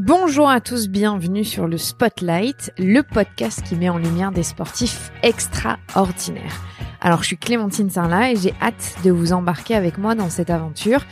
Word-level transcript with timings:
Bonjour 0.00 0.48
à 0.48 0.60
tous, 0.60 0.88
bienvenue 0.88 1.42
sur 1.42 1.66
le 1.66 1.76
Spotlight, 1.76 2.72
le 2.78 3.02
podcast 3.02 3.64
qui 3.64 3.74
met 3.74 3.88
en 3.88 3.98
lumière 3.98 4.30
des 4.30 4.44
sportifs 4.44 5.10
extraordinaires. 5.24 6.62
Alors 7.00 7.22
je 7.22 7.26
suis 7.26 7.36
Clémentine 7.36 7.90
Sarlat 7.90 8.30
et 8.30 8.36
j'ai 8.36 8.54
hâte 8.62 8.94
de 9.02 9.10
vous 9.10 9.32
embarquer 9.32 9.74
avec 9.74 9.98
moi 9.98 10.14
dans 10.14 10.30
cette 10.30 10.50
aventure. 10.50 11.04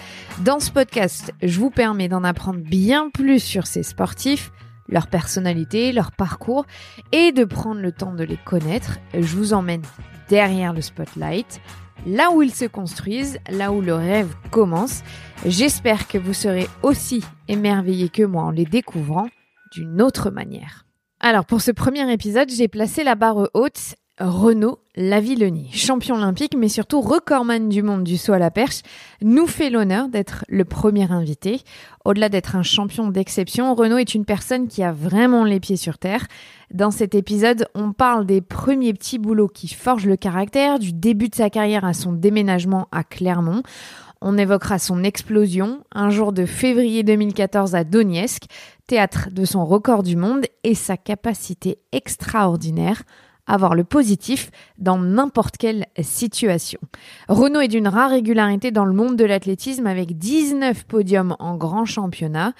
Dans 0.44 0.60
ce 0.60 0.70
podcast, 0.70 1.34
je 1.42 1.58
vous 1.58 1.70
permets 1.70 2.06
d'en 2.06 2.22
apprendre 2.22 2.60
bien 2.60 3.10
plus 3.10 3.40
sur 3.40 3.66
ces 3.66 3.82
sportifs, 3.82 4.52
leur 4.88 5.08
personnalité, 5.08 5.90
leur 5.90 6.12
parcours 6.12 6.64
et 7.10 7.32
de 7.32 7.42
prendre 7.42 7.80
le 7.80 7.90
temps 7.90 8.14
de 8.14 8.22
les 8.22 8.38
connaître. 8.38 8.98
Je 9.14 9.36
vous 9.36 9.52
emmène 9.52 9.82
derrière 10.28 10.72
le 10.72 10.80
spotlight, 10.80 11.60
là 12.04 12.30
où 12.32 12.42
ils 12.42 12.54
se 12.54 12.64
construisent, 12.64 13.38
là 13.50 13.72
où 13.72 13.80
le 13.80 13.94
rêve 13.94 14.34
commence. 14.50 15.02
J'espère 15.44 16.08
que 16.08 16.18
vous 16.18 16.34
serez 16.34 16.68
aussi 16.82 17.22
émerveillés 17.48 18.08
que 18.08 18.22
moi 18.22 18.42
en 18.42 18.50
les 18.50 18.64
découvrant 18.64 19.28
d'une 19.72 20.02
autre 20.02 20.30
manière. 20.30 20.86
Alors 21.20 21.46
pour 21.46 21.60
ce 21.60 21.70
premier 21.70 22.10
épisode, 22.12 22.50
j'ai 22.50 22.68
placé 22.68 23.04
la 23.04 23.14
barre 23.14 23.48
haute 23.54 23.94
Renaud 24.18 24.78
Lavillenie, 24.96 25.70
champion 25.72 26.14
olympique 26.14 26.54
mais 26.56 26.70
surtout 26.70 27.02
recordman 27.02 27.68
du 27.68 27.82
monde 27.82 28.02
du 28.02 28.16
saut 28.16 28.32
à 28.32 28.38
la 28.38 28.50
perche, 28.50 28.80
nous 29.20 29.46
fait 29.46 29.68
l'honneur 29.68 30.08
d'être 30.08 30.46
le 30.48 30.64
premier 30.64 31.12
invité. 31.12 31.60
Au-delà 32.06 32.30
d'être 32.30 32.56
un 32.56 32.62
champion 32.62 33.08
d'exception, 33.08 33.74
Renaud 33.74 33.98
est 33.98 34.14
une 34.14 34.24
personne 34.24 34.68
qui 34.68 34.82
a 34.82 34.90
vraiment 34.90 35.44
les 35.44 35.60
pieds 35.60 35.76
sur 35.76 35.98
terre. 35.98 36.26
Dans 36.72 36.90
cet 36.90 37.14
épisode, 37.14 37.68
on 37.74 37.92
parle 37.92 38.24
des 38.24 38.40
premiers 38.40 38.94
petits 38.94 39.18
boulots 39.18 39.48
qui 39.48 39.68
forgent 39.68 40.06
le 40.06 40.16
caractère, 40.16 40.78
du 40.78 40.94
début 40.94 41.28
de 41.28 41.34
sa 41.34 41.50
carrière 41.50 41.84
à 41.84 41.92
son 41.92 42.12
déménagement 42.12 42.88
à 42.92 43.04
Clermont. 43.04 43.62
On 44.22 44.38
évoquera 44.38 44.78
son 44.78 45.04
explosion 45.04 45.82
un 45.92 46.08
jour 46.08 46.32
de 46.32 46.46
février 46.46 47.02
2014 47.02 47.74
à 47.74 47.84
Donetsk, 47.84 48.44
théâtre 48.86 49.28
de 49.30 49.44
son 49.44 49.66
record 49.66 50.02
du 50.02 50.16
monde 50.16 50.46
et 50.64 50.74
sa 50.74 50.96
capacité 50.96 51.78
extraordinaire 51.92 53.02
avoir 53.46 53.74
le 53.74 53.84
positif 53.84 54.50
dans 54.78 54.98
n'importe 54.98 55.56
quelle 55.56 55.86
situation. 56.00 56.80
Renault 57.28 57.60
est 57.60 57.68
d'une 57.68 57.88
rare 57.88 58.10
régularité 58.10 58.70
dans 58.70 58.84
le 58.84 58.92
monde 58.92 59.16
de 59.16 59.24
l'athlétisme 59.24 59.86
avec 59.86 60.18
19 60.18 60.84
podiums 60.84 61.36
en 61.38 61.56
grand 61.56 61.84
championnat. 61.84 62.52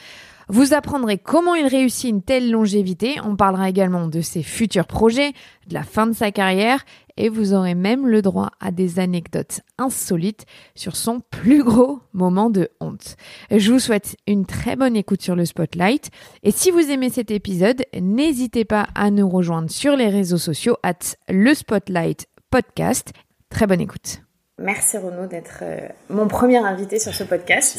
Vous 0.48 0.74
apprendrez 0.74 1.18
comment 1.18 1.56
il 1.56 1.66
réussit 1.66 2.08
une 2.08 2.22
telle 2.22 2.52
longévité. 2.52 3.16
On 3.24 3.34
parlera 3.34 3.68
également 3.68 4.06
de 4.06 4.20
ses 4.20 4.44
futurs 4.44 4.86
projets, 4.86 5.32
de 5.66 5.74
la 5.74 5.82
fin 5.82 6.06
de 6.06 6.12
sa 6.12 6.30
carrière 6.30 6.84
et 7.16 7.28
vous 7.28 7.52
aurez 7.52 7.74
même 7.74 8.06
le 8.06 8.22
droit 8.22 8.50
à 8.60 8.70
des 8.70 8.98
anecdotes 8.98 9.62
insolites 9.78 10.46
sur 10.74 10.94
son 10.94 11.20
plus 11.30 11.64
gros 11.64 12.00
moment 12.12 12.50
de 12.50 12.68
honte. 12.80 13.16
Je 13.50 13.72
vous 13.72 13.80
souhaite 13.80 14.16
une 14.26 14.46
très 14.46 14.76
bonne 14.76 14.96
écoute 14.96 15.22
sur 15.22 15.34
le 15.34 15.46
Spotlight 15.46 16.10
et 16.42 16.52
si 16.52 16.70
vous 16.70 16.90
aimez 16.90 17.10
cet 17.10 17.30
épisode, 17.30 17.82
n'hésitez 17.98 18.64
pas 18.64 18.88
à 18.94 19.10
nous 19.10 19.28
rejoindre 19.28 19.70
sur 19.70 19.96
les 19.96 20.08
réseaux 20.08 20.38
sociaux 20.38 20.76
at 20.82 21.16
le 21.28 21.54
Spotlight 21.54 22.26
Podcast. 22.50 23.12
Très 23.50 23.66
bonne 23.66 23.80
écoute. 23.80 24.25
Merci 24.58 24.96
Renaud 24.96 25.26
d'être 25.26 25.58
euh, 25.60 25.86
mon 26.08 26.28
premier 26.28 26.56
invité 26.56 26.98
sur 26.98 27.12
ce 27.12 27.24
podcast. 27.24 27.78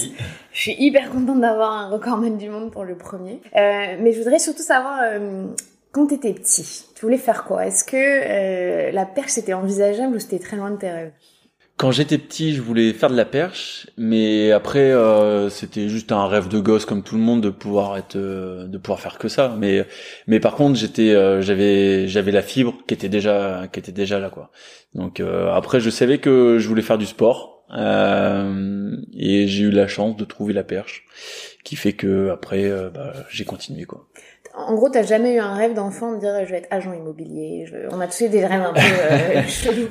Je 0.52 0.60
suis 0.60 0.76
hyper 0.78 1.10
contente 1.10 1.42
d'avoir 1.42 1.72
un 1.72 1.90
recordman 1.90 2.38
du 2.38 2.50
monde 2.50 2.72
pour 2.72 2.84
le 2.84 2.96
premier. 2.96 3.42
Euh, 3.56 3.98
mais 4.00 4.12
je 4.12 4.20
voudrais 4.20 4.38
surtout 4.38 4.62
savoir, 4.62 5.00
euh, 5.02 5.48
quand 5.92 6.06
tu 6.06 6.14
étais 6.14 6.34
petit, 6.34 6.86
tu 6.94 7.02
voulais 7.02 7.18
faire 7.18 7.46
quoi? 7.46 7.66
Est-ce 7.66 7.84
que 7.84 8.94
la 8.94 9.06
perche 9.08 9.32
c'était 9.32 9.54
envisageable 9.54 10.18
ou 10.18 10.20
c'était 10.20 10.38
très 10.38 10.56
loin 10.56 10.70
de 10.70 10.78
tes 10.78 10.92
rêves? 10.92 11.12
Quand 11.78 11.92
j'étais 11.92 12.18
petit, 12.18 12.56
je 12.56 12.62
voulais 12.62 12.92
faire 12.92 13.10
de 13.12 13.16
la 13.16 13.24
perche, 13.24 13.88
mais 13.98 14.52
après 14.52 14.92
euh, 14.92 15.50
c'était 15.50 15.90
juste 15.90 16.12
un 16.12 16.26
rêve 16.28 16.48
de 16.48 16.60
gosse 16.60 16.86
comme 16.86 17.04
tout 17.04 17.16
le 17.16 17.22
monde 17.22 17.42
de 17.42 17.52
pouvoir 17.52 17.98
être, 17.98 18.16
euh, 18.16 18.66
de 18.66 18.80
pouvoir 18.80 19.00
faire 19.00 19.20
que 19.20 19.28
ça. 19.28 19.56
Mais 19.60 19.86
mais 20.26 20.40
par 20.40 20.56
contre, 20.56 20.78
j'étais, 20.78 21.12
euh, 21.12 21.42
j'avais 21.42 22.08
j'avais 22.08 22.32
la 22.32 22.42
fibre 22.42 22.74
qui 22.88 22.96
était 22.96 23.10
déjà 23.10 23.68
qui 23.72 23.80
était 23.80 23.92
déjà 23.92 24.20
là 24.20 24.32
quoi. 24.32 24.52
Donc 24.96 25.22
après, 25.22 25.80
je 25.80 25.92
savais 25.92 26.18
que 26.18 26.58
je 26.60 26.68
voulais 26.68 26.82
faire 26.82 26.98
du 26.98 27.06
sport 27.06 27.66
et 27.70 29.48
j'ai 29.48 29.64
eu 29.64 29.70
la 29.72 29.88
chance 29.88 30.16
de 30.18 30.26
trouver 30.26 30.54
la 30.54 30.64
perche, 30.64 31.06
qui 31.64 31.76
fait 31.76 31.94
que 31.94 32.30
après 32.32 32.72
bah, 32.92 33.14
j'ai 33.30 33.46
continué 33.46 33.86
quoi 33.86 34.08
en 34.58 34.74
gros, 34.74 34.90
t'as 34.90 35.04
jamais 35.04 35.36
eu 35.36 35.40
un 35.40 35.54
rêve 35.54 35.76
d'enfant 35.76 36.14
de 36.14 36.20
dire 36.20 36.34
je 36.46 36.52
vais 36.52 36.58
être 36.58 36.68
agent 36.72 36.92
immobilier. 36.92 37.66
On 37.92 38.00
a 38.00 38.08
tous 38.08 38.22
eu 38.22 38.30
des 38.30 38.44
rêves 38.44 38.64
un 38.64 38.74
peu 38.74 38.82
euh, 38.82 39.42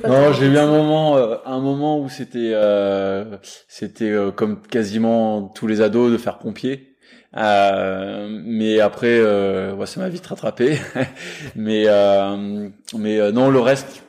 Non, 0.07 0.33
j'ai 0.33 0.47
eu 0.47 0.57
un 0.57 0.67
moment, 0.67 1.15
euh, 1.15 1.37
un 1.45 1.59
moment 1.59 1.99
où 1.99 2.09
c'était, 2.09 2.51
euh, 2.53 3.37
c'était 3.69 4.11
euh, 4.11 4.31
comme 4.31 4.61
quasiment 4.61 5.43
tous 5.43 5.67
les 5.67 5.81
ados 5.81 6.11
de 6.11 6.17
faire 6.17 6.37
pompier. 6.37 6.95
mais 7.33 8.79
après, 8.81 9.21
ouais, 9.71 9.85
ça 9.85 10.01
m'a 10.01 10.09
vite 10.09 10.27
rattrapé. 10.27 10.77
mais 11.55 11.85
mais 12.97 13.31
non, 13.31 13.49
le 13.49 13.59
reste, 13.59 14.03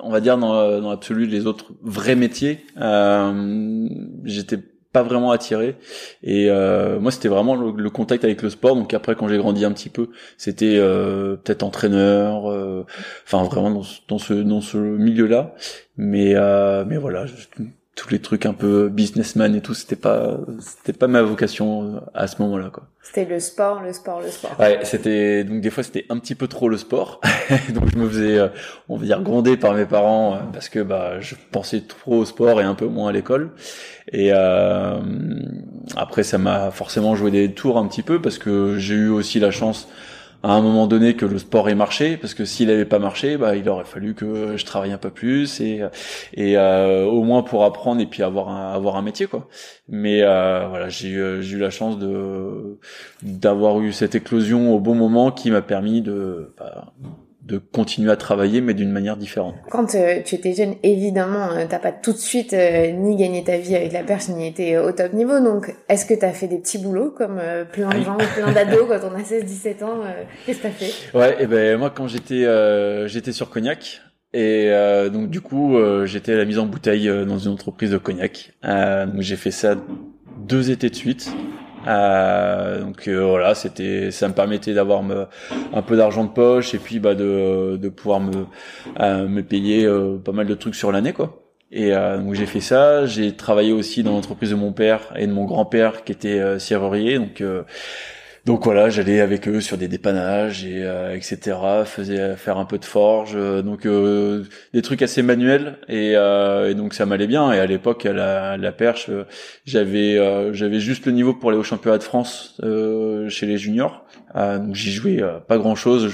on 0.00 0.10
va 0.10 0.20
dire 0.20 0.38
dans, 0.38 0.80
dans 0.80 0.90
l'absolu, 0.90 1.26
les 1.26 1.46
autres 1.46 1.72
vrais 1.82 2.16
métiers, 2.16 2.66
j'étais 4.24 4.58
pas 4.92 5.02
vraiment 5.02 5.30
attiré. 5.30 5.76
Et 6.22 6.46
euh, 6.50 6.98
moi 7.00 7.10
c'était 7.10 7.28
vraiment 7.28 7.54
le, 7.54 7.90
contact 7.90 8.24
avec 8.24 8.42
le 8.42 8.50
sport. 8.50 8.76
Donc 8.76 8.94
après 8.94 9.14
quand 9.14 9.28
j'ai 9.28 9.38
grandi 9.38 9.64
un 9.64 9.72
petit 9.72 9.88
peu 9.88 10.10
c'était 10.36 10.76
euh, 10.78 11.36
peut-être 11.36 11.62
entraîneur 11.62 12.50
euh, 12.50 12.86
enfin 13.24 13.44
vraiment 13.44 13.82
dans, 14.08 14.18
ce 14.18 14.34
dans 14.34 14.60
ce 14.60 14.76
milieu 14.78 15.26
là 15.26 15.54
mais 15.96 16.34
euh, 16.34 16.84
mais 16.86 16.96
voilà 16.96 17.26
tous 18.00 18.08
les 18.08 18.18
trucs 18.18 18.46
un 18.46 18.54
peu 18.54 18.88
businessman 18.88 19.54
et 19.54 19.60
tout 19.60 19.74
c'était 19.74 19.94
pas 19.94 20.38
c'était 20.58 20.96
pas 20.96 21.06
ma 21.06 21.20
vocation 21.20 22.02
à 22.14 22.26
ce 22.26 22.40
moment-là 22.40 22.70
quoi. 22.72 22.84
C'était 23.02 23.26
le 23.26 23.40
sport 23.40 23.82
le 23.82 23.92
sport 23.92 24.22
le 24.22 24.30
sport. 24.30 24.58
Ouais 24.58 24.80
c'était 24.84 25.44
donc 25.44 25.60
des 25.60 25.68
fois 25.70 25.82
c'était 25.82 26.06
un 26.08 26.18
petit 26.18 26.34
peu 26.34 26.48
trop 26.48 26.68
le 26.70 26.78
sport. 26.78 27.20
Donc 27.74 27.90
je 27.92 27.98
me 27.98 28.08
faisais 28.08 28.38
on 28.88 28.96
va 28.96 29.04
dire 29.04 29.20
gronder 29.22 29.56
par 29.56 29.74
mes 29.74 29.84
parents 29.84 30.38
parce 30.52 30.68
que 30.68 30.80
bah 30.80 31.20
je 31.20 31.34
pensais 31.52 31.82
trop 31.82 32.20
au 32.20 32.24
sport 32.24 32.60
et 32.60 32.64
un 32.64 32.74
peu 32.74 32.86
moins 32.86 33.10
à 33.10 33.12
l'école. 33.12 33.50
Et 34.12 34.30
euh, 34.32 34.98
après, 35.96 36.22
ça 36.22 36.38
m'a 36.38 36.70
forcément 36.70 37.14
joué 37.14 37.30
des 37.30 37.52
tours 37.52 37.78
un 37.78 37.86
petit 37.86 38.02
peu 38.02 38.20
parce 38.20 38.38
que 38.38 38.76
j'ai 38.78 38.94
eu 38.94 39.08
aussi 39.08 39.38
la 39.38 39.50
chance 39.50 39.88
à 40.42 40.52
un 40.52 40.62
moment 40.62 40.86
donné 40.86 41.16
que 41.16 41.26
le 41.26 41.38
sport 41.38 41.68
ait 41.68 41.74
marché 41.74 42.16
parce 42.16 42.34
que 42.34 42.44
s'il 42.44 42.70
avait 42.70 42.86
pas 42.86 42.98
marché 42.98 43.36
bah 43.36 43.56
il 43.56 43.68
aurait 43.68 43.84
fallu 43.84 44.14
que 44.14 44.56
je 44.56 44.64
travaille 44.64 44.92
un 44.92 44.98
peu 44.98 45.10
plus 45.10 45.60
et 45.60 45.82
et 46.34 46.56
euh, 46.56 47.04
au 47.04 47.22
moins 47.22 47.42
pour 47.42 47.64
apprendre 47.64 48.00
et 48.00 48.06
puis 48.06 48.22
avoir 48.22 48.48
un 48.48 48.72
avoir 48.72 48.96
un 48.96 49.02
métier 49.02 49.26
quoi. 49.26 49.48
Mais 49.88 50.22
euh, 50.22 50.66
voilà 50.68 50.88
j'ai 50.88 51.08
eu 51.08 51.42
j'ai 51.42 51.56
eu 51.56 51.60
la 51.60 51.70
chance 51.70 51.98
de 51.98 52.78
d'avoir 53.22 53.80
eu 53.80 53.92
cette 53.92 54.14
éclosion 54.14 54.74
au 54.74 54.80
bon 54.80 54.94
moment 54.94 55.30
qui 55.30 55.50
m'a 55.50 55.62
permis 55.62 56.00
de 56.00 56.54
bah, 56.58 56.92
de 57.50 57.58
continuer 57.58 58.10
à 58.10 58.16
travailler, 58.16 58.60
mais 58.60 58.74
d'une 58.74 58.92
manière 58.92 59.16
différente. 59.16 59.56
Quand 59.70 59.94
euh, 59.94 60.20
tu 60.24 60.36
étais 60.36 60.52
jeune, 60.52 60.74
évidemment, 60.82 61.50
euh, 61.52 61.64
t'as 61.68 61.78
pas 61.78 61.90
tout 61.90 62.12
de 62.12 62.18
suite 62.18 62.52
euh, 62.52 62.92
ni 62.92 63.16
gagné 63.16 63.42
ta 63.42 63.56
vie 63.56 63.74
avec 63.74 63.92
la 63.92 64.04
perche, 64.04 64.28
ni 64.28 64.46
été 64.46 64.78
au 64.78 64.92
top 64.92 65.12
niveau. 65.12 65.40
Donc, 65.40 65.74
est-ce 65.88 66.06
que 66.06 66.14
t'as 66.14 66.32
fait 66.32 66.46
des 66.46 66.58
petits 66.58 66.78
boulots 66.78 67.10
comme 67.10 67.40
plein 67.72 67.88
de 67.88 68.04
gens, 68.04 68.16
plein 68.36 68.52
d'ados 68.52 68.86
quand 68.88 69.00
on 69.08 69.14
a 69.14 69.22
16-17 69.22 69.84
ans 69.84 70.00
Qu'est-ce 70.46 70.58
que 70.58 70.62
t'as 70.62 70.70
fait? 70.70 71.16
Ouais, 71.16 71.42
et 71.42 71.46
ben 71.46 71.78
moi, 71.78 71.90
quand 71.90 72.06
j'étais 72.06 72.46
j'étais 73.08 73.32
sur 73.32 73.50
Cognac. 73.50 74.02
Et 74.32 74.70
donc 75.12 75.28
du 75.28 75.40
coup, 75.40 75.76
j'étais 76.04 76.34
à 76.34 76.36
la 76.36 76.44
mise 76.44 76.58
en 76.58 76.66
bouteille 76.66 77.08
dans 77.26 77.38
une 77.38 77.52
entreprise 77.52 77.90
de 77.90 77.98
cognac. 77.98 78.52
donc 78.62 79.20
j'ai 79.20 79.36
fait 79.36 79.50
ça 79.50 79.74
deux 80.46 80.70
étés 80.70 80.90
de 80.90 80.94
suite. 80.94 81.32
Euh, 81.86 82.80
donc 82.80 83.08
euh, 83.08 83.24
voilà, 83.24 83.54
c'était, 83.54 84.10
ça 84.10 84.28
me 84.28 84.34
permettait 84.34 84.74
d'avoir 84.74 85.02
un 85.72 85.82
peu 85.82 85.96
d'argent 85.96 86.24
de 86.24 86.30
poche 86.30 86.74
et 86.74 86.78
puis 86.78 86.98
bah 86.98 87.14
de, 87.14 87.76
de 87.76 87.88
pouvoir 87.88 88.20
me 88.20 88.46
euh, 89.00 89.26
me 89.28 89.42
payer 89.42 89.84
euh, 89.86 90.18
pas 90.18 90.32
mal 90.32 90.46
de 90.46 90.54
trucs 90.54 90.74
sur 90.74 90.92
l'année 90.92 91.12
quoi. 91.12 91.42
Et 91.72 91.92
donc 91.92 92.34
j'ai 92.34 92.46
fait 92.46 92.60
ça. 92.60 93.06
J'ai 93.06 93.36
travaillé 93.36 93.70
aussi 93.72 94.02
dans 94.02 94.10
l'entreprise 94.10 94.50
de 94.50 94.56
mon 94.56 94.72
père 94.72 95.12
et 95.14 95.28
de 95.28 95.32
mon 95.32 95.44
grand-père 95.44 96.02
qui 96.02 96.10
était 96.10 96.58
serrurier. 96.58 97.16
Donc 97.20 97.44
donc 98.46 98.64
voilà, 98.64 98.88
j'allais 98.88 99.20
avec 99.20 99.46
eux 99.48 99.60
sur 99.60 99.76
des 99.76 99.86
dépannages 99.86 100.64
et 100.64 100.82
euh, 100.82 101.14
etc. 101.14 101.58
Faisais 101.84 102.36
faire 102.36 102.56
un 102.56 102.64
peu 102.64 102.78
de 102.78 102.84
forge, 102.86 103.32
euh, 103.34 103.60
donc 103.60 103.84
euh, 103.84 104.44
des 104.72 104.80
trucs 104.80 105.02
assez 105.02 105.22
manuels 105.22 105.76
et, 105.88 106.12
et 106.12 106.74
donc 106.74 106.94
ça 106.94 107.04
m'allait 107.04 107.26
bien. 107.26 107.52
Et 107.52 107.58
à 107.58 107.66
l'époque, 107.66 108.06
à 108.06 108.12
la, 108.12 108.56
la 108.56 108.72
perche, 108.72 109.10
j'avais 109.66 110.18
j'avais 110.54 110.80
juste 110.80 111.06
le 111.06 111.12
niveau 111.12 111.34
pour 111.34 111.50
aller 111.50 111.58
au 111.58 111.62
championnat 111.62 111.98
de 111.98 112.02
France 112.02 112.60
chez 113.28 113.46
les 113.46 113.58
juniors. 113.58 114.04
donc 114.34 114.74
j'y 114.74 114.92
jouais 114.92 115.22
pas 115.46 115.58
grand 115.58 115.74
chose. 115.74 116.10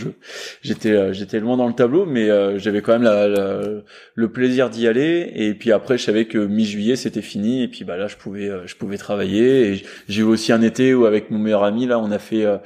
J'étais 0.62 1.14
j'étais 1.14 1.40
loin 1.40 1.56
dans 1.56 1.69
le 1.69 1.75
tableau, 1.75 2.06
mais 2.06 2.28
j'avais 2.58 2.82
quand 2.82 2.93
même 2.93 3.02
la, 3.02 3.28
le 4.14 4.32
plaisir 4.32 4.70
d'y 4.70 4.88
aller. 4.88 5.31
Et 5.34 5.55
puis 5.55 5.73
après, 5.73 5.99
je 5.99 6.05
savais 6.05 6.25
que 6.26 6.38
mi-juillet 6.38 6.96
c'était 6.96 7.23
fini. 7.23 7.62
Et 7.62 7.69
puis 7.69 7.84
bah 7.84 7.96
là, 7.96 8.08
je 8.08 8.17
pouvais 8.17 8.50
je 8.67 8.75
pouvais 8.76 8.99
travailler. 8.99 9.73
Et 9.73 9.82
j'ai 10.08 10.23
eu 10.23 10.25
aussi 10.25 10.52
un 10.52 10.62
été 10.62 10.94
où 10.94 11.06
avec 11.06 11.31
mon 11.31 11.38
meilleur 11.38 11.64
ami 11.64 11.87
là, 11.87 11.99
on 11.99 12.11
a 12.11 12.19
fait 12.26 12.44
euh, 12.44 12.58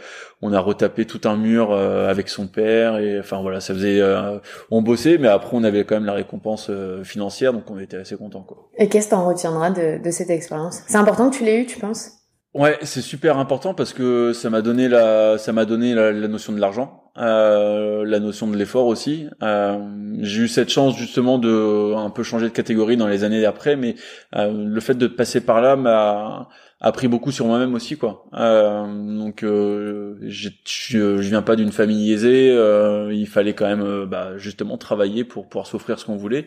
on 0.43 0.53
a 0.53 0.61
retapé 0.61 1.05
tout 1.05 1.21
un 1.25 1.37
mur 1.37 1.71
euh, 1.71 2.09
avec 2.09 2.29
son 2.29 2.47
père 2.47 2.99
et 2.99 3.19
enfin 3.19 3.41
voilà 3.43 3.61
ça 3.61 3.75
faisait 3.75 4.01
euh, 4.01 4.39
on 4.71 4.83
bossait 4.83 5.19
mais 5.19 5.29
après 5.29 5.57
on 5.57 5.65
avait 5.65 5.85
quand 5.85 5.95
même 5.95 6.07
la 6.07 6.15
récompense 6.15 6.71
financière 7.05 7.53
donc 7.53 7.71
on 7.71 7.79
était 7.79 7.99
assez 7.99 8.17
content 8.17 8.43
quoi. 8.43 8.71
Et 8.79 8.89
qu'est-ce 8.89 9.07
que 9.07 9.11
t'en 9.13 9.27
retiendras 9.27 9.71
de, 9.71 10.03
de 10.03 10.11
cette 10.11 10.31
expérience? 10.31 10.83
C'est 10.87 10.99
important 10.99 11.31
que 11.31 11.37
tu 11.37 11.45
l'aies 11.45 11.61
eu 11.61 11.67
tu 11.67 11.79
penses? 11.79 12.21
Ouais, 12.53 12.79
c'est 12.83 13.01
super 13.01 13.39
important 13.39 13.75
parce 13.75 13.93
que 13.93 14.33
ça 14.33 14.51
m'a 14.51 14.61
donné 14.61 14.89
la, 14.89 15.39
ça 15.39 15.53
m'a 15.53 15.65
donné 15.65 15.95
la, 15.95 16.13
notion 16.27 16.53
de 16.53 16.59
l'argent, 16.59 17.05
euh, 17.17 18.05
la 18.05 18.19
notion 18.19 18.49
de 18.49 18.57
l'effort 18.57 18.87
aussi. 18.87 19.29
Euh, 19.41 19.79
j'ai 20.19 20.43
eu 20.43 20.49
cette 20.49 20.69
chance 20.69 20.97
justement 20.97 21.39
de 21.39 21.95
un 21.95 22.11
peu 22.11 22.25
changer 22.25 22.47
de 22.47 22.53
catégorie 22.53 22.97
dans 22.97 23.07
les 23.07 23.23
années 23.23 23.41
d'après, 23.41 23.77
mais 23.77 23.95
euh, 24.35 24.53
le 24.53 24.81
fait 24.81 24.95
de 24.95 25.07
passer 25.07 25.41
par 25.41 25.61
là 25.61 25.77
m'a 25.77 26.49
appris 26.83 27.09
beaucoup 27.09 27.31
sur 27.31 27.45
moi-même 27.47 27.75
aussi 27.75 27.99
quoi. 27.99 28.25
Euh, 28.35 28.87
donc 29.19 29.43
euh, 29.43 30.17
je, 30.23 31.19
viens 31.19 31.43
pas 31.43 31.55
d'une 31.55 31.73
famille 31.73 32.11
aisée, 32.11 32.51
euh, 32.51 33.13
il 33.13 33.27
fallait 33.27 33.53
quand 33.53 33.67
même 33.67 33.83
euh, 33.83 34.07
bah, 34.07 34.39
justement 34.39 34.79
travailler 34.79 35.25
pour 35.25 35.47
pouvoir 35.47 35.67
s'offrir 35.67 35.99
ce 35.99 36.07
qu'on 36.07 36.17
voulait 36.17 36.47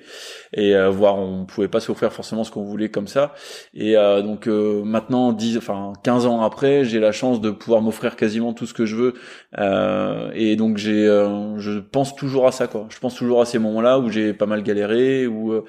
et 0.54 0.76
euh, 0.76 0.90
voir 0.90 1.20
on 1.20 1.46
pouvait 1.46 1.68
pas 1.68 1.80
s'offrir 1.80 2.12
forcément 2.12 2.44
ce 2.44 2.50
qu'on 2.50 2.64
voulait 2.64 2.90
comme 2.90 3.08
ça. 3.08 3.34
Et 3.76 3.94
donc 3.94 4.48
maintenant 4.48 5.34
10 5.34 5.58
enfin 5.58 5.94
15 6.04 6.26
ans 6.26 6.42
après, 6.42 6.84
j'ai 6.84 7.00
la 7.00 7.12
chance 7.12 7.40
de 7.40 7.52
pouvoir 7.52 7.82
m'offrir 7.82 8.16
quasiment 8.16 8.54
tout 8.54 8.66
ce 8.66 8.74
que 8.74 8.86
je 8.86 8.96
veux 8.96 9.14
et 10.36 10.56
donc 10.56 10.78
j'ai 10.78 11.06
je 11.06 11.80
pense 11.80 12.16
toujours 12.16 12.48
à 12.48 12.52
ça 12.52 12.68
quoi. 12.68 12.88
Je 12.90 12.98
pense 13.00 13.16
toujours 13.16 13.42
à 13.42 13.46
ces 13.46 13.60
moments-là 13.60 14.00
où 14.00 14.10
j'ai 14.10 14.34
pas 14.34 14.46
mal 14.46 14.64
galéré 14.64 15.28
où 15.28 15.64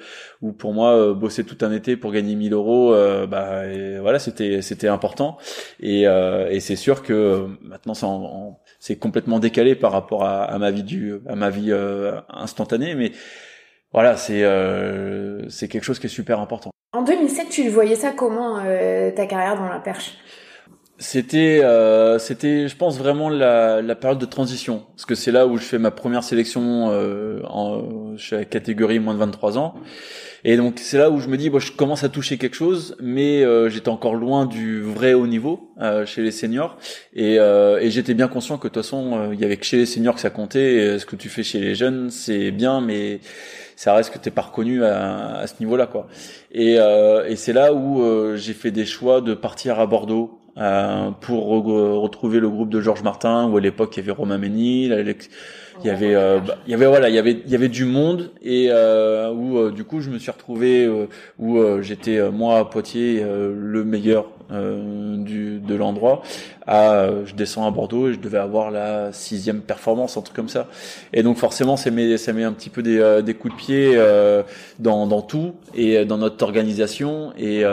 pour 0.53 0.73
moi 0.73 1.13
bosser 1.13 1.43
tout 1.43 1.57
un 1.65 1.71
été 1.71 1.97
pour 1.97 2.11
gagner 2.11 2.35
1000 2.35 2.53
euros 2.53 2.93
bah 3.27 3.63
voilà, 4.01 4.19
c'était 4.19 4.61
c'était 4.61 4.87
important 4.87 5.37
et, 5.79 6.07
euh, 6.07 6.59
c'est 6.59 6.75
sûr 6.75 7.03
que 7.03 7.47
maintenant 7.61 7.93
c'est 8.79 8.97
complètement 8.97 9.39
décalé 9.39 9.75
par 9.75 9.91
rapport 9.91 10.23
à, 10.23 10.57
ma 10.57 10.71
vie 10.71 10.83
du 10.83 11.15
à 11.27 11.35
ma 11.35 11.49
vie 11.49 11.71
euh, 11.71 12.19
instantanée 12.29 12.95
mais 12.95 13.11
voilà 13.93 14.17
c'est 14.17 14.43
euh, 14.43 15.47
c'est 15.49 15.67
quelque 15.67 15.83
chose 15.83 15.99
qui 15.99 16.07
est 16.07 16.09
super 16.09 16.39
important. 16.39 16.71
En 16.93 17.03
2007 17.03 17.49
tu 17.49 17.69
voyais 17.69 17.95
ça 17.95 18.11
comment 18.11 18.59
euh, 18.65 19.11
ta 19.11 19.25
carrière 19.25 19.55
dans 19.55 19.67
la 19.67 19.79
perche? 19.79 20.17
C'était, 20.97 21.61
euh, 21.61 22.19
c'était, 22.19 22.67
je 22.69 22.75
pense 22.75 22.97
vraiment 22.97 23.29
la, 23.29 23.81
la, 23.81 23.95
période 23.95 24.17
de 24.17 24.25
transition, 24.25 24.83
parce 24.95 25.05
que 25.05 25.15
c'est 25.15 25.31
là 25.31 25.45
où 25.45 25.57
je 25.57 25.63
fais 25.63 25.77
ma 25.77 25.91
première 25.91 26.23
sélection 26.23 26.89
euh, 26.89 27.41
en, 27.45 28.15
chez 28.17 28.37
la 28.37 28.45
catégorie 28.45 28.99
moins 28.99 29.13
de 29.13 29.19
23 29.19 29.57
ans. 29.57 29.75
Et 30.47 30.57
donc 30.57 30.75
c'est 30.77 30.99
là 30.99 31.09
où 31.09 31.19
je 31.19 31.27
me 31.27 31.37
dis, 31.37 31.49
bon, 31.49 31.59
je 31.59 31.71
commence 31.71 32.03
à 32.03 32.09
toucher 32.09 32.37
quelque 32.37 32.55
chose, 32.55 32.95
mais 33.01 33.43
euh, 33.43 33.67
j'étais 33.67 33.89
encore 33.89 34.13
loin 34.13 34.45
du 34.45 34.81
vrai 34.83 35.13
haut 35.13 35.25
niveau 35.25 35.71
euh, 35.81 36.05
chez 36.05 36.21
les 36.21 36.31
seniors. 36.31 36.77
Et, 37.13 37.39
euh, 37.39 37.79
et 37.81 37.89
j'étais 37.89 38.13
bien 38.13 38.27
conscient 38.27 38.57
que 38.57 38.67
de 38.67 38.73
toute 38.73 38.83
façon, 38.83 39.31
il 39.33 39.39
y 39.39 39.43
avait 39.43 39.57
que 39.57 39.65
chez 39.65 39.77
les 39.77 39.87
seniors 39.87 40.13
que 40.13 40.21
ça 40.21 40.29
comptait. 40.29 40.99
Ce 40.99 41.05
que 41.05 41.15
tu 41.15 41.29
fais 41.29 41.41
chez 41.41 41.59
les 41.59 41.73
jeunes, 41.73 42.11
c'est 42.11 42.51
bien, 42.51 42.79
mais 42.79 43.21
ça 43.75 43.95
reste 43.95 44.13
que 44.13 44.19
t'es 44.19 44.29
pas 44.29 44.43
reconnu 44.43 44.85
à, 44.85 45.37
à 45.37 45.47
ce 45.47 45.55
niveau-là, 45.59 45.87
quoi. 45.87 46.07
Et, 46.51 46.75
et 46.75 47.35
c'est 47.35 47.53
là 47.53 47.73
où 47.73 48.35
j'ai 48.35 48.53
fait 48.53 48.71
des 48.71 48.85
choix 48.85 49.21
de 49.21 49.33
partir 49.33 49.79
à 49.79 49.87
Bordeaux 49.87 50.44
pour 50.55 51.47
retrouver 51.47 52.39
le 52.39 52.49
groupe 52.49 52.69
de 52.69 52.79
Georges 52.81 53.03
Martin, 53.03 53.49
où 53.49 53.57
à 53.57 53.61
l'époque 53.61 53.95
il 53.97 53.99
y 53.99 54.03
avait 54.03 54.11
Romain 54.11 54.37
Ménil, 54.37 54.93
il 55.83 55.87
y 55.87 55.89
avait 55.89 56.15
euh, 56.15 56.39
bah, 56.39 56.57
il 56.65 56.71
y 56.71 56.73
avait 56.73 56.87
voilà 56.87 57.09
il 57.09 57.15
y 57.15 57.19
avait 57.19 57.41
il 57.45 57.51
y 57.51 57.55
avait 57.55 57.69
du 57.69 57.85
monde 57.85 58.31
et 58.41 58.67
euh, 58.69 59.31
où 59.31 59.57
euh, 59.57 59.71
du 59.71 59.83
coup 59.83 59.99
je 60.01 60.09
me 60.09 60.17
suis 60.17 60.31
retrouvé 60.31 60.85
euh, 60.85 61.07
où 61.39 61.59
j'étais 61.81 62.29
moi 62.31 62.59
à 62.59 62.65
Poitiers 62.65 63.23
le 63.23 63.83
meilleur 63.83 64.25
du 64.49 65.59
de 65.59 65.75
l'endroit 65.75 66.21
à 66.67 67.09
je 67.25 67.35
descends 67.35 67.67
à 67.67 67.71
Bordeaux 67.71 68.09
et 68.09 68.13
je 68.13 68.19
devais 68.19 68.37
avoir 68.37 68.71
la 68.71 69.11
sixième 69.11 69.61
performance 69.61 70.17
un 70.17 70.21
truc 70.21 70.35
comme 70.35 70.49
ça. 70.49 70.67
Et 71.13 71.23
donc 71.23 71.37
forcément 71.37 71.77
ça 71.77 71.91
met 71.91 72.17
ça 72.17 72.33
met 72.33 72.43
un 72.43 72.53
petit 72.53 72.69
peu 72.69 72.81
des, 72.83 73.21
des 73.23 73.33
coups 73.33 73.53
de 73.53 73.57
pied 73.57 74.01
dans 74.79 75.07
dans 75.07 75.21
tout 75.21 75.53
et 75.73 76.05
dans 76.05 76.17
notre 76.17 76.43
organisation. 76.43 77.33
Et 77.37 77.63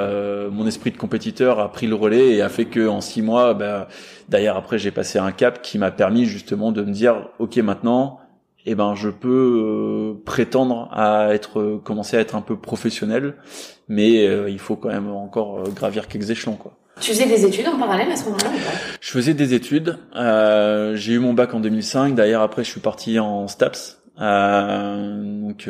mon 0.51 0.67
esprit 0.67 0.91
de 0.91 0.99
compétiteur 0.99 1.59
a 1.61 1.71
pris 1.71 1.87
le 1.87 1.95
relais 1.95 2.31
et 2.35 2.43
a 2.43 2.49
fait 2.49 2.67
que 2.67 2.87
en 2.87 3.01
six 3.01 3.23
mois 3.23 3.55
bah, 3.55 3.89
D'ailleurs, 4.33 4.57
après, 4.57 4.79
j'ai 4.79 4.91
passé 4.91 5.19
un 5.19 5.31
cap 5.31 5.61
qui 5.61 5.77
m'a 5.77 5.91
permis 5.91 6.25
justement 6.25 6.73
de 6.73 6.83
me 6.83 6.91
dire, 6.91 7.29
ok, 7.39 7.59
maintenant, 7.59 8.21
eh 8.65 8.75
ben, 8.75 8.95
je 8.95 9.11
peux 9.11 9.29
euh, 9.29 10.23
prétendre 10.25 10.89
à 10.91 11.35
être, 11.35 11.81
commencer 11.85 12.17
à 12.17 12.21
être 12.21 12.35
un 12.35 12.41
peu 12.41 12.57
professionnel, 12.57 13.35
mais 13.93 14.27
euh, 14.27 14.49
il 14.49 14.59
faut 14.59 14.77
quand 14.77 14.89
même 14.89 15.09
encore 15.11 15.59
euh, 15.59 15.71
gravir 15.71 16.09
quelques 16.09 16.31
échelons, 16.31 16.57
quoi. 16.57 16.73
Tu 17.01 17.13
faisais 17.13 17.27
des 17.27 17.45
études 17.45 17.67
en 17.69 17.79
parallèle 17.79 18.11
à 18.11 18.17
ce 18.17 18.25
moment-là 18.27 18.51
Je 19.01 19.11
faisais 19.11 19.35
des 19.35 19.55
études. 19.55 19.99
j'ai 20.15 21.13
eu 21.13 21.19
mon 21.19 21.33
bac 21.33 21.55
en 21.55 21.61
2005. 21.61 22.15
D'ailleurs, 22.15 22.43
après, 22.43 22.65
je 22.65 22.71
suis 22.71 22.81
parti 22.81 23.19
en 23.19 23.49
STAPS. 23.49 23.99
donc 24.19 25.69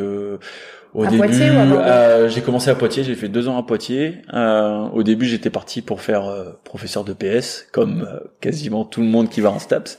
au 0.95 1.07
début, 1.07 1.23
euh, 1.41 2.29
j'ai 2.29 2.43
commencé 2.43 2.69
à 2.69 2.75
Poitiers, 2.75 3.03
j'ai 3.03 3.15
fait 3.15 3.29
deux 3.29 3.49
ans 3.49 3.57
à 3.57 3.63
Poitiers. 3.63 4.19
Euh, 4.35 4.89
au 4.93 5.03
début, 5.03 5.25
j'étais 5.25 5.49
parti 5.49 5.81
pour 5.81 6.03
faire 6.03 6.27
euh, 6.27 6.51
professeur 6.65 7.03
de 7.03 7.15
PS, 7.15 7.67
comme 7.73 8.03
euh, 8.03 8.21
quasiment 8.41 8.85
tout 8.85 9.01
le 9.01 9.07
monde 9.07 9.31
qui 9.31 9.41
va 9.41 9.51
en 9.51 9.59
STAPS. 9.59 9.99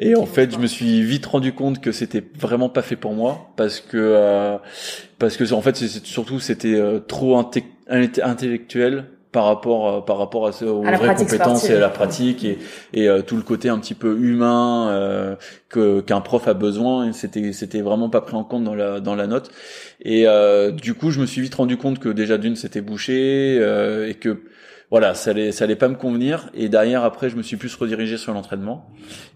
Et 0.00 0.16
en 0.16 0.26
fait, 0.26 0.52
je 0.52 0.58
me 0.58 0.66
suis 0.66 1.02
vite 1.04 1.26
rendu 1.26 1.52
compte 1.52 1.80
que 1.80 1.92
c'était 1.92 2.24
vraiment 2.36 2.68
pas 2.68 2.82
fait 2.82 2.96
pour 2.96 3.12
moi, 3.12 3.52
parce 3.56 3.80
que 3.80 3.96
euh, 3.96 4.58
parce 5.20 5.36
que 5.36 5.52
en 5.52 5.62
fait, 5.62 5.76
surtout 5.76 6.40
c'était 6.40 6.80
trop 7.06 7.38
intellectuel 7.38 9.04
par 9.32 9.46
rapport 9.46 9.88
euh, 9.88 10.00
par 10.02 10.18
rapport 10.18 10.46
à, 10.46 10.62
aux 10.62 10.82
vraies 10.82 11.14
compétences 11.16 11.68
et 11.68 11.74
à 11.74 11.80
la 11.80 11.88
pratique 11.88 12.44
et, 12.44 12.58
et 12.92 13.08
euh, 13.08 13.22
tout 13.22 13.36
le 13.36 13.42
côté 13.42 13.70
un 13.70 13.78
petit 13.78 13.94
peu 13.94 14.18
humain 14.18 14.90
euh, 14.90 15.36
que 15.70 16.00
qu'un 16.02 16.20
prof 16.20 16.46
a 16.46 16.54
besoin 16.54 17.12
c'était 17.12 17.52
c'était 17.52 17.80
vraiment 17.80 18.10
pas 18.10 18.20
pris 18.20 18.36
en 18.36 18.44
compte 18.44 18.62
dans 18.64 18.74
la 18.74 19.00
dans 19.00 19.14
la 19.14 19.26
note. 19.26 19.50
Et 20.02 20.28
euh, 20.28 20.70
du 20.70 20.94
coup 20.94 21.10
je 21.10 21.20
me 21.20 21.26
suis 21.26 21.40
vite 21.40 21.54
rendu 21.54 21.78
compte 21.78 21.98
que 21.98 22.10
déjà 22.10 22.36
d'une 22.36 22.56
c'était 22.56 22.82
bouché 22.82 23.56
et 23.56 24.14
que 24.14 24.42
voilà 24.90 25.14
ça 25.14 25.30
allait 25.30 25.50
ça 25.50 25.64
allait 25.64 25.76
pas 25.76 25.88
me 25.88 25.96
convenir. 25.96 26.50
Et 26.52 26.68
derrière 26.68 27.02
après 27.02 27.30
je 27.30 27.36
me 27.36 27.42
suis 27.42 27.56
plus 27.56 27.74
redirigé 27.74 28.18
sur 28.18 28.34
l'entraînement. 28.34 28.90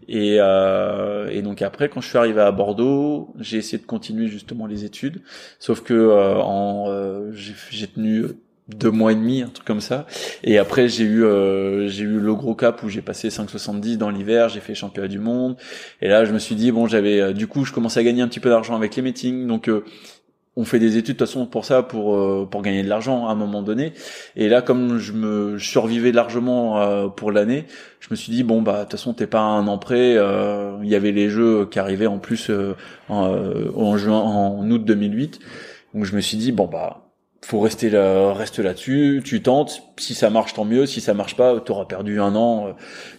Et 0.08 0.37
et 0.37 1.42
donc 1.42 1.62
après 1.62 1.88
quand 1.88 2.02
je 2.02 2.08
suis 2.08 2.19
arrivé 2.19 2.42
à 2.42 2.52
Bordeaux 2.52 3.32
j'ai 3.38 3.56
essayé 3.56 3.78
de 3.78 3.87
continuer 3.87 4.26
justement 4.26 4.66
les 4.66 4.84
études. 4.84 5.22
Sauf 5.58 5.82
que 5.82 6.10
en 6.42 7.32
j'ai 7.32 7.87
tenu 7.87 8.26
deux 8.68 8.90
mois 8.90 9.12
et 9.12 9.14
demi, 9.14 9.42
un 9.42 9.48
truc 9.48 9.66
comme 9.66 9.80
ça. 9.80 10.06
Et 10.42 10.58
après 10.58 10.88
j'ai 10.88 11.04
eu 11.04 11.24
euh, 11.24 11.88
j'ai 11.88 12.02
eu 12.04 12.18
le 12.18 12.34
gros 12.34 12.54
cap 12.54 12.82
où 12.82 12.88
j'ai 12.88 13.02
passé 13.02 13.28
5,70 13.28 13.96
dans 13.96 14.10
l'hiver, 14.10 14.48
j'ai 14.48 14.60
fait 14.60 14.74
championnat 14.74 15.08
du 15.08 15.18
monde. 15.18 15.56
Et 16.02 16.08
là 16.08 16.24
je 16.24 16.32
me 16.32 16.38
suis 16.38 16.56
dit 16.56 16.72
bon 16.72 16.86
j'avais 16.86 17.20
euh, 17.20 17.32
du 17.32 17.46
coup 17.46 17.64
je 17.64 17.72
commençais 17.72 18.00
à 18.00 18.02
gagner 18.02 18.22
un 18.22 18.28
petit 18.28 18.40
peu 18.40 18.48
d'argent 18.48 18.74
avec 18.74 18.96
les 18.96 19.02
meetings, 19.02 19.46
donc 19.46 19.68
euh, 19.68 19.84
on 20.56 20.64
fait 20.64 20.78
des 20.78 20.96
études 20.96 21.14
de 21.14 21.18
toute 21.18 21.28
façon 21.28 21.46
pour 21.46 21.64
ça 21.64 21.82
pour 21.82 22.48
pour 22.48 22.62
gagner 22.62 22.82
de 22.82 22.88
l'argent 22.88 23.28
à 23.28 23.32
un 23.32 23.34
moment 23.34 23.62
donné. 23.62 23.92
Et 24.36 24.48
là 24.48 24.62
comme 24.62 24.98
je 24.98 25.12
me 25.12 25.58
survivais 25.58 26.12
largement 26.12 27.10
pour 27.10 27.30
l'année, 27.30 27.66
je 28.00 28.08
me 28.10 28.16
suis 28.16 28.32
dit 28.32 28.42
bon 28.42 28.62
bah 28.62 28.78
de 28.78 28.80
toute 28.84 28.92
façon 28.92 29.12
t'es 29.12 29.26
pas 29.26 29.40
un 29.40 29.68
an 29.68 29.76
près. 29.76 30.12
Il 30.12 30.88
y 30.88 30.94
avait 30.94 31.12
les 31.12 31.28
jeux 31.28 31.66
qui 31.66 31.78
arrivaient 31.78 32.06
en 32.06 32.18
plus 32.18 32.50
en, 33.11 33.37
en 33.76 33.96
juin 33.99 34.18
en 34.18 34.70
août 34.70 34.82
2008. 34.82 35.40
Donc 35.92 36.04
je 36.04 36.16
me 36.16 36.23
suis 36.23 36.38
dit 36.38 36.52
bon 36.52 36.66
bah 36.66 37.05
faut 37.45 37.61
rester 37.61 37.90
là, 37.90 38.33
reste 38.33 38.59
là-dessus, 38.59 39.23
tu 39.25 39.40
tentes, 39.40 39.83
si 39.99 40.14
ça 40.14 40.31
marche 40.31 40.55
tant 40.55 40.64
mieux, 40.64 40.87
si 40.87 41.00
ça 41.00 41.14
marche 41.14 41.37
pas, 41.37 41.61
tu 41.61 41.71
auras 41.71 41.85
perdu 41.85 42.21
un 42.21 42.35
an, 42.35 42.69
euh, 42.69 42.73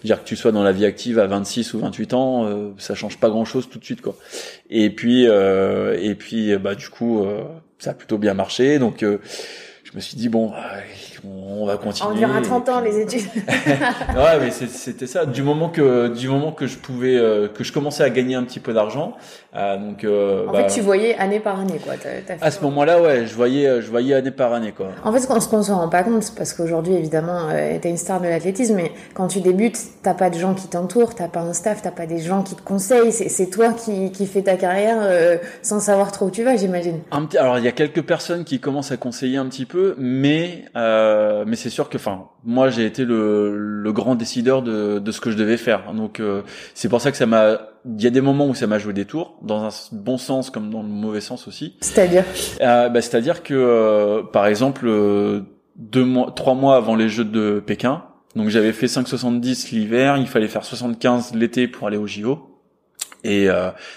dire 0.04 0.22
que 0.22 0.28
tu 0.28 0.36
sois 0.36 0.52
dans 0.52 0.64
la 0.64 0.72
vie 0.72 0.86
active 0.86 1.18
à 1.20 1.28
26 1.28 1.74
ou 1.74 1.80
28 1.80 2.14
ans, 2.14 2.46
euh, 2.46 2.72
ça 2.78 2.94
change 2.94 3.18
pas 3.20 3.30
grand-chose 3.30 3.70
tout 3.70 3.80
de 3.80 3.86
suite 3.86 4.02
quoi. 4.02 4.16
Et 4.70 4.90
puis 4.90 5.28
euh, 5.28 5.98
et 6.02 6.16
puis 6.16 6.58
bah 6.58 6.76
du 6.76 6.90
coup 6.90 7.24
euh, 7.24 7.44
ça 7.80 7.92
a 7.92 7.94
plutôt 7.94 8.18
bien 8.18 8.34
marché 8.34 8.80
donc 8.80 9.00
je 9.02 9.96
me 9.96 10.02
suis 10.02 10.18
dit 10.18 10.30
bon 10.30 10.52
on 11.26 11.66
va 11.66 11.78
continuer. 11.78 12.12
On 12.12 12.16
durera 12.16 12.42
30 12.42 12.70
ans 12.70 12.82
les 12.82 13.00
études. 13.00 13.28
ouais, 13.48 14.40
mais 14.40 14.52
c'était 14.52 15.08
ça. 15.08 15.26
Du 15.26 15.44
moment 15.44 15.70
que 15.70 16.08
du 16.08 16.28
moment 16.30 16.52
que 16.52 16.68
je 16.68 16.78
pouvais 16.78 17.16
euh, 17.16 17.48
que 17.48 17.64
je 17.64 17.72
commençais 17.72 18.04
à 18.04 18.10
gagner 18.10 18.36
un 18.36 18.44
petit 18.44 18.60
peu 18.60 18.74
d'argent, 18.74 19.14
euh, 19.56 19.78
donc. 19.78 20.04
Euh, 20.04 20.48
en 20.48 20.54
fait, 20.54 20.64
bah, 20.64 20.70
tu 20.70 20.82
voyais 20.82 21.16
année 21.18 21.40
par 21.40 21.60
année, 21.60 21.80
quoi. 21.84 21.94
à 22.42 22.52
ce 22.52 22.62
moment-là, 22.62 23.02
ouais, 23.02 23.26
je 23.26 23.34
voyais 23.34 23.82
je 23.82 23.90
voyais 23.90 24.14
année 24.14 24.32
par 24.32 24.54
année, 24.54 24.72
quoi. 24.72 24.88
En 25.04 25.12
fait, 25.12 25.20
ce 25.20 25.28
qu'on 25.28 25.64
se 25.64 25.72
rend 25.72 25.90
pas 25.90 26.04
compte, 26.04 26.32
parce 26.36 26.54
qu'aujourd'hui, 26.54 26.94
évidemment, 26.94 27.50
euh, 27.50 27.78
t'es 27.82 27.90
une 27.90 27.98
star 27.98 28.20
de 28.20 28.28
l'athlétisme, 28.28 28.76
mais 28.76 28.92
quand 29.14 29.28
tu 29.28 29.42
débutes, 29.42 29.78
t'as 30.04 30.14
pas 30.14 30.30
de 30.30 30.38
gens 30.38 30.54
qui 30.54 30.68
t'entourent, 30.68 31.16
t'as 31.16 31.28
pas 31.28 31.42
un 31.42 31.54
staff, 31.54 31.82
t'as 31.82 31.92
pas 31.92 32.06
des 32.06 32.20
gens 32.20 32.44
qui 32.44 32.56
te 32.56 32.62
conseillent. 32.62 33.12
C'est 33.12 33.50
toi 33.50 33.74
qui 33.74 34.12
qui 34.12 34.26
fais 34.26 34.42
ta 34.42 34.56
carrière 34.56 34.98
euh, 35.02 35.38
sans 35.62 35.80
savoir 35.80 36.12
trop 36.12 36.28
où 36.28 36.32
tu 36.32 36.44
vas, 36.44 36.56
j'imagine. 36.56 37.00
Alors, 37.38 37.58
il 37.58 37.66
y 37.66 37.68
a 37.68 37.72
quelques 37.72 38.02
personnes 38.02 38.44
qui 38.44 38.60
commencent 38.60 38.92
à 38.92 38.98
conseiller 38.98 39.38
un 39.38 39.46
petit 39.46 39.66
peu, 39.66 39.96
mais 39.98 40.66
euh, 40.76 41.07
mais 41.46 41.56
c'est 41.56 41.70
sûr 41.70 41.90
que, 41.90 41.98
enfin, 41.98 42.26
moi 42.44 42.70
j'ai 42.70 42.86
été 42.86 43.06
le, 43.06 43.58
le, 43.58 43.94
grand 43.94 44.16
décideur 44.16 44.62
de, 44.62 45.00
de 45.00 45.12
ce 45.12 45.22
que 45.22 45.32
je 45.32 45.38
devais 45.38 45.58
faire. 45.58 45.94
Donc 45.94 46.20
euh, 46.20 46.42
c'est 46.74 46.90
pour 46.90 47.02
ça 47.02 47.12
que 47.12 47.18
ça 47.18 47.26
m'a. 47.26 47.60
Il 47.86 48.02
y 48.02 48.08
a 48.08 48.10
des 48.10 48.22
moments 48.22 48.48
où 48.48 48.56
ça 48.56 48.68
m'a 48.68 48.80
joué 48.80 48.94
des 48.94 49.06
tours, 49.06 49.38
dans 49.42 49.64
un 49.64 49.70
bon 49.92 50.18
sens 50.18 50.50
comme 50.50 50.70
dans 50.70 50.82
le 50.82 50.90
mauvais 50.90 51.22
sens 51.22 51.48
aussi. 51.48 51.76
C'est-à-dire 51.82 52.26
euh, 52.62 52.90
bah, 52.90 53.02
C'est-à-dire 53.02 53.44
que, 53.44 53.54
euh, 53.54 54.24
par 54.24 54.46
exemple, 54.48 54.86
euh, 54.88 55.42
deux 55.76 56.04
mois, 56.04 56.32
trois 56.36 56.54
mois 56.54 56.76
avant 56.76 56.96
les 56.96 57.10
Jeux 57.10 57.26
de 57.26 57.62
Pékin, 57.66 58.04
donc 58.36 58.50
j'avais 58.50 58.74
fait 58.74 58.88
5,70 58.88 59.72
l'hiver, 59.72 60.18
il 60.18 60.28
fallait 60.28 60.48
faire 60.48 60.64
75 60.66 61.34
l'été 61.34 61.68
pour 61.68 61.88
aller 61.88 61.98
au 61.98 62.08
JO. 62.08 62.54
Et 63.24 63.48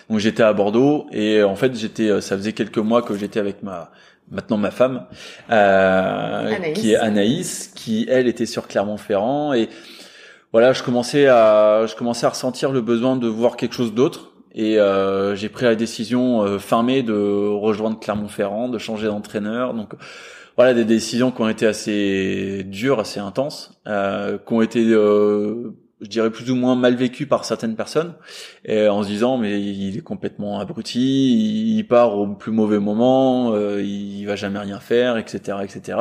donc 0.08 0.18
j'étais 0.18 0.42
à 0.42 0.52
Bordeaux 0.52 1.06
et 1.12 1.42
en 1.42 1.54
fait 1.54 1.76
j'étais, 1.76 2.20
ça 2.20 2.36
faisait 2.36 2.52
quelques 2.52 2.78
mois 2.78 3.02
que 3.02 3.14
j'étais 3.16 3.38
avec 3.38 3.62
ma 3.62 3.92
maintenant 4.30 4.56
ma 4.56 4.70
femme, 4.70 5.06
euh, 5.50 6.54
qui 6.74 6.92
est 6.92 6.96
Anaïs, 6.96 7.72
qui 7.74 8.06
elle 8.08 8.28
était 8.28 8.46
sur 8.46 8.68
Clermont-Ferrand. 8.68 9.52
Et 9.52 9.68
voilà, 10.52 10.72
je 10.72 10.82
commençais 10.82 11.26
à 11.26 11.86
je 11.86 11.94
commençais 11.94 12.26
à 12.26 12.30
ressentir 12.30 12.72
le 12.72 12.80
besoin 12.80 13.16
de 13.16 13.28
voir 13.28 13.56
quelque 13.56 13.74
chose 13.74 13.94
d'autre. 13.94 14.32
Et 14.52 14.78
euh, 14.78 15.36
j'ai 15.36 15.48
pris 15.48 15.64
la 15.64 15.76
décision 15.76 16.42
euh, 16.42 16.58
fin 16.58 16.82
mai 16.82 17.02
de 17.02 17.12
rejoindre 17.12 18.00
Clermont-Ferrand, 18.00 18.68
de 18.68 18.78
changer 18.78 19.06
d'entraîneur. 19.06 19.74
Donc 19.74 19.94
voilà 20.56 20.74
des 20.74 20.84
décisions 20.84 21.30
qui 21.30 21.40
ont 21.40 21.48
été 21.48 21.66
assez 21.66 22.64
dures, 22.64 23.00
assez 23.00 23.20
intenses, 23.20 23.80
euh, 23.86 24.38
qui 24.38 24.52
ont 24.52 24.62
été 24.62 24.84
euh, 24.84 25.74
je 26.00 26.06
dirais 26.06 26.30
plus 26.30 26.50
ou 26.50 26.56
moins 26.56 26.76
mal 26.76 26.94
vécu 26.94 27.26
par 27.26 27.44
certaines 27.44 27.76
personnes 27.76 28.14
et 28.64 28.88
en 28.88 29.02
se 29.02 29.08
disant 29.08 29.36
mais 29.36 29.60
il 29.60 29.98
est 29.98 30.02
complètement 30.02 30.58
abruti 30.58 31.76
il 31.76 31.84
part 31.84 32.16
au 32.16 32.26
plus 32.26 32.52
mauvais 32.52 32.78
moment 32.78 33.52
euh, 33.52 33.82
il 33.82 34.24
va 34.24 34.36
jamais 34.36 34.58
rien 34.58 34.80
faire 34.80 35.16
etc 35.18 35.58
etc 35.62 35.98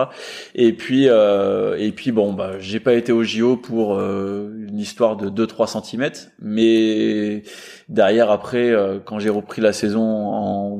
et 0.55 0.73
puis 0.73 1.07
euh, 1.09 1.77
et 1.77 1.91
puis 1.91 2.11
bon 2.11 2.33
bah 2.33 2.53
j'ai 2.59 2.79
pas 2.79 2.93
été 2.93 3.11
au 3.11 3.23
JO 3.23 3.57
pour 3.57 3.97
euh, 3.97 4.49
une 4.67 4.79
histoire 4.79 5.17
de 5.17 5.29
2 5.29 5.47
3 5.47 5.67
cm 5.67 6.11
mais 6.41 7.43
derrière 7.89 8.29
après 8.29 8.69
euh, 8.69 8.99
quand 9.03 9.19
j'ai 9.19 9.29
repris 9.29 9.61
la 9.61 9.73
saison 9.73 10.01
en 10.01 10.79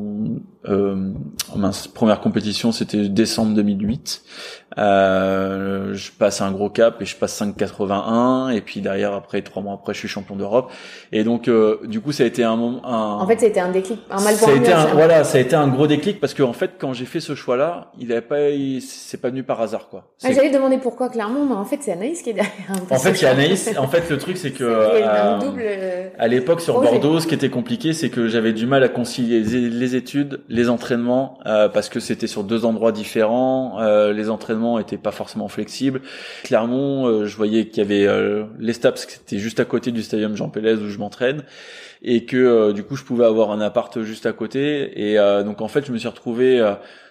euh, 0.68 0.96
mince, 1.56 1.88
première 1.88 2.22
compétition 2.22 2.72
c'était 2.72 3.10
décembre 3.10 3.56
2008 3.56 4.24
euh, 4.78 5.94
je 5.94 6.12
passe 6.12 6.42
un 6.42 6.52
gros 6.52 6.70
cap 6.70 7.02
et 7.02 7.06
je 7.06 7.16
passe 7.16 7.42
5,81 7.42 8.54
et 8.56 8.62
puis 8.62 8.82
derrière 8.82 9.14
après 9.14 9.42
trois 9.42 9.64
mois 9.64 9.74
après 9.74 9.94
je 9.94 10.00
suis 10.00 10.08
champion 10.08 10.36
d'Europe. 10.36 10.72
Et 11.12 11.24
donc 11.24 11.48
euh, 11.48 11.80
du 11.86 12.02
coup 12.02 12.12
ça 12.12 12.24
a 12.24 12.28
été 12.28 12.44
un 12.44 12.56
moment 12.56 12.82
en 12.84 13.26
fait 13.28 13.40
ça 13.40 13.46
a 13.48 13.50
été 13.50 13.60
un 13.60 13.72
déclic 13.72 14.00
un 14.12 14.22
mal 14.22 14.36
ça 14.36 14.52
a 14.52 14.54
été 14.54 14.72
un, 14.72 14.86
voilà 14.88 15.24
ça 15.24 15.40
a 15.40 15.42
été 15.42 15.56
un 15.56 15.68
gros 15.68 15.88
déclic 15.88 16.20
parce 16.20 16.34
que 16.34 16.44
en 16.44 16.54
fait 16.54 16.72
quand 16.78 16.94
j'ai 16.94 17.06
fait 17.06 17.20
ce 17.20 17.34
choix 17.34 17.58
là 17.58 17.92
il 18.00 18.12
avait 18.12 18.22
pas 18.22 18.38
c'est 18.82 19.20
pas 19.20 19.30
venu 19.30 19.44
par 19.44 19.60
hasard 19.60 19.90
quoi. 19.90 20.12
Ah, 20.24 20.32
j'allais 20.32 20.52
demander 20.52 20.78
pourquoi 20.78 21.10
clairement 21.10 21.46
mais 21.46 21.56
en 21.56 21.66
fait 21.66 21.80
c'est 21.82 21.92
Anaïs 21.92 22.22
qui 22.22 22.30
est 22.30 22.34
derrière. 22.34 22.54
En 22.92 23.00
fait 23.00 23.16
c'est 23.16 23.26
Anaïs. 23.28 23.76
En 23.78 23.88
fait 23.88 24.08
le 24.10 24.18
truc 24.18 24.38
c'est 24.38 24.52
que 24.52 24.64
euh, 24.64 25.40
double... 25.40 25.64
à 26.18 26.28
l'époque 26.28 26.62
sur 26.62 26.80
Bordeaux 26.80 26.99
ce 27.20 27.28
qui 27.28 27.36
était 27.36 27.50
compliqué 27.50 27.94
c'est 27.94 28.10
que 28.10 28.28
j'avais 28.28 28.54
du 28.54 28.66
mal 28.66 28.84
à 28.84 28.90
concilier 28.90 29.42
les 29.42 29.96
études 29.96 30.42
les 30.50 30.70
entraînements 30.70 31.40
euh, 31.46 31.70
parce 31.70 31.90
que 31.90 32.00
c'était 32.00 32.28
sur 32.28 32.44
deux 32.44 32.66
endroits 32.66 32.92
différents 32.92 33.80
les 34.12 34.30
entraînements 34.30 34.80
était 34.80 34.98
pas 34.98 35.12
forcément 35.12 35.48
flexible. 35.48 36.02
Clermont, 36.44 37.08
euh, 37.08 37.26
je 37.26 37.36
voyais 37.36 37.68
qu'il 37.68 37.84
y 37.84 37.86
avait 37.86 38.08
euh, 38.08 38.46
les 38.60 38.74
Staps 38.74 39.06
qui 39.06 39.16
étaient 39.16 39.40
juste 39.40 39.60
à 39.60 39.66
côté 39.66 39.92
du 39.92 40.04
stadium 40.04 40.36
Jean 40.36 40.50
Pélez 40.50 40.76
où 40.76 40.90
je 40.90 40.98
m'entraîne 40.98 41.44
et 42.02 42.26
que 42.26 42.38
euh, 42.38 42.74
du 42.74 42.84
coup 42.84 42.96
je 42.96 43.04
pouvais 43.04 43.26
avoir 43.26 43.52
un 43.52 43.62
appart 43.62 44.02
juste 44.02 44.26
à 44.26 44.34
côté 44.34 45.10
et 45.10 45.18
donc 45.44 45.62
en 45.62 45.68
fait 45.68 45.86
je 45.86 45.92
me 45.92 45.98
suis 45.98 46.08
retrouvé 46.08 46.64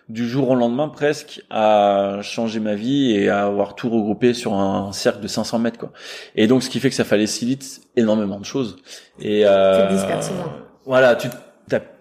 du 0.08 0.26
jour 0.26 0.50
au 0.50 0.54
lendemain 0.54 0.88
presque 0.88 1.42
à 1.50 2.20
changer 2.22 2.60
ma 2.60 2.74
vie 2.74 3.12
et 3.12 3.28
à 3.28 3.44
avoir 3.44 3.74
tout 3.74 3.90
regroupé 3.90 4.32
sur 4.32 4.54
un 4.54 4.92
cercle 4.92 5.20
de 5.20 5.28
500 5.28 5.58
mètres 5.58 5.78
quoi. 5.78 5.92
Et 6.36 6.46
donc 6.46 6.62
ce 6.62 6.70
qui 6.70 6.80
fait 6.80 6.88
que 6.88 6.96
ça 6.96 7.04
facilite 7.04 7.82
énormément 7.96 8.38
de 8.38 8.44
choses. 8.44 8.76
Et 9.20 9.44
voilà, 10.86 11.16
tu 11.16 11.28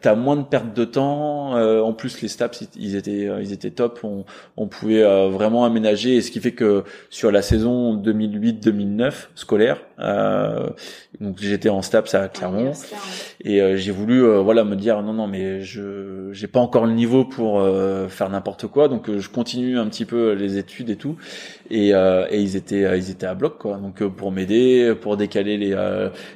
t'as 0.02 0.12
as 0.12 0.16
moins 0.16 0.36
de 0.36 0.44
perte 0.44 0.74
de 0.74 0.86
temps. 0.86 1.56
Euh, 1.56 1.82
en 1.82 1.94
plus, 1.94 2.22
les 2.22 2.28
staps, 2.28 2.68
ils 2.76 2.96
étaient, 2.96 3.28
euh, 3.28 3.42
ils 3.42 3.54
étaient 3.54 3.72
top. 3.72 4.00
On, 4.04 4.26
on 4.56 4.68
pouvait 4.68 5.04
euh, 5.04 5.30
vraiment 5.30 5.66
aménager, 5.66 6.16
et 6.16 6.22
ce 6.22 6.32
qui 6.32 6.40
fait 6.40 6.52
que 6.52 6.84
sur 7.10 7.32
la 7.32 7.42
saison 7.42 7.96
2008-2009 7.98 9.14
scolaire, 9.36 9.78
donc 11.20 11.38
j'étais 11.40 11.70
en 11.70 11.82
staps 11.82 12.14
à 12.14 12.28
Clermont, 12.28 12.74
et 13.44 13.78
j'ai 13.78 13.92
voulu, 13.92 14.22
voilà, 14.42 14.64
me 14.64 14.76
dire 14.76 15.02
non, 15.02 15.14
non, 15.14 15.28
mais 15.28 15.62
je, 15.62 16.30
j'ai 16.34 16.48
pas 16.48 16.60
encore 16.60 16.86
le 16.86 16.94
niveau 16.94 17.26
pour 17.26 17.66
faire 18.08 18.30
n'importe 18.30 18.68
quoi, 18.68 18.88
donc 18.88 19.10
je 19.18 19.30
continue 19.30 19.80
un 19.80 19.88
petit 19.88 20.06
peu 20.06 20.34
les 20.34 20.58
études 20.58 20.92
et 20.92 20.98
tout, 20.98 21.16
et, 21.72 21.90
et 21.90 22.40
ils 22.40 22.56
étaient, 22.56 22.98
ils 22.98 23.10
étaient 23.10 23.26
à 23.26 23.34
bloc, 23.34 23.58
quoi. 23.58 23.78
Donc 23.78 24.04
pour 24.04 24.32
m'aider, 24.32 24.94
pour 25.02 25.18
décaler 25.18 25.58
les, 25.58 25.76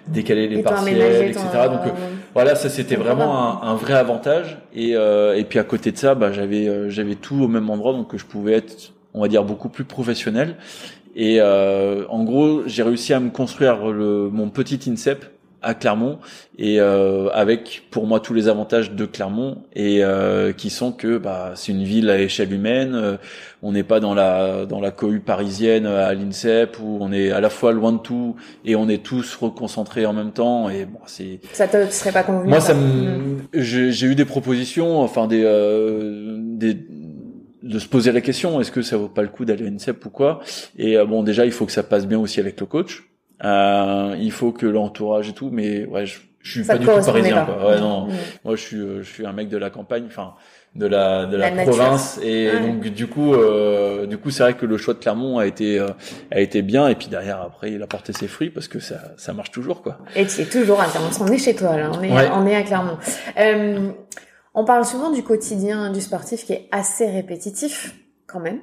décaler 0.08 0.48
les 0.48 0.64
partiels, 0.64 1.30
etc. 1.30 1.46
Donc 1.66 1.94
voilà, 2.34 2.56
ça 2.56 2.70
c'était 2.70 2.96
vraiment 2.96 3.48
un 3.48 3.51
un, 3.62 3.76
vrai 3.76 3.94
avantage. 3.94 4.58
Et, 4.74 4.96
euh, 4.96 5.38
et 5.38 5.44
puis 5.44 5.60
à 5.60 5.64
côté 5.64 5.92
de 5.92 5.98
ça, 5.98 6.16
bah, 6.16 6.32
j'avais 6.32 6.68
euh, 6.68 6.90
j'avais 6.90 7.16
tout 7.16 7.42
au 7.42 7.48
même 7.48 7.70
endroit, 7.70 7.94
donc 7.94 8.16
je 8.16 8.26
pouvais 8.26 8.54
être, 8.54 8.94
on 9.14 9.22
va 9.22 9.28
dire, 9.28 9.44
beaucoup 9.44 9.70
plus 9.70 9.84
professionnel. 9.84 10.58
Et 11.16 11.38
euh, 11.40 12.06
en 12.10 12.24
gros, 12.24 12.64
j'ai 12.68 12.84
réussi 12.84 13.14
à 13.14 13.20
me 13.20 13.30
construire 13.30 13.88
le, 13.88 14.30
mon 14.30 14.50
petit 14.50 14.80
INSEP 14.90 15.26
à 15.62 15.74
Clermont 15.74 16.20
et 16.58 16.80
euh, 16.80 17.30
avec 17.30 17.84
pour 17.92 18.08
moi 18.08 18.20
tous 18.20 18.34
les 18.34 18.48
avantages 18.48 18.92
de 18.92 19.06
Clermont 19.06 19.64
et 19.74 20.04
euh, 20.04 20.54
qui 20.54 20.70
sont 20.70 20.92
que 20.92 21.18
bah, 21.18 21.54
c'est 21.56 21.72
une 21.72 21.84
ville 21.84 22.10
à 22.10 22.20
échelle 22.20 22.52
humaine 22.52 22.94
euh, 22.96 23.18
on 23.62 23.72
n'est 23.72 23.84
pas 23.84 24.00
dans 24.00 24.14
la 24.14 24.66
dans 24.66 24.80
la 24.80 24.92
cohue 24.92 25.20
parisienne 25.20 25.86
à 25.86 26.14
l'INSEP 26.14 26.78
où 26.82 26.98
on 27.00 27.12
est 27.12 27.32
à 27.32 27.42
la 27.42 27.50
fois 27.50 27.74
loin 27.74 27.92
de 27.92 28.00
tout 28.00 28.36
et 28.66 28.76
on 28.76 28.90
est 28.90 29.04
tous 29.04 29.36
reconcentrés 29.36 30.06
en 30.06 30.14
même 30.14 30.32
temps 30.32 30.70
et 30.70 30.86
bon 30.86 31.00
c'est 31.06 31.40
ça 31.54 31.68
te 31.68 31.90
serait 31.92 32.12
pas 32.12 32.24
convenu 32.24 32.50
moi 32.50 32.60
ça 32.60 32.74
me 32.74 33.40
j'ai 33.54 34.08
eu 34.08 34.16
des 34.16 34.26
propositions 34.26 35.00
enfin 35.02 35.28
des 35.28 35.44
des 36.40 36.78
de 37.62 37.78
se 37.78 37.88
poser 37.88 38.12
la 38.12 38.22
question 38.22 38.60
est-ce 38.60 38.72
que 38.72 38.82
ça 38.82 38.98
vaut 38.98 39.08
pas 39.08 39.22
le 39.22 39.28
coup 39.28 39.46
d'aller 39.46 39.68
à 39.68 39.70
l'INSEP 39.70 40.04
ou 40.08 40.10
quoi 40.10 40.40
et 40.78 40.98
bon 41.06 41.22
déjà 41.22 41.46
il 41.46 41.52
faut 41.52 41.68
que 41.68 41.72
ça 41.72 41.84
passe 41.84 42.08
bien 42.08 42.18
aussi 42.18 42.40
avec 42.40 42.60
le 42.60 42.66
coach 42.66 43.11
euh, 43.44 44.16
il 44.20 44.32
faut 44.32 44.52
que 44.52 44.66
l'entourage 44.66 45.30
et 45.30 45.34
tout, 45.34 45.50
mais 45.52 45.86
ouais, 45.86 46.06
je, 46.06 46.20
je 46.42 46.52
suis 46.52 46.64
pas 46.64 46.78
du 46.78 46.86
tout 46.86 46.92
parisien. 46.92 47.46
Quoi. 47.46 47.72
Ouais, 47.72 47.80
non, 47.80 48.08
mm. 48.08 48.14
moi 48.46 48.56
je 48.56 48.62
suis, 48.62 48.78
euh, 48.78 49.04
je 49.04 49.10
suis 49.10 49.26
un 49.26 49.34
mec 49.34 49.50
de 49.50 49.58
la 49.58 49.70
campagne, 49.70 50.04
enfin 50.08 50.34
de 50.76 50.86
la 50.86 51.26
de 51.26 51.36
la, 51.36 51.52
province. 51.52 52.20
Et 52.24 52.50
donc 52.60 52.82
du 52.88 53.08
coup 53.08 53.34
euh, 53.34 54.06
du 54.06 54.18
coup 54.18 54.32
c'est 54.32 54.44
vrai 54.44 54.54
que 54.54 54.66
le 54.66 54.78
choix 54.78 54.94
de 54.94 55.00
Clermont 55.00 55.38
a 55.38 55.46
été 55.46 55.80
euh, 55.80 55.88
a 56.32 56.40
été 56.40 56.62
bien. 56.62 56.88
Et 56.88 56.96
puis 56.96 57.08
derrière 57.08 57.42
après 57.42 57.72
il 57.72 57.84
a 57.84 57.88
porté 57.88 58.14
ses 58.14 58.28
fruits 58.28 58.50
parce 58.50 58.68
que 58.68 58.80
ça 58.80 59.14
ça 59.18 59.34
marche 59.34 59.52
toujours 59.52 59.82
quoi. 59.82 60.00
Et 60.16 60.26
tu 60.26 60.42
es 60.42 60.46
toujours 60.46 60.82
à 60.82 60.86
Clermont. 60.86 61.10
On 61.20 61.28
est 61.28 61.38
chez 61.38 61.56
toi 61.56 61.78
là. 61.78 61.92
On 61.94 62.02
est 62.02 62.30
on 62.32 62.48
est 62.48 62.56
à 62.56 62.64
Clermont. 62.64 62.98
Euh, 63.38 63.92
on 64.54 64.66
parle 64.66 64.86
souvent 64.86 65.12
du 65.12 65.24
quotidien 65.24 65.92
du 65.92 66.02
sportif 66.02 66.46
qui 66.46 66.54
est 66.54 66.68
assez 66.72 67.08
répétitif 67.08 67.96
quand 68.26 68.40
même. 68.40 68.60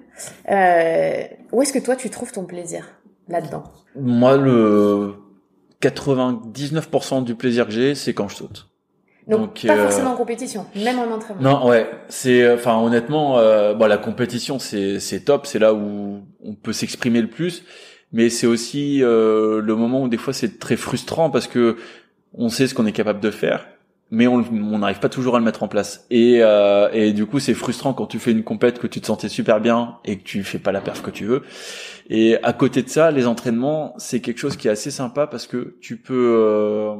Euh, 0.50 1.24
où 1.52 1.60
est-ce 1.60 1.74
que 1.74 1.78
toi 1.78 1.94
tu 1.94 2.08
trouves 2.08 2.32
ton 2.32 2.44
plaisir? 2.44 2.86
Là-dedans 3.28 3.64
Moi, 3.96 4.36
le 4.36 5.14
99% 5.82 7.24
du 7.24 7.34
plaisir 7.34 7.66
que 7.66 7.72
j'ai, 7.72 7.94
c'est 7.94 8.14
quand 8.14 8.28
je 8.28 8.36
saute. 8.36 8.68
Donc, 9.28 9.66
pas 9.66 9.74
euh, 9.74 9.82
forcément 9.84 10.12
en 10.12 10.16
compétition, 10.16 10.64
même 10.74 10.98
en 10.98 11.14
entraînement. 11.14 11.42
Non, 11.42 11.68
ouais, 11.68 11.88
c'est 12.08 12.50
enfin 12.50 12.78
honnêtement, 12.78 13.38
euh, 13.38 13.74
bon, 13.74 13.86
la 13.86 13.98
compétition 13.98 14.58
c'est 14.58 15.00
c'est 15.00 15.20
top, 15.20 15.46
c'est 15.46 15.58
là 15.58 15.74
où 15.74 16.22
on 16.42 16.54
peut 16.54 16.72
s'exprimer 16.72 17.20
le 17.20 17.28
plus, 17.28 17.62
mais 18.10 18.30
c'est 18.30 18.46
aussi 18.46 19.02
euh, 19.02 19.60
le 19.60 19.76
moment 19.76 20.02
où 20.02 20.08
des 20.08 20.16
fois 20.16 20.32
c'est 20.32 20.58
très 20.58 20.76
frustrant 20.76 21.28
parce 21.28 21.46
que 21.46 21.76
on 22.32 22.48
sait 22.48 22.66
ce 22.66 22.74
qu'on 22.74 22.86
est 22.86 22.92
capable 22.92 23.20
de 23.20 23.30
faire, 23.30 23.66
mais 24.10 24.26
on 24.26 24.78
n'arrive 24.78 25.00
pas 25.00 25.08
toujours 25.08 25.36
à 25.36 25.38
le 25.38 25.44
mettre 25.44 25.62
en 25.62 25.68
place. 25.68 26.06
Et, 26.10 26.38
euh, 26.42 26.88
et 26.92 27.12
du 27.12 27.26
coup, 27.26 27.40
c'est 27.40 27.54
frustrant 27.54 27.92
quand 27.92 28.06
tu 28.06 28.18
fais 28.18 28.32
une 28.32 28.44
compète 28.44 28.78
que 28.78 28.86
tu 28.86 29.00
te 29.00 29.06
sentais 29.06 29.28
super 29.28 29.60
bien 29.60 29.98
et 30.04 30.18
que 30.18 30.24
tu 30.24 30.42
fais 30.44 30.58
pas 30.58 30.72
la 30.72 30.80
perf 30.80 31.02
que 31.02 31.10
tu 31.10 31.24
veux. 31.24 31.42
Et 32.08 32.42
à 32.42 32.52
côté 32.52 32.82
de 32.82 32.88
ça, 32.88 33.10
les 33.10 33.26
entraînements, 33.26 33.94
c'est 33.98 34.20
quelque 34.20 34.38
chose 34.38 34.56
qui 34.56 34.68
est 34.68 34.70
assez 34.70 34.90
sympa 34.90 35.26
parce 35.26 35.46
que 35.46 35.76
tu 35.80 35.98
peux 35.98 36.34
euh, 36.38 36.96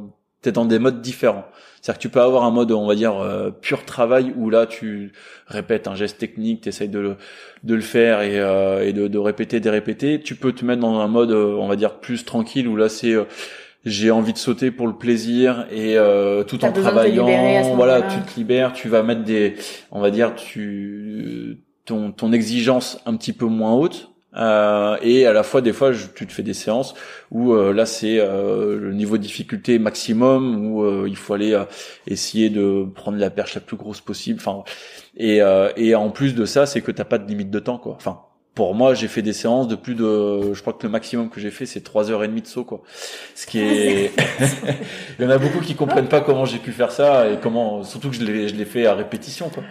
dans 0.47 0.65
des 0.65 0.79
modes 0.79 1.01
différents. 1.01 1.45
C'est-à-dire 1.81 1.97
que 1.97 2.01
tu 2.01 2.09
peux 2.09 2.21
avoir 2.21 2.43
un 2.43 2.51
mode, 2.51 2.71
on 2.71 2.87
va 2.87 2.95
dire, 2.95 3.17
euh, 3.19 3.51
pur 3.51 3.85
travail 3.85 4.33
où 4.35 4.49
là 4.49 4.65
tu 4.65 5.13
répètes 5.47 5.87
un 5.87 5.95
geste 5.95 6.17
technique, 6.17 6.61
tu 6.61 6.69
essayes 6.69 6.89
de 6.89 6.99
le, 6.99 7.15
de 7.63 7.75
le 7.75 7.81
faire 7.81 8.21
et, 8.21 8.39
euh, 8.39 8.85
et 8.85 8.93
de, 8.93 9.07
de, 9.07 9.17
répéter, 9.17 9.59
de 9.59 9.69
répéter. 9.69 10.21
Tu 10.21 10.35
peux 10.35 10.51
te 10.51 10.65
mettre 10.65 10.81
dans 10.81 10.99
un 10.99 11.07
mode, 11.07 11.31
euh, 11.31 11.55
on 11.55 11.67
va 11.67 11.75
dire, 11.75 11.99
plus 11.99 12.25
tranquille 12.25 12.67
où 12.67 12.75
là 12.75 12.89
c'est 12.89 13.15
j'ai 13.85 14.11
envie 14.11 14.33
de 14.33 14.37
sauter 14.37 14.71
pour 14.71 14.87
le 14.87 14.97
plaisir 14.97 15.65
et 15.71 15.97
euh, 15.97 16.43
tout 16.43 16.63
en 16.65 16.71
travaillant 16.71 17.75
voilà 17.75 18.01
tu 18.01 18.19
te 18.19 18.37
libères 18.37 18.73
tu 18.73 18.89
vas 18.89 19.03
mettre 19.03 19.23
des 19.23 19.55
on 19.91 20.01
va 20.01 20.11
dire 20.11 20.35
tu 20.35 21.59
ton 21.85 22.11
ton 22.11 22.33
exigence 22.33 22.99
un 23.05 23.15
petit 23.15 23.33
peu 23.33 23.45
moins 23.45 23.73
haute 23.73 24.11
euh, 24.35 24.97
et 25.01 25.25
à 25.25 25.33
la 25.33 25.43
fois 25.43 25.61
des 25.61 25.73
fois 25.73 25.91
tu 26.13 26.27
te 26.27 26.31
fais 26.31 26.43
des 26.43 26.53
séances 26.53 26.93
où 27.31 27.53
euh, 27.53 27.73
là 27.73 27.85
c'est 27.85 28.19
euh, 28.19 28.77
le 28.77 28.93
niveau 28.93 29.17
de 29.17 29.23
difficulté 29.23 29.79
maximum 29.79 30.67
où 30.67 30.83
euh, 30.83 31.07
il 31.07 31.15
faut 31.15 31.33
aller 31.33 31.59
essayer 32.05 32.49
de 32.49 32.85
prendre 32.93 33.17
la 33.17 33.31
perche 33.31 33.55
la 33.55 33.61
plus 33.61 33.77
grosse 33.77 34.01
possible 34.01 34.39
enfin 34.39 34.63
et 35.17 35.39
et 35.77 35.95
en 35.95 36.11
plus 36.11 36.35
de 36.35 36.45
ça 36.45 36.65
c'est 36.65 36.81
que 36.81 36.91
t'as 36.91 37.05
pas 37.05 37.17
de 37.17 37.27
limite 37.27 37.49
de 37.49 37.59
temps 37.59 37.77
quoi. 37.77 37.93
Enfin 37.95 38.19
pour 38.59 38.75
moi, 38.75 38.93
j'ai 38.93 39.07
fait 39.07 39.21
des 39.21 39.31
séances 39.31 39.69
de 39.69 39.75
plus 39.75 39.95
de, 39.95 40.53
je 40.53 40.59
crois 40.59 40.73
que 40.73 40.83
le 40.83 40.89
maximum 40.89 41.29
que 41.29 41.39
j'ai 41.39 41.49
fait, 41.49 41.65
c'est 41.65 41.79
trois 41.79 42.11
heures 42.11 42.25
et 42.25 42.27
demie 42.27 42.41
de 42.41 42.47
saut, 42.47 42.65
quoi. 42.65 42.81
Ce 43.33 43.47
qui 43.47 43.61
est, 43.61 44.11
il 45.17 45.23
y 45.23 45.25
en 45.25 45.29
a 45.29 45.37
beaucoup 45.37 45.61
qui 45.61 45.75
comprennent 45.75 46.09
pas 46.09 46.19
comment 46.19 46.43
j'ai 46.43 46.57
pu 46.57 46.73
faire 46.73 46.91
ça 46.91 47.29
et 47.29 47.37
comment, 47.41 47.85
surtout 47.85 48.09
que 48.09 48.17
je 48.17 48.23
l'ai, 48.25 48.49
je 48.49 48.55
l'ai 48.55 48.65
fait 48.65 48.85
à 48.85 48.95
répétition, 48.95 49.47
quoi. 49.47 49.63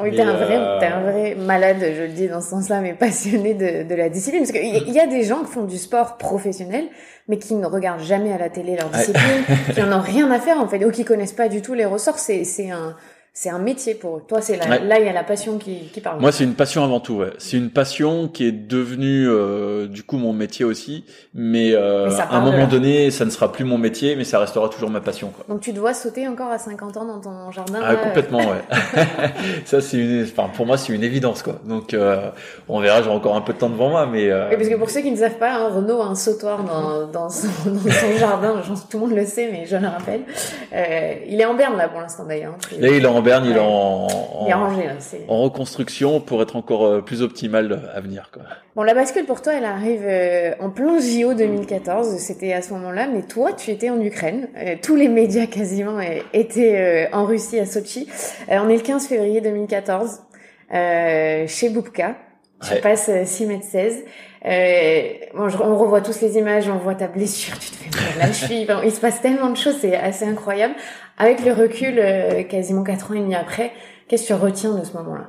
Oui, 0.00 0.16
t'es 0.16 0.22
un 0.22 0.32
vrai, 0.32 0.56
euh, 0.56 0.80
t'es 0.80 0.86
un 0.86 1.02
vrai 1.02 1.34
malade, 1.34 1.80
je 1.80 2.00
le 2.04 2.14
dis 2.14 2.28
dans 2.28 2.40
ce 2.40 2.48
sens-là, 2.48 2.80
mais 2.80 2.94
passionné 2.94 3.52
de, 3.52 3.86
de 3.86 3.94
la 3.94 4.08
discipline. 4.08 4.40
Parce 4.40 4.52
qu'il 4.52 4.90
y 4.90 5.00
a 5.00 5.06
des 5.06 5.22
gens 5.22 5.40
qui 5.40 5.52
font 5.52 5.64
du 5.64 5.76
sport 5.76 6.16
professionnel, 6.16 6.86
mais 7.28 7.36
qui 7.36 7.54
ne 7.54 7.66
regardent 7.66 8.02
jamais 8.02 8.32
à 8.32 8.38
la 8.38 8.48
télé 8.48 8.74
leur 8.74 8.88
discipline, 8.88 9.44
qui 9.74 9.82
en 9.82 9.92
ont 9.92 10.00
rien 10.00 10.30
à 10.30 10.40
faire, 10.40 10.58
en 10.58 10.66
fait, 10.66 10.82
ou 10.82 10.90
qui 10.90 11.04
connaissent 11.04 11.34
pas 11.34 11.50
du 11.50 11.60
tout 11.60 11.74
les 11.74 11.84
ressorts. 11.84 12.18
C'est, 12.18 12.44
c'est 12.44 12.70
un, 12.70 12.96
c'est 13.40 13.48
un 13.48 13.58
métier 13.58 13.94
pour 13.94 14.18
eux. 14.18 14.22
Toi, 14.28 14.42
c'est 14.42 14.58
là, 14.58 14.78
là, 14.80 15.00
il 15.00 15.06
y 15.06 15.08
a 15.08 15.14
la 15.14 15.24
passion 15.24 15.56
qui, 15.56 15.88
qui 15.94 16.02
parle. 16.02 16.20
Moi, 16.20 16.30
c'est 16.30 16.44
une 16.44 16.52
passion 16.52 16.84
avant 16.84 17.00
tout. 17.00 17.14
Ouais. 17.14 17.30
C'est 17.38 17.56
une 17.56 17.70
passion 17.70 18.28
qui 18.28 18.46
est 18.46 18.52
devenue 18.52 19.26
euh, 19.26 19.86
du 19.86 20.02
coup 20.02 20.18
mon 20.18 20.34
métier 20.34 20.66
aussi. 20.66 21.06
Mais, 21.32 21.72
euh, 21.72 22.10
à 22.18 22.36
un 22.36 22.40
moment 22.40 22.66
donné, 22.66 23.10
ça 23.10 23.24
ne 23.24 23.30
sera 23.30 23.50
plus 23.50 23.64
mon 23.64 23.78
métier, 23.78 24.14
mais 24.14 24.24
ça 24.24 24.38
restera 24.40 24.68
toujours 24.68 24.90
ma 24.90 25.00
passion. 25.00 25.32
Quoi. 25.34 25.46
Donc, 25.48 25.62
tu 25.62 25.72
dois 25.72 25.94
sauter 25.94 26.28
encore 26.28 26.50
à 26.50 26.58
50 26.58 26.98
ans 26.98 27.06
dans 27.06 27.18
ton 27.18 27.50
jardin. 27.50 27.80
Ah, 27.82 27.96
complètement, 27.96 28.40
ouais. 28.40 28.60
ça, 29.64 29.80
c'est 29.80 29.96
une, 29.96 30.24
enfin, 30.24 30.50
pour 30.54 30.66
moi, 30.66 30.76
c'est 30.76 30.92
une 30.92 31.02
évidence, 31.02 31.42
quoi. 31.42 31.60
Donc, 31.64 31.94
euh, 31.94 32.30
on 32.68 32.78
verra. 32.80 33.00
J'ai 33.02 33.08
encore 33.08 33.36
un 33.36 33.40
peu 33.40 33.54
de 33.54 33.58
temps 33.58 33.70
devant 33.70 33.88
moi, 33.88 34.04
mais. 34.04 34.30
Euh... 34.30 34.50
parce 34.54 34.68
que 34.68 34.74
pour 34.74 34.90
ceux 34.90 35.00
qui 35.00 35.12
ne 35.12 35.16
savent 35.16 35.38
pas, 35.38 35.54
hein, 35.54 35.70
Renaud 35.74 36.02
a 36.02 36.08
un 36.08 36.14
sautoir 36.14 36.62
dans, 36.62 37.06
dans, 37.06 37.30
son, 37.30 37.48
dans 37.64 37.90
son 37.90 38.18
jardin. 38.18 38.60
tout 38.90 38.98
le 38.98 39.06
monde 39.06 39.16
le 39.16 39.24
sait, 39.24 39.48
mais 39.50 39.64
je 39.64 39.76
le 39.76 39.88
rappelle. 39.88 40.24
Euh, 40.74 41.14
il 41.26 41.40
est 41.40 41.46
en 41.46 41.54
berne 41.54 41.78
là 41.78 41.88
pour 41.88 42.02
l'instant 42.02 42.24
d'ailleurs. 42.24 42.56
Là, 42.78 42.88
il 42.88 43.02
est 43.02 43.08
en 43.08 43.22
berne 43.22 43.29
il 43.44 43.56
est 43.56 43.58
en, 43.58 44.08
en, 45.28 45.42
reconstruction 45.42 46.20
pour 46.20 46.42
être 46.42 46.56
encore 46.56 46.84
euh, 46.84 47.00
plus 47.00 47.22
optimal 47.22 47.90
à 47.94 48.00
venir. 48.00 48.30
Quoi. 48.32 48.42
Bon, 48.76 48.82
la 48.82 48.94
bascule 48.94 49.24
pour 49.24 49.42
toi, 49.42 49.54
elle 49.54 49.64
arrive 49.64 50.02
euh, 50.04 50.52
en 50.60 50.70
plein 50.70 50.98
JO 51.00 51.34
2014. 51.34 52.16
C'était 52.18 52.52
à 52.52 52.62
ce 52.62 52.72
moment-là, 52.74 53.06
mais 53.12 53.22
toi, 53.22 53.52
tu 53.52 53.70
étais 53.70 53.90
en 53.90 54.00
Ukraine. 54.00 54.48
Euh, 54.56 54.76
tous 54.82 54.96
les 54.96 55.08
médias 55.08 55.46
quasiment 55.46 55.98
étaient 56.32 57.08
en 57.12 57.24
Russie 57.24 57.58
à 57.58 57.66
Sochi. 57.66 58.08
on 58.48 58.68
est 58.68 58.76
le 58.76 58.82
15 58.82 59.06
février 59.06 59.40
2014 59.40 60.20
chez 60.70 61.68
Boubka. 61.70 62.16
Tu 62.62 62.80
passes 62.80 63.10
6 63.24 63.46
mètres 63.46 63.64
16. 63.64 64.04
Euh, 64.46 65.02
bon, 65.34 65.48
on 65.60 65.76
revoit 65.76 66.00
tous 66.00 66.22
les 66.22 66.38
images, 66.38 66.68
on 66.68 66.78
voit 66.78 66.94
ta 66.94 67.08
blessure, 67.08 67.58
tu 67.58 67.70
te 67.70 67.76
fais 67.76 67.90
mal 67.90 68.18
la 68.18 68.32
cheville. 68.32 68.66
il 68.84 68.90
se 68.90 69.00
passe 69.00 69.20
tellement 69.20 69.50
de 69.50 69.56
choses, 69.56 69.76
c'est 69.80 69.94
assez 69.94 70.24
incroyable. 70.24 70.74
Avec 71.20 71.44
le 71.44 71.52
recul, 71.52 71.98
euh, 71.98 72.42
quasiment 72.44 72.82
quatre 72.82 73.10
ans 73.10 73.14
et 73.14 73.20
demi 73.20 73.34
après, 73.34 73.72
qu'est-ce 74.08 74.22
que 74.22 74.28
tu 74.28 74.32
retiens 74.32 74.74
de 74.74 74.82
ce 74.82 74.94
moment-là? 74.94 75.28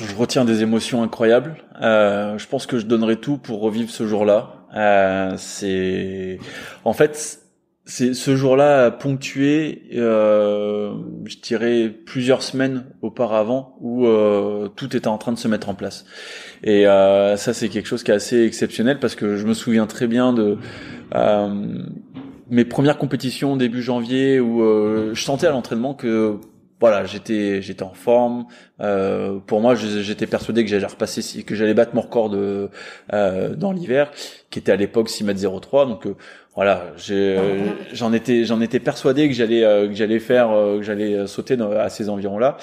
Je 0.00 0.16
retiens 0.16 0.46
des 0.46 0.62
émotions 0.62 1.02
incroyables. 1.02 1.56
Euh, 1.82 2.38
je 2.38 2.48
pense 2.48 2.64
que 2.64 2.78
je 2.78 2.86
donnerai 2.86 3.16
tout 3.16 3.36
pour 3.36 3.60
revivre 3.60 3.90
ce 3.90 4.06
jour-là. 4.06 4.54
Euh, 4.74 5.34
c'est, 5.36 6.38
en 6.86 6.94
fait, 6.94 7.40
c'est 7.84 8.14
ce 8.14 8.34
jour-là 8.34 8.90
ponctué, 8.90 9.82
euh, 9.94 10.94
je 11.24 11.36
dirais 11.36 11.88
plusieurs 11.88 12.42
semaines 12.42 12.86
auparavant, 13.02 13.76
où 13.80 14.06
euh, 14.06 14.68
tout 14.68 14.96
était 14.96 15.06
en 15.06 15.18
train 15.18 15.32
de 15.32 15.38
se 15.38 15.48
mettre 15.48 15.68
en 15.68 15.74
place. 15.74 16.06
Et 16.64 16.88
euh, 16.88 17.36
ça, 17.36 17.52
c'est 17.52 17.68
quelque 17.68 17.86
chose 17.86 18.02
qui 18.02 18.10
est 18.10 18.14
assez 18.14 18.42
exceptionnel 18.44 19.00
parce 19.00 19.14
que 19.14 19.36
je 19.36 19.46
me 19.46 19.52
souviens 19.52 19.86
très 19.86 20.06
bien 20.06 20.32
de 20.32 20.56
euh, 21.14 21.84
mes 22.48 22.64
premières 22.64 22.98
compétitions 22.98 23.56
début 23.56 23.82
janvier 23.82 24.40
où 24.40 24.62
euh, 24.62 25.14
je 25.14 25.22
sentais 25.22 25.46
à 25.46 25.50
l'entraînement 25.50 25.94
que 25.94 26.38
voilà, 26.78 27.06
j'étais 27.06 27.62
j'étais 27.62 27.82
en 27.82 27.94
forme. 27.94 28.46
Euh, 28.80 29.38
pour 29.46 29.60
moi, 29.60 29.74
j'étais 29.74 30.26
persuadé 30.26 30.62
que 30.62 30.70
j'allais 30.70 30.86
repasser, 30.86 31.42
que 31.42 31.54
j'allais 31.54 31.72
battre 31.72 31.94
mon 31.94 32.02
record 32.02 32.28
de 32.28 32.68
euh, 33.14 33.54
dans 33.54 33.72
l'hiver, 33.72 34.10
qui 34.50 34.58
était 34.58 34.72
à 34.72 34.76
l'époque 34.76 35.08
6 35.08 35.26
m 35.26 35.34
03. 35.60 35.86
Donc 35.86 36.06
euh, 36.06 36.14
voilà, 36.54 36.92
j'en 37.92 38.12
étais 38.12 38.44
j'en 38.44 38.60
étais 38.60 38.80
persuadé 38.80 39.28
que 39.28 39.34
j'allais 39.34 39.64
euh, 39.64 39.88
que 39.88 39.94
j'allais 39.94 40.18
faire 40.18 40.50
euh, 40.50 40.78
que 40.78 40.82
j'allais 40.82 41.26
sauter 41.26 41.56
à 41.78 41.88
ces 41.88 42.08
environs-là, 42.10 42.58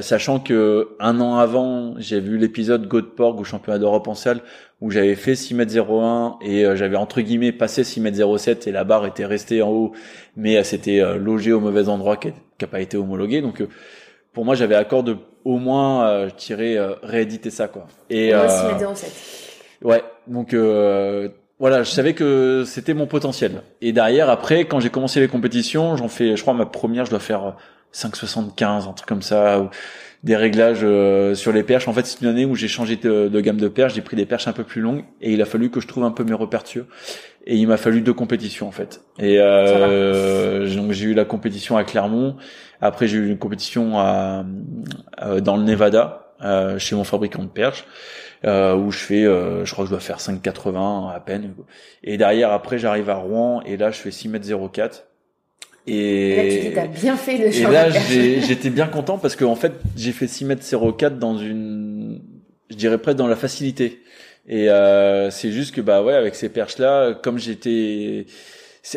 sachant 0.00 0.38
que 0.38 0.88
un 0.98 1.20
an 1.20 1.36
avant, 1.36 1.94
j'ai 1.98 2.20
vu 2.20 2.38
l'épisode 2.38 2.86
Godporg 2.88 3.38
au 3.38 3.44
championnat 3.44 3.78
d'Europe 3.78 4.08
en 4.08 4.14
salle 4.14 4.40
où 4.82 4.90
j'avais 4.90 5.14
fait 5.14 5.34
6 5.34 5.54
m 5.54 5.66
01 5.66 6.38
et 6.42 6.66
j'avais 6.74 6.96
entre 6.96 7.22
guillemets 7.22 7.52
passé 7.52 7.84
6 7.84 8.04
m 8.04 8.36
07 8.36 8.66
et 8.66 8.72
la 8.72 8.84
barre 8.84 9.06
était 9.06 9.24
restée 9.24 9.62
en 9.62 9.70
haut, 9.70 9.92
mais 10.36 10.52
elle 10.52 10.64
s'était 10.66 11.00
logée 11.16 11.52
au 11.52 11.60
mauvais 11.60 11.88
endroit 11.88 12.18
qui 12.18 12.28
a 12.62 12.66
pas 12.66 12.80
été 12.80 12.98
homologué. 12.98 13.40
Donc 13.40 13.60
euh, 13.60 13.68
pour 14.32 14.44
moi, 14.44 14.54
j'avais 14.54 14.74
accord 14.74 15.02
de 15.02 15.16
au 15.44 15.58
moins, 15.58 16.06
euh, 16.06 16.30
euh, 16.50 16.94
rééditer 17.02 17.50
ça 17.50 17.68
quoi. 17.68 17.86
Et 18.10 18.32
euh, 18.32 18.48
ouais, 19.82 20.02
donc 20.26 20.54
voilà, 21.58 21.82
je 21.82 21.90
savais 21.90 22.14
que 22.14 22.64
c'était 22.66 22.94
mon 22.94 23.06
potentiel. 23.06 23.62
Et 23.80 23.92
derrière, 23.92 24.30
après, 24.30 24.64
quand 24.64 24.80
j'ai 24.80 24.90
commencé 24.90 25.20
les 25.20 25.28
compétitions, 25.28 25.96
j'en 25.96 26.08
fais, 26.08 26.36
je 26.36 26.42
crois 26.42 26.54
ma 26.54 26.66
première, 26.66 27.04
je 27.04 27.10
dois 27.10 27.20
faire 27.20 27.56
5,75, 27.94 28.88
un 28.88 28.92
truc 28.92 29.08
comme 29.08 29.22
ça, 29.22 29.60
ou 29.60 29.68
des 30.22 30.36
réglages 30.36 30.86
sur 31.34 31.52
les 31.52 31.62
perches. 31.62 31.88
En 31.88 31.92
fait, 31.92 32.06
c'est 32.06 32.20
une 32.20 32.28
année 32.28 32.44
où 32.44 32.54
j'ai 32.54 32.68
changé 32.68 32.96
de, 32.96 33.28
de, 33.28 33.40
gamme 33.40 33.56
de 33.56 33.68
perches, 33.68 33.94
j'ai 33.94 34.02
pris 34.02 34.16
des 34.16 34.26
perches 34.26 34.46
un 34.46 34.52
peu 34.52 34.64
plus 34.64 34.80
longues, 34.80 35.04
et 35.20 35.32
il 35.32 35.42
a 35.42 35.44
fallu 35.44 35.70
que 35.70 35.80
je 35.80 35.88
trouve 35.88 36.04
un 36.04 36.12
peu 36.12 36.22
mes 36.24 36.34
repères 36.34 36.62
et 37.46 37.56
il 37.56 37.66
m'a 37.66 37.76
fallu 37.76 38.02
deux 38.02 38.12
compétitions 38.12 38.68
en 38.68 38.72
fait. 38.72 39.02
Et 39.18 39.36
euh, 39.38 40.72
donc 40.74 40.92
j'ai 40.92 41.06
eu 41.06 41.14
la 41.14 41.24
compétition 41.24 41.76
à 41.76 41.84
Clermont. 41.84 42.36
Après 42.80 43.08
j'ai 43.08 43.18
eu 43.18 43.28
une 43.28 43.38
compétition 43.38 43.98
à, 43.98 44.44
euh, 45.22 45.40
dans 45.40 45.56
le 45.56 45.64
Nevada 45.64 46.34
euh, 46.42 46.78
chez 46.78 46.94
mon 46.94 47.04
fabricant 47.04 47.42
de 47.42 47.48
perches 47.48 47.84
euh, 48.44 48.74
où 48.74 48.90
je 48.90 48.98
fais, 48.98 49.24
euh, 49.24 49.64
je 49.64 49.72
crois 49.72 49.84
que 49.84 49.88
je 49.88 49.92
dois 49.92 50.00
faire 50.00 50.18
5,80 50.18 51.14
à 51.14 51.20
peine. 51.20 51.54
Et 52.04 52.16
derrière 52.16 52.52
après 52.52 52.78
j'arrive 52.78 53.10
à 53.10 53.16
Rouen 53.16 53.62
et 53.62 53.76
là 53.76 53.90
je 53.90 53.98
fais 53.98 54.10
6 54.10 54.28
mètres 54.28 54.48
04. 54.72 55.04
Et, 55.86 56.72
là, 56.74 56.86
tu 56.86 57.00
bien 57.00 57.16
fait 57.16 57.38
de 57.38 57.44
Et 57.44 57.72
là, 57.72 57.90
j'étais 57.90 58.70
bien 58.70 58.86
content 58.86 59.18
parce 59.18 59.36
que 59.36 59.44
en 59.44 59.56
fait, 59.56 59.72
j'ai 59.96 60.12
fait 60.12 60.28
6 60.28 60.44
mètres 60.44 60.64
04 60.96 61.18
dans 61.18 61.36
une, 61.36 62.20
je 62.70 62.76
dirais 62.76 62.98
presque 62.98 63.18
dans 63.18 63.26
la 63.26 63.36
facilité. 63.36 64.00
Et 64.48 64.70
euh, 64.70 65.30
c'est 65.30 65.52
juste 65.52 65.74
que 65.74 65.80
bah 65.80 66.02
ouais, 66.02 66.14
avec 66.14 66.34
ces 66.34 66.48
perches 66.48 66.78
là, 66.78 67.14
comme 67.14 67.38
j'étais 67.38 68.26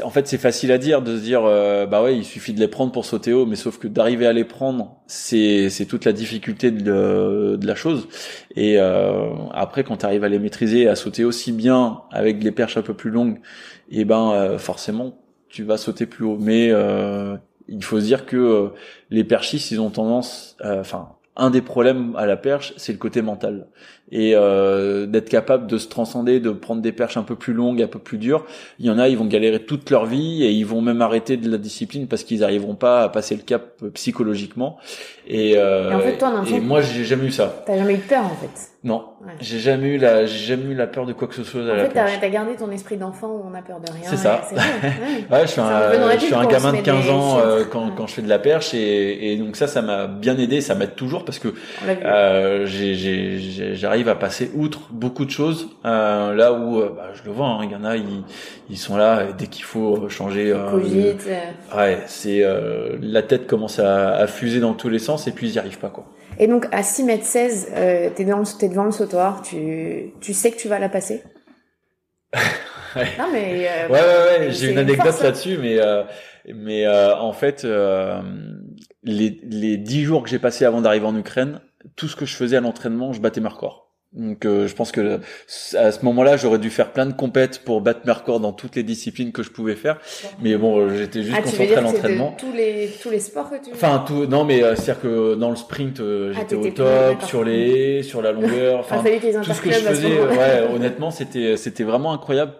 en 0.01 0.09
fait 0.09 0.27
c'est 0.27 0.39
facile 0.39 0.71
à 0.71 0.77
dire 0.77 1.01
de 1.01 1.15
se 1.15 1.21
dire 1.21 1.43
euh, 1.45 1.85
bah 1.85 2.01
ouais 2.01 2.17
il 2.17 2.25
suffit 2.25 2.53
de 2.53 2.59
les 2.59 2.67
prendre 2.67 2.91
pour 2.91 3.05
sauter 3.05 3.33
haut 3.33 3.45
mais 3.45 3.55
sauf 3.55 3.77
que 3.77 3.87
d'arriver 3.87 4.25
à 4.25 4.33
les 4.33 4.43
prendre 4.43 4.97
c'est 5.05 5.69
c'est 5.69 5.85
toute 5.85 6.05
la 6.05 6.11
difficulté 6.11 6.71
de, 6.71 7.55
de 7.55 7.67
la 7.67 7.75
chose 7.75 8.07
et 8.55 8.79
euh, 8.79 9.29
après 9.51 9.83
quand 9.83 9.97
tu 9.97 10.05
arrives 10.05 10.23
à 10.23 10.29
les 10.29 10.39
maîtriser 10.39 10.87
à 10.87 10.95
sauter 10.95 11.23
aussi 11.23 11.51
bien 11.51 12.01
avec 12.11 12.43
les 12.43 12.51
perches 12.51 12.77
un 12.77 12.81
peu 12.81 12.95
plus 12.95 13.11
longues 13.11 13.37
et 13.91 14.01
eh 14.01 14.05
ben 14.05 14.31
euh, 14.31 14.57
forcément 14.57 15.13
tu 15.55 15.63
vas 15.63 15.77
sauter 15.77 16.05
plus 16.05 16.25
haut. 16.25 16.37
Mais 16.37 16.69
euh, 16.71 17.37
il 17.69 17.83
faut 17.83 17.99
se 17.99 18.05
dire 18.05 18.25
que 18.25 18.71
les 19.09 19.23
perchistes 19.23 19.71
ils 19.71 19.79
ont 19.79 19.89
tendance 19.89 20.57
enfin 20.61 21.09
un 21.37 21.49
des 21.49 21.61
problèmes 21.61 22.15
à 22.15 22.25
la 22.25 22.37
perche, 22.37 22.73
c'est 22.77 22.93
le 22.93 22.97
côté 22.97 23.21
mental 23.21 23.67
et 24.11 24.33
euh, 24.35 25.07
d'être 25.07 25.29
capable 25.29 25.67
de 25.67 25.77
se 25.77 25.87
transcender, 25.87 26.39
de 26.39 26.51
prendre 26.51 26.81
des 26.81 26.91
perches 26.91 27.17
un 27.17 27.23
peu 27.23 27.35
plus 27.35 27.53
longues, 27.53 27.81
un 27.81 27.87
peu 27.87 27.99
plus 27.99 28.17
dures. 28.17 28.45
Il 28.79 28.85
y 28.85 28.89
en 28.89 28.99
a, 28.99 29.09
ils 29.09 29.17
vont 29.17 29.25
galérer 29.25 29.59
toute 29.59 29.89
leur 29.89 30.05
vie 30.05 30.43
et 30.43 30.51
ils 30.51 30.65
vont 30.65 30.81
même 30.81 31.01
arrêter 31.01 31.37
de 31.37 31.49
la 31.49 31.57
discipline 31.57 32.07
parce 32.07 32.23
qu'ils 32.23 32.41
n'arriveront 32.41 32.75
pas 32.75 33.03
à 33.03 33.09
passer 33.09 33.35
le 33.35 33.41
cap 33.41 33.83
psychologiquement. 33.93 34.77
Et, 35.27 35.57
euh, 35.57 35.91
et, 35.91 35.95
en 35.95 35.99
fait, 35.99 36.17
toi, 36.17 36.43
et 36.47 36.59
moi, 36.59 36.81
j'ai 36.81 37.03
jamais 37.03 37.25
eu 37.25 37.31
ça. 37.31 37.63
T'as 37.65 37.77
jamais 37.77 37.95
eu 37.95 37.99
peur 37.99 38.25
en 38.25 38.35
fait. 38.35 38.71
Non, 38.83 39.03
j'ai 39.41 39.57
jamais 39.57 39.87
eu 39.87 39.97
la, 39.97 40.27
j'ai 40.27 40.45
jamais 40.45 40.65
eu 40.65 40.75
la 40.75 40.85
peur 40.85 41.07
de 41.07 41.13
quoi 41.13 41.27
que 41.27 41.33
ce 41.33 41.43
soit. 41.43 41.61
En 41.61 41.69
à 41.69 41.77
fait, 41.77 41.89
t'as 41.89 42.05
as 42.05 42.29
gardé 42.29 42.55
ton 42.55 42.69
esprit 42.69 42.97
d'enfant 42.97 43.29
où 43.29 43.43
on 43.51 43.55
a 43.55 43.63
peur 43.63 43.79
de 43.79 43.91
rien. 43.91 44.03
C'est 44.03 44.17
ça. 44.17 44.41
Ouais, 45.31 45.41
je 45.41 45.47
suis 45.47 45.61
un, 45.61 46.11
je 46.19 46.25
suis 46.25 46.35
un 46.35 46.45
gamin 46.45 46.73
de 46.73 46.81
15 46.81 47.09
ans 47.09 47.39
euh, 47.39 47.63
quand, 47.69 47.89
quand 47.95 48.05
je 48.05 48.13
fais 48.13 48.21
de 48.21 48.29
la 48.29 48.37
perche 48.37 48.75
et, 48.75 49.33
et 49.33 49.37
donc 49.37 49.55
ça, 49.55 49.65
ça 49.65 49.81
m'a 49.81 50.05
bien 50.05 50.37
aidé, 50.37 50.61
ça 50.61 50.75
m'aide 50.75 50.93
toujours 50.93 51.25
parce 51.25 51.39
que 51.39 51.47
euh, 51.87 52.67
j'arrive 53.73 53.94
à 54.03 54.15
passer 54.15 54.51
outre 54.55 54.89
beaucoup 54.91 55.25
de 55.25 55.31
choses. 55.31 55.69
Euh, 55.85 56.33
là 56.33 56.53
où, 56.53 56.79
euh, 56.79 56.93
bah, 56.95 57.09
je 57.13 57.23
le 57.23 57.31
vois, 57.31 57.47
hein, 57.47 57.59
il 57.63 57.71
y 57.71 57.75
en 57.75 57.83
a, 57.83 57.95
ils, 57.95 58.23
ils 58.69 58.77
sont 58.77 58.97
là 58.97 59.31
dès 59.37 59.47
qu'il 59.47 59.63
faut 59.63 60.09
changer. 60.09 60.51
Euh, 60.51 60.69
Covid. 60.69 61.15
ouais, 61.75 61.99
c'est 62.07 62.43
la 63.01 63.21
tête 63.23 63.47
commence 63.47 63.79
à, 63.79 64.15
à 64.15 64.27
fuser 64.27 64.59
dans 64.59 64.73
tous 64.73 64.89
les 64.89 64.99
sens 64.99 65.27
et 65.27 65.31
puis 65.31 65.47
ils 65.49 65.53
n'y 65.53 65.59
arrivent 65.59 65.79
pas 65.79 65.89
quoi. 65.89 66.05
Et 66.37 66.47
donc 66.47 66.67
à 66.71 66.83
6 66.83 67.03
mètres 67.03 67.25
16, 67.25 67.71
euh, 67.71 68.09
t'es, 68.13 68.25
devant, 68.25 68.43
t'es 68.43 68.67
devant 68.67 68.83
le 68.83 68.91
sautoir, 68.91 69.41
tu, 69.41 70.11
tu 70.19 70.33
sais 70.33 70.51
que 70.51 70.57
tu 70.57 70.67
vas 70.67 70.79
la 70.79 70.89
passer? 70.89 71.23
Ouais. 72.95 73.07
Non 73.19 73.25
mais 73.29 73.67
ouais 73.89 73.91
ouais 73.91 74.39
ouais, 74.39 74.51
j'ai 74.51 74.71
une 74.71 74.77
anecdote 74.77 75.15
hein. 75.19 75.23
là-dessus, 75.23 75.57
mais 75.57 75.77
mais 76.47 76.87
en 76.87 77.33
fait 77.33 77.67
les 79.03 79.41
les 79.43 79.75
dix 79.75 80.03
jours 80.05 80.23
que 80.23 80.29
j'ai 80.29 80.39
passés 80.39 80.63
avant 80.63 80.79
d'arriver 80.79 81.05
en 81.05 81.17
Ukraine, 81.17 81.59
tout 81.95 82.07
ce 82.07 82.15
que 82.15 82.25
je 82.25 82.35
faisais 82.35 82.57
à 82.57 82.61
l'entraînement, 82.61 83.13
je 83.13 83.21
battais 83.21 83.41
mes 83.41 83.49
records. 83.49 83.84
Donc 84.15 84.45
euh, 84.45 84.67
je 84.67 84.73
pense 84.73 84.91
que 84.91 85.19
à 85.75 85.91
ce 85.91 86.05
moment-là, 86.05 86.37
j'aurais 86.37 86.57
dû 86.57 86.69
faire 86.69 86.93
plein 86.93 87.05
de 87.05 87.13
compètes 87.13 87.63
pour 87.65 87.81
battre 87.81 88.01
mes 88.05 88.13
records 88.13 88.39
dans 88.39 88.53
toutes 88.53 88.75
les 88.77 88.83
disciplines 88.83 89.33
que 89.33 89.43
je 89.43 89.51
pouvais 89.51 89.75
faire. 89.75 89.99
Mais 90.41 90.55
bon, 90.55 90.79
euh, 90.79 90.97
j'étais 90.97 91.21
juste 91.21 91.35
ah, 91.37 91.41
concentré 91.41 91.75
à 91.75 91.81
l'entraînement. 91.81 92.35
Tous 92.37 92.53
les 92.53 92.89
tous 93.01 93.09
les 93.09 93.19
sports 93.19 93.49
que 93.49 93.55
tu 93.55 93.71
Enfin 93.73 94.03
tout 94.07 94.25
non 94.25 94.45
mais 94.45 94.63
euh, 94.63 94.75
c'est-à-dire 94.75 95.01
que 95.01 95.35
dans 95.35 95.49
le 95.49 95.57
sprint 95.57 96.01
ah, 96.01 96.33
j'étais 96.33 96.55
au 96.55 96.69
top, 96.69 97.23
sur 97.23 97.43
les 97.43 98.03
sur 98.03 98.21
la 98.21 98.31
longueur, 98.31 98.79
enfin 98.79 99.03
tout 99.03 99.53
ce 99.53 99.61
que 99.61 99.71
je 99.71 99.79
faisais 99.79 100.19
ouais, 100.19 100.67
honnêtement, 100.73 101.11
c'était 101.11 101.57
c'était 101.57 101.83
vraiment 101.83 102.13
incroyable 102.13 102.53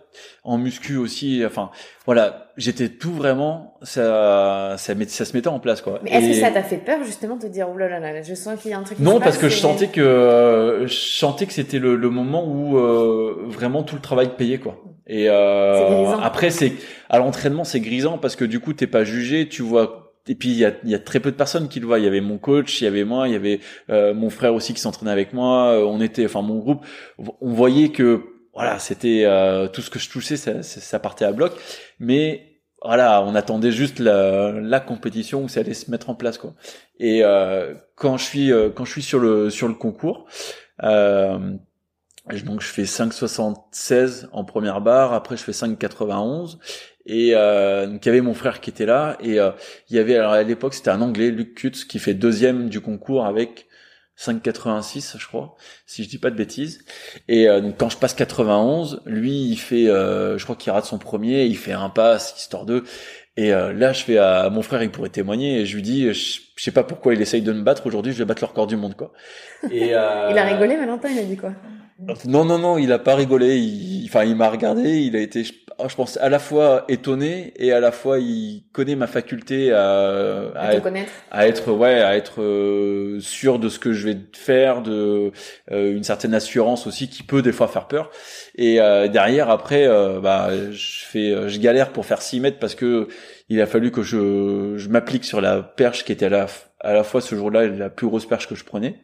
en 0.44 0.58
muscu 0.58 0.98
aussi, 0.98 1.44
enfin 1.46 1.72
voilà, 2.06 2.52
j'étais 2.58 2.90
tout 2.90 3.14
vraiment, 3.14 3.78
ça, 3.82 4.76
ça, 4.78 4.94
ça, 5.08 5.26
se 5.26 5.34
mettait 5.34 5.48
en 5.48 5.60
place 5.60 5.82
quoi. 5.82 6.00
Mais 6.04 6.12
est-ce 6.12 6.28
que 6.28 6.46
ça 6.46 6.52
t'a 6.52 6.64
fait 6.64 6.78
peur 6.78 7.04
justement 7.04 7.36
de 7.36 7.48
dire 7.48 7.70
oulala, 7.70 8.00
là, 8.00 8.14
là, 8.14 8.22
je 8.22 8.34
sens 8.36 8.60
qu'il 8.62 8.72
y 8.72 8.74
a 8.74 8.80
un 8.80 8.84
truc. 8.84 9.00
Non, 9.00 9.20
parce 9.20 9.38
que 9.38 9.50
je 9.50 9.58
sentais 9.58 9.88
que 9.88 10.84
je 10.86 10.94
sentais 10.94 11.46
que 11.46 11.54
c'était 11.54 11.80
le, 11.80 11.96
le, 11.96 12.10
moment 12.10 12.46
où 12.48 12.78
euh, 12.78 13.46
vraiment 13.48 13.84
tout 13.84 13.96
le 13.96 14.02
travail 14.02 14.36
payait 14.38 14.60
quoi. 14.60 14.84
Et 15.08 15.30
euh, 15.30 16.18
après 16.18 16.50
c'est 16.50 16.74
à 17.10 17.20
l'entraînement 17.20 17.64
c'est 17.64 17.80
grisant 17.80 18.18
parce 18.18 18.36
que 18.36 18.46
du 18.46 18.60
coup 18.60 18.74
t'es 18.74 18.88
pas 18.88 19.04
jugé, 19.04 19.48
tu 19.48 19.62
vois 19.62 20.06
et 20.28 20.36
puis 20.36 20.50
il 20.50 20.58
y 20.58 20.66
a, 20.66 20.74
y 20.84 20.96
a, 20.96 21.00
très 21.00 21.20
peu 21.20 21.32
de 21.32 21.36
personnes 21.36 21.68
qui 21.68 21.80
le 21.80 21.86
voient. 21.86 22.00
Il 22.00 22.06
y 22.06 22.08
avait 22.08 22.22
mon 22.22 22.38
coach, 22.38 22.82
il 22.82 22.86
y 22.86 22.88
avait 22.88 23.04
moi, 23.04 23.28
il 23.28 23.34
y 23.34 23.36
avait 23.36 23.60
euh, 23.90 24.14
mon 24.14 24.30
frère 24.30 24.54
aussi 24.56 24.74
qui 24.74 24.80
s'entraînait 24.80 25.12
avec 25.12 25.34
moi. 25.34 25.74
Euh, 25.74 25.86
on 25.86 26.02
était, 26.02 26.26
enfin 26.26 26.42
mon 26.42 26.58
groupe, 26.58 26.84
on 27.20 27.54
voyait 27.54 27.90
que 27.90 28.24
voilà, 28.56 28.80
c'était 28.80 29.24
euh, 29.26 29.68
tout 29.68 29.82
ce 29.82 29.90
que 29.90 30.00
je 30.00 30.10
touchais, 30.10 30.38
ça, 30.38 30.64
ça, 30.64 31.00
partait 31.00 31.26
à 31.26 31.32
bloc. 31.32 31.54
Mais 32.00 32.62
voilà, 32.82 33.22
on 33.24 33.36
attendait 33.36 33.72
juste 33.72 34.00
la, 34.00 34.52
la, 34.52 34.80
compétition 34.80 35.44
où 35.44 35.50
ça 35.50 35.60
allait 35.60 35.74
se 35.74 35.92
mettre 35.92 36.10
en 36.10 36.16
place 36.16 36.38
quoi. 36.38 36.54
Et 37.00 37.24
quand 37.96 38.18
je 38.18 38.24
suis 38.24 38.52
quand 38.76 38.86
je 38.86 38.92
suis 38.92 39.02
sur 39.04 39.20
le 39.20 39.50
sur 39.50 39.68
le 39.68 39.74
concours. 39.74 40.28
donc 40.82 41.62
je 42.62 42.68
fais 42.68 42.84
5,76 42.84 44.28
en 44.32 44.44
première 44.44 44.82
barre, 44.82 45.14
après 45.14 45.36
je 45.36 45.44
fais 45.44 45.52
5,91 45.52 46.58
et 47.06 47.32
euh, 47.36 47.86
donc 47.86 48.06
il 48.06 48.10
y 48.10 48.12
avait 48.12 48.22
mon 48.22 48.34
frère 48.34 48.62
qui 48.62 48.72
était 48.72 48.86
là 48.86 49.18
et 49.20 49.40
euh, 49.40 49.52
il 49.90 49.96
y 49.96 50.00
avait 50.00 50.16
alors 50.16 50.34
à 50.34 50.42
l'époque 50.44 50.74
c'était 50.74 50.90
un 50.90 51.02
anglais 51.02 51.30
Luc 51.30 51.54
Kutz 51.56 51.86
qui 51.86 52.00
fait 52.00 52.16
deuxième 52.16 52.70
du 52.70 52.82
concours 52.82 53.26
avec 53.26 53.68
5,86 54.20 55.18
je 55.20 55.28
crois 55.28 55.56
si 55.86 56.04
je 56.04 56.10
dis 56.10 56.18
pas 56.18 56.30
de 56.30 56.36
bêtises. 56.36 56.86
Et 57.28 57.50
euh, 57.50 57.62
donc 57.62 57.78
quand 57.78 57.90
je 57.90 57.98
passe 57.98 58.14
91 58.14 59.02
lui 59.06 59.50
il 59.50 59.58
fait 59.58 59.88
euh, 59.88 60.38
je 60.38 60.44
crois 60.44 60.56
qu'il 60.56 60.72
rate 60.72 60.86
son 60.86 60.98
premier 60.98 61.46
il 61.46 61.58
fait 61.58 61.74
un 61.74 61.90
pass 61.90 62.34
histoire 62.38 62.66
de 62.66 62.84
et 63.38 63.54
euh, 63.54 63.74
là 63.74 63.92
je 63.94 64.04
fais 64.04 64.18
à 64.18 64.50
mon 64.50 64.62
frère 64.62 64.84
il 64.84 64.92
pourrait 64.92 65.10
témoigner 65.10 65.60
et 65.60 65.66
je 65.66 65.76
lui 65.76 65.82
dis 65.82 66.14
je, 66.14 66.40
sais 66.58 66.72
pas 66.72 66.84
pourquoi 66.84 67.14
il 67.14 67.22
essaye 67.22 67.42
de 67.42 67.52
me 67.52 67.62
battre 67.62 67.86
aujourd'hui 67.88 68.14
je 68.14 68.18
vais 68.18 68.26
battre 68.26 68.44
le 68.44 68.48
record 68.48 68.68
du 68.68 68.78
monde 68.78 68.96
quoi. 68.96 69.12
Et 69.72 69.88
il 69.90 69.94
a 69.94 70.44
rigolé 70.44 70.78
Valentin 70.78 71.10
il 71.10 71.20
a 71.20 71.24
dit 71.24 71.38
quoi? 71.38 71.52
Non, 71.98 72.44
non, 72.44 72.60
non, 72.60 72.78
il 72.78 72.92
a 72.92 73.00
pas 73.00 73.16
rigolé. 73.16 73.58
Il, 73.58 74.06
enfin, 74.06 74.26
il 74.26 74.36
m'a 74.36 74.50
regardé. 74.50 75.00
Il 75.00 75.16
a 75.16 75.22
été, 75.22 75.46
je, 75.46 75.96
pense, 75.96 76.18
à 76.18 76.28
la 76.28 76.40
fois 76.40 76.84
étonné 76.90 77.54
et 77.56 77.72
à 77.72 77.80
la 77.80 77.94
fois 77.94 78.20
il 78.20 78.66
connaît 78.74 78.98
ma 78.98 79.08
faculté 79.08 79.72
à, 79.72 80.52
à, 80.56 80.74
être, 80.74 80.90
à 81.32 81.48
être, 81.48 81.72
ouais, 81.72 82.02
à 82.02 82.18
être 82.18 82.42
euh, 82.42 83.20
sûr 83.22 83.60
de 83.60 83.70
ce 83.70 83.80
que 83.80 83.94
je 83.94 84.10
vais 84.10 84.18
faire, 84.34 84.82
de 84.82 85.32
euh, 85.72 85.96
une 85.96 86.04
certaine 86.04 86.34
assurance 86.34 86.86
aussi 86.86 87.08
qui 87.08 87.24
peut 87.24 87.42
des 87.42 87.54
fois 87.54 87.70
faire 87.70 87.88
peur. 87.88 88.12
Et 88.56 88.82
euh, 88.82 89.08
derrière, 89.08 89.50
après, 89.50 89.88
bah, 90.22 90.50
je 90.72 91.06
fais, 91.06 91.50
je 91.50 91.60
galère 91.60 91.94
pour 91.94 92.06
faire 92.06 92.22
6 92.22 92.42
mètres 92.42 92.60
parce 92.60 92.76
que 92.76 93.08
il 93.48 93.62
a 93.62 93.68
fallu 93.68 93.92
que 93.92 94.02
je, 94.02 94.76
je 94.76 94.90
m'applique 94.90 95.24
sur 95.24 95.40
la 95.40 95.62
perche 95.62 96.04
qui 96.04 96.12
était 96.12 96.26
à 96.26 96.30
la, 96.30 96.48
à 96.82 96.94
la 96.94 97.04
fois 97.04 97.22
ce 97.22 97.36
jour-là 97.36 97.68
la 97.68 97.90
plus 97.90 98.08
grosse 98.08 98.26
perche 98.26 98.50
que 98.50 98.56
je 98.56 98.66
prenais. 98.66 99.00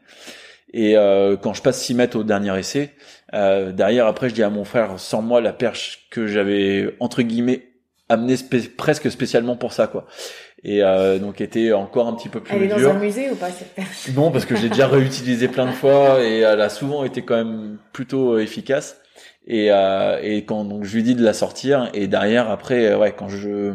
Et 0.73 0.95
euh, 0.95 1.35
quand 1.37 1.53
je 1.53 1.61
passe 1.61 1.81
6 1.81 1.95
mètres 1.95 2.17
au 2.17 2.23
dernier 2.23 2.57
essai, 2.57 2.91
euh, 3.33 3.71
derrière 3.71 4.07
après 4.07 4.29
je 4.29 4.35
dis 4.35 4.43
à 4.43 4.49
mon 4.49 4.63
frère, 4.63 4.99
sans 4.99 5.21
moi 5.21 5.41
la 5.41 5.53
perche 5.53 6.07
que 6.09 6.27
j'avais 6.27 6.95
entre 6.99 7.21
guillemets 7.21 7.71
amenée 8.11 8.35
presque 8.77 9.09
spécialement 9.09 9.55
pour 9.55 9.73
ça 9.73 9.87
quoi. 9.87 10.05
Et 10.63 10.83
euh, 10.83 11.17
donc 11.17 11.41
était 11.41 11.73
encore 11.73 12.07
un 12.07 12.13
petit 12.13 12.29
peu 12.29 12.39
plus 12.39 12.55
Elle 12.55 12.63
est 12.63 12.67
dans 12.67 12.89
un 12.89 12.99
musée 12.99 13.31
ou 13.31 13.35
pas 13.35 13.49
cette 13.49 13.73
perche? 13.73 14.09
Non 14.15 14.31
parce 14.31 14.45
que 14.45 14.55
j'ai 14.55 14.69
déjà 14.69 14.87
réutilisé 14.87 15.47
plein 15.47 15.65
de 15.65 15.71
fois 15.71 16.23
et 16.23 16.39
elle 16.39 16.61
a 16.61 16.69
souvent 16.69 17.03
été 17.03 17.23
quand 17.23 17.35
même 17.35 17.77
plutôt 17.93 18.35
euh, 18.35 18.43
efficace. 18.43 18.97
Et, 19.47 19.71
euh, 19.71 20.19
et 20.21 20.45
quand 20.45 20.65
donc 20.65 20.83
je 20.83 20.95
lui 20.95 21.01
dis 21.01 21.15
de 21.15 21.23
la 21.23 21.33
sortir 21.33 21.89
et 21.95 22.07
derrière 22.07 22.51
après 22.51 22.93
ouais 22.93 23.11
quand 23.11 23.27
je 23.27 23.73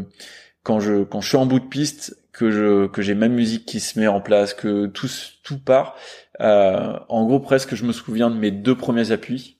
quand 0.62 0.78
je 0.78 1.02
quand 1.02 1.20
je 1.20 1.28
suis 1.28 1.36
en 1.36 1.46
bout 1.46 1.58
de 1.58 1.66
piste 1.66 2.16
que 2.32 2.52
je 2.52 2.86
que 2.86 3.02
j'ai 3.02 3.16
ma 3.16 3.26
musique 3.26 3.66
qui 3.66 3.80
se 3.80 3.98
met 3.98 4.06
en 4.06 4.20
place 4.20 4.54
que 4.54 4.86
tout 4.86 5.08
tout 5.42 5.58
part 5.58 5.96
euh, 6.40 6.98
en 7.08 7.24
gros, 7.26 7.40
presque, 7.40 7.74
je 7.74 7.84
me 7.84 7.92
souviens 7.92 8.30
de 8.30 8.36
mes 8.36 8.50
deux 8.50 8.76
premiers 8.76 9.10
appuis. 9.12 9.58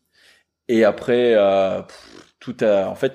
Et 0.69 0.85
après, 0.85 1.35
euh, 1.35 1.81
tout 2.41 2.57
a, 2.61 2.89
en 2.89 2.95
fait, 2.95 3.13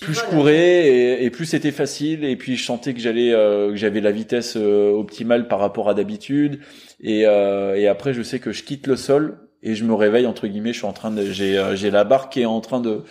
plus 0.00 0.14
je 0.14 0.24
courais 0.24 1.22
et, 1.22 1.30
plus 1.30 1.46
c'était 1.46 1.72
facile. 1.72 2.24
Et 2.24 2.36
puis 2.36 2.56
je 2.56 2.64
sentais 2.64 2.94
que 2.94 3.00
j'allais, 3.00 3.32
euh, 3.32 3.70
que 3.70 3.76
j'avais 3.76 4.00
la 4.00 4.12
vitesse 4.12 4.56
optimale 4.56 5.48
par 5.48 5.58
rapport 5.58 5.88
à 5.88 5.94
d'habitude. 5.94 6.60
Et, 7.00 7.20
et 7.22 7.88
après, 7.88 8.12
je 8.14 8.22
sais 8.22 8.38
que 8.38 8.52
je 8.52 8.62
quitte 8.62 8.86
le 8.86 8.96
sol 8.96 9.48
et 9.62 9.74
je 9.74 9.84
me 9.84 9.94
réveille 9.94 10.26
entre 10.26 10.46
guillemets. 10.46 10.72
Je 10.72 10.78
suis 10.78 10.86
en 10.86 10.92
train 10.92 11.10
de, 11.10 11.30
j'ai, 11.30 11.72
j'ai 11.74 11.90
la 11.90 12.04
barre 12.04 12.28
qui 12.28 12.42
est 12.42 12.46
en 12.46 12.60
train 12.60 12.80
de 12.80 13.02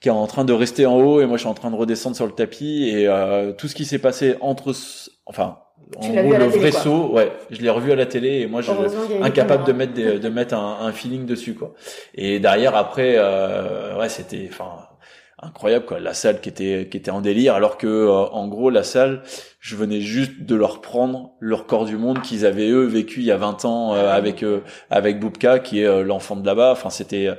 qui 0.00 0.08
est 0.08 0.12
en 0.12 0.26
train 0.26 0.44
de 0.44 0.52
rester 0.52 0.84
en 0.84 0.98
haut 0.98 1.22
et 1.22 1.26
moi 1.26 1.38
je 1.38 1.42
suis 1.42 1.48
en 1.48 1.54
train 1.54 1.70
de 1.70 1.76
redescendre 1.76 2.14
sur 2.16 2.26
le 2.26 2.32
tapis 2.32 2.88
et 2.88 3.08
tout 3.56 3.68
ce 3.68 3.74
qui 3.74 3.84
s'est 3.84 3.98
passé 3.98 4.36
entre 4.40 4.74
enfin 5.26 5.58
en 5.96 6.08
gros, 6.08 6.32
le 6.32 6.46
vrai 6.46 6.72
saut, 6.72 7.10
ouais, 7.12 7.32
je 7.50 7.60
l'ai 7.60 7.70
revu 7.70 7.92
à 7.92 7.96
la 7.96 8.06
télé 8.06 8.40
et 8.40 8.46
moi, 8.46 8.62
je 8.62 8.70
incapable 9.22 9.64
de 9.64 9.72
mettre 9.72 9.94
de 9.94 10.28
mettre 10.28 10.54
un, 10.54 10.78
un, 10.80 10.92
feeling 10.92 11.26
dessus, 11.26 11.54
quoi. 11.54 11.74
Et 12.14 12.40
derrière, 12.40 12.74
après, 12.74 13.14
euh, 13.16 13.96
ouais, 13.98 14.08
c'était, 14.08 14.48
enfin, 14.50 14.88
incroyable, 15.44 15.84
quoi. 15.84 16.00
La 16.00 16.14
salle 16.14 16.40
qui 16.40 16.48
était 16.48 16.88
qui 16.90 16.96
était 16.96 17.10
en 17.10 17.20
délire, 17.20 17.54
alors 17.54 17.78
que, 17.78 17.86
euh, 17.86 18.10
en 18.10 18.48
gros, 18.48 18.70
la 18.70 18.82
salle, 18.82 19.22
je 19.60 19.76
venais 19.76 20.00
juste 20.00 20.42
de 20.42 20.54
leur 20.54 20.80
prendre 20.80 21.32
leur 21.40 21.66
corps 21.66 21.84
du 21.84 21.96
monde 21.96 22.22
qu'ils 22.22 22.46
avaient 22.46 22.68
eux 22.68 22.84
vécu 22.84 23.20
il 23.20 23.26
y 23.26 23.30
a 23.30 23.36
20 23.36 23.64
ans 23.64 23.94
euh, 23.94 24.10
avec 24.10 24.42
euh, 24.42 24.60
avec 24.90 25.20
Boubka, 25.20 25.58
qui 25.58 25.80
est 25.80 26.04
l'enfant 26.04 26.36
de 26.36 26.46
là-bas. 26.46 26.72
Enfin, 26.72 26.90
c'était 26.90 27.30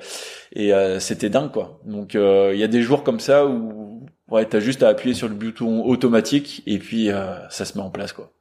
et 0.53 0.71
c'était 0.99 1.29
dingue, 1.29 1.51
quoi. 1.51 1.79
Donc, 1.85 2.13
il 2.13 2.57
y 2.57 2.63
a 2.63 2.67
des 2.67 2.81
jours 2.81 3.03
comme 3.03 3.19
ça 3.19 3.45
où 3.45 3.84
Ouais, 4.29 4.45
t'as 4.45 4.59
juste 4.59 4.81
à 4.83 4.89
appuyer 4.89 5.13
sur 5.13 5.27
le 5.27 5.35
bouton 5.35 5.85
automatique 5.85 6.63
et 6.65 6.79
puis 6.79 7.09
ça 7.49 7.65
se 7.65 7.77
met 7.77 7.83
en 7.83 7.89
place 7.89 8.11
quoi. 8.11 8.31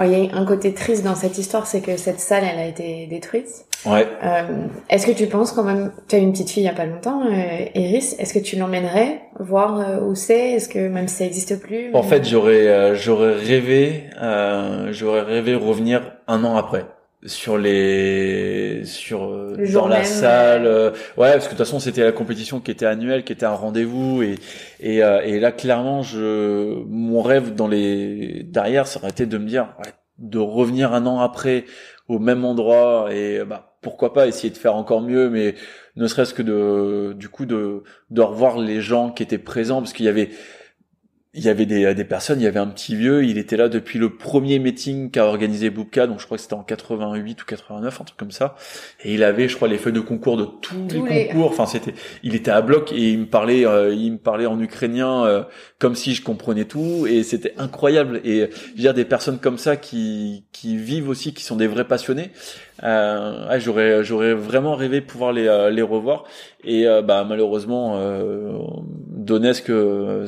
Il 0.00 0.10
y 0.10 0.30
a 0.30 0.36
un 0.36 0.46
côté 0.46 0.72
triste 0.72 1.04
dans 1.04 1.14
cette 1.14 1.36
histoire, 1.36 1.66
c'est 1.66 1.82
que 1.82 1.96
cette 1.98 2.18
salle, 2.18 2.44
elle 2.50 2.58
a 2.58 2.66
été 2.66 3.06
détruite. 3.08 3.66
Ouais. 3.84 4.06
Euh, 4.22 4.66
est-ce 4.88 5.06
que 5.06 5.12
tu 5.12 5.26
penses 5.26 5.52
quand 5.52 5.64
même, 5.64 5.92
tu 6.08 6.16
as 6.16 6.18
une 6.18 6.32
petite 6.32 6.50
fille 6.50 6.62
il 6.62 6.66
y 6.66 6.68
a 6.68 6.72
pas 6.72 6.86
longtemps, 6.86 7.26
euh, 7.26 7.64
Iris, 7.74 8.16
est-ce 8.18 8.32
que 8.32 8.38
tu 8.38 8.56
l'emmènerais 8.56 9.20
voir 9.38 9.80
euh, 9.80 10.00
où 10.00 10.14
c'est? 10.14 10.52
Est-ce 10.52 10.68
que 10.68 10.88
même 10.88 11.08
si 11.08 11.16
ça 11.16 11.24
n'existe 11.24 11.60
plus 11.60 11.92
En 11.94 12.02
fait, 12.02 12.26
j'aurais 12.26 12.68
euh, 12.68 12.94
j'aurais 12.94 13.34
rêvé, 13.34 14.04
euh, 14.20 14.92
j'aurais 14.92 15.22
rêvé 15.22 15.54
revenir 15.56 16.12
un 16.28 16.44
an 16.44 16.56
après 16.56 16.86
sur 17.24 17.56
les 17.56 18.84
sur 18.84 19.24
euh, 19.24 19.56
dans 19.72 19.86
la 19.86 20.04
salle 20.04 20.66
euh, 20.66 20.90
ouais 21.16 21.32
parce 21.32 21.46
que 21.46 21.52
de 21.52 21.56
toute 21.56 21.58
façon 21.58 21.78
c'était 21.78 22.02
la 22.02 22.10
compétition 22.10 22.58
qui 22.58 22.72
était 22.72 22.86
annuelle 22.86 23.22
qui 23.22 23.32
était 23.32 23.46
un 23.46 23.54
rendez-vous 23.54 24.22
et 24.22 24.34
et, 24.80 25.04
euh, 25.04 25.20
et 25.22 25.38
là 25.38 25.52
clairement 25.52 26.02
je 26.02 26.82
mon 26.88 27.22
rêve 27.22 27.54
dans 27.54 27.68
les 27.68 28.42
derrière 28.42 28.88
ça 28.88 28.98
aurait 28.98 29.10
été 29.10 29.26
de 29.26 29.38
me 29.38 29.46
dire 29.46 29.68
ouais, 29.78 29.92
de 30.18 30.38
revenir 30.38 30.92
un 30.92 31.06
an 31.06 31.20
après 31.20 31.64
au 32.08 32.18
même 32.18 32.44
endroit 32.44 33.08
et 33.12 33.44
bah 33.44 33.76
pourquoi 33.82 34.12
pas 34.12 34.26
essayer 34.26 34.50
de 34.50 34.58
faire 34.58 34.74
encore 34.74 35.00
mieux 35.00 35.30
mais 35.30 35.54
ne 35.94 36.08
serait-ce 36.08 36.34
que 36.34 36.42
de 36.42 37.12
du 37.16 37.28
coup 37.28 37.46
de 37.46 37.84
de 38.10 38.20
revoir 38.20 38.58
les 38.58 38.80
gens 38.80 39.10
qui 39.10 39.22
étaient 39.22 39.38
présents 39.38 39.80
parce 39.80 39.92
qu'il 39.92 40.06
y 40.06 40.08
avait 40.08 40.30
il 41.34 41.42
y 41.42 41.48
avait 41.48 41.64
des, 41.64 41.94
des 41.94 42.04
personnes, 42.04 42.40
il 42.40 42.44
y 42.44 42.46
avait 42.46 42.60
un 42.60 42.66
petit 42.66 42.94
vieux, 42.94 43.24
il 43.24 43.38
était 43.38 43.56
là 43.56 43.70
depuis 43.70 43.98
le 43.98 44.14
premier 44.14 44.58
meeting 44.58 45.10
qu'a 45.10 45.24
organisé 45.24 45.70
Boubka, 45.70 46.06
donc 46.06 46.20
je 46.20 46.26
crois 46.26 46.36
que 46.36 46.42
c'était 46.42 46.52
en 46.52 46.62
88 46.62 47.40
ou 47.40 47.44
89, 47.46 48.00
un 48.00 48.04
truc 48.04 48.18
comme 48.18 48.30
ça. 48.30 48.54
Et 49.02 49.14
il 49.14 49.24
avait, 49.24 49.48
je 49.48 49.56
crois, 49.56 49.66
les 49.66 49.78
feuilles 49.78 49.94
de 49.94 50.00
concours 50.00 50.36
de 50.36 50.44
tous, 50.44 50.74
les, 51.06 51.28
concours. 51.28 51.46
Enfin, 51.46 51.64
c'était, 51.64 51.94
il 52.22 52.34
était 52.34 52.50
à 52.50 52.60
bloc 52.60 52.92
et 52.92 53.12
il 53.12 53.20
me 53.20 53.26
parlait, 53.26 53.66
euh, 53.66 53.94
il 53.94 54.12
me 54.12 54.18
parlait 54.18 54.44
en 54.44 54.60
ukrainien 54.60 55.24
euh, 55.24 55.42
comme 55.78 55.94
si 55.94 56.14
je 56.14 56.22
comprenais 56.22 56.66
tout 56.66 57.06
et 57.08 57.22
c'était 57.22 57.54
incroyable. 57.56 58.20
Et 58.24 58.50
je 58.50 58.70
veux 58.70 58.76
dire 58.76 58.92
des 58.92 59.06
personnes 59.06 59.38
comme 59.38 59.56
ça 59.56 59.76
qui 59.76 60.44
qui 60.52 60.76
vivent 60.76 61.08
aussi, 61.08 61.32
qui 61.32 61.44
sont 61.44 61.56
des 61.56 61.66
vrais 61.66 61.88
passionnés. 61.88 62.30
Euh, 62.84 63.58
j'aurais 63.60 64.02
j'aurais 64.02 64.34
vraiment 64.34 64.74
rêvé 64.74 65.00
pouvoir 65.00 65.32
les 65.32 65.46
euh, 65.46 65.70
les 65.70 65.82
revoir. 65.82 66.24
Et 66.64 66.86
euh, 66.86 67.02
bah 67.02 67.24
malheureusement 67.28 67.96
euh, 67.96 68.58
Donetsk 69.08 69.70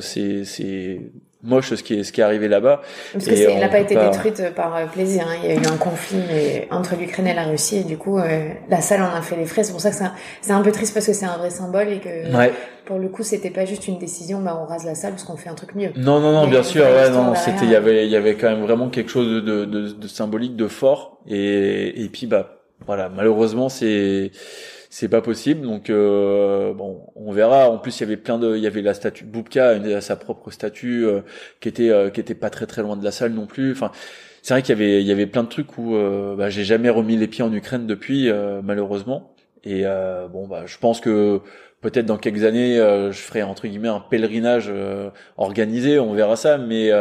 c'est 0.01 0.45
c'est 0.45 1.11
moche 1.43 1.73
ce 1.73 1.83
qui 1.83 1.99
est 1.99 2.03
ce 2.03 2.11
qui 2.11 2.21
est 2.21 2.23
arrivé 2.23 2.47
là-bas. 2.47 2.81
Parce 3.13 3.25
que 3.25 3.31
elle 3.31 3.59
n'a 3.59 3.69
pas 3.69 3.79
été 3.79 3.95
détruite 3.95 4.53
par 4.55 4.89
plaisir. 4.91 5.25
Hein. 5.27 5.35
Il 5.43 5.49
y 5.49 5.53
a 5.53 5.55
eu 5.55 5.65
un 5.65 5.77
conflit 5.77 6.21
entre 6.71 6.95
l'Ukraine 6.95 7.27
et 7.27 7.33
la 7.33 7.45
Russie 7.45 7.77
et 7.77 7.83
du 7.83 7.97
coup 7.97 8.19
la 8.69 8.81
salle 8.81 9.01
en 9.01 9.13
a 9.13 9.21
fait 9.21 9.35
les 9.35 9.45
frais. 9.45 9.63
C'est 9.63 9.71
pour 9.71 9.81
ça 9.81 9.91
que 9.91 9.97
c'est 10.41 10.51
un 10.51 10.61
peu 10.61 10.71
triste 10.71 10.93
parce 10.93 11.05
que 11.05 11.13
c'est 11.13 11.25
un 11.25 11.37
vrai 11.37 11.49
symbole 11.49 11.89
et 11.89 11.99
que 11.99 12.09
pour 12.85 12.99
le 12.99 13.09
coup 13.09 13.23
c'était 13.23 13.49
pas 13.49 13.65
juste 13.65 13.87
une 13.87 13.97
décision 13.97 14.41
bah 14.41 14.59
on 14.61 14.65
rase 14.65 14.85
la 14.85 14.95
salle 14.95 15.11
parce 15.11 15.23
qu'on 15.23 15.37
fait 15.37 15.49
un 15.49 15.55
truc 15.55 15.75
mieux. 15.75 15.91
Non 15.95 16.19
non 16.19 16.31
non 16.31 16.47
bien 16.47 16.63
sûr 16.63 16.83
ouais 16.83 17.09
non 17.09 17.33
c'était 17.35 17.65
il 17.65 17.71
y 17.71 17.75
avait 17.75 18.05
il 18.05 18.11
y 18.11 18.15
avait 18.15 18.35
quand 18.35 18.49
même 18.49 18.61
vraiment 18.61 18.89
quelque 18.89 19.09
chose 19.09 19.43
de, 19.43 19.65
de, 19.65 19.89
de 19.89 20.07
symbolique 20.07 20.55
de 20.55 20.67
fort 20.67 21.19
et, 21.27 22.03
et 22.03 22.09
puis 22.09 22.27
bah 22.27 22.61
voilà, 22.85 23.09
malheureusement 23.09 23.69
c'est 23.69 24.31
c'est 24.95 25.09
pas 25.09 25.21
possible. 25.21 25.63
Donc 25.63 25.89
euh, 25.89 26.73
bon, 26.73 27.01
on 27.17 27.33
verra. 27.33 27.69
En 27.69 27.79
plus, 27.79 27.99
il 27.99 28.03
y 28.03 28.05
avait 28.05 28.15
plein 28.15 28.39
de, 28.39 28.55
il 28.55 28.63
y 28.63 28.67
avait 28.67 28.81
la 28.81 28.93
statue 28.93 29.25
Boubka, 29.25 29.77
sa 29.99 30.15
propre 30.15 30.51
statue 30.51 31.05
euh, 31.05 31.19
qui 31.59 31.67
était 31.67 31.89
euh, 31.89 32.09
qui 32.09 32.21
était 32.21 32.33
pas 32.33 32.49
très 32.49 32.65
très 32.65 32.81
loin 32.81 32.95
de 32.95 33.03
la 33.03 33.11
salle 33.11 33.33
non 33.33 33.45
plus. 33.45 33.73
Enfin, 33.73 33.91
c'est 34.41 34.53
vrai 34.53 34.61
qu'il 34.61 34.73
y 34.73 34.77
avait 34.77 35.01
il 35.01 35.05
y 35.05 35.11
avait 35.11 35.25
plein 35.27 35.43
de 35.43 35.49
trucs 35.49 35.77
où 35.77 35.97
bah, 36.37 36.49
j'ai 36.49 36.63
jamais 36.63 36.89
remis 36.89 37.17
les 37.17 37.27
pieds 37.27 37.43
en 37.43 37.51
Ukraine 37.51 37.87
depuis 37.87 38.31
malheureusement. 38.63 39.33
Et 39.65 39.83
bon 40.31 40.47
bah, 40.47 40.63
je 40.65 40.77
pense 40.77 41.01
que 41.01 41.41
peut-être 41.81 42.05
dans 42.05 42.17
quelques 42.17 42.45
années, 42.45 42.77
je 42.77 43.17
ferai 43.17 43.43
entre 43.43 43.67
guillemets 43.67 43.89
un 43.89 43.99
pèlerinage 43.99 44.71
organisé. 45.37 45.99
On 45.99 46.13
verra 46.13 46.35
ça. 46.37 46.57
Mais 46.57 46.91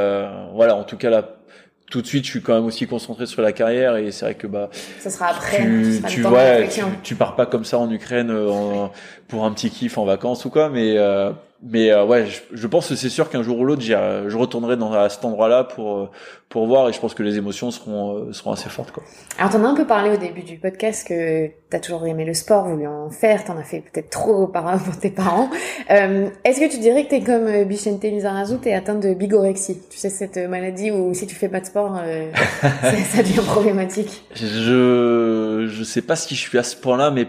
voilà, 0.54 0.74
en 0.74 0.84
tout 0.84 0.96
cas 0.96 1.10
là 1.10 1.43
tout 1.90 2.02
de 2.02 2.06
suite, 2.06 2.24
je 2.24 2.30
suis 2.30 2.42
quand 2.42 2.54
même 2.54 2.64
aussi 2.64 2.86
concentré 2.86 3.26
sur 3.26 3.42
la 3.42 3.52
carrière 3.52 3.96
et 3.96 4.10
c'est 4.10 4.24
vrai 4.24 4.34
que 4.34 4.46
bah 4.46 4.70
ça 4.98 5.10
sera 5.10 5.26
après. 5.26 5.58
Tu, 5.58 6.02
tu 6.08 6.22
vois, 6.22 6.62
tu, 7.02 7.14
pars 7.14 7.36
pas 7.36 7.46
comme 7.46 7.64
ça 7.64 7.78
en 7.78 7.90
Ukraine 7.90 8.30
euh, 8.30 8.86
pour 9.28 9.44
un 9.44 9.52
petit 9.52 9.70
kiff 9.70 9.98
en 9.98 10.04
vacances 10.04 10.44
ou 10.44 10.50
quoi, 10.50 10.70
mais 10.70 10.96
euh, 10.96 11.30
mais 11.66 11.90
euh, 11.90 12.04
ouais, 12.04 12.26
je, 12.26 12.40
je, 12.52 12.66
pense 12.66 12.88
que 12.88 12.94
c'est 12.94 13.08
sûr 13.08 13.30
qu'un 13.30 13.42
jour 13.42 13.58
ou 13.58 13.64
l'autre, 13.64 13.82
je 13.82 14.36
retournerai 14.36 14.76
dans 14.76 14.92
à 14.92 15.08
cet 15.08 15.24
endroit-là 15.24 15.64
pour 15.64 15.96
euh, 15.96 16.10
pour 16.50 16.66
voir 16.66 16.90
et 16.90 16.92
je 16.92 17.00
pense 17.00 17.14
que 17.14 17.22
les 17.22 17.38
émotions 17.38 17.70
seront 17.70 18.18
euh, 18.18 18.32
seront 18.32 18.52
assez 18.52 18.68
fortes 18.68 18.90
quoi. 18.90 19.02
Alors 19.38 19.50
t'en 19.50 19.64
as 19.64 19.68
un 19.68 19.74
peu 19.74 19.86
parlé 19.86 20.10
au 20.10 20.18
début 20.18 20.42
du 20.42 20.58
podcast 20.58 21.08
que 21.08 21.48
t'as 21.70 21.80
toujours 21.80 22.06
aimé 22.06 22.26
le 22.26 22.34
sport, 22.34 22.68
voulu 22.68 22.86
en 22.86 23.08
faire, 23.08 23.44
t'en 23.44 23.56
as 23.56 23.62
fait 23.62 23.80
peut-être 23.80 24.10
trop 24.10 24.42
auparavant 24.42 24.84
pour 24.84 24.98
tes 24.98 25.08
parents. 25.10 25.48
Est-ce 25.88 26.60
que 26.60 26.70
tu 26.70 26.80
dirais 26.80 27.04
que 27.04 27.08
t'es 27.10 27.22
comme 27.22 27.64
Bichente 27.64 28.02
Lizarazu, 28.02 28.58
t'es 28.58 28.74
atteinte 28.74 29.00
de 29.00 29.14
bigorexie? 29.14 29.80
Tu 29.88 29.96
sais 29.96 30.10
cette 30.10 30.36
maladie 30.36 30.90
où 30.90 31.14
si 31.14 31.26
tu 31.26 31.34
fais 31.34 31.48
pas 31.48 31.60
de 31.60 31.66
sport, 31.66 31.98
ça, 32.60 32.92
ça 32.92 33.22
devient 33.22 33.40
problématique. 33.40 34.24
Je 34.34 35.66
je 35.66 35.82
sais 35.82 36.02
pas 36.02 36.16
si 36.16 36.34
je 36.34 36.40
suis 36.40 36.58
à 36.58 36.62
ce 36.62 36.76
point-là, 36.76 37.10
mais 37.10 37.26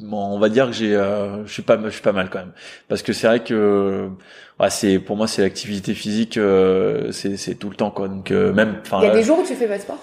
bon, 0.00 0.34
on 0.34 0.38
va 0.38 0.48
dire 0.48 0.66
que 0.66 0.72
j'ai, 0.72 0.94
euh, 0.94 1.44
je 1.46 1.52
suis 1.52 1.62
pas, 1.62 1.78
je 1.82 1.90
suis 1.90 2.02
pas 2.02 2.12
mal 2.12 2.28
quand 2.30 2.38
même, 2.38 2.52
parce 2.88 3.02
que 3.02 3.12
c'est 3.12 3.26
vrai 3.26 3.42
que, 3.42 4.08
ouais, 4.60 4.70
c'est 4.70 4.98
pour 4.98 5.16
moi 5.16 5.26
c'est 5.26 5.42
l'activité 5.42 5.94
physique, 5.94 6.36
euh, 6.36 7.10
c'est, 7.12 7.36
c'est 7.36 7.54
tout 7.54 7.70
le 7.70 7.76
temps 7.76 7.90
quoi. 7.90 8.08
Donc 8.08 8.30
euh, 8.30 8.52
même, 8.52 8.76
enfin. 8.82 8.98
Il 9.02 9.06
y 9.06 9.10
a 9.10 9.14
des 9.14 9.22
jours 9.22 9.38
où 9.38 9.46
tu 9.46 9.54
fais 9.54 9.68
pas 9.68 9.76
de 9.76 9.82
sport? 9.82 9.98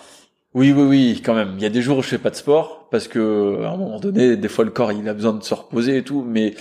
Oui, 0.54 0.72
oui, 0.72 0.84
oui, 0.84 1.22
quand 1.26 1.34
même. 1.34 1.54
Il 1.58 1.64
y 1.64 1.66
a 1.66 1.70
des 1.70 1.82
jours 1.82 1.98
où 1.98 2.02
je 2.04 2.10
fais 2.10 2.20
pas 2.20 2.30
de 2.30 2.36
sport 2.36 2.88
parce 2.92 3.08
que 3.08 3.64
à 3.64 3.70
un 3.70 3.78
moment 3.78 4.00
donné, 4.00 4.38
des 4.38 4.48
fois 4.48 4.66
le 4.66 4.72
corps 4.72 4.92
il 4.92 5.08
a 5.10 5.14
besoin 5.14 5.34
de 5.34 5.44
se 5.44 5.54
reposer 5.54 5.98
et 5.98 6.04
tout, 6.04 6.24
mais 6.28 6.54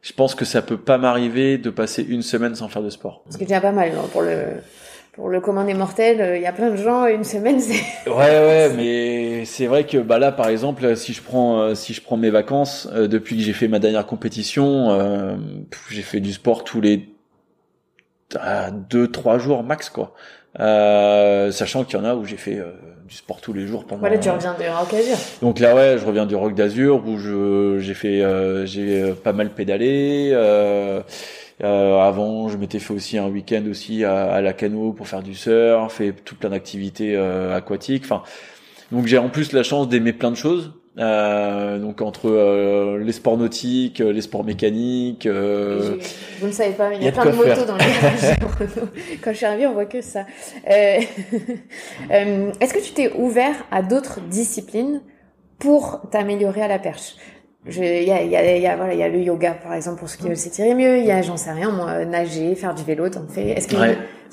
je 0.00 0.12
pense 0.12 0.34
que 0.34 0.44
ça 0.44 0.62
peut 0.62 0.76
pas 0.76 0.98
m'arriver 0.98 1.58
de 1.58 1.70
passer 1.70 2.02
une 2.02 2.22
semaine 2.22 2.54
sans 2.54 2.68
faire 2.68 2.82
de 2.82 2.90
sport. 2.90 3.22
Ce 3.30 3.36
qui 3.36 3.44
est 3.44 3.46
déjà 3.46 3.60
pas 3.60 3.72
mal 3.72 3.90
hein, 3.90 4.08
pour 4.12 4.22
le 4.22 4.44
pour 5.14 5.28
le 5.28 5.40
commun 5.40 5.64
des 5.64 5.74
mortels, 5.74 6.20
euh, 6.20 6.36
il 6.36 6.42
y 6.42 6.46
a 6.46 6.52
plein 6.52 6.70
de 6.70 6.76
gens, 6.76 7.06
une 7.06 7.24
semaine, 7.24 7.60
c'est... 7.60 8.10
Ouais, 8.10 8.16
ouais, 8.16 8.70
mais 8.76 9.44
c'est 9.44 9.66
vrai 9.66 9.84
que 9.84 9.98
bah 9.98 10.18
là, 10.18 10.32
par 10.32 10.48
exemple, 10.48 10.96
si 10.96 11.12
je 11.12 11.22
prends 11.22 11.60
euh, 11.60 11.74
si 11.74 11.94
je 11.94 12.02
prends 12.02 12.16
mes 12.16 12.30
vacances, 12.30 12.88
euh, 12.92 13.06
depuis 13.06 13.36
que 13.36 13.42
j'ai 13.42 13.52
fait 13.52 13.68
ma 13.68 13.78
dernière 13.78 14.06
compétition, 14.06 14.90
euh, 14.90 15.36
j'ai 15.90 16.02
fait 16.02 16.20
du 16.20 16.32
sport 16.32 16.64
tous 16.64 16.80
les 16.80 17.08
deux, 18.90 19.08
trois 19.12 19.38
jours 19.38 19.62
max, 19.62 19.88
quoi. 19.90 20.14
sachant 20.58 21.84
qu'il 21.84 21.96
y 21.96 22.02
en 22.02 22.04
a 22.04 22.16
où 22.16 22.24
j'ai 22.24 22.36
fait 22.36 22.60
du 23.06 23.14
sport 23.14 23.40
tous 23.40 23.52
les 23.52 23.68
jours 23.68 23.84
pendant. 23.84 24.00
Voilà, 24.00 24.18
tu 24.18 24.28
reviens 24.28 24.54
du 24.54 24.66
Rock 24.66 24.90
d'Azur. 24.90 25.16
Donc 25.40 25.60
là, 25.60 25.76
ouais, 25.76 25.98
je 25.98 26.04
reviens 26.04 26.26
du 26.26 26.34
Rock 26.34 26.54
d'Azur 26.56 27.06
où 27.06 27.16
je 27.18 27.78
j'ai 27.78 27.94
fait 27.94 28.24
j'ai 28.66 29.12
pas 29.22 29.32
mal 29.32 29.50
pédalé. 29.50 30.30
Euh, 30.32 31.02
avant, 31.62 32.48
je 32.48 32.56
m'étais 32.56 32.78
fait 32.78 32.92
aussi 32.92 33.18
un 33.18 33.28
week-end 33.28 33.62
aussi 33.70 34.04
à, 34.04 34.24
à, 34.24 34.40
la 34.40 34.52
canoë 34.52 34.92
pour 34.92 35.08
faire 35.08 35.22
du 35.22 35.34
surf 35.34 36.00
et 36.00 36.12
tout 36.12 36.34
plein 36.34 36.50
d'activités 36.50 37.16
euh, 37.16 37.56
aquatiques. 37.56 38.04
Enfin, 38.04 38.22
donc 38.92 39.06
j'ai 39.06 39.18
en 39.18 39.28
plus 39.28 39.52
la 39.52 39.62
chance 39.62 39.88
d'aimer 39.88 40.12
plein 40.12 40.30
de 40.30 40.36
choses. 40.36 40.72
Euh, 40.96 41.80
donc 41.80 42.00
entre 42.02 42.30
euh, 42.30 42.98
les 42.98 43.10
sports 43.10 43.36
nautiques, 43.36 43.98
les 43.98 44.20
sports 44.20 44.44
mécaniques. 44.44 45.26
Euh, 45.26 45.96
vous 46.40 46.46
ne 46.46 46.52
savez 46.52 46.72
pas, 46.72 46.88
mais 46.88 46.98
il 46.98 47.02
y 47.02 47.08
a, 47.08 47.12
plein 47.12 47.26
de, 47.26 47.32
motos 47.32 47.64
dans 47.64 47.76
les 47.76 47.84
Quand 49.20 49.32
je 49.32 49.36
suis 49.36 49.46
arrivée, 49.46 49.66
on 49.66 49.72
voit 49.72 49.86
que 49.86 50.00
ça. 50.00 50.24
Est-ce 50.66 52.72
que 52.72 52.84
tu 52.84 52.92
t'es 52.92 53.12
ouvert 53.14 53.56
à 53.72 53.82
d'autres 53.82 54.20
disciplines 54.20 55.02
pour 55.58 56.02
t'améliorer 56.10 56.62
à 56.62 56.68
la 56.68 56.78
perche? 56.78 57.16
Il 57.66 58.04
y 58.04 58.10
a, 58.12 58.22
y, 58.22 58.36
a, 58.36 58.56
y, 58.58 58.66
a, 58.66 58.76
voilà, 58.76 58.94
y 58.94 59.02
a 59.02 59.08
le 59.08 59.20
yoga, 59.20 59.52
par 59.54 59.74
exemple, 59.74 59.98
pour 59.98 60.08
ceux 60.08 60.18
qui 60.18 60.28
veulent 60.28 60.36
s'étirer 60.36 60.74
mieux. 60.74 60.98
Il 60.98 61.06
y 61.06 61.10
a, 61.10 61.22
j'en 61.22 61.36
sais 61.36 61.52
rien, 61.52 61.70
moi, 61.70 62.04
nager, 62.04 62.54
faire 62.54 62.74
du 62.74 62.84
vélo, 62.84 63.08
t'en 63.08 63.26
fais. 63.26 63.50
Est-ce 63.50 63.68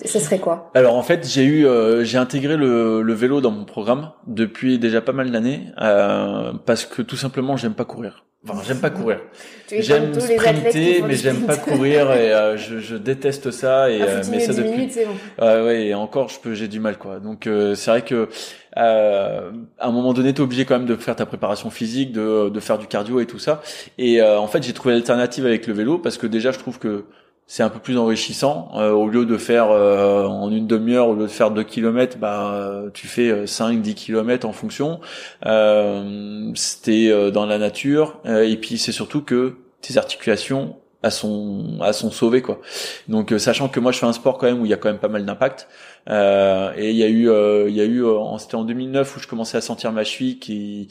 ce 0.04 0.20
serait 0.20 0.40
quoi? 0.40 0.72
Alors, 0.74 0.96
en 0.96 1.04
fait, 1.04 1.28
j'ai 1.28 1.44
eu, 1.44 1.66
euh, 1.66 2.04
j'ai 2.04 2.18
intégré 2.18 2.58
le, 2.58 3.02
le, 3.02 3.14
vélo 3.14 3.42
dans 3.42 3.52
mon 3.52 3.66
programme 3.66 4.12
depuis 4.28 4.80
déjà 4.80 5.02
pas 5.02 5.14
mal 5.14 5.32
d'années, 5.32 5.68
euh, 5.80 6.54
parce 6.66 6.86
que 6.86 7.02
tout 7.02 7.18
simplement, 7.18 7.58
j'aime 7.58 7.74
pas 7.74 7.86
courir. 7.86 8.24
Enfin, 8.48 8.62
j'aime 8.66 8.80
pas 8.80 8.90
courir. 8.90 9.20
J'aime 9.72 10.20
sprinter, 10.20 11.04
mais 11.08 11.14
j'aime 11.14 11.46
pas 11.46 11.58
courir 11.58 12.12
et 12.12 12.34
euh, 12.34 12.58
je, 12.58 12.80
je, 12.80 12.96
déteste 12.96 13.52
ça. 13.52 13.90
Et 13.90 14.02
euh, 14.02 14.24
mais 14.32 14.40
ça 14.40 14.54
depuis. 14.54 14.72
Minutes, 14.72 14.98
bon. 15.38 15.46
ouais, 15.46 15.62
ouais, 15.62 15.86
et 15.86 15.94
encore, 15.94 16.28
je 16.28 16.40
peux, 16.40 16.56
j'ai 16.56 16.68
du 16.68 16.80
mal 16.80 16.98
quoi. 16.98 17.20
Donc 17.20 17.46
euh, 17.46 17.76
c'est 17.76 17.92
vrai 17.92 18.02
que 18.02 18.28
à 18.76 19.52
un 19.80 19.92
moment 19.92 20.14
donné, 20.14 20.34
t'es 20.34 20.42
obligé 20.42 20.66
quand 20.66 20.78
même 20.78 20.88
de 20.88 20.96
faire 20.96 21.16
ta 21.16 21.26
préparation 21.26 21.70
physique, 21.70 22.12
de, 22.12 22.50
de 22.50 22.60
faire 22.60 22.80
du 22.80 22.88
cardio 22.88 23.20
et 23.20 23.28
tout 23.28 23.40
ça. 23.40 23.62
Et 23.98 24.22
en 24.22 24.48
fait, 24.48 24.64
j'ai 24.64 24.74
trouvé 24.74 24.94
l'alternative 24.96 25.46
avec 25.46 25.68
le 25.68 25.74
vélo 25.74 26.00
parce 26.00 26.18
que 26.18 26.26
déjà, 26.26 26.52
je 26.52 26.60
trouve 26.60 26.80
que 26.80 27.06
c'est 27.52 27.64
un 27.64 27.70
peu 27.70 27.80
plus 27.80 27.98
enrichissant. 27.98 28.72
Euh, 28.76 28.92
au 28.92 29.10
lieu 29.10 29.26
de 29.26 29.36
faire 29.36 29.72
euh, 29.72 30.26
en 30.26 30.50
une 30.50 30.68
demi-heure, 30.68 31.10
au 31.10 31.16
lieu 31.16 31.24
de 31.24 31.28
faire 31.28 31.52
2 31.52 31.64
kilomètres, 31.64 32.18
bah 32.18 32.84
tu 32.94 33.08
fais 33.08 33.44
5-10 33.44 33.90
euh, 33.90 33.94
kilomètres 33.94 34.48
en 34.48 34.54
fonction. 34.54 35.02
Euh, 35.46 36.50
C'était 36.56 37.30
dans 37.32 37.46
la 37.46 37.58
nature 37.58 38.22
et 38.26 38.56
puis 38.56 38.78
c'est 38.78 38.94
surtout 38.94 39.22
que 39.22 39.58
tes 39.82 39.98
articulations 39.98 40.78
à 41.04 41.12
son 41.12 41.80
à 41.82 41.92
son 41.92 42.10
sauvé 42.10 42.42
quoi. 42.42 42.62
Donc 43.10 43.34
sachant 43.38 43.68
que 43.68 43.82
moi 43.82 43.92
je 43.92 44.00
fais 44.00 44.06
un 44.06 44.14
sport 44.14 44.38
quand 44.38 44.46
même 44.46 44.62
où 44.62 44.66
il 44.66 44.70
y 44.70 44.74
a 44.74 44.78
quand 44.78 44.90
même 44.90 45.00
pas 45.00 45.10
mal 45.10 45.26
d'impact 45.26 45.68
et 46.08 46.90
il 46.90 46.96
y 46.96 47.04
a 47.04 47.10
eu 47.10 47.30
il 47.68 47.76
y 47.76 47.82
a 47.82 47.86
eu 47.86 48.06
c'était 48.38 48.56
en 48.56 48.64
2009 48.64 49.18
où 49.18 49.20
je 49.20 49.28
commençais 49.28 49.58
à 49.58 49.62
sentir 49.62 49.92
ma 49.92 50.06
cheville 50.06 50.40
qui 50.40 50.88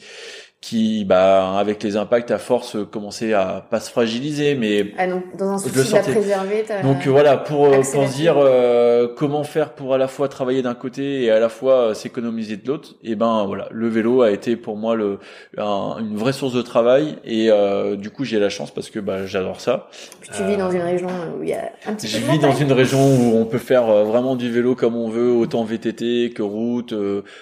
qui, 0.61 1.05
bah, 1.05 1.57
avec 1.57 1.81
les 1.81 1.97
impacts, 1.97 2.29
à 2.29 2.37
force, 2.37 2.77
commençait 2.91 3.33
à 3.33 3.65
pas 3.67 3.79
se 3.79 3.89
fragiliser, 3.89 4.53
mais 4.53 4.93
ah 4.99 5.07
non, 5.07 5.23
dans 5.35 5.53
un 5.53 5.57
souci 5.57 5.89
de 5.89 5.95
la 5.95 6.01
préserver. 6.03 6.65
Donc 6.83 7.07
voilà, 7.07 7.35
pour 7.35 7.71
pour 7.71 8.07
se 8.07 8.15
dire 8.15 8.35
euh, 8.37 9.07
comment 9.17 9.43
faire 9.43 9.73
pour 9.73 9.95
à 9.95 9.97
la 9.97 10.07
fois 10.07 10.29
travailler 10.29 10.61
d'un 10.61 10.75
côté 10.75 11.23
et 11.23 11.31
à 11.31 11.39
la 11.39 11.49
fois 11.49 11.73
euh, 11.73 11.93
s'économiser 11.95 12.57
de 12.57 12.67
l'autre, 12.67 12.91
et 13.03 13.11
eh 13.11 13.15
ben 13.15 13.45
voilà, 13.47 13.69
le 13.71 13.87
vélo 13.87 14.21
a 14.21 14.29
été 14.29 14.55
pour 14.55 14.77
moi 14.77 14.95
le 14.95 15.17
une 15.57 16.15
vraie 16.15 16.31
source 16.31 16.53
de 16.53 16.61
travail 16.61 17.17
et 17.25 17.49
euh, 17.49 17.95
du 17.95 18.11
coup 18.11 18.23
j'ai 18.23 18.39
la 18.39 18.49
chance 18.49 18.69
parce 18.69 18.91
que 18.91 18.99
bah 18.99 19.25
j'adore 19.25 19.61
ça. 19.61 19.89
tu 20.21 20.43
vis 20.43 20.57
dans 20.57 20.69
une 20.69 20.81
région 20.81 21.09
où 21.39 21.41
il 21.41 21.49
y 21.49 21.53
a 21.53 21.71
un 21.87 21.95
petit 21.95 22.07
Je 22.07 22.17
vis 22.17 22.37
dans 22.37 22.53
une 22.53 22.71
région 22.71 22.99
où 22.99 23.35
on 23.35 23.45
peut 23.45 23.57
faire 23.57 23.87
vraiment 24.05 24.35
du 24.35 24.51
vélo 24.51 24.75
comme 24.75 24.95
on 24.95 25.09
veut, 25.09 25.31
autant 25.31 25.63
VTT 25.63 26.33
que 26.35 26.43
route, 26.43 26.93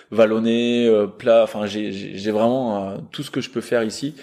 vallonné, 0.09 0.89
plat. 1.17 1.43
Enfin 1.43 1.65
j'ai 1.65 1.91
j'ai 1.91 2.31
vraiment 2.31 2.93
tout 3.11 3.23
ce 3.23 3.31
que 3.31 3.41
je 3.41 3.49
peux 3.49 3.61
faire 3.61 3.83
ici. 3.83 4.15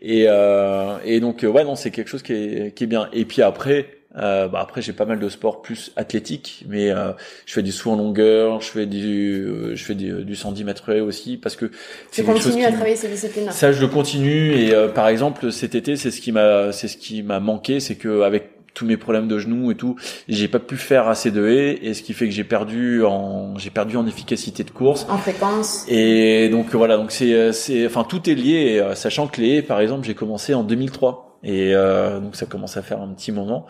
Et, 0.00 0.26
euh, 0.28 0.96
et 1.04 1.20
donc 1.20 1.42
ouais 1.42 1.64
non 1.64 1.74
c'est 1.74 1.90
quelque 1.90 2.08
chose 2.08 2.22
qui 2.22 2.32
est, 2.32 2.74
qui 2.74 2.84
est 2.84 2.88
bien. 2.88 3.08
Et 3.12 3.24
puis 3.24 3.42
après 3.42 3.98
euh, 4.16 4.48
bah 4.48 4.60
après 4.62 4.80
j'ai 4.80 4.94
pas 4.94 5.04
mal 5.04 5.20
de 5.20 5.28
sports 5.28 5.60
plus 5.60 5.92
athlétiques, 5.96 6.64
mais 6.66 6.90
euh, 6.90 7.12
je 7.44 7.52
fais 7.52 7.62
du 7.62 7.72
saut 7.72 7.90
en 7.90 7.96
longueur, 7.96 8.60
je 8.60 8.70
fais 8.70 8.86
du 8.86 9.44
euh, 9.46 9.76
je 9.76 9.84
fais 9.84 9.94
du, 9.94 10.24
du 10.24 10.34
110 10.34 10.64
mètres 10.64 10.94
aussi 11.00 11.36
parce 11.36 11.56
que 11.56 11.70
tu 12.10 12.24
continues 12.24 12.64
à 12.64 12.72
travailler 12.72 12.96
ces 12.96 13.08
disciplines. 13.08 13.50
Ça 13.52 13.70
je 13.70 13.80
le 13.80 13.88
continue 13.88 14.54
et 14.54 14.74
euh, 14.74 14.88
par 14.88 15.08
exemple 15.08 15.52
cet 15.52 15.74
été 15.74 15.96
c'est 15.96 16.10
ce 16.10 16.20
qui 16.20 16.32
m'a 16.32 16.72
c'est 16.72 16.88
ce 16.88 16.96
qui 16.96 17.22
m'a 17.22 17.38
manqué, 17.38 17.80
c'est 17.80 17.96
que 17.96 18.22
avec 18.22 18.57
tous 18.78 18.86
mes 18.86 18.96
problèmes 18.96 19.26
de 19.26 19.38
genoux 19.38 19.70
et 19.72 19.74
tout, 19.74 19.96
j'ai 20.28 20.48
pas 20.48 20.60
pu 20.60 20.76
faire 20.76 21.08
assez 21.08 21.30
de 21.30 21.46
haies 21.48 21.78
et 21.82 21.94
ce 21.94 22.02
qui 22.02 22.12
fait 22.12 22.26
que 22.26 22.32
j'ai 22.32 22.44
perdu 22.44 23.04
en 23.04 23.58
j'ai 23.58 23.70
perdu 23.70 23.96
en 23.96 24.06
efficacité 24.06 24.62
de 24.62 24.70
course, 24.70 25.06
en 25.10 25.18
fréquence. 25.18 25.84
Et 25.88 26.48
donc 26.48 26.74
voilà, 26.74 26.96
donc 26.96 27.10
c'est 27.10 27.52
c'est 27.52 27.86
enfin 27.86 28.04
tout 28.04 28.30
est 28.30 28.34
lié, 28.34 28.82
sachant 28.94 29.26
que 29.26 29.40
les 29.40 29.56
haies 29.56 29.62
par 29.62 29.80
exemple, 29.80 30.06
j'ai 30.06 30.14
commencé 30.14 30.54
en 30.54 30.62
2003. 30.62 31.27
Et 31.44 31.72
euh, 31.74 32.18
donc 32.18 32.34
ça 32.34 32.46
commence 32.46 32.76
à 32.76 32.82
faire 32.82 33.00
un 33.00 33.08
petit 33.08 33.30
moment. 33.30 33.66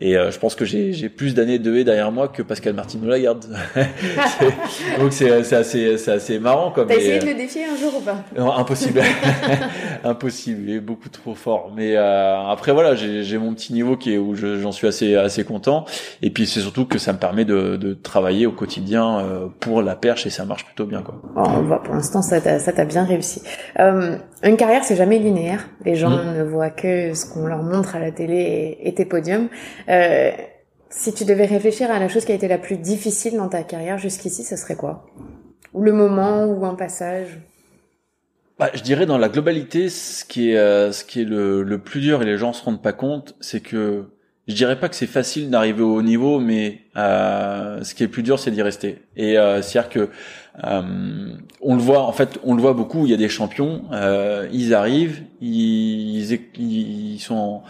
Et 0.00 0.16
euh, 0.16 0.30
je 0.30 0.38
pense 0.38 0.54
que 0.54 0.64
j'ai 0.66 1.08
plus 1.08 1.34
d'années 1.34 1.58
de 1.58 1.74
haie 1.74 1.84
derrière 1.84 2.12
moi 2.12 2.28
que 2.28 2.42
Pascal 2.42 2.74
Martino 2.74 3.08
Lagarde. 3.08 3.46
donc 4.98 5.12
c'est 5.12 5.30
assez, 5.54 5.96
c'est 5.96 6.12
assez 6.12 6.38
marrant. 6.38 6.70
T'as 6.70 6.84
essayé 6.94 7.18
de 7.18 7.26
le 7.26 7.34
défier 7.34 7.64
un 7.64 7.76
jour 7.76 7.96
ou 7.96 8.00
pas? 8.00 8.18
Non, 8.36 8.52
impossible. 8.52 9.00
impossible. 10.04 10.62
Il 10.68 10.76
est 10.76 10.80
beaucoup 10.80 11.08
trop 11.08 11.34
fort. 11.34 11.72
Mais 11.74 11.96
euh, 11.96 12.48
après 12.48 12.72
voilà, 12.72 12.94
j'ai 12.94 13.38
mon 13.38 13.54
petit 13.54 13.72
niveau 13.72 13.96
qui 13.96 14.12
est 14.12 14.18
où 14.18 14.34
j'en 14.34 14.72
suis 14.72 14.86
assez 14.86 15.14
assez 15.14 15.44
content. 15.44 15.86
Et 16.20 16.30
puis 16.30 16.46
c'est 16.46 16.60
surtout 16.60 16.84
que 16.84 16.98
ça 16.98 17.14
me 17.14 17.18
permet 17.18 17.44
de, 17.44 17.76
de 17.76 17.94
travailler 17.94 18.46
au 18.46 18.52
quotidien 18.52 19.20
euh, 19.20 19.46
pour 19.60 19.82
la 19.82 19.96
perche 19.96 20.26
et 20.26 20.30
ça 20.30 20.44
marche 20.44 20.64
plutôt 20.64 20.84
bien 20.84 21.02
quoi. 21.02 21.20
on 21.36 21.62
voit 21.62 21.82
pour 21.82 21.94
l'instant 21.94 22.22
ça 22.22 22.40
t'a 22.40 22.84
bien 22.84 23.04
réussi. 23.04 23.42
Euh, 23.78 24.16
une 24.42 24.56
carrière 24.56 24.84
c'est 24.84 24.96
jamais 24.96 25.18
linéaire. 25.18 25.66
Les 25.84 25.94
gens 25.94 26.10
mmh. 26.10 26.38
ne 26.38 26.42
voient 26.42 26.70
que 26.70 27.05
ce 27.14 27.26
qu'on 27.26 27.46
leur 27.46 27.62
montre 27.62 27.96
à 27.96 27.98
la 27.98 28.10
télé 28.10 28.78
et, 28.82 28.94
tes 28.94 29.04
podiums. 29.04 29.48
Euh, 29.88 30.30
si 30.90 31.12
tu 31.12 31.24
devais 31.24 31.46
réfléchir 31.46 31.90
à 31.90 31.98
la 31.98 32.08
chose 32.08 32.24
qui 32.24 32.32
a 32.32 32.34
été 32.34 32.48
la 32.48 32.58
plus 32.58 32.76
difficile 32.76 33.36
dans 33.36 33.48
ta 33.48 33.62
carrière 33.62 33.98
jusqu'ici, 33.98 34.44
ce 34.44 34.56
serait 34.56 34.76
quoi? 34.76 35.06
Ou 35.74 35.82
le 35.82 35.92
moment 35.92 36.46
ou 36.46 36.64
un 36.64 36.74
passage? 36.74 37.38
Bah, 38.58 38.70
je 38.72 38.82
dirais 38.82 39.04
dans 39.04 39.18
la 39.18 39.28
globalité, 39.28 39.90
ce 39.90 40.24
qui 40.24 40.52
est 40.52 40.56
euh, 40.56 40.90
ce 40.92 41.04
qui 41.04 41.20
est 41.20 41.24
le, 41.24 41.62
le, 41.62 41.78
plus 41.78 42.00
dur 42.00 42.22
et 42.22 42.24
les 42.24 42.38
gens 42.38 42.54
se 42.54 42.64
rendent 42.64 42.82
pas 42.82 42.94
compte, 42.94 43.34
c'est 43.40 43.60
que 43.60 44.04
je 44.48 44.54
dirais 44.54 44.78
pas 44.80 44.88
que 44.88 44.94
c'est 44.94 45.06
facile 45.06 45.50
d'arriver 45.50 45.82
au 45.82 45.96
haut 45.96 46.02
niveau, 46.02 46.38
mais 46.38 46.82
euh, 46.96 47.82
ce 47.82 47.94
qui 47.94 48.04
est 48.04 48.08
plus 48.08 48.22
dur, 48.22 48.38
c'est 48.38 48.50
d'y 48.50 48.62
rester. 48.62 49.02
Et 49.16 49.34
c'est-à-dire 49.34 49.88
que 49.88 50.10
euh, 50.64 50.82
on 51.60 51.74
le 51.74 51.80
voit, 51.80 52.02
en 52.02 52.12
fait, 52.12 52.38
on 52.44 52.54
le 52.54 52.62
voit 52.62 52.72
beaucoup. 52.72 53.04
Il 53.04 53.10
y 53.10 53.14
a 53.14 53.18
des 53.18 53.28
champions, 53.28 53.82
euh, 53.92 54.48
ils 54.52 54.74
arrivent, 54.74 55.22
ils, 55.40 56.32
ils 56.58 57.18
sont 57.18 57.62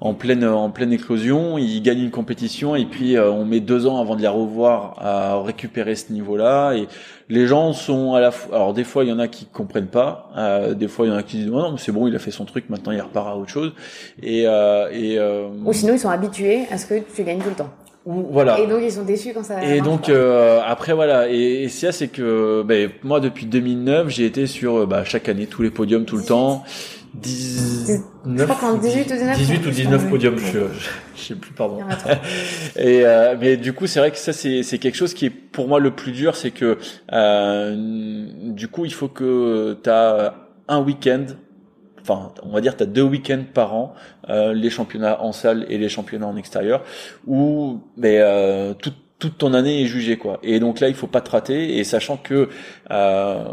en 0.00 0.14
pleine 0.14 0.44
en 0.44 0.68
pleine 0.70 0.92
éclosion, 0.92 1.58
ils 1.58 1.80
gagnent 1.80 2.02
une 2.02 2.10
compétition 2.10 2.74
et 2.74 2.86
puis 2.86 3.16
on 3.16 3.44
met 3.44 3.60
deux 3.60 3.86
ans 3.86 4.00
avant 4.00 4.16
de 4.16 4.20
les 4.20 4.26
revoir 4.26 4.96
à 4.98 5.40
récupérer 5.40 5.94
ce 5.94 6.12
niveau-là 6.12 6.72
et 6.72 6.88
les 7.28 7.46
gens 7.46 7.72
sont 7.72 8.14
à 8.14 8.20
la 8.20 8.32
fois 8.32 8.56
alors 8.56 8.74
des 8.74 8.82
fois 8.82 9.04
il 9.04 9.10
y 9.10 9.12
en 9.12 9.20
a 9.20 9.28
qui 9.28 9.46
comprennent 9.46 9.86
pas 9.86 10.28
des 10.76 10.88
fois 10.88 11.06
il 11.06 11.10
y 11.10 11.12
en 11.12 11.16
a 11.18 11.22
qui 11.22 11.36
disent 11.36 11.50
oh 11.52 11.60
non 11.60 11.70
mais 11.70 11.78
c'est 11.78 11.92
bon 11.92 12.08
il 12.08 12.16
a 12.16 12.18
fait 12.18 12.32
son 12.32 12.44
truc 12.44 12.68
maintenant 12.68 12.90
il 12.90 13.00
repart 13.00 13.28
à 13.28 13.36
autre 13.36 13.50
chose 13.50 13.74
et 14.20 14.40
et 14.40 15.20
ou 15.64 15.72
sinon 15.72 15.92
ils 15.92 16.00
sont 16.00 16.10
habitués 16.10 16.62
à 16.72 16.78
ce 16.78 16.86
que 16.86 16.98
tu 17.14 17.22
gagnes 17.22 17.38
tout 17.38 17.50
le 17.50 17.54
temps 17.54 17.70
voilà. 18.04 18.58
Et 18.58 18.66
donc 18.66 18.80
ils 18.82 18.92
sont 18.92 19.04
déçus 19.04 19.32
quand 19.32 19.44
ça. 19.44 19.62
Et 19.64 19.80
donc 19.80 20.08
euh, 20.08 20.60
après 20.64 20.92
voilà 20.92 21.28
et, 21.28 21.64
et 21.64 21.68
ça 21.68 21.92
c'est 21.92 22.08
que 22.08 22.62
ben, 22.62 22.90
moi 23.02 23.20
depuis 23.20 23.46
2009 23.46 24.08
j'ai 24.08 24.26
été 24.26 24.46
sur 24.46 24.76
euh, 24.80 24.86
bah, 24.86 25.04
chaque 25.04 25.28
année 25.28 25.46
tous 25.46 25.62
les 25.62 25.70
podiums 25.70 26.04
tout 26.04 26.16
le 26.16 26.24
temps. 26.24 26.64
19, 27.14 28.00
je 28.24 28.44
crois 28.44 28.76
18 28.78 29.10
ou 29.10 29.14
19, 29.14 29.36
18 29.36 29.66
ou 29.66 29.70
19 29.70 30.08
podiums, 30.08 30.38
je, 30.38 30.60
je, 31.14 31.22
sais 31.22 31.34
plus, 31.34 31.52
pardon. 31.52 31.80
et 32.76 33.04
euh, 33.04 33.36
mais 33.38 33.58
du 33.58 33.74
coup, 33.74 33.86
c'est 33.86 34.00
vrai 34.00 34.10
que 34.10 34.16
ça, 34.16 34.32
c'est 34.32 34.62
c'est 34.62 34.78
quelque 34.78 34.94
chose 34.94 35.12
qui 35.12 35.26
est 35.26 35.30
pour 35.30 35.68
moi 35.68 35.78
le 35.78 35.90
plus 35.90 36.12
dur, 36.12 36.36
c'est 36.36 36.52
que 36.52 36.78
euh, 37.12 38.26
du 38.44 38.68
coup, 38.68 38.86
il 38.86 38.94
faut 38.94 39.08
que 39.08 39.76
tu 39.82 39.90
as 39.90 40.34
un 40.68 40.80
week-end 40.80 41.26
enfin 42.02 42.32
on 42.42 42.50
va 42.50 42.60
dire 42.60 42.76
tu 42.76 42.86
deux 42.86 43.02
week-ends 43.02 43.44
par 43.52 43.74
an 43.74 43.94
euh, 44.28 44.52
les 44.52 44.70
championnats 44.70 45.22
en 45.22 45.32
salle 45.32 45.66
et 45.68 45.78
les 45.78 45.88
championnats 45.88 46.26
en 46.26 46.36
extérieur 46.36 46.84
où 47.26 47.80
mais 47.96 48.18
euh, 48.18 48.74
toute 48.74 48.96
toute 49.22 49.38
ton 49.38 49.54
année 49.54 49.82
est 49.82 49.86
jugée 49.86 50.18
quoi. 50.18 50.40
Et 50.42 50.58
donc 50.58 50.80
là 50.80 50.88
il 50.88 50.94
faut 50.94 51.06
pas 51.06 51.20
te 51.20 51.30
rater 51.30 51.78
et 51.78 51.84
sachant 51.84 52.16
que 52.16 52.48
euh, 52.90 53.44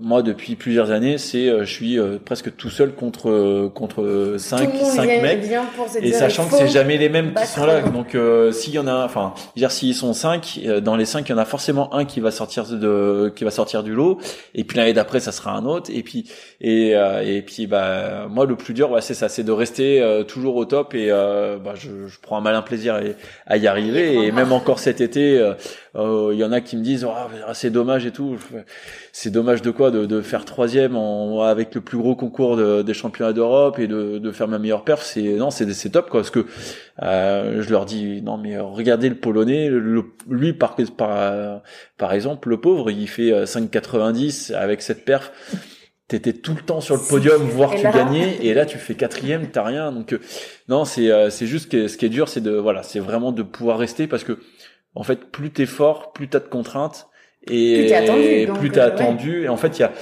moi 0.00 0.22
depuis 0.22 0.56
plusieurs 0.56 0.90
années 0.90 1.18
c'est 1.18 1.48
euh, 1.48 1.64
je 1.64 1.72
suis 1.72 1.98
euh, 1.98 2.18
presque 2.22 2.56
tout 2.56 2.70
seul 2.70 2.94
contre 2.94 3.30
euh, 3.30 3.70
contre 3.72 4.34
cinq 4.38 4.74
cinq 4.76 5.06
mecs. 5.22 5.44
et 6.00 6.12
sachant 6.12 6.46
que 6.46 6.56
c'est 6.56 6.68
jamais 6.68 6.98
les 6.98 7.08
mêmes 7.08 7.32
qui 7.32 7.46
sont 7.46 7.64
là. 7.64 7.80
Donc 7.80 8.16
s'il 8.52 8.74
y 8.74 8.78
en 8.78 8.86
a 8.86 9.04
enfin 9.04 9.34
dire 9.56 9.70
s'ils 9.70 9.94
sont 9.94 10.12
cinq 10.12 10.60
dans 10.82 10.96
les 10.96 11.04
cinq 11.04 11.28
il 11.28 11.32
y 11.32 11.34
en 11.34 11.38
a 11.38 11.44
forcément 11.44 11.94
un 11.94 12.04
qui 12.04 12.20
va 12.20 12.30
sortir 12.30 12.66
de 12.66 13.32
qui 13.34 13.44
va 13.44 13.50
sortir 13.50 13.82
du 13.82 13.94
lot. 13.94 14.18
Et 14.54 14.64
puis 14.64 14.76
l'année 14.76 14.92
d'après 14.92 15.20
ça 15.20 15.32
sera 15.32 15.52
un 15.52 15.64
autre. 15.64 15.90
Et 15.94 16.02
puis 16.02 16.28
et 16.60 16.90
et 16.90 17.42
puis 17.42 17.66
bah 17.66 18.26
moi 18.28 18.46
le 18.46 18.56
plus 18.56 18.74
dur 18.74 18.90
ouais, 18.90 19.00
c'est 19.00 19.14
ça. 19.14 19.28
C'est 19.28 19.44
de 19.44 19.52
rester 19.52 20.24
toujours 20.26 20.56
au 20.56 20.64
top. 20.64 20.94
Et 20.94 21.08
bah 21.10 21.74
je, 21.74 22.06
je, 22.08 22.18
prends 22.20 22.36
un 22.36 22.40
malin 22.40 22.62
plaisir 22.62 22.96
à, 22.96 23.00
à 23.46 23.56
y 23.56 23.66
arriver. 23.66 24.26
Et 24.26 24.32
même 24.32 24.52
encore 24.52 24.78
cet 24.78 25.00
été 25.00 25.40
il 25.96 26.36
y 26.36 26.44
en 26.44 26.52
a 26.52 26.60
qui 26.60 26.76
me 26.76 26.82
disent 26.82 27.04
oh, 27.04 27.12
c'est 27.52 27.70
dommage 27.70 28.06
et 28.06 28.10
tout. 28.10 28.36
C'est 29.12 29.30
dommage 29.30 29.62
de 29.62 29.70
quoi? 29.70 29.90
De, 29.90 30.06
de 30.06 30.20
faire 30.20 30.44
troisième 30.44 30.96
en, 30.96 31.42
avec 31.42 31.74
le 31.74 31.80
plus 31.80 31.98
gros 31.98 32.16
concours 32.16 32.56
de, 32.56 32.82
des 32.82 32.94
championnats 32.94 33.32
d'Europe 33.32 33.78
et 33.78 33.86
de, 33.86 34.18
de 34.18 34.32
faire 34.32 34.48
ma 34.48 34.58
meilleure 34.58 34.84
perf. 34.84 35.02
C'est 35.04 35.34
non 35.34 35.50
c'est 35.50 35.72
c'est 35.72 35.90
top 35.90 36.10
quoi. 36.10 36.20
Parce 36.20 36.30
que 36.30 36.46
euh, 37.02 37.62
je 37.62 37.70
leur 37.70 37.84
dis 37.86 38.22
non 38.22 38.36
mais 38.38 38.58
regardez 38.58 39.08
le 39.08 39.16
polonais. 39.16 39.70
Lui 40.28 40.52
par 40.52 40.76
par 40.96 41.62
par 41.96 42.12
exemple 42.12 42.48
le 42.48 42.60
pauvre 42.60 42.90
il 42.90 43.08
fait 43.08 43.44
5,90 43.44 44.54
avec 44.54 44.82
cette 44.82 45.04
perf. 45.04 45.32
T'étais 46.06 46.34
tout 46.34 46.54
le 46.54 46.60
temps 46.60 46.82
sur 46.82 46.96
le 46.96 47.00
podium 47.00 47.40
voire 47.42 47.74
tu 47.74 47.82
gagnais. 47.82 48.36
Et 48.42 48.52
là 48.52 48.66
tu 48.66 48.76
fais 48.76 48.94
quatrième 48.94 49.48
t'as 49.50 49.62
rien. 49.62 49.90
Donc 49.90 50.12
euh, 50.12 50.20
non 50.68 50.84
c'est 50.84 51.10
euh, 51.10 51.30
c'est 51.30 51.46
juste 51.46 51.70
que 51.70 51.88
ce 51.88 51.96
qui 51.96 52.04
est 52.04 52.10
dur 52.10 52.28
c'est 52.28 52.42
de 52.42 52.50
voilà 52.50 52.82
c'est 52.82 52.98
vraiment 53.00 53.32
de 53.32 53.42
pouvoir 53.42 53.78
rester 53.78 54.06
parce 54.06 54.22
que 54.22 54.38
en 54.94 55.02
fait 55.02 55.30
plus 55.30 55.50
t'es 55.50 55.66
fort 55.66 56.12
plus 56.12 56.28
t'as 56.28 56.40
de 56.40 56.48
contraintes 56.48 57.08
et 57.46 57.76
plus 57.76 57.86
t'es 57.86 57.94
attendu. 57.94 58.58
plus 58.58 58.70
t'es 58.70 58.80
euh, 58.80 58.86
attendu. 58.86 59.44
Et 59.44 59.48
en 59.48 59.56
fait, 59.56 59.78
il 59.78 59.82
y 59.82 59.84
a, 59.84 59.92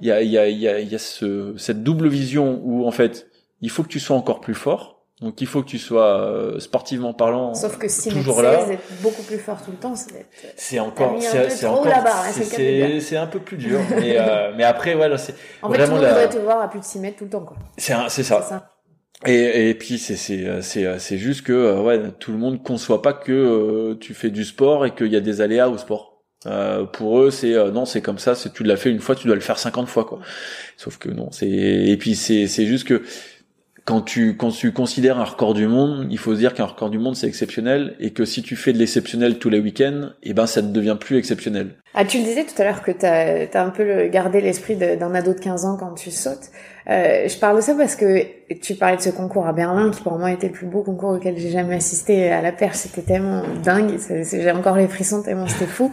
il 0.00 0.06
y 0.06 0.12
a, 0.12 0.22
il 0.22 0.30
y 0.30 0.38
a, 0.38 0.48
il 0.48 0.58
y 0.58 0.68
a, 0.68 0.80
y 0.80 0.94
a 0.94 0.98
ce, 0.98 1.54
cette 1.56 1.82
double 1.82 2.08
vision 2.08 2.60
où 2.62 2.86
en 2.86 2.90
fait, 2.90 3.28
il 3.60 3.70
faut 3.70 3.82
que 3.82 3.88
tu 3.88 4.00
sois 4.00 4.16
encore 4.16 4.40
plus 4.40 4.54
fort. 4.54 4.98
Donc 5.20 5.42
il 5.42 5.46
faut 5.46 5.62
que 5.62 5.68
tu 5.68 5.78
sois 5.78 6.18
euh, 6.18 6.58
sportivement 6.60 7.12
parlant 7.12 7.52
Sauf 7.52 7.76
que 7.76 7.88
si 7.88 8.08
toujours 8.08 8.40
là. 8.40 8.64
Vous 8.64 8.72
êtes 8.72 9.02
beaucoup 9.02 9.22
plus 9.22 9.36
fort 9.36 9.62
tout 9.62 9.70
le 9.70 9.76
temps, 9.76 9.94
c'est 10.56 10.80
encore 10.80 11.16
c'est 11.20 11.66
encore 11.66 11.86
c'est 12.32 13.00
c'est 13.00 13.16
un 13.18 13.26
peu 13.26 13.38
plus 13.38 13.58
dur 13.58 13.80
mais 13.98 14.18
euh, 14.18 14.52
mais 14.56 14.64
après 14.64 14.94
voilà, 14.94 15.18
c'est 15.18 15.34
en 15.60 15.68
vraiment 15.68 15.96
fait, 15.98 16.08
tout 16.08 16.14
le 16.14 16.20
monde 16.20 16.30
te 16.30 16.38
voir 16.38 16.62
à 16.62 16.70
plus 16.70 16.80
de 16.80 16.84
6 16.86 17.00
mètres 17.00 17.18
tout 17.18 17.24
le 17.24 17.30
temps 17.30 17.44
quoi. 17.44 17.58
C'est 17.76 17.92
c'est 18.08 18.22
ça. 18.22 18.40
ça. 18.40 18.69
Et, 19.26 19.70
et 19.70 19.74
puis 19.74 19.98
c'est 19.98 20.16
c'est 20.16 20.62
c'est 20.62 20.98
c'est 20.98 21.18
juste 21.18 21.42
que 21.42 21.78
ouais 21.80 22.10
tout 22.18 22.32
le 22.32 22.38
monde 22.38 22.62
conçoit 22.62 23.02
pas 23.02 23.12
que 23.12 23.94
tu 24.00 24.14
fais 24.14 24.30
du 24.30 24.44
sport 24.44 24.86
et 24.86 24.94
qu'il 24.94 25.08
y 25.08 25.16
a 25.16 25.20
des 25.20 25.40
aléas 25.40 25.68
au 25.68 25.76
sport. 25.76 26.10
Euh, 26.46 26.86
pour 26.86 27.20
eux, 27.20 27.30
c'est 27.30 27.54
euh, 27.54 27.70
non, 27.70 27.84
c'est 27.84 28.00
comme 28.00 28.18
ça. 28.18 28.34
C'est 28.34 28.52
tu 28.52 28.64
l'as 28.64 28.76
fait 28.76 28.90
une 28.90 29.00
fois, 29.00 29.14
tu 29.14 29.26
dois 29.26 29.36
le 29.36 29.42
faire 29.42 29.58
50 29.58 29.88
fois, 29.88 30.04
quoi. 30.04 30.20
Sauf 30.76 30.96
que 30.98 31.10
non, 31.10 31.30
c'est 31.30 31.48
et 31.48 31.96
puis 31.98 32.14
c'est 32.16 32.46
c'est 32.46 32.66
juste 32.66 32.86
que 32.86 33.02
quand 33.84 34.02
tu 34.02 34.36
quand 34.36 34.50
tu 34.50 34.72
considères 34.72 35.18
un 35.18 35.24
record 35.24 35.54
du 35.54 35.66
monde, 35.66 36.06
il 36.10 36.18
faut 36.18 36.34
se 36.34 36.38
dire 36.38 36.54
qu'un 36.54 36.66
record 36.66 36.90
du 36.90 36.98
monde 36.98 37.16
c'est 37.16 37.26
exceptionnel 37.26 37.96
et 38.00 38.10
que 38.10 38.24
si 38.24 38.42
tu 38.42 38.56
fais 38.56 38.72
de 38.72 38.78
l'exceptionnel 38.78 39.38
tous 39.38 39.50
les 39.50 39.60
week-ends, 39.60 40.10
eh 40.22 40.34
ben 40.34 40.46
ça 40.46 40.62
ne 40.62 40.72
devient 40.72 40.96
plus 40.98 41.16
exceptionnel. 41.16 41.70
Ah, 41.94 42.04
tu 42.04 42.18
le 42.18 42.24
disais 42.24 42.44
tout 42.44 42.60
à 42.60 42.64
l'heure 42.64 42.82
que 42.82 42.92
tu 42.92 43.04
as, 43.04 43.62
un 43.62 43.70
peu 43.70 44.06
gardé 44.06 44.40
l'esprit 44.40 44.76
d'un 44.76 45.14
ado 45.14 45.34
de 45.34 45.40
15 45.40 45.64
ans 45.64 45.76
quand 45.76 45.94
tu 45.94 46.10
sautes. 46.10 46.50
Euh, 46.88 47.28
je 47.28 47.38
parle 47.38 47.56
de 47.56 47.60
ça 47.60 47.74
parce 47.74 47.96
que 47.96 48.24
tu 48.62 48.74
parlais 48.74 48.96
de 48.96 49.02
ce 49.02 49.10
concours 49.10 49.46
à 49.46 49.52
Berlin 49.52 49.90
qui 49.90 50.00
pour 50.02 50.18
moi 50.18 50.30
était 50.30 50.48
le 50.48 50.52
plus 50.52 50.66
beau 50.66 50.82
concours 50.82 51.10
auquel 51.10 51.36
j'ai 51.36 51.50
jamais 51.50 51.76
assisté 51.76 52.30
à 52.30 52.42
la 52.42 52.52
perche. 52.52 52.76
C'était 52.76 53.02
tellement 53.02 53.42
dingue. 53.62 53.98
J'ai 54.08 54.50
encore 54.52 54.76
les 54.76 54.88
frissons 54.88 55.22
tellement 55.22 55.46
c'était 55.46 55.66
fou. 55.66 55.90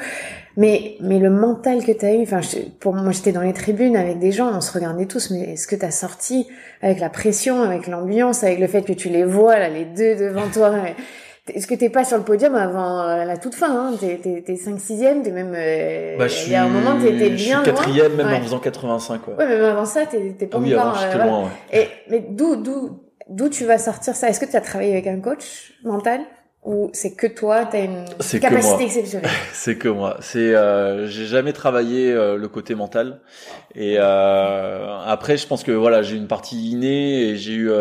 Mais, 0.58 0.98
mais 1.02 1.20
le 1.20 1.30
mental 1.30 1.84
que 1.84 1.92
tu 1.92 2.06
as 2.06 2.16
eu, 2.16 2.24
enfin, 2.24 2.42
pour 2.80 2.94
moi, 2.96 3.12
j'étais 3.12 3.32
dans 3.32 3.42
les 3.42 3.54
tribunes 3.54 3.96
avec 3.96 4.18
des 4.20 4.32
gens, 4.32 4.52
on 4.54 4.60
se 4.60 4.74
regardait 4.74 5.06
tous, 5.06 5.30
mais 5.30 5.54
est-ce 5.54 5.68
que 5.68 5.76
tu 5.76 5.86
as 5.86 5.92
sorti 5.92 6.48
avec 6.82 7.00
la 7.00 7.10
pression, 7.10 7.62
avec 7.62 7.88
l'ambiance, 7.88 8.44
avec 8.44 8.60
le 8.60 8.68
fait 8.68 8.82
que 8.82 8.94
tu 8.94 9.10
les 9.10 9.24
vois, 9.24 9.60
là, 9.60 9.70
les 9.70 9.86
deux 9.86 10.16
devant 10.16 10.48
toi 10.52 10.74
est-ce 11.54 11.68
que 11.68 11.76
t'es 11.76 11.90
pas 11.90 12.04
sur 12.04 12.18
le 12.18 12.24
podium 12.24 12.56
avant 12.56 13.02
euh, 13.02 13.24
la 13.24 13.38
toute 13.38 13.56
fin 13.56 13.72
hein? 13.72 13.94
T'es 13.98 14.44
t'es 14.46 14.56
5 14.56 14.80
6 14.80 15.00
t'es 15.24 15.32
même 15.32 15.54
euh, 15.56 16.18
bah, 16.18 16.26
il 16.46 16.52
y 16.52 16.56
a 16.56 16.66
un 16.66 16.68
moment 16.68 17.00
t'étais 17.00 17.30
bien 17.30 17.60
je 17.60 17.70
suis 17.70 17.74
quatrième 17.74 18.16
même 18.16 18.28
en 18.28 18.42
faisant 18.42 18.60
85 18.60 19.28
ouais. 19.28 19.34
Ouais, 19.36 19.48
même 19.48 19.64
avant 19.64 19.86
ça 19.86 20.06
t'es 20.06 20.36
t'es 20.38 20.48
pas 20.48 20.58
oui. 20.58 20.74
Avant, 20.74 20.94
euh, 21.00 21.26
loin, 21.26 21.44
ouais. 21.44 21.50
Et 21.72 21.88
mais 22.10 22.20
d'où 22.30 22.58
d'où 22.58 23.00
d'où 23.30 23.50
tu 23.50 23.66
vas 23.66 23.78
sortir 23.78 24.16
ça? 24.16 24.30
Est-ce 24.30 24.40
que 24.40 24.46
tu 24.46 24.56
as 24.56 24.62
travaillé 24.62 24.94
avec 24.94 25.08
un 25.08 25.20
coach 25.20 25.74
mental? 25.84 26.22
Ou 26.68 26.90
c'est 26.92 27.16
que 27.16 27.28
toi, 27.28 27.66
tu 27.66 27.78
as 27.78 27.80
une 27.80 28.04
capacité 28.42 28.84
exceptionnelle 28.84 29.30
C'est 29.54 29.78
que 29.78 29.88
moi. 29.88 30.18
C'est, 30.20 30.54
euh, 30.54 31.08
j'ai 31.08 31.26
jamais 31.26 31.54
travaillé 31.54 32.12
euh, 32.12 32.36
le 32.36 32.48
côté 32.50 32.76
mental. 32.76 33.22
Et 33.74 33.96
euh, 33.98 35.00
après, 35.06 35.38
je 35.38 35.48
pense 35.48 35.64
que 35.64 35.72
voilà, 35.72 36.02
j'ai 36.02 36.18
une 36.18 36.28
partie 36.28 36.72
innée 36.72 37.22
et 37.22 37.36
j'ai 37.38 37.54
eu. 37.54 37.72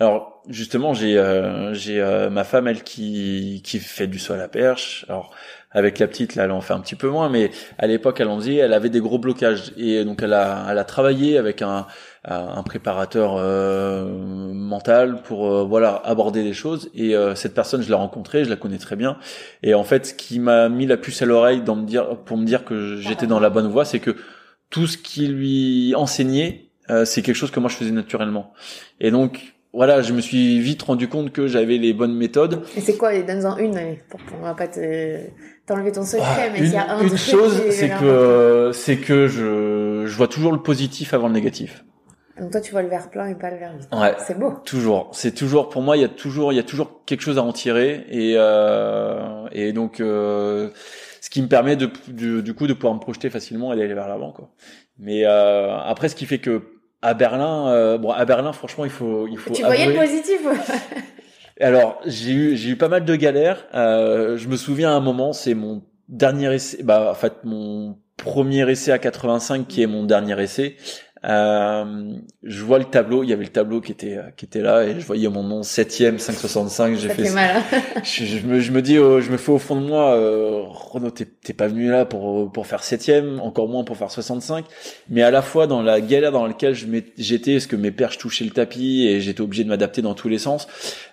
Euh, 0.00 0.04
alors 0.04 0.42
justement, 0.48 0.94
j'ai 0.94 1.18
euh, 1.18 1.74
j'ai 1.74 2.00
ma 2.30 2.44
femme 2.44 2.68
elle 2.68 2.82
qui 2.82 3.62
qui 3.64 3.78
fait 3.78 4.06
du 4.06 4.18
saut 4.18 4.34
à 4.34 4.36
la 4.36 4.48
perche. 4.48 5.04
Alors 5.08 5.34
avec 5.72 5.98
la 5.98 6.06
petite 6.06 6.36
là, 6.36 6.44
elle 6.44 6.52
en 6.52 6.60
fait 6.60 6.72
un 6.72 6.80
petit 6.80 6.94
peu 6.94 7.08
moins, 7.08 7.28
mais 7.28 7.50
à 7.78 7.86
l'époque, 7.86 8.20
elle 8.20 8.28
en 8.28 8.38
faisait. 8.38 8.56
Elle 8.56 8.72
avait 8.72 8.88
des 8.90 9.00
gros 9.00 9.18
blocages 9.18 9.72
et 9.76 10.04
donc 10.04 10.22
elle 10.22 10.32
a 10.32 10.66
elle 10.70 10.78
a 10.78 10.84
travaillé 10.84 11.38
avec 11.38 11.62
un 11.62 11.86
un 12.28 12.62
préparateur 12.64 13.36
euh, 13.36 14.04
mental 14.52 15.22
pour 15.22 15.46
euh, 15.46 15.64
voilà 15.64 15.94
aborder 16.04 16.42
les 16.42 16.54
choses 16.54 16.90
et 16.92 17.14
euh, 17.14 17.36
cette 17.36 17.54
personne 17.54 17.82
je 17.82 17.88
l'ai 17.88 17.94
rencontrée 17.94 18.44
je 18.44 18.50
la 18.50 18.56
connais 18.56 18.78
très 18.78 18.96
bien 18.96 19.16
et 19.62 19.74
en 19.74 19.84
fait 19.84 20.06
ce 20.06 20.14
qui 20.14 20.40
m'a 20.40 20.68
mis 20.68 20.86
la 20.86 20.96
puce 20.96 21.22
à 21.22 21.26
l'oreille 21.26 21.62
dans 21.62 21.76
me 21.76 21.86
dire 21.86 22.16
pour 22.24 22.36
me 22.36 22.44
dire 22.44 22.64
que 22.64 22.96
j'étais 22.96 23.28
dans 23.28 23.38
la 23.38 23.48
bonne 23.48 23.68
voie 23.68 23.84
c'est 23.84 24.00
que 24.00 24.16
tout 24.70 24.88
ce 24.88 24.98
qui 24.98 25.28
lui 25.28 25.94
enseignait 25.94 26.70
c'est 27.04 27.22
quelque 27.22 27.36
chose 27.36 27.50
que 27.50 27.60
moi 27.60 27.68
je 27.70 27.76
faisais 27.76 27.92
naturellement 27.92 28.52
et 29.00 29.12
donc 29.12 29.55
voilà, 29.76 30.00
je 30.00 30.14
me 30.14 30.22
suis 30.22 30.58
vite 30.58 30.82
rendu 30.82 31.06
compte 31.06 31.32
que 31.32 31.46
j'avais 31.46 31.76
les 31.76 31.92
bonnes 31.92 32.16
méthodes. 32.16 32.62
Et 32.76 32.80
c'est 32.80 32.96
quoi, 32.96 33.16
donne-en 33.20 33.58
une, 33.58 33.78
pour 34.08 34.18
qu'on 34.24 34.42
va 34.42 34.54
pas 34.54 34.68
t'enlever 34.68 35.92
ton 35.92 36.02
secret, 36.02 36.24
ah, 36.26 36.50
mais 36.50 36.60
il 36.60 36.72
y 36.72 36.76
a 36.76 36.94
un 36.94 37.02
Une 37.02 37.16
chose, 37.18 37.62
c'est 37.70 37.90
que, 37.90 38.70
c'est 38.72 38.96
que 38.96 39.28
je, 39.28 40.06
je 40.06 40.16
vois 40.16 40.28
toujours 40.28 40.52
le 40.52 40.62
positif 40.62 41.12
avant 41.12 41.28
le 41.28 41.34
négatif. 41.34 41.84
Donc 42.40 42.52
toi, 42.52 42.60
tu 42.62 42.72
vois 42.72 42.80
le 42.82 42.88
verre 42.88 43.10
plein 43.10 43.26
et 43.28 43.34
pas 43.34 43.50
le 43.50 43.58
verre 43.58 43.76
vide. 43.76 43.88
Ouais. 43.92 44.14
C'est 44.18 44.38
beau. 44.38 44.54
Toujours. 44.64 45.10
C'est 45.12 45.34
toujours 45.34 45.68
pour 45.68 45.82
moi, 45.82 45.96
il 45.96 46.00
y 46.00 46.04
a 46.04 46.08
toujours, 46.08 46.54
il 46.54 46.56
y 46.56 46.58
a 46.58 46.62
toujours 46.62 47.04
quelque 47.04 47.22
chose 47.22 47.38
à 47.38 47.42
en 47.42 47.52
tirer 47.52 48.06
et 48.10 48.34
euh, 48.36 49.46
et 49.52 49.72
donc 49.72 50.00
euh, 50.00 50.70
ce 51.20 51.28
qui 51.28 51.42
me 51.42 51.48
permet 51.48 51.76
de, 51.76 51.90
du 52.40 52.54
coup 52.54 52.66
de 52.66 52.72
pouvoir 52.72 52.94
me 52.94 53.00
projeter 53.00 53.30
facilement 53.30 53.72
et 53.72 53.76
d'aller 53.76 53.94
vers 53.94 54.08
l'avant 54.08 54.32
quoi. 54.32 54.50
Mais 54.98 55.24
euh, 55.24 55.76
après, 55.78 56.08
ce 56.08 56.14
qui 56.14 56.24
fait 56.26 56.38
que 56.38 56.75
à 57.06 57.14
Berlin, 57.14 57.68
euh, 57.68 57.98
bon 57.98 58.10
à 58.10 58.24
Berlin, 58.24 58.52
franchement, 58.52 58.84
il 58.84 58.90
faut 58.90 59.28
il 59.28 59.38
faut. 59.38 59.52
Tu 59.52 59.62
voyais 59.62 59.86
le 59.86 59.94
positif. 59.94 60.40
Alors 61.60 62.00
j'ai 62.04 62.32
eu 62.32 62.56
j'ai 62.56 62.70
eu 62.70 62.76
pas 62.76 62.88
mal 62.88 63.04
de 63.04 63.16
galères. 63.16 63.64
Euh, 63.74 64.36
je 64.36 64.48
me 64.48 64.56
souviens 64.56 64.90
à 64.90 64.94
un 64.94 65.00
moment, 65.00 65.32
c'est 65.32 65.54
mon 65.54 65.82
dernier 66.08 66.54
essai, 66.54 66.82
bah 66.82 67.08
en 67.10 67.14
fait 67.14 67.44
mon 67.44 67.96
premier 68.16 68.68
essai 68.70 68.92
à 68.92 68.98
85 68.98 69.66
qui 69.66 69.82
est 69.82 69.86
mon 69.86 70.04
dernier 70.04 70.40
essai. 70.42 70.76
Euh, 71.26 72.12
je 72.44 72.62
vois 72.62 72.78
le 72.78 72.84
tableau, 72.84 73.24
il 73.24 73.30
y 73.30 73.32
avait 73.32 73.44
le 73.44 73.50
tableau 73.50 73.80
qui 73.80 73.90
était 73.90 74.18
qui 74.36 74.44
était 74.44 74.60
là 74.60 74.84
et 74.84 75.00
je 75.00 75.04
voyais 75.06 75.28
mon 75.28 75.42
nom 75.42 75.62
septième 75.64 76.18
565. 76.18 76.96
J'ai 76.96 77.08
fait, 77.08 77.24
fait 77.24 77.32
mal. 77.34 77.56
hein. 77.56 77.82
je, 78.04 78.24
je 78.24 78.46
me 78.46 78.60
je 78.60 78.70
me 78.70 78.80
dis 78.80 78.98
oh, 78.98 79.20
je 79.20 79.30
me 79.30 79.36
fais 79.36 79.50
au 79.50 79.58
fond 79.58 79.80
de 79.80 79.86
moi 79.86 80.14
euh, 80.14 80.62
Renaud 80.66 81.10
t'es 81.10 81.52
pas 81.52 81.66
venu 81.66 81.90
là 81.90 82.04
pour 82.04 82.52
pour 82.52 82.66
faire 82.66 82.82
septième, 82.84 83.40
encore 83.40 83.68
moins 83.68 83.82
pour 83.82 83.96
faire 83.96 84.10
65. 84.10 84.64
Mais 85.08 85.22
à 85.22 85.30
la 85.32 85.42
fois 85.42 85.66
dans 85.66 85.82
la 85.82 86.00
galère 86.00 86.30
dans 86.32 86.46
laquelle 86.46 86.74
je 86.74 86.86
j'étais, 87.18 87.54
parce 87.54 87.66
que 87.66 87.76
mes 87.76 87.90
perches 87.90 88.18
touchaient 88.18 88.44
le 88.44 88.50
tapis 88.52 89.06
et 89.08 89.20
j'étais 89.20 89.40
obligé 89.40 89.64
de 89.64 89.68
m'adapter 89.68 90.02
dans 90.02 90.14
tous 90.14 90.28
les 90.28 90.38
sens. 90.38 90.68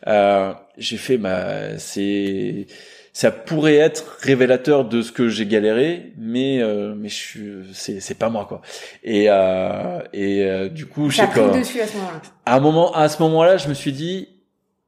Euh, 0.08 0.54
j'ai 0.78 0.98
fait 0.98 1.18
bah 1.18 1.78
c'est 1.80 2.68
ça 3.14 3.30
pourrait 3.32 3.76
être 3.76 4.18
révélateur 4.22 4.86
de 4.86 5.02
ce 5.04 5.12
que 5.12 5.30
j'ai 5.30 5.46
galéré, 5.46 6.14
mais 6.18 6.62
euh, 6.62 6.96
mais 6.98 7.10
je 7.10 7.14
suis 7.16 7.52
c'est 7.72 8.00
c'est 8.00 8.16
pas 8.18 8.30
moi 8.30 8.46
quoi. 8.50 8.62
Et 9.04 9.26
euh, 9.30 10.00
et 10.14 10.44
euh, 10.44 10.68
du 10.68 10.88
coup 10.88 11.10
je 11.12 11.18
sais 11.18 11.28
le 11.36 11.60
dessus 11.60 11.80
à 11.80 11.88
ce 11.88 11.96
moment-là. 11.98 12.22
À 12.46 12.56
un 12.56 12.60
moment 12.60 12.92
à 12.94 13.08
ce 13.10 13.22
moment-là, 13.22 13.58
je 13.58 13.70
me 13.70 13.74
suis 13.76 13.92
dit 13.92 14.22
de 14.22 14.26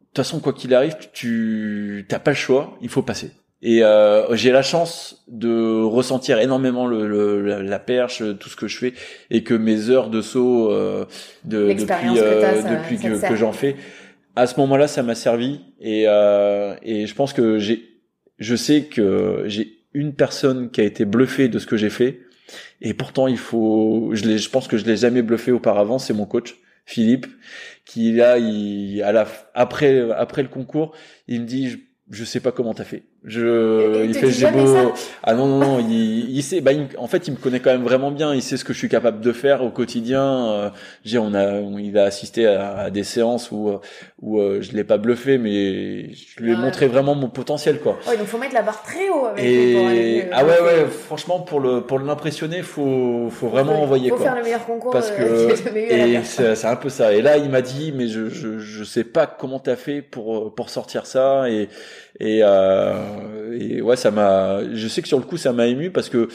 toute 0.07 0.17
façon 0.17 0.39
quoi 0.39 0.53
qu'il 0.53 0.73
arrive, 0.73 0.95
tu 1.13 2.05
t'as 2.09 2.19
pas 2.19 2.31
le 2.31 2.35
choix, 2.37 2.77
il 2.81 2.89
faut 2.89 3.01
passer. 3.03 3.31
Et 3.61 3.83
euh, 3.83 4.35
j'ai 4.35 4.51
la 4.51 4.61
chance 4.61 5.23
de 5.27 5.81
ressentir 5.83 6.39
énormément 6.39 6.85
le, 6.85 7.07
le- 7.07 7.61
la, 7.61 7.79
perche, 7.79 8.21
tout 8.39 8.49
ce 8.49 8.55
que 8.55 8.67
je 8.67 8.77
fais, 8.77 8.93
et 9.31 9.43
que 9.43 9.53
mes 9.55 9.89
heures 9.89 10.09
de 10.09 10.21
saut 10.21 10.71
euh, 10.71 11.05
de, 11.45 11.73
depuis, 11.73 12.13
que 12.13 12.69
depuis 12.69 12.97
te 12.97 13.27
que, 13.27 13.35
j'en 13.35 13.53
fais, 13.53 13.75
à 14.35 14.45
ce 14.45 14.59
moment-là, 14.59 14.87
ça 14.87 15.01
m'a 15.03 15.15
servi. 15.15 15.61
Et, 15.81 16.03
euh, 16.07 16.75
et 16.83 17.07
je 17.07 17.15
pense 17.15 17.33
que 17.33 17.57
j'ai, 17.57 17.94
je 18.39 18.55
sais 18.55 18.85
que 18.85 19.43
j'ai 19.45 19.79
une 19.93 20.13
personne 20.13 20.69
qui 20.71 20.81
a 20.81 20.83
été 20.83 21.05
bluffée 21.05 21.47
de 21.47 21.59
ce 21.59 21.65
que 21.65 21.77
j'ai 21.77 21.89
fait. 21.89 22.21
Et 22.81 22.93
pourtant, 22.93 23.27
il 23.27 23.37
faut, 23.37 24.11
je 24.13 24.49
pense 24.49 24.67
que 24.67 24.77
je 24.77 24.85
l'ai 24.85 24.97
jamais 24.97 25.21
bluffé 25.21 25.51
auparavant. 25.51 25.99
C'est 25.99 26.13
mon 26.13 26.25
coach, 26.25 26.55
Philippe, 26.85 27.27
qui 27.85 28.11
là, 28.13 28.37
après 29.53 29.91
le 29.93 30.47
concours, 30.47 30.93
il 31.27 31.41
me 31.41 31.45
dit, 31.45 31.69
je, 31.69 31.77
je 32.11 32.23
sais 32.23 32.39
pas 32.39 32.51
comment 32.51 32.73
t'as 32.73 32.83
fait. 32.83 33.03
Je, 33.27 34.05
Il 34.05 34.13
fait, 34.13 34.29
j'ai 34.29 34.51
beau, 34.51 34.93
ah 35.23 35.33
non 35.33 35.47
non 35.47 35.57
non, 35.57 35.79
il, 35.79 36.29
il 36.29 36.43
sait, 36.43 36.61
bah 36.61 36.73
il- 36.73 36.87
en 36.99 37.07
fait 37.07 37.27
il 37.27 37.31
me 37.31 37.37
connaît 37.37 37.59
quand 37.59 37.71
même 37.71 37.83
vraiment 37.83 38.11
bien, 38.11 38.35
il 38.35 38.41
sait 38.43 38.55
ce 38.55 38.63
que 38.63 38.71
je 38.71 38.77
suis 38.77 38.87
capable 38.89 39.19
de 39.19 39.31
faire 39.31 39.63
au 39.63 39.71
quotidien. 39.71 40.21
Euh, 40.51 40.69
j'ai, 41.03 41.17
on 41.17 41.33
a, 41.33 41.53
on- 41.53 41.79
il 41.79 41.97
a 41.97 42.03
assisté 42.03 42.45
à, 42.45 42.77
à 42.77 42.89
des 42.91 43.03
séances 43.03 43.49
où 43.51 43.71
où 44.21 44.39
euh, 44.39 44.61
je 44.61 44.73
l'ai 44.73 44.83
pas 44.83 44.97
bluffé, 44.99 45.39
mais 45.39 46.13
je 46.13 46.43
lui 46.43 46.51
ai 46.51 46.55
Ouais. 46.55 46.61
montré 46.61 46.85
vraiment 46.87 47.15
mon 47.15 47.29
potentiel 47.29 47.79
quoi. 47.79 47.97
Ouais, 48.07 48.15
donc 48.15 48.27
faut 48.27 48.37
mettre 48.37 48.53
la 48.53 48.61
barre 48.61 48.83
très 48.83 49.09
haut 49.09 49.25
avec 49.25 49.43
lui 49.43 49.73
pour 49.73 49.87
aller 49.87 49.97
Et 49.97 50.25
ah 50.31 50.45
ouais 50.45 50.61
ouais, 50.61 50.85
franchement 50.85 51.39
pour 51.39 51.59
le 51.59 51.81
pour 51.81 51.97
l'impressionner, 51.97 52.61
faut 52.61 53.29
faut 53.31 53.47
vraiment 53.47 53.73
Faut- 53.75 53.81
envoyer 53.81 54.09
faut 54.09 54.17
quoi. 54.17 54.25
faire 54.25 54.35
le 54.35 54.43
meilleur 54.43 54.65
concours 54.67 54.91
Parce 54.91 55.11
euh, 55.19 55.49
que 55.49 55.77
et 55.77 56.19
c'est 56.23 56.65
un 56.65 56.75
peu 56.75 56.89
ça. 56.89 57.11
Et 57.13 57.23
là, 57.23 57.37
il 57.37 57.49
m'a 57.49 57.63
dit, 57.63 57.91
mais 57.91 58.07
je 58.07 58.29
je 58.29 58.59
je 58.59 58.83
sais 58.83 59.03
pas 59.03 59.25
comment 59.25 59.57
t'as 59.59 59.75
fait 59.75 60.03
pour 60.03 60.53
pour 60.53 60.69
sortir 60.69 61.07
ça 61.07 61.49
et 61.49 61.69
et 62.19 62.39
euh, 62.43 63.57
et 63.59 63.81
ouais, 63.81 63.95
ça 63.95 64.11
m'a. 64.11 64.61
Je 64.73 64.87
sais 64.87 65.01
que 65.01 65.07
sur 65.07 65.19
le 65.19 65.25
coup, 65.25 65.37
ça 65.37 65.53
m'a 65.53 65.67
ému 65.67 65.91
parce 65.91 66.09
que 66.09 66.27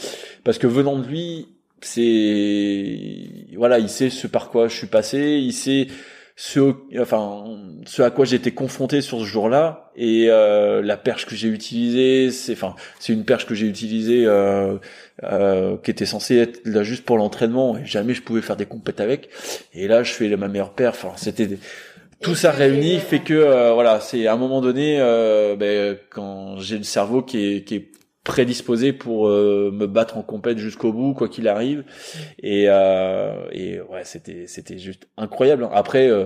parce 0.43 0.57
que 0.57 0.67
venant 0.67 0.97
de 0.97 1.07
lui, 1.07 1.47
c'est 1.81 3.55
voilà, 3.55 3.79
il 3.79 3.89
sait 3.89 4.09
ce 4.09 4.27
par 4.27 4.49
quoi 4.49 4.67
je 4.67 4.75
suis 4.75 4.87
passé, 4.87 5.39
il 5.41 5.53
sait 5.53 5.87
ce 6.35 6.73
enfin 6.99 7.43
ce 7.85 8.01
à 8.01 8.09
quoi 8.09 8.25
été 8.31 8.51
confronté 8.51 9.01
sur 9.01 9.19
ce 9.19 9.25
jour-là 9.25 9.91
et 9.95 10.27
euh, 10.29 10.81
la 10.81 10.97
perche 10.97 11.25
que 11.25 11.35
j'ai 11.35 11.49
utilisée, 11.49 12.31
c'est 12.31 12.53
enfin 12.53 12.75
c'est 12.99 13.13
une 13.13 13.25
perche 13.25 13.45
que 13.45 13.53
j'ai 13.55 13.67
utilisée. 13.67 14.25
Euh, 14.25 14.77
euh, 15.23 15.77
qui 15.83 15.91
était 15.91 16.07
censé 16.07 16.37
être 16.37 16.61
là 16.65 16.81
juste 16.81 17.05
pour 17.05 17.15
l'entraînement 17.15 17.77
et 17.77 17.85
jamais 17.85 18.15
je 18.15 18.23
pouvais 18.23 18.41
faire 18.41 18.55
des 18.55 18.65
compètes 18.65 18.99
avec 18.99 19.29
et 19.71 19.87
là 19.87 20.01
je 20.01 20.13
fais 20.13 20.35
ma 20.35 20.47
meilleure 20.47 20.73
perf 20.73 21.05
enfin 21.05 21.15
c'était 21.15 21.45
des- 21.45 21.59
tout 22.21 22.35
ça 22.35 22.51
réuni 22.51 22.99
fait 22.99 23.19
que 23.19 23.33
euh, 23.33 23.73
voilà 23.73 23.99
c'est 23.99 24.27
à 24.27 24.33
un 24.33 24.37
moment 24.37 24.61
donné 24.61 24.97
euh, 24.99 25.55
ben, 25.55 25.97
quand 26.09 26.59
j'ai 26.59 26.77
le 26.77 26.83
cerveau 26.83 27.21
qui 27.21 27.55
est, 27.55 27.63
qui 27.63 27.75
est 27.75 27.91
prédisposé 28.23 28.93
pour 28.93 29.27
euh, 29.27 29.71
me 29.73 29.87
battre 29.87 30.17
en 30.17 30.21
compète 30.21 30.59
jusqu'au 30.59 30.93
bout 30.93 31.13
quoi 31.15 31.27
qu'il 31.27 31.47
arrive. 31.47 31.83
Et 32.41 32.65
euh, 32.67 33.33
et 33.51 33.81
ouais 33.81 34.03
c'était 34.03 34.45
c'était 34.45 34.77
juste 34.77 35.07
incroyable. 35.17 35.67
Après 35.73 36.07
euh, 36.07 36.25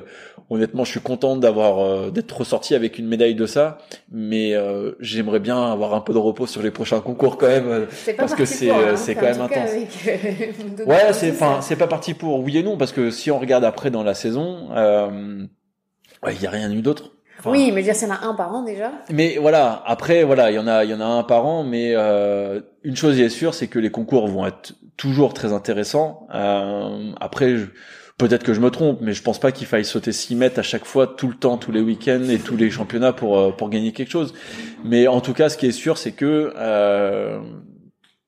honnêtement 0.49 0.83
je 0.83 0.91
suis 0.91 0.99
content 0.99 1.37
d'avoir 1.37 1.79
euh, 1.79 2.11
d'être 2.11 2.37
ressorti 2.37 2.75
avec 2.75 2.99
une 2.99 3.07
médaille 3.07 3.35
de 3.35 3.45
ça. 3.45 3.77
Mais 4.11 4.53
euh, 4.53 4.91
j'aimerais 4.99 5.39
bien 5.39 5.71
avoir 5.71 5.93
un 5.93 6.01
peu 6.01 6.11
de 6.11 6.17
repos 6.17 6.47
sur 6.47 6.61
les 6.61 6.71
prochains 6.71 6.99
concours 6.99 7.37
quand 7.37 7.47
même 7.47 7.87
C'est 7.89 8.13
parce 8.13 8.35
que 8.35 8.43
c'est, 8.43 8.71
hein, 8.71 8.97
c'est 8.97 9.13
enfin, 9.17 9.21
quand 9.21 9.31
même 9.31 9.41
intense. 9.41 9.69
avec, 9.69 10.85
Ouais, 10.85 11.13
c'est 11.13 11.31
enfin 11.31 11.61
c'est 11.61 11.77
pas 11.77 11.87
parti 11.87 12.13
pour 12.13 12.41
oui 12.41 12.57
et 12.57 12.63
non 12.63 12.75
parce 12.75 12.91
que 12.91 13.09
si 13.09 13.31
on 13.31 13.39
regarde 13.39 13.63
après 13.63 13.89
dans 13.89 14.03
la 14.03 14.15
saison, 14.15 14.67
euh, 14.75 15.45
ouais, 16.25 16.35
il 16.35 16.41
y 16.41 16.47
a 16.47 16.49
rien 16.49 16.71
eu 16.71 16.81
d'autre. 16.81 17.11
Enfin, 17.39 17.51
Oui, 17.51 17.65
mais 17.71 17.81
je 17.81 17.87
veux 17.87 17.93
dire, 17.93 17.95
s'il 17.95 18.07
y 18.07 18.11
en 18.11 18.15
a 18.15 18.25
un 18.25 18.33
par 18.33 18.53
an 18.53 18.63
déjà. 18.63 18.91
Mais 19.11 19.37
voilà, 19.39 19.83
après 19.85 20.23
voilà, 20.23 20.51
il 20.51 20.55
y 20.55 20.59
en 20.59 20.67
a 20.67 20.83
il 20.85 20.89
y 20.89 20.93
en 20.93 21.01
a 21.01 21.05
un 21.05 21.23
par 21.23 21.45
an, 21.45 21.63
mais 21.63 21.91
euh, 21.95 22.61
une 22.83 22.95
chose 22.95 23.19
est 23.19 23.29
sûre, 23.29 23.53
c'est 23.53 23.67
que 23.67 23.77
les 23.79 23.91
concours 23.91 24.27
vont 24.27 24.45
être 24.45 24.73
toujours 24.97 25.33
très 25.33 25.53
intéressants. 25.53 26.27
Euh, 26.33 27.11
après. 27.19 27.57
je- 27.57 27.65
Peut-être 28.17 28.43
que 28.45 28.53
je 28.53 28.61
me 28.61 28.71
trompe, 28.71 28.99
mais 29.01 29.11
je 29.11 29.21
pense 29.21 29.39
pas 29.41 29.51
qu'il 29.51 29.67
faille 29.67 29.83
sauter 29.83 30.13
6 30.13 30.35
mètres 30.37 30.57
à 30.57 30.61
chaque 30.63 30.85
fois, 30.85 31.05
tout 31.05 31.27
le 31.27 31.33
temps, 31.33 31.57
tous 31.57 31.73
les 31.73 31.81
week-ends 31.81 32.23
et 32.29 32.37
tous 32.39 32.55
les 32.55 32.71
championnats 32.71 33.11
pour 33.11 33.37
euh, 33.37 33.51
pour 33.51 33.69
gagner 33.69 33.91
quelque 33.91 34.09
chose. 34.09 34.33
Mais 34.85 35.05
en 35.09 35.19
tout 35.19 35.33
cas, 35.33 35.49
ce 35.49 35.57
qui 35.57 35.65
est 35.65 35.73
sûr, 35.73 35.97
c'est 35.97 36.13
que 36.13 36.53
euh, 36.55 37.41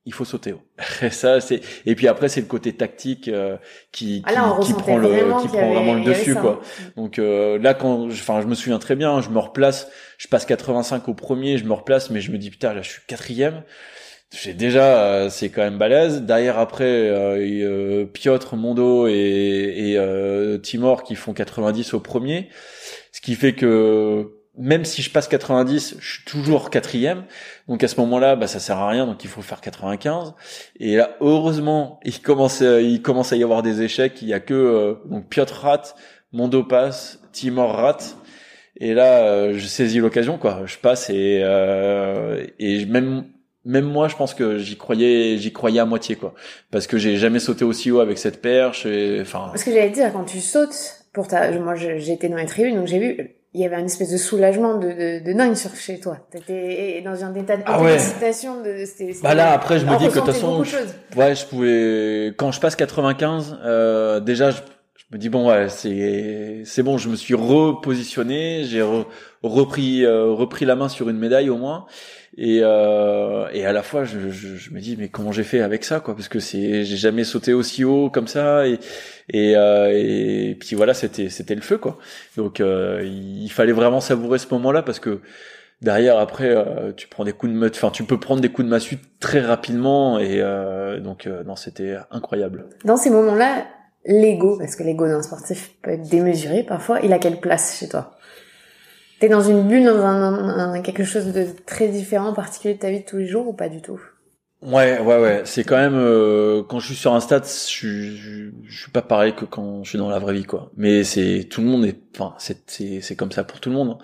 il 0.08 0.14
faut 0.14 0.26
sauter 0.26 0.53
haut. 0.53 0.62
Et 1.03 1.10
ça, 1.12 1.39
c'est 1.41 1.62
et 1.86 1.93
puis 1.93 2.08
après, 2.08 2.30
c'est 2.30 2.41
le 2.41 2.47
côté 2.47 2.74
tactique 2.74 3.28
euh, 3.28 3.58
qui 3.91 4.24
Ah 4.26 4.32
qui, 4.34 4.39
ressentait 4.39 4.82
prend 4.82 4.97
le 4.97 5.08
vraiment 5.08 5.39
qui 5.41 5.47
prend 5.49 5.60
avait- 5.60 5.74
vraiment 5.76 5.93
le 5.93 6.03
dessus 6.03 6.34
quoi. 6.34 6.62
Donc 6.95 7.20
euh, 7.20 7.60
là, 7.60 7.74
quand, 7.76 8.10
je- 8.10 8.20
enfin, 8.22 8.41
je 8.41 8.47
me 8.47 8.55
souviens 8.55 8.80
très 8.80 8.95
bien, 8.95 9.22
je 9.22 9.30
me 9.30 9.38
replace, 9.38 9.88
je 10.18 10.28
passe 10.28 10.45
85 10.45 11.08
au 11.10 11.14
premier, 11.14 11.58
je 11.60 11.66
me 11.66 11.74
replace, 11.74 12.10
mais 12.10 12.22
je 12.22 12.32
me 12.32 12.38
dis 12.39 12.49
putain, 12.49 12.74
là, 12.74 12.82
je 12.82 12.89
suis 12.89 13.01
quatrième. 13.08 13.64
J'ai 14.34 14.53
déjà, 14.53 15.03
euh, 15.03 15.30
c'est 15.30 15.49
quand 15.49 15.62
même 15.62 15.78
balèze. 15.78 16.22
Derrière, 16.24 16.60
après, 16.60 18.05
Piotr, 18.14 18.55
Mondo 18.55 19.08
et, 19.08 19.14
et 19.14 19.97
euh, 19.97 20.58
Timor 20.58 21.03
qui 21.03 21.16
font 21.16 21.34
90 21.34 21.93
au 21.93 21.99
premier, 21.99 22.49
ce 23.12 23.22
qui 23.22 23.36
fait 23.36 23.53
que 23.53 24.32
même 24.58 24.86
si 24.86 25.01
je 25.01 25.10
passe 25.12 25.28
90, 25.28 25.95
je 25.99 26.14
suis 26.14 26.24
toujours 26.26 26.70
quatrième. 26.70 27.24
Donc 27.68 27.84
à 27.84 27.88
ce 27.88 27.99
moment-là, 28.01 28.36
bah 28.36 28.47
ça 28.47 28.60
sert 28.60 28.78
à 28.78 28.89
rien. 28.89 29.05
Donc 29.05 29.24
il 29.24 29.30
faut 29.30 29.41
faire 29.41 29.62
95. 29.62 30.34
Et 30.80 30.95
là, 30.95 31.16
heureusement, 31.22 31.99
il 32.03 32.20
commence, 32.22 32.62
à- 32.62 32.82
il 32.82 33.01
commence 33.01 33.32
à 33.34 33.36
y 33.36 33.43
avoir 33.43 33.62
des 33.64 33.82
échecs. 33.82 34.22
Il 34.22 34.28
y 34.28 34.34
a 34.34 34.39
que 34.39 34.53
euh, 34.53 34.93
donc 35.05 35.28
Piotr 35.30 35.53
rate, 35.62 35.95
Mondo 36.32 36.64
passe, 36.64 37.20
Timor 37.32 37.74
rate. 37.76 38.16
Et 38.80 38.93
là, 38.93 39.24
euh, 39.24 39.53
je 39.55 39.66
saisis 39.66 39.99
l'occasion, 39.99 40.38
quoi. 40.38 40.62
Je 40.66 40.78
passe 40.78 41.10
et 41.10 41.41
euh, 41.43 42.45
et 42.60 42.86
même 42.86 43.26
même 43.66 43.86
moi, 43.86 44.08
je 44.08 44.16
pense 44.16 44.34
que 44.34 44.58
j'y 44.60 44.78
croyais, 44.78 45.38
j'y 45.38 45.51
croyais 45.51 45.80
à 45.82 45.86
moitié, 45.86 46.16
quoi. 46.16 46.34
Parce 46.72 46.88
que 46.88 46.97
j'ai 46.97 47.18
jamais 47.18 47.39
sauté 47.39 47.66
aussi 47.66 47.91
haut 47.91 47.99
avec 47.99 48.18
cette 48.18 48.41
perche. 48.41 48.88
Enfin, 49.22 49.47
Parce 49.51 49.64
que 49.66 49.72
j'allais 49.74 49.89
dire, 49.89 50.14
quand 50.14 50.24
tu 50.24 50.39
sautes, 50.39 51.03
pour 51.14 51.28
ta, 51.28 51.51
moi 51.60 51.76
j'étais 51.76 52.30
dans 52.30 52.38
les 52.38 52.45
tribunes, 52.45 52.76
donc 52.78 52.88
j'ai 52.88 52.99
vu, 52.99 53.37
il 53.54 53.62
y 53.62 53.66
avait 53.66 53.80
une 53.80 53.86
espèce 53.88 54.12
de 54.12 54.18
soulagement 54.18 54.78
de, 54.78 54.88
de, 54.88 55.26
de 55.26 55.34
dingue 55.38 55.56
sur 55.56 55.74
chez 55.76 56.00
toi. 56.00 56.18
T'étais 56.32 57.02
dans 57.04 57.24
un 57.24 57.34
état 57.34 57.56
Ah 57.66 57.82
ouais. 57.82 57.95
de, 57.98 58.86
c'était- 58.86 59.16
Bah 59.24 59.34
là, 59.34 59.52
après, 59.54 59.80
je 59.80 59.86
me 59.86 59.98
dis 59.98 60.08
que 60.08 60.14
de 60.14 60.20
toute 60.20 60.26
façon, 60.26 60.64
je-. 60.64 60.76
Ouais, 61.18 61.34
je 61.36 61.45
pouvais. 61.45 62.34
Quand 62.38 62.52
je 62.52 62.60
passe 62.60 62.76
95, 62.76 63.58
euh, 63.64 64.20
déjà, 64.20 64.52
je, 64.52 64.58
je 64.95 65.04
me 65.12 65.18
dis 65.18 65.30
bon, 65.30 65.50
ouais, 65.50 65.70
c'est 65.70 66.62
c'est 66.66 66.84
bon. 66.84 66.98
Je 66.98 67.10
me 67.10 67.16
suis 67.16 67.34
repositionné, 67.36 68.64
j'ai 68.66 68.82
re- 68.82 69.06
repris 69.43 70.04
euh, 70.06 70.26
repris 70.32 70.66
la 70.66 70.76
main 70.76 70.89
sur 70.89 71.10
une 71.10 71.18
médaille 71.18 71.50
au 71.50 71.58
moins. 71.58 71.86
Et 72.38 72.60
euh, 72.62 73.48
et 73.52 73.66
à 73.66 73.72
la 73.74 73.82
fois, 73.82 74.04
je, 74.04 74.30
je, 74.30 74.56
je 74.58 74.72
me 74.72 74.80
dis 74.80 74.96
mais 74.98 75.10
comment 75.10 75.32
j'ai 75.32 75.44
fait 75.44 75.62
avec 75.62 75.84
ça, 75.84 76.00
quoi? 76.00 76.16
Parce 76.16 76.28
que 76.30 76.40
c'est 76.40 76.84
j'ai 76.84 76.98
jamais 76.98 77.24
sauté 77.24 77.54
aussi 77.54 77.84
haut 77.84 78.10
comme 78.12 78.28
ça. 78.28 78.68
Et 78.68 78.80
et 79.30 79.56
euh, 79.58 79.92
et 79.92 80.56
puis 80.60 80.76
voilà, 80.76 80.94
c'était 80.94 81.30
c'était 81.30 81.56
le 81.56 81.62
feu, 81.62 81.78
quoi. 81.80 81.98
Donc 82.36 82.60
euh, 82.62 83.02
il 83.04 83.50
fallait 83.50 83.72
vraiment 83.72 84.02
savourer 84.02 84.38
ce 84.38 84.48
moment-là 84.52 84.84
parce 84.84 85.00
que 85.00 85.22
derrière 85.82 86.18
après 86.20 86.50
euh, 86.50 86.92
tu 86.94 87.08
prends 87.08 87.24
des 87.24 87.34
coups 87.34 87.54
de 87.54 87.70
enfin 87.70 87.92
tu 87.92 88.04
peux 88.04 88.20
prendre 88.20 88.42
des 88.42 88.50
coups 88.50 88.66
de 88.66 88.70
massue 88.70 88.98
très 89.20 89.42
rapidement 89.42 90.20
et 90.20 90.42
euh, 90.42 91.00
donc 91.00 91.28
euh, 91.28 91.44
non 91.44 91.56
c'était 91.56 91.98
incroyable 92.12 92.66
Dans 92.84 92.98
ces 92.98 93.10
moments-là, 93.10 93.66
l'ego, 94.06 94.58
parce 94.58 94.76
que 94.76 94.84
l'ego 94.84 95.08
d'un 95.08 95.22
sportif 95.22 95.74
peut 95.82 95.92
être 95.92 96.10
démesuré 96.10 96.64
parfois, 96.64 97.00
il 97.02 97.14
a 97.14 97.20
quelle 97.20 97.40
place 97.40 97.78
chez 97.80 97.90
toi? 97.90 98.16
T'es 99.20 99.30
dans 99.30 99.41
une 99.41 99.68
bulle, 99.68 99.84
dans 99.86 100.03
un, 100.03 100.74
un- 100.74 100.82
quelque 100.82 101.03
chose 101.03 101.32
de 101.32 101.47
très 101.68 101.88
différent, 101.89 102.34
particulier 102.34 102.74
de 102.74 102.80
ta 102.80 102.89
vie 102.89 103.01
de 103.01 103.05
tous 103.05 103.18
les 103.18 103.28
jours 103.28 103.47
ou 103.47 103.53
pas 103.53 103.70
du 103.70 103.80
tout? 103.82 103.99
Ouais, 104.63 104.99
ouais, 104.99 105.20
ouais. 105.22 105.41
C'est 105.45 105.63
quand 105.63 105.78
même 105.78 105.93
euh, 105.95 106.63
quand 106.63 106.80
je 106.80 106.88
suis 106.88 106.95
sur 106.95 107.13
un 107.13 107.20
stade, 107.20 107.45
je 107.45 107.88
je, 108.15 108.49
je 108.63 108.82
suis 108.82 108.89
pas 108.91 109.03
pareil 109.03 109.36
que 109.36 109.45
quand 109.45 109.84
je 109.84 109.89
suis 109.89 109.99
dans 109.99 110.09
la 110.09 110.18
vraie 110.18 110.34
vie, 110.34 110.45
quoi. 110.45 110.72
Mais 110.76 111.03
c'est 111.03 111.47
tout 111.49 111.61
le 111.61 111.68
monde 111.68 111.86
est, 111.86 111.95
enfin, 112.15 112.34
c'est 112.39 112.57
c'est 113.01 113.15
comme 113.15 113.32
ça 113.32 113.43
pour 113.43 113.59
tout 113.59 113.70
le 113.70 113.76
monde. 113.76 113.99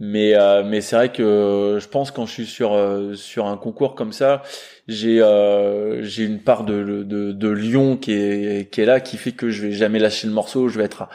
Mais 0.00 0.34
euh, 0.36 0.62
mais 0.64 0.80
c'est 0.80 0.96
vrai 0.96 1.12
que 1.12 1.78
je 1.82 1.88
pense 1.88 2.12
quand 2.12 2.26
je 2.26 2.32
suis 2.32 2.46
sur 2.46 2.74
euh, 2.74 3.14
sur 3.16 3.46
un 3.48 3.58
concours 3.58 3.96
comme 3.96 4.12
ça, 4.12 4.42
j'ai 4.88 5.20
euh, 5.22 6.02
j'ai 6.04 6.24
une 6.24 6.40
part 6.40 6.64
de 6.64 7.02
de 7.04 7.32
de 7.32 7.48
lion 7.50 7.98
qui 7.98 8.12
est 8.12 8.70
qui 8.72 8.80
est 8.82 8.86
là, 8.86 9.00
qui 9.00 9.18
fait 9.18 9.32
que 9.32 9.50
je 9.50 9.62
vais 9.66 9.72
jamais 9.72 9.98
lâcher 9.98 10.28
le 10.28 10.32
morceau. 10.34 10.68
Je 10.68 10.78
vais 10.78 10.84
être 10.86 11.08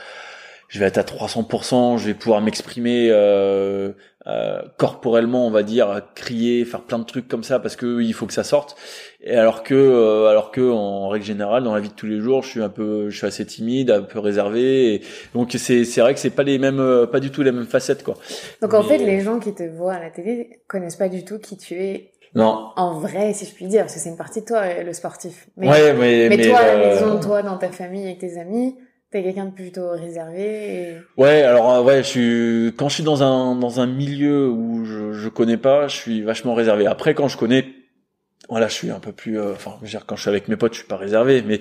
je 0.70 0.80
vais 0.80 0.86
être 0.86 0.97
à 0.97 1.03
300%, 1.03 1.97
je 1.97 2.05
vais 2.07 2.13
pouvoir 2.13 2.41
m'exprimer 2.41 3.09
euh, 3.11 3.91
euh, 4.28 4.61
corporellement, 4.78 5.47
on 5.47 5.51
va 5.51 5.63
dire, 5.63 6.01
crier, 6.13 6.65
faire 6.65 6.82
plein 6.82 6.99
de 6.99 7.05
trucs 7.05 7.28
comme 7.30 7.43
ça 7.43 7.59
parce 7.59 7.76
que 7.78 8.01
il 8.01 8.13
faut 8.13 8.26
que 8.26 8.34
ça 8.34 8.43
sorte. 8.43 8.76
Et 9.22 9.36
alors 9.36 9.63
que, 9.63 9.74
euh, 9.74 10.28
alors 10.28 10.51
que 10.51 10.70
en 10.70 11.07
règle 11.07 11.26
générale, 11.26 11.63
dans 11.63 11.74
la 11.74 11.80
vie 11.80 11.88
de 11.89 11.93
tous 11.93 12.05
les 12.07 12.20
jours, 12.20 12.43
je 12.43 12.49
suis 12.49 12.61
un 12.61 12.70
peu, 12.70 13.09
je 13.09 13.18
suis 13.18 13.26
assez 13.28 13.45
timide, 13.45 13.89
un 13.91 14.01
peu 14.01 14.20
réservé. 14.20 14.95
Et 14.95 15.01
donc 15.34 15.53
c'est 15.57 15.86
c'est 15.86 16.01
vrai 16.01 16.13
que 16.13 16.20
c'est 16.20 16.30
pas 16.30 16.43
les 16.43 16.59
mêmes, 16.59 16.80
euh, 16.82 17.05
pas 17.05 17.20
du 17.22 17.32
tout 17.32 17.43
les 17.43 17.53
mêmes 17.53 17.65
facettes 17.68 18.03
quoi. 18.03 18.15
Donc 18.61 18.74
en 18.74 18.84
Mais- 18.84 18.89
fait, 18.89 18.97
les 18.97 19.22
gens 19.22 19.39
qui 19.39 19.53
te 19.53 19.63
voient 19.63 19.93
à 19.93 19.99
la 19.99 20.09
télé 20.09 20.59
connaissent 20.68 20.97
pas 20.97 21.09
du 21.09 21.24
tout 21.24 21.39
qui 21.39 21.55
tu 21.55 21.76
es 21.76 22.11
Non. 22.36 22.72
en 22.76 22.99
vrai, 22.99 23.34
si 23.34 23.45
je 23.45 23.53
puis 23.53 23.68
dire, 23.68 23.84
parce 23.84 23.93
que 23.93 23.99
c'est 24.01 24.09
une 24.09 24.18
partie 24.18 24.41
de 24.41 24.45
toi, 24.45 24.63
euh, 24.65 24.84
le 24.84 24.91
sportif. 24.93 25.47
Mais, 25.55 25.70
ouais, 25.70 25.93
mais 25.93 26.28
mais, 26.30 26.47
toi, 26.49 26.57
à 26.59 26.65
la 26.65 26.74
euh, 26.74 26.93
maison, 26.93 27.20
toi, 27.22 27.41
dans 27.41 27.57
ta 27.57 27.70
famille, 27.72 28.03
avec 28.03 28.20
tes 28.20 28.38
amis, 28.38 28.76
t'es 29.12 29.24
quelqu'un 29.24 29.45
de 29.45 29.51
plutôt 29.51 29.91
réservé. 29.91 30.97
Ouais, 31.18 31.41
alors 31.41 31.72
euh, 31.72 31.84
ouais, 31.84 32.03
je 32.03 32.08
suis 32.08 32.74
quand 32.78 32.89
je 32.89 32.95
suis 32.95 33.03
dans 33.03 33.24
un 33.24 33.55
dans 33.55 33.80
un 33.80 33.88
milieu 33.88 34.49
où 34.49 34.86
je 34.86 35.14
je 35.14 35.30
connais 35.30 35.58
pas, 35.58 35.88
je 35.88 35.95
suis 35.95 36.22
vachement 36.22 36.53
réservé. 36.53 36.88
Après 36.88 37.14
quand 37.14 37.28
je 37.28 37.38
connais 37.38 37.66
voilà, 38.49 38.68
je 38.68 38.74
suis 38.74 38.91
un 38.91 38.99
peu 38.99 39.12
plus 39.12 39.39
euh, 39.39 39.53
enfin, 39.53 39.76
je 39.80 39.86
veux 39.86 39.89
dire 39.89 40.05
quand 40.05 40.16
je 40.16 40.22
suis 40.22 40.30
avec 40.30 40.47
mes 40.47 40.55
potes, 40.55 40.74
je 40.74 40.80
suis 40.80 40.88
pas 40.88 40.97
réservé, 40.97 41.41
mais 41.41 41.60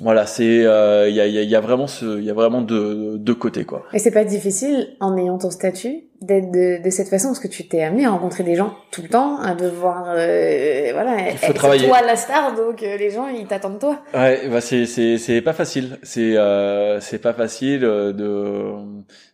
voilà, 0.00 0.26
c'est 0.26 0.64
euh, 0.66 1.08
il 1.08 1.14
y 1.14 1.20
a 1.20 1.26
il 1.26 1.34
y 1.34 1.38
a, 1.38 1.42
il 1.42 1.48
y 1.48 1.56
a 1.56 1.60
vraiment 1.60 1.86
ce 1.86 2.18
il 2.18 2.24
y 2.24 2.30
a 2.30 2.34
vraiment 2.34 2.60
deux 2.62 3.16
deux 3.18 3.34
côtés 3.34 3.64
quoi. 3.64 3.84
Et 3.92 3.98
c'est 3.98 4.10
pas 4.10 4.24
difficile, 4.24 4.96
en 5.00 5.16
ayant 5.16 5.38
ton 5.38 5.50
statut, 5.50 6.04
d'être 6.20 6.50
de, 6.50 6.82
de 6.82 6.90
cette 6.90 7.08
façon, 7.08 7.28
parce 7.28 7.38
que 7.38 7.46
tu 7.48 7.68
t'es 7.68 7.82
amené 7.82 8.04
à 8.04 8.10
rencontrer 8.10 8.42
des 8.42 8.56
gens 8.56 8.74
tout 8.90 9.02
le 9.02 9.08
temps, 9.08 9.38
à 9.40 9.54
devoir, 9.54 10.06
euh, 10.08 10.90
voilà, 10.92 11.16
faut 11.36 11.46
c'est 11.46 11.52
travailler. 11.54 11.86
toi 11.86 12.02
la 12.02 12.16
star, 12.16 12.54
donc 12.56 12.82
euh, 12.82 12.96
les 12.96 13.10
gens, 13.10 13.28
ils 13.28 13.46
t'attendent 13.46 13.78
toi. 13.78 14.00
Ouais, 14.14 14.48
bah 14.48 14.60
c'est 14.60 14.84
c'est 14.84 15.16
c'est 15.16 15.40
pas 15.42 15.52
facile. 15.52 15.98
C'est 16.02 16.36
euh, 16.36 17.00
c'est 17.00 17.20
pas 17.20 17.32
facile 17.32 17.84
euh, 17.84 18.12
de 18.12 18.72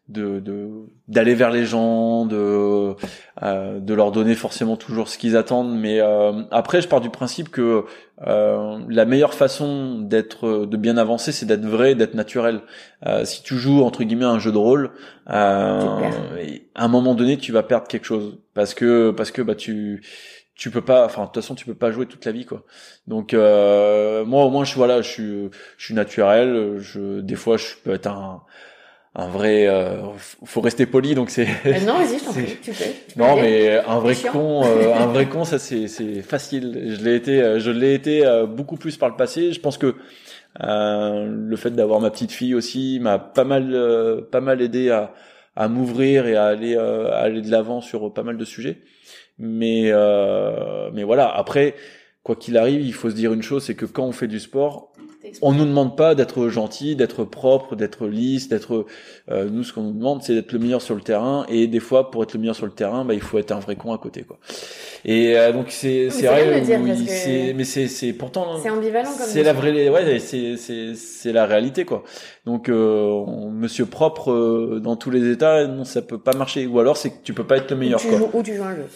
de 0.08 0.40
de 0.40 0.68
d'aller 1.08 1.34
vers 1.34 1.50
les 1.50 1.64
gens, 1.64 2.26
de 2.26 2.94
euh, 3.42 3.80
de 3.80 3.94
leur 3.94 4.12
donner 4.12 4.34
forcément 4.34 4.76
toujours 4.76 5.08
ce 5.08 5.16
qu'ils 5.16 5.36
attendent. 5.38 5.74
Mais 5.74 6.00
euh, 6.00 6.42
après, 6.50 6.82
je 6.82 6.88
pars 6.88 7.00
du 7.00 7.08
principe 7.08 7.48
que 7.48 7.84
euh, 8.22 8.78
la 8.88 9.04
meilleure 9.04 9.34
façon 9.34 9.98
d'être 9.98 10.66
de 10.66 10.76
bien 10.76 10.96
avancer, 10.96 11.32
c'est 11.32 11.46
d'être 11.46 11.64
vrai, 11.66 11.94
d'être 11.94 12.14
naturel. 12.14 12.60
Euh, 13.06 13.24
si 13.24 13.42
tu 13.42 13.56
joues 13.56 13.82
entre 13.82 14.04
guillemets 14.04 14.24
un 14.24 14.38
jeu 14.38 14.52
de 14.52 14.58
rôle, 14.58 14.92
euh, 15.30 16.36
et 16.40 16.68
à 16.74 16.84
un 16.84 16.88
moment 16.88 17.14
donné, 17.14 17.36
tu 17.38 17.52
vas 17.52 17.62
perdre 17.62 17.88
quelque 17.88 18.06
chose. 18.06 18.38
Parce 18.54 18.74
que 18.74 19.10
parce 19.10 19.30
que 19.32 19.42
bah 19.42 19.56
tu 19.56 20.02
tu 20.54 20.70
peux 20.70 20.80
pas 20.82 21.04
enfin 21.04 21.22
de 21.22 21.26
toute 21.26 21.42
façon 21.42 21.56
tu 21.56 21.64
peux 21.66 21.74
pas 21.74 21.90
jouer 21.90 22.06
toute 22.06 22.24
la 22.24 22.32
vie 22.32 22.46
quoi. 22.46 22.64
Donc 23.08 23.34
euh, 23.34 24.24
moi 24.24 24.44
au 24.44 24.50
moins 24.50 24.64
je 24.64 24.74
voilà 24.76 25.02
je 25.02 25.08
suis 25.10 25.50
je 25.76 25.84
suis 25.84 25.94
naturel. 25.94 26.78
Je 26.78 27.20
des 27.20 27.36
fois 27.36 27.56
je 27.56 27.74
peux 27.82 27.94
être 27.94 28.06
un 28.06 28.42
un 29.16 29.28
vrai 29.28 29.66
euh, 29.68 29.98
faut 30.44 30.60
rester 30.60 30.86
poli 30.86 31.14
donc 31.14 31.30
c'est 31.30 31.46
Euh, 31.66 31.78
non, 31.80 31.98
vas-y, 31.98 32.18
je 32.18 32.24
t'en 32.24 32.32
prie, 32.38 32.46
tu 32.60 32.70
peux. 32.72 32.76
tu 33.08 33.14
peux 33.14 33.20
non 33.20 33.36
mais 33.36 33.78
un 33.78 33.98
vrai 34.00 34.16
con 34.16 34.64
euh, 34.64 34.92
un 34.94 35.06
vrai 35.06 35.26
con 35.32 35.44
ça 35.44 35.58
c'est 35.58 35.86
c'est 35.88 36.22
facile. 36.22 36.94
Je 36.98 37.04
l'ai 37.04 37.14
été 37.14 37.40
euh, 37.42 37.58
je 37.60 37.70
l'ai 37.70 37.94
été 37.94 38.26
euh, 38.26 38.46
beaucoup 38.46 38.76
plus 38.76 38.96
par 38.96 39.08
le 39.08 39.16
passé. 39.16 39.52
Je 39.52 39.60
pense 39.60 39.78
que 39.78 39.94
euh, 40.62 41.26
le 41.28 41.56
fait 41.56 41.70
d'avoir 41.70 42.00
ma 42.00 42.10
petite 42.10 42.32
fille 42.32 42.54
aussi 42.54 42.98
m'a 43.00 43.18
pas 43.18 43.44
mal 43.44 43.72
euh, 43.74 44.20
pas 44.20 44.40
mal 44.40 44.60
aidé 44.62 44.90
à 44.90 45.12
à 45.56 45.68
m'ouvrir 45.68 46.26
et 46.26 46.34
à 46.36 46.46
aller 46.46 46.76
euh, 46.76 47.12
à 47.12 47.18
aller 47.18 47.40
de 47.40 47.50
l'avant 47.50 47.80
sur 47.80 48.12
pas 48.12 48.22
mal 48.24 48.36
de 48.36 48.44
sujets. 48.44 48.78
Mais 49.38 49.90
euh, 49.92 50.90
mais 50.92 51.04
voilà 51.04 51.28
après 51.28 51.74
quoi 52.24 52.34
qu'il 52.36 52.56
arrive 52.56 52.80
il 52.80 52.92
faut 52.94 53.10
se 53.10 53.14
dire 53.14 53.32
une 53.32 53.42
chose 53.42 53.64
c'est 53.64 53.74
que 53.76 53.84
quand 53.86 54.04
on 54.04 54.12
fait 54.12 54.28
du 54.28 54.40
sport 54.40 54.92
on 55.42 55.52
nous 55.52 55.64
demande 55.64 55.96
pas 55.96 56.14
d'être 56.14 56.48
gentil, 56.48 56.96
d'être 56.96 57.24
propre, 57.24 57.76
d'être 57.76 58.06
lisse, 58.06 58.48
d'être. 58.48 58.86
euh, 59.30 59.48
nous, 59.50 59.64
ce 59.64 59.72
qu'on 59.72 59.82
nous 59.82 59.92
demande, 59.92 60.22
c'est 60.22 60.34
d'être 60.34 60.52
le 60.52 60.58
meilleur 60.58 60.82
sur 60.82 60.94
le 60.94 61.00
terrain. 61.00 61.46
Et 61.48 61.66
des 61.66 61.80
fois, 61.80 62.10
pour 62.10 62.22
être 62.22 62.34
le 62.34 62.40
meilleur 62.40 62.56
sur 62.56 62.66
le 62.66 62.72
terrain, 62.72 63.04
bah, 63.04 63.14
il 63.14 63.20
faut 63.20 63.38
être 63.38 63.52
un 63.52 63.58
vrai 63.60 63.76
con 63.76 63.92
à 63.92 63.98
côté, 63.98 64.22
quoi. 64.22 64.38
Et 65.04 65.36
euh, 65.38 65.52
donc 65.52 65.66
c'est 65.70 66.10
c'est 66.10 66.26
vrai, 66.26 66.60
dire, 66.60 66.80
oui, 66.82 66.90
que 67.06 67.52
mais 67.52 67.64
c'est 67.64 67.88
c'est 67.88 68.12
pourtant. 68.12 68.58
C'est 68.62 68.70
ambivalent 68.70 69.10
comme 69.10 69.26
C'est 69.26 69.42
la 69.42 69.52
vraie, 69.52 69.88
ouais, 69.88 70.18
c'est 70.18 70.56
c'est 70.56 70.94
c'est 70.94 71.32
la 71.32 71.46
réalité, 71.46 71.84
quoi. 71.84 72.04
Donc, 72.46 72.68
euh, 72.68 73.08
on- 73.08 73.50
Monsieur 73.50 73.86
propre 73.86 74.30
euh, 74.32 74.80
dans 74.82 74.96
tous 74.96 75.10
les 75.10 75.30
états, 75.30 75.66
non, 75.66 75.84
ça 75.84 76.02
peut 76.02 76.18
pas 76.18 76.34
marcher. 76.34 76.66
Ou 76.66 76.78
alors, 76.80 76.96
c'est 76.96 77.10
que 77.10 77.22
tu 77.24 77.32
peux 77.32 77.44
pas 77.46 77.56
être 77.56 77.70
le 77.70 77.76
Ou 77.76 77.80
meilleur, 77.80 78.00
tu 78.00 78.08
quoi. 78.08 78.18
joues, 78.18 78.30
ou 78.32 78.42
tu 78.42 78.54
joues 78.56 78.62
un 78.64 78.76
jeu. 78.76 78.86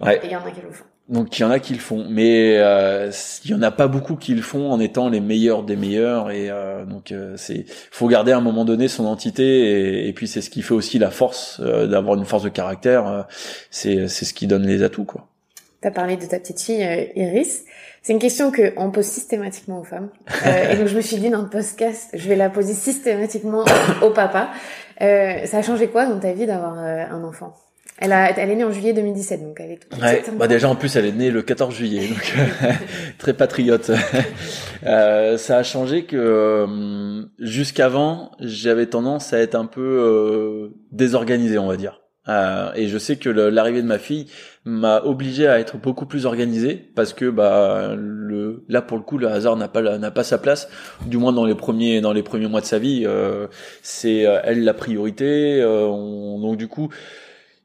Ouais. 0.00 0.16
Et 0.22 0.26
il 0.26 0.32
y 0.32 0.36
en 0.36 0.40
a 0.44 0.50
qui 0.50 0.60
le 0.60 0.70
font. 0.72 0.84
Donc 1.08 1.38
il 1.38 1.42
y 1.42 1.44
en 1.46 1.50
a 1.50 1.58
qui 1.58 1.72
le 1.72 1.78
font, 1.78 2.04
mais 2.10 2.58
euh, 2.58 3.10
il 3.44 3.50
y 3.50 3.54
en 3.54 3.62
a 3.62 3.70
pas 3.70 3.88
beaucoup 3.88 4.14
qui 4.16 4.34
le 4.34 4.42
font 4.42 4.70
en 4.70 4.78
étant 4.78 5.08
les 5.08 5.20
meilleurs 5.20 5.62
des 5.62 5.74
meilleurs. 5.74 6.30
Et 6.30 6.50
euh, 6.50 6.84
donc 6.84 7.12
euh, 7.12 7.32
c'est, 7.38 7.64
faut 7.90 8.08
garder 8.08 8.32
à 8.32 8.36
un 8.36 8.42
moment 8.42 8.66
donné 8.66 8.88
son 8.88 9.06
entité. 9.06 9.42
Et, 10.02 10.08
et 10.08 10.12
puis 10.12 10.28
c'est 10.28 10.42
ce 10.42 10.50
qui 10.50 10.60
fait 10.60 10.74
aussi 10.74 10.98
la 10.98 11.10
force 11.10 11.60
euh, 11.60 11.86
d'avoir 11.86 12.18
une 12.18 12.26
force 12.26 12.42
de 12.42 12.50
caractère. 12.50 13.06
euh, 13.06 13.22
c'est 13.70 14.06
c'est 14.08 14.26
ce 14.26 14.34
qui 14.34 14.46
donne 14.46 14.66
les 14.66 14.82
atouts, 14.82 15.06
quoi. 15.06 15.28
T'as 15.80 15.92
parlé 15.92 16.18
de 16.18 16.26
ta 16.26 16.38
petite 16.38 16.60
fille 16.60 16.84
euh, 16.84 17.04
Iris. 17.16 17.62
C'est 18.02 18.12
une 18.12 18.18
question 18.18 18.50
que 18.50 18.74
on 18.76 18.90
pose 18.90 19.06
systématiquement 19.06 19.80
aux 19.80 19.84
femmes. 19.84 20.10
Et 20.44 20.76
donc 20.76 20.88
je 20.88 20.96
me 20.96 21.00
suis 21.00 21.16
dit 21.16 21.30
dans 21.30 21.42
le 21.42 21.48
podcast, 21.48 22.10
je 22.12 22.28
vais 22.28 22.36
la 22.36 22.50
poser 22.50 22.74
systématiquement 22.74 23.64
au 24.02 24.10
papa. 24.10 24.50
Ça 25.00 25.58
a 25.58 25.62
changé 25.62 25.88
quoi 25.88 26.06
dans 26.06 26.18
ta 26.18 26.32
vie 26.32 26.46
d'avoir 26.46 26.78
un 26.78 27.24
enfant? 27.24 27.54
Elle 28.00 28.12
a, 28.12 28.30
elle 28.38 28.50
est 28.50 28.54
née 28.54 28.64
en 28.64 28.70
juillet 28.70 28.92
2017, 28.92 29.42
donc 29.42 29.58
elle 29.60 29.72
est 29.72 29.76
toute 29.78 30.00
Ouais, 30.00 30.22
bah 30.38 30.46
déjà 30.46 30.68
en 30.68 30.76
plus 30.76 30.94
elle 30.94 31.04
est 31.06 31.12
née 31.12 31.30
le 31.32 31.42
14 31.42 31.74
juillet, 31.74 32.06
donc 32.08 32.34
très 33.18 33.34
patriote. 33.34 33.90
Euh, 34.86 35.36
ça 35.38 35.58
a 35.58 35.62
changé 35.64 36.04
que 36.04 36.16
euh, 36.16 37.24
jusqu'avant 37.40 38.30
j'avais 38.38 38.86
tendance 38.86 39.32
à 39.32 39.38
être 39.40 39.56
un 39.56 39.66
peu 39.66 39.80
euh, 39.82 40.68
désorganisé, 40.92 41.58
on 41.58 41.66
va 41.66 41.76
dire. 41.76 42.00
Euh, 42.28 42.70
et 42.76 42.86
je 42.86 42.96
sais 42.96 43.16
que 43.16 43.28
l'arrivée 43.28 43.82
de 43.82 43.86
ma 43.88 43.98
fille 43.98 44.26
m'a 44.64 45.02
obligé 45.02 45.48
à 45.48 45.58
être 45.58 45.78
beaucoup 45.78 46.06
plus 46.06 46.26
organisé 46.26 46.76
parce 46.94 47.12
que 47.12 47.28
bah 47.28 47.94
le 47.96 48.64
là 48.68 48.80
pour 48.82 48.98
le 48.98 49.02
coup 49.02 49.18
le 49.18 49.26
hasard 49.26 49.56
n'a 49.56 49.66
pas 49.66 49.98
n'a 49.98 50.10
pas 50.12 50.22
sa 50.24 50.38
place 50.38 50.68
du 51.06 51.16
moins 51.16 51.32
dans 51.32 51.44
les 51.46 51.54
premiers 51.56 52.00
dans 52.00 52.12
les 52.12 52.22
premiers 52.22 52.48
mois 52.48 52.60
de 52.60 52.66
sa 52.66 52.78
vie 52.78 53.02
euh, 53.04 53.46
c'est 53.82 54.18
elle 54.44 54.62
la 54.62 54.74
priorité 54.74 55.60
euh, 55.60 55.86
on- 55.86 56.38
donc 56.38 56.56
du 56.58 56.68
coup 56.68 56.88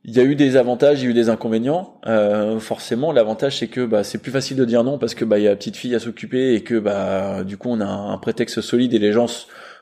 il 0.06 0.14
y 0.16 0.20
a 0.20 0.24
eu 0.24 0.36
des 0.36 0.58
avantages, 0.58 1.02
il 1.02 1.06
y 1.06 1.08
a 1.08 1.12
eu 1.12 1.14
des 1.14 1.30
inconvénients. 1.30 1.96
Euh, 2.08 2.60
forcément, 2.60 3.12
l'avantage 3.12 3.60
c'est 3.60 3.68
que 3.68 3.86
bah, 3.86 4.04
c'est 4.04 4.18
plus 4.18 4.32
facile 4.32 4.58
de 4.58 4.66
dire 4.66 4.84
non 4.84 4.98
parce 4.98 5.16
que 5.16 5.24
bah 5.24 5.40
il 5.40 5.44
y 5.44 5.48
a 5.48 5.52
la 5.52 5.56
petite 5.56 5.78
fille 5.78 5.96
à 5.96 6.00
s'occuper 6.00 6.56
et 6.56 6.64
que 6.64 6.78
bah 6.78 7.44
du 7.44 7.58
coup 7.58 7.70
on 7.72 7.80
a 7.80 7.86
un, 7.86 8.18
prétexte 8.18 8.62
solide 8.62 8.94
et 8.94 9.00
les 9.00 9.14
gens 9.14 9.28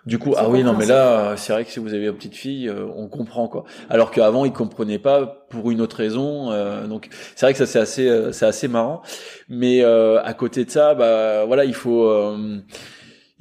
du 0.05 0.17
coup 0.17 0.34
ah 0.36 0.49
oui 0.49 0.63
non 0.63 0.74
mais 0.74 0.88
là 0.88 1.36
c'est 1.38 1.53
vrai 1.53 1.63
que 1.63 1.72
si 1.72 1.80
vous 1.80 1.93
avez 1.93 2.07
une 2.07 2.13
petite 2.13 2.36
fille 2.36 2.67
euh, 2.67 2.86
on 2.95 3.07
comprend 3.07 3.47
quoi. 3.47 3.65
Alors 3.89 4.11
qu'avant 4.11 4.45
ils 4.45 4.51
comprenaient 4.51 4.99
pas 4.99 5.45
pour 5.49 5.72
une 5.72 5.82
autre 5.82 5.97
raison. 5.97 6.51
euh, 6.51 6.88
donc 6.88 7.09
c'est 7.36 7.45
vrai 7.45 7.53
que 7.53 7.59
ça 7.59 7.65
c'est 7.65 7.80
assez 7.80 8.07
euh, 8.07 8.32
c'est 8.32 8.45
assez 8.45 8.67
marrant. 8.67 9.01
Mais 9.49 9.84
euh, 9.84 10.22
à 10.24 10.34
côté 10.34 10.65
de 10.65 10.72
ça 10.72 10.93
bah 10.93 11.45
voilà 11.45 11.65
il 11.65 11.76
faut 11.76 12.05
euh, 12.05 12.59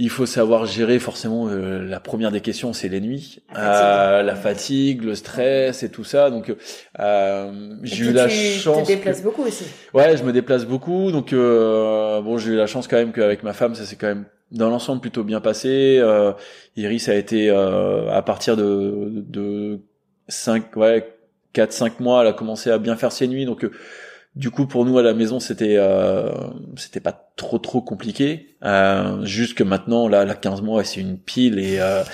il 0.03 0.09
faut 0.11 0.25
savoir 0.27 0.65
gérer 0.67 0.99
forcément 0.99 1.49
euh, 1.49 1.85
la 1.85 2.01
première 2.01 2.31
des 2.33 2.41
questions, 2.41 2.73
c'est 2.73 2.89
les 2.89 3.01
nuits, 3.01 3.41
La 3.55 3.61
fatigue. 3.61 3.85
Euh, 3.85 4.23
la 4.23 4.35
fatigue, 4.35 5.03
le 5.05 5.15
stress 5.15 5.83
et 5.83 5.91
tout 5.91 6.05
ça. 6.05 6.31
Donc 6.31 6.53
euh, 6.99 7.77
j'ai 7.83 8.07
eu 8.07 8.13
la 8.13 8.27
tu 8.29 8.35
chance. 8.35 8.83
te 8.89 8.93
déplaces 8.93 9.23
beaucoup 9.23 9.43
aussi. 9.43 9.65
que- 9.93 9.97
Ouais, 9.99 10.17
je 10.17 10.25
me 10.25 10.33
déplace 10.33 10.65
beaucoup. 10.65 11.13
Donc 11.13 11.33
euh, 11.33 12.21
bon, 12.23 12.39
j'ai 12.39 12.53
eu 12.53 12.57
la 12.57 12.67
chance 12.67 12.89
quand 12.89 12.97
même 12.97 13.13
qu'avec 13.13 13.43
ma 13.43 13.53
femme, 13.53 13.75
ça 13.75 13.85
s'est 13.85 13.97
quand 13.97 14.07
même 14.09 14.25
dans 14.53 14.71
l'ensemble 14.71 15.01
plutôt 15.01 15.23
bien 15.23 15.41
passé. 15.41 15.99
Euh, 16.01 16.33
Iris 16.77 17.09
a 17.09 17.15
été 17.15 17.51
euh, 17.51 18.11
à 18.11 18.23
partir 18.23 18.57
de 18.57 19.09
de 19.11 19.81
cinq 20.29 20.77
ouais 20.77 21.15
quatre 21.53 21.73
cinq 21.73 22.01
mois, 22.01 22.23
elle 22.23 22.29
a 22.29 22.33
commencé 22.33 22.71
à 22.71 22.79
bien 22.79 22.97
faire 22.97 23.13
ses 23.13 23.29
nuits. 23.29 23.45
Donc 23.45 23.65
euh, 23.65 23.71
du 24.37 24.51
coup, 24.51 24.67
pour 24.67 24.85
nous 24.85 24.97
à 24.97 25.03
la 25.03 25.13
maison, 25.13 25.41
c'était 25.41 25.75
euh, 25.77 26.31
c'était 26.77 27.01
pas 27.01 27.33
trop 27.37 27.59
trop 27.59 27.83
compliqué. 27.83 28.57
Euh, 28.63 29.25
juste 29.25 29.55
que 29.55 29.65
maintenant, 29.65 30.07
là, 30.07 30.23
elle 30.23 30.31
a 30.31 30.37
15 30.37 30.63
mois, 30.63 30.85
c'est 30.85 31.01
une 31.01 31.19
pile 31.19 31.59
et 31.59 31.81
euh, 31.81 32.05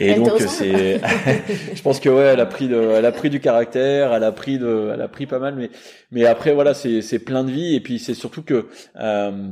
et 0.00 0.12
Elle 0.12 0.22
donc 0.22 0.40
c'est. 0.40 1.00
je 1.74 1.82
pense 1.82 2.00
que 2.00 2.08
ouais, 2.08 2.24
elle 2.24 2.40
a 2.40 2.46
pris 2.46 2.68
de, 2.68 2.76
elle 2.76 3.04
a 3.04 3.12
pris 3.12 3.28
du 3.28 3.40
caractère, 3.40 4.14
elle 4.14 4.24
a 4.24 4.32
pris 4.32 4.58
de, 4.58 4.90
elle 4.94 5.02
a 5.02 5.08
pris 5.08 5.26
pas 5.26 5.38
mal, 5.38 5.54
mais 5.54 5.70
mais 6.10 6.24
après 6.24 6.54
voilà, 6.54 6.72
c'est 6.72 7.02
c'est 7.02 7.18
plein 7.18 7.44
de 7.44 7.50
vie 7.50 7.74
et 7.74 7.80
puis 7.80 7.98
c'est 7.98 8.14
surtout 8.14 8.42
que 8.42 8.68
euh, 8.98 9.50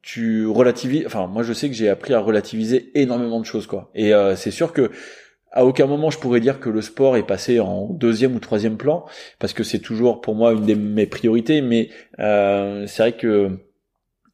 tu 0.00 0.46
relativises. 0.46 1.04
Enfin, 1.04 1.26
moi, 1.26 1.42
je 1.42 1.52
sais 1.52 1.68
que 1.68 1.74
j'ai 1.74 1.90
appris 1.90 2.14
à 2.14 2.20
relativiser 2.20 2.90
énormément 2.94 3.40
de 3.40 3.44
choses 3.44 3.66
quoi. 3.66 3.90
Et 3.94 4.14
euh, 4.14 4.36
c'est 4.36 4.50
sûr 4.50 4.72
que 4.72 4.90
à 5.52 5.64
aucun 5.64 5.86
moment 5.86 6.10
je 6.10 6.18
pourrais 6.18 6.40
dire 6.40 6.60
que 6.60 6.68
le 6.70 6.82
sport 6.82 7.16
est 7.16 7.26
passé 7.26 7.60
en 7.60 7.86
deuxième 7.86 8.34
ou 8.34 8.40
troisième 8.40 8.76
plan 8.76 9.06
parce 9.38 9.52
que 9.52 9.64
c'est 9.64 9.78
toujours 9.80 10.20
pour 10.20 10.34
moi 10.34 10.52
une 10.52 10.66
de 10.66 10.74
mes 10.74 11.06
priorités 11.06 11.60
mais 11.62 11.90
euh, 12.20 12.86
c'est 12.86 13.02
vrai 13.02 13.12
que 13.16 13.58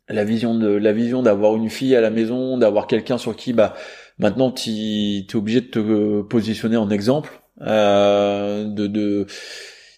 la 0.08 0.24
vision 0.24 0.54
de 0.54 0.68
la 0.68 0.92
vision 0.92 1.22
d'avoir 1.22 1.56
une 1.56 1.70
fille 1.70 1.96
à 1.96 2.00
la 2.00 2.10
maison, 2.10 2.58
d'avoir 2.58 2.86
quelqu'un 2.86 3.18
sur 3.18 3.36
qui 3.36 3.52
bah 3.52 3.74
maintenant 4.18 4.50
tu 4.52 4.70
es 4.70 5.36
obligé 5.36 5.60
de 5.62 5.66
te 5.66 6.22
positionner 6.22 6.76
en 6.76 6.90
exemple 6.90 7.42
euh, 7.62 8.64
de, 8.64 8.86
de 8.86 9.26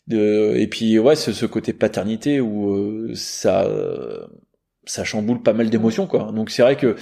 de 0.09 0.55
et 0.57 0.69
puis 0.69 0.99
ouais 0.99 1.17
ce, 1.17 1.33
ce 1.33 1.47
côté 1.47 1.73
paternité 1.73 2.41
où 2.41 2.73
euh, 2.75 3.13
ça 3.15 3.67
ça 4.85 5.05
chamboule 5.05 5.43
pas 5.43 5.53
mal 5.53 5.71
d'émotions 5.71 6.07
quoi. 6.07 6.31
Donc 6.33 6.51
c'est 6.51 6.63
vrai 6.63 6.77
que 6.77 6.97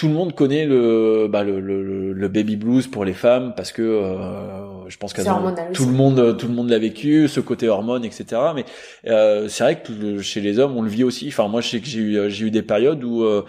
tout 0.00 0.08
le 0.08 0.14
monde 0.14 0.34
connaît 0.34 0.64
le, 0.64 1.28
bah, 1.28 1.44
le, 1.44 1.60
le, 1.60 2.14
le, 2.14 2.28
baby 2.28 2.56
blues 2.56 2.86
pour 2.86 3.04
les 3.04 3.12
femmes 3.12 3.52
parce 3.54 3.70
que 3.70 3.82
euh, 3.82 4.88
je 4.88 4.96
pense 4.96 5.12
que 5.12 5.20
tout 5.74 5.84
le 5.84 5.92
monde 5.92 6.38
tout 6.38 6.48
le 6.48 6.54
monde 6.54 6.70
l'a 6.70 6.78
vécu 6.78 7.28
ce 7.28 7.38
côté 7.40 7.68
hormones 7.68 8.02
etc 8.02 8.40
mais 8.54 8.64
euh, 9.08 9.46
c'est 9.48 9.62
vrai 9.62 9.82
que 9.82 10.22
chez 10.22 10.40
les 10.40 10.58
hommes 10.58 10.74
on 10.74 10.80
le 10.80 10.88
vit 10.88 11.04
aussi. 11.04 11.28
Enfin 11.28 11.48
moi 11.48 11.60
je 11.60 11.68
sais 11.68 11.80
que 11.80 11.86
j'ai 11.86 12.00
eu 12.00 12.30
j'ai 12.30 12.46
eu 12.46 12.50
des 12.50 12.62
périodes 12.62 13.04
où 13.04 13.24
euh, 13.24 13.44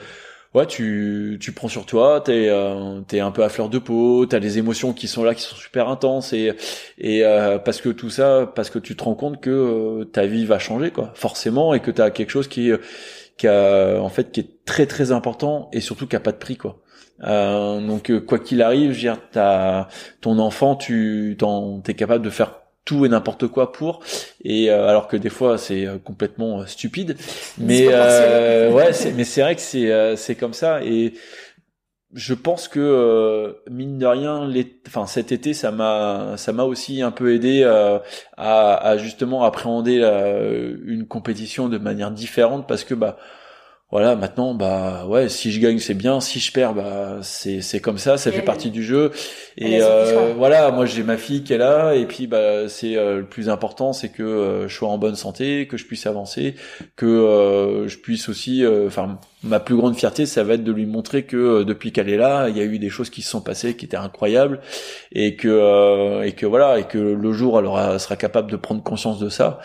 ouais 0.53 0.65
tu 0.65 1.37
tu 1.39 1.53
prends 1.53 1.69
sur 1.69 1.85
toi 1.85 2.19
t'es 2.19 2.47
euh, 2.49 2.99
t'es 3.07 3.21
un 3.21 3.31
peu 3.31 3.43
à 3.43 3.49
fleur 3.49 3.69
de 3.69 3.79
peau 3.79 4.25
t'as 4.25 4.39
des 4.39 4.57
émotions 4.57 4.91
qui 4.91 5.07
sont 5.07 5.23
là 5.23 5.33
qui 5.33 5.43
sont 5.43 5.55
super 5.55 5.87
intenses 5.87 6.33
et 6.33 6.53
et 6.97 7.23
euh, 7.23 7.57
parce 7.57 7.79
que 7.79 7.89
tout 7.89 8.09
ça 8.09 8.51
parce 8.53 8.69
que 8.69 8.79
tu 8.79 8.95
te 8.97 9.03
rends 9.03 9.15
compte 9.15 9.39
que 9.39 9.49
euh, 9.49 10.03
ta 10.05 10.25
vie 10.25 10.45
va 10.45 10.59
changer 10.59 10.91
quoi 10.91 11.11
forcément 11.15 11.73
et 11.73 11.79
que 11.79 11.91
t'as 11.91 12.09
quelque 12.09 12.31
chose 12.31 12.49
qui 12.49 12.69
qui 13.41 13.47
a 13.47 13.99
en 13.99 14.09
fait 14.09 14.31
qui 14.31 14.39
est 14.39 14.65
très 14.65 14.85
très 14.85 15.11
important 15.11 15.67
et 15.73 15.81
surtout 15.81 16.05
qui 16.05 16.15
a 16.15 16.19
pas 16.19 16.31
de 16.31 16.37
prix 16.37 16.57
quoi. 16.57 16.79
Euh, 17.23 17.81
donc 17.81 18.11
euh, 18.11 18.19
quoi 18.19 18.37
qu'il 18.37 18.61
arrive, 18.61 18.91
je 18.91 19.07
veux 19.07 19.15
dire, 19.15 19.97
ton 20.21 20.37
enfant, 20.37 20.75
tu 20.75 21.35
t'en, 21.39 21.79
t'es 21.79 21.95
capable 21.95 22.23
de 22.23 22.29
faire 22.29 22.61
tout 22.85 23.03
et 23.03 23.09
n'importe 23.09 23.47
quoi 23.47 23.71
pour. 23.71 24.01
Et 24.43 24.69
euh, 24.69 24.87
alors 24.87 25.07
que 25.07 25.17
des 25.17 25.29
fois 25.29 25.57
c'est 25.57 25.87
complètement 26.03 26.67
stupide. 26.67 27.17
Mais 27.57 27.87
ouais 27.87 28.93
c'est 28.93 29.11
mais 29.13 29.23
c'est 29.23 29.41
vrai 29.41 29.55
que 29.55 29.61
c'est 29.61 30.15
c'est 30.17 30.35
comme 30.35 30.53
ça. 30.53 30.83
Et 30.83 31.13
je 32.13 32.33
pense 32.33 32.67
que 32.67 33.57
mine 33.69 33.97
de 33.97 34.05
rien 34.05 34.49
enfin 34.87 35.05
cet 35.05 35.31
été 35.31 35.53
ça 35.53 35.71
m'a 35.71 36.33
ça 36.37 36.51
m'a 36.51 36.63
aussi 36.63 37.01
un 37.01 37.11
peu 37.11 37.33
aidé 37.33 37.63
à, 37.63 38.01
à 38.75 38.97
justement 38.97 39.43
appréhender 39.43 39.99
une 40.85 41.07
compétition 41.07 41.69
de 41.69 41.77
manière 41.77 42.11
différente 42.11 42.67
parce 42.67 42.83
que 42.83 42.93
bah 42.93 43.17
voilà 43.91 44.15
maintenant 44.15 44.53
bah 44.53 45.05
ouais 45.07 45.27
si 45.27 45.51
je 45.51 45.59
gagne 45.59 45.79
c'est 45.79 45.93
bien 45.93 46.21
si 46.21 46.39
je 46.39 46.51
perds 46.51 46.73
bah 46.73 47.17
c'est 47.21 47.61
c'est 47.61 47.81
comme 47.81 47.97
ça 47.97 48.17
ça 48.17 48.31
fait 48.31 48.41
partie 48.41 48.71
du 48.71 48.83
jeu. 48.83 49.11
Et 49.57 49.79
euh, 49.81 50.33
voilà 50.37 50.71
moi 50.71 50.85
j'ai 50.85 51.03
ma 51.03 51.17
fille 51.17 51.43
qui 51.43 51.53
est 51.53 51.57
là 51.57 51.93
et 51.93 52.05
puis 52.05 52.27
bah 52.27 52.69
c'est 52.69 52.95
euh, 52.95 53.17
le 53.17 53.25
plus 53.25 53.49
important 53.49 53.91
c'est 53.91 54.09
que 54.09 54.23
euh, 54.23 54.67
je 54.69 54.75
sois 54.75 54.87
en 54.87 54.97
bonne 54.97 55.15
santé 55.15 55.67
que 55.67 55.75
je 55.75 55.85
puisse 55.85 56.05
avancer 56.05 56.55
que 56.95 57.05
euh, 57.05 57.87
je 57.87 57.97
puisse 57.97 58.29
aussi 58.29 58.63
enfin 58.87 59.19
ma 59.43 59.59
plus 59.59 59.75
grande 59.75 59.95
fierté, 59.95 60.25
ça 60.25 60.43
va 60.43 60.53
être 60.53 60.63
de 60.63 60.71
lui 60.71 60.85
montrer 60.85 61.23
que 61.23 61.37
euh, 61.37 61.63
depuis 61.63 61.91
qu'elle 61.91 62.09
est 62.09 62.17
là, 62.17 62.49
il 62.49 62.57
y 62.57 62.61
a 62.61 62.63
eu 62.63 62.77
des 62.79 62.89
choses 62.89 63.09
qui 63.09 63.21
se 63.21 63.29
sont 63.29 63.41
passées 63.41 63.75
qui 63.75 63.85
étaient 63.85 63.97
incroyables 63.97 64.59
et 65.11 65.35
que 65.35 65.47
euh, 65.47 66.23
et 66.23 66.33
que 66.33 66.45
voilà 66.45 66.79
et 66.79 66.83
que 66.83 66.97
le 66.97 67.33
jour 67.33 67.57
elle 67.59 67.65
aura, 67.65 67.97
sera 67.99 68.15
capable 68.15 68.51
de 68.51 68.57
prendre 68.57 68.83
conscience 68.83 69.19
de 69.19 69.29
ça, 69.29 69.59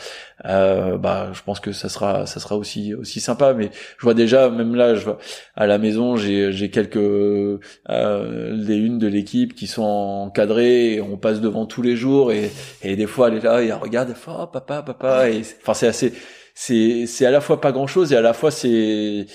euh, 0.47 0.99
bah 0.99 1.31
je 1.33 1.43
pense 1.43 1.61
que 1.61 1.73
ça 1.73 1.89
sera 1.89 2.27
ça 2.27 2.41
sera 2.41 2.57
aussi 2.57 2.95
aussi 2.95 3.21
sympa. 3.21 3.55
Mais 3.55 3.71
je 3.99 4.03
vois 4.03 4.15
déjà 4.15 4.51
même 4.51 4.75
là, 4.75 4.95
je 4.95 5.05
vois 5.05 5.19
à 5.55 5.67
la 5.67 5.79
maison, 5.79 6.17
j'ai 6.17 6.53
j'ai 6.53 6.71
quelques 6.71 6.97
euh, 6.97 7.59
les 7.89 8.77
unes 8.77 8.99
de 8.99 9.07
l'équipe 9.07 9.55
qui 9.55 9.67
sont 9.67 9.83
encadrées, 9.83 10.95
et 10.95 11.01
on 11.01 11.17
passe 11.17 11.41
devant 11.41 11.67
tous 11.67 11.83
les 11.83 11.97
jours 11.97 12.33
et 12.33 12.51
et 12.83 12.97
des 12.97 13.07
fois 13.07 13.29
elle 13.29 13.39
est 13.39 13.41
là 13.41 13.63
et 13.63 13.69
elle 13.69 13.75
regarde, 13.75 14.15
fait, 14.15 14.31
oh, 14.31 14.47
papa 14.47 14.83
papa 14.83 15.31
et 15.31 15.43
enfin 15.63 15.75
c'est 15.75 15.89
assez 15.89 16.13
c'est 16.55 17.07
c'est 17.07 17.27
à 17.27 17.31
la 17.31 17.41
fois 17.41 17.61
pas 17.61 17.73
grand 17.73 17.87
chose 17.87 18.13
et 18.13 18.17
à 18.17 18.23
la 18.23 18.33
fois 18.33 18.51
c'est 18.51 19.27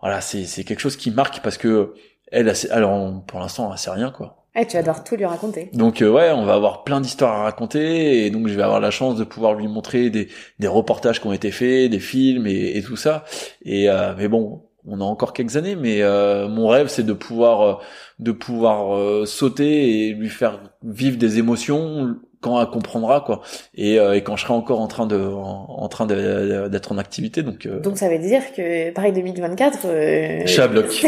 voilà, 0.00 0.20
c'est 0.20 0.44
c'est 0.44 0.64
quelque 0.64 0.80
chose 0.80 0.96
qui 0.96 1.10
marque 1.10 1.42
parce 1.42 1.58
que 1.58 1.94
elle, 2.32 2.52
alors 2.70 3.24
pour 3.26 3.40
l'instant, 3.40 3.70
elle 3.72 3.78
sait 3.78 3.90
rien 3.90 4.10
quoi. 4.10 4.39
Eh, 4.56 4.66
tu 4.66 4.76
adores 4.76 5.04
tout 5.04 5.16
lui 5.16 5.24
raconter. 5.24 5.70
Donc 5.72 6.02
euh, 6.02 6.10
ouais, 6.10 6.30
on 6.32 6.44
va 6.44 6.54
avoir 6.54 6.82
plein 6.84 7.00
d'histoires 7.00 7.40
à 7.40 7.42
raconter 7.44 8.26
et 8.26 8.30
donc 8.30 8.48
je 8.48 8.54
vais 8.54 8.62
avoir 8.62 8.80
la 8.80 8.90
chance 8.90 9.16
de 9.16 9.24
pouvoir 9.24 9.54
lui 9.54 9.68
montrer 9.68 10.10
des, 10.10 10.28
des 10.58 10.66
reportages 10.66 11.20
qui 11.20 11.26
ont 11.26 11.32
été 11.32 11.50
faits, 11.50 11.90
des 11.90 12.00
films 12.00 12.46
et, 12.46 12.76
et 12.76 12.82
tout 12.82 12.96
ça. 12.96 13.24
Et 13.64 13.88
euh, 13.88 14.14
mais 14.16 14.26
bon, 14.26 14.64
on 14.86 15.00
a 15.00 15.04
encore 15.04 15.32
quelques 15.32 15.56
années, 15.56 15.76
mais 15.76 16.02
euh, 16.02 16.48
mon 16.48 16.66
rêve 16.66 16.88
c'est 16.88 17.04
de 17.04 17.12
pouvoir 17.12 17.80
de 18.18 18.32
pouvoir 18.32 19.26
sauter 19.26 20.08
et 20.08 20.12
lui 20.14 20.28
faire 20.28 20.60
vivre 20.82 21.16
des 21.16 21.38
émotions 21.38 22.16
quand 22.40 22.60
elle 22.60 22.68
comprendra 22.68 23.20
quoi. 23.20 23.42
Et, 23.74 23.98
euh, 23.98 24.14
et 24.14 24.22
quand 24.22 24.36
je 24.36 24.44
serai 24.44 24.54
encore 24.54 24.80
en 24.80 24.88
train 24.88 25.06
de 25.06 25.18
en, 25.18 25.88
train 25.88 26.06
d'être 26.06 26.92
en 26.92 26.98
activité 26.98 27.42
donc 27.42 27.66
euh, 27.66 27.80
donc 27.80 27.98
ça 27.98 28.08
veut 28.08 28.18
dire 28.18 28.42
que 28.54 28.90
pareil 28.92 29.12
2024 29.12 29.78
euh, 29.84 30.40
je 30.44 30.50
suis 30.50 30.60
à 30.60 30.68
bloc. 30.68 30.86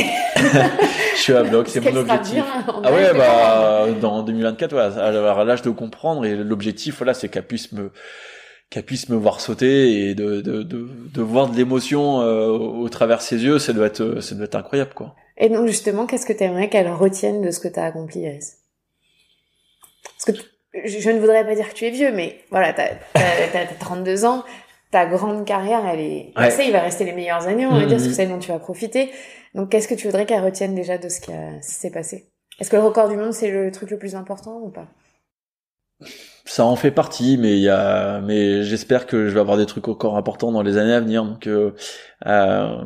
je 1.16 1.20
suis 1.20 1.32
à 1.32 1.42
bloc 1.42 1.68
c'est 1.68 1.80
mon 1.80 1.96
objectif. 1.96 2.42
ah 2.84 2.92
ouais 2.92 3.14
bah 3.14 3.86
dans 4.00 4.22
2024 4.22 4.74
ouais 4.74 4.98
à 4.98 5.44
l'âge 5.44 5.62
de 5.62 5.70
comprendre 5.70 6.24
et 6.26 6.36
l'objectif 6.36 6.98
voilà 6.98 7.14
c'est 7.14 7.28
qu'elle 7.28 7.46
puisse 7.46 7.72
me 7.72 7.92
qu'elle 8.68 8.84
puisse 8.84 9.08
me 9.08 9.16
voir 9.16 9.40
sauter 9.40 10.08
et 10.08 10.14
de 10.14 10.40
de 10.40 10.62
de, 10.62 10.88
de 11.14 11.22
voir 11.22 11.48
de 11.48 11.56
l'émotion 11.56 12.20
euh, 12.20 12.48
au 12.48 12.88
travers 12.88 13.22
ses 13.22 13.42
yeux 13.42 13.58
ça 13.58 13.72
doit 13.72 13.86
être 13.86 14.20
ça 14.20 14.34
doit 14.34 14.44
être 14.44 14.54
incroyable 14.56 14.92
quoi. 14.94 15.14
Et 15.38 15.48
donc 15.48 15.66
justement 15.66 16.06
qu'est-ce 16.06 16.26
que 16.26 16.32
tu 16.34 16.44
aimerais 16.44 16.68
qu'elle 16.68 16.90
retienne 16.90 17.40
de 17.40 17.50
ce 17.50 17.58
que 17.60 17.68
tu 17.68 17.80
as 17.80 17.84
accompli 17.84 18.20
Iris 18.20 18.58
parce 20.24 20.38
que 20.38 20.44
je 20.74 21.10
ne 21.10 21.18
voudrais 21.18 21.44
pas 21.44 21.54
dire 21.54 21.68
que 21.68 21.74
tu 21.74 21.86
es 21.86 21.90
vieux, 21.90 22.12
mais 22.12 22.38
voilà, 22.50 22.72
t'as 22.72 22.90
as, 23.14 23.66
32 23.80 24.24
ans, 24.24 24.44
ta 24.90 25.06
grande 25.06 25.44
carrière, 25.44 25.84
elle 25.86 26.00
est, 26.00 26.32
ouais. 26.36 26.66
il 26.66 26.72
va 26.72 26.80
rester 26.80 27.04
les 27.04 27.12
meilleures 27.12 27.46
années, 27.46 27.66
on 27.66 27.74
va 27.74 27.86
dire, 27.86 28.00
c'est 28.00 28.08
mm-hmm. 28.08 28.12
celle 28.12 28.28
dont 28.28 28.38
tu 28.38 28.48
vas 28.48 28.58
profiter. 28.58 29.10
Donc, 29.54 29.70
qu'est-ce 29.70 29.88
que 29.88 29.94
tu 29.94 30.06
voudrais 30.06 30.26
qu'elle 30.26 30.44
retienne 30.44 30.74
déjà 30.74 30.98
de 30.98 31.08
ce 31.08 31.20
qui 31.20 31.32
s'est 31.60 31.90
passé? 31.90 32.30
Est-ce 32.60 32.70
que 32.70 32.76
le 32.76 32.82
record 32.82 33.08
du 33.08 33.16
monde, 33.16 33.32
c'est 33.32 33.50
le 33.50 33.70
truc 33.70 33.90
le 33.90 33.98
plus 33.98 34.14
important 34.14 34.60
ou 34.62 34.70
pas? 34.70 34.86
Ça 36.44 36.64
en 36.64 36.76
fait 36.76 36.90
partie, 36.90 37.38
mais 37.38 37.56
il 37.56 37.62
y 37.62 37.68
a, 37.68 38.20
mais 38.20 38.62
j'espère 38.62 39.06
que 39.06 39.28
je 39.28 39.34
vais 39.34 39.40
avoir 39.40 39.56
des 39.56 39.66
trucs 39.66 39.88
encore 39.88 40.16
importants 40.16 40.52
dans 40.52 40.62
les 40.62 40.76
années 40.76 40.92
à 40.92 41.00
venir. 41.00 41.24
Donc, 41.24 41.46
euh, 41.46 41.72
euh 42.26 42.82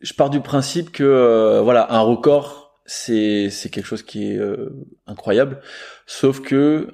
je 0.00 0.14
pars 0.14 0.30
du 0.30 0.40
principe 0.40 0.92
que 0.92 1.04
euh, 1.04 1.60
voilà, 1.60 1.92
un 1.92 2.00
record, 2.00 2.80
c'est 2.86 3.50
c'est 3.50 3.68
quelque 3.68 3.84
chose 3.84 4.02
qui 4.02 4.32
est 4.32 4.38
euh, 4.38 4.70
incroyable. 5.06 5.60
Sauf 6.06 6.40
que 6.40 6.88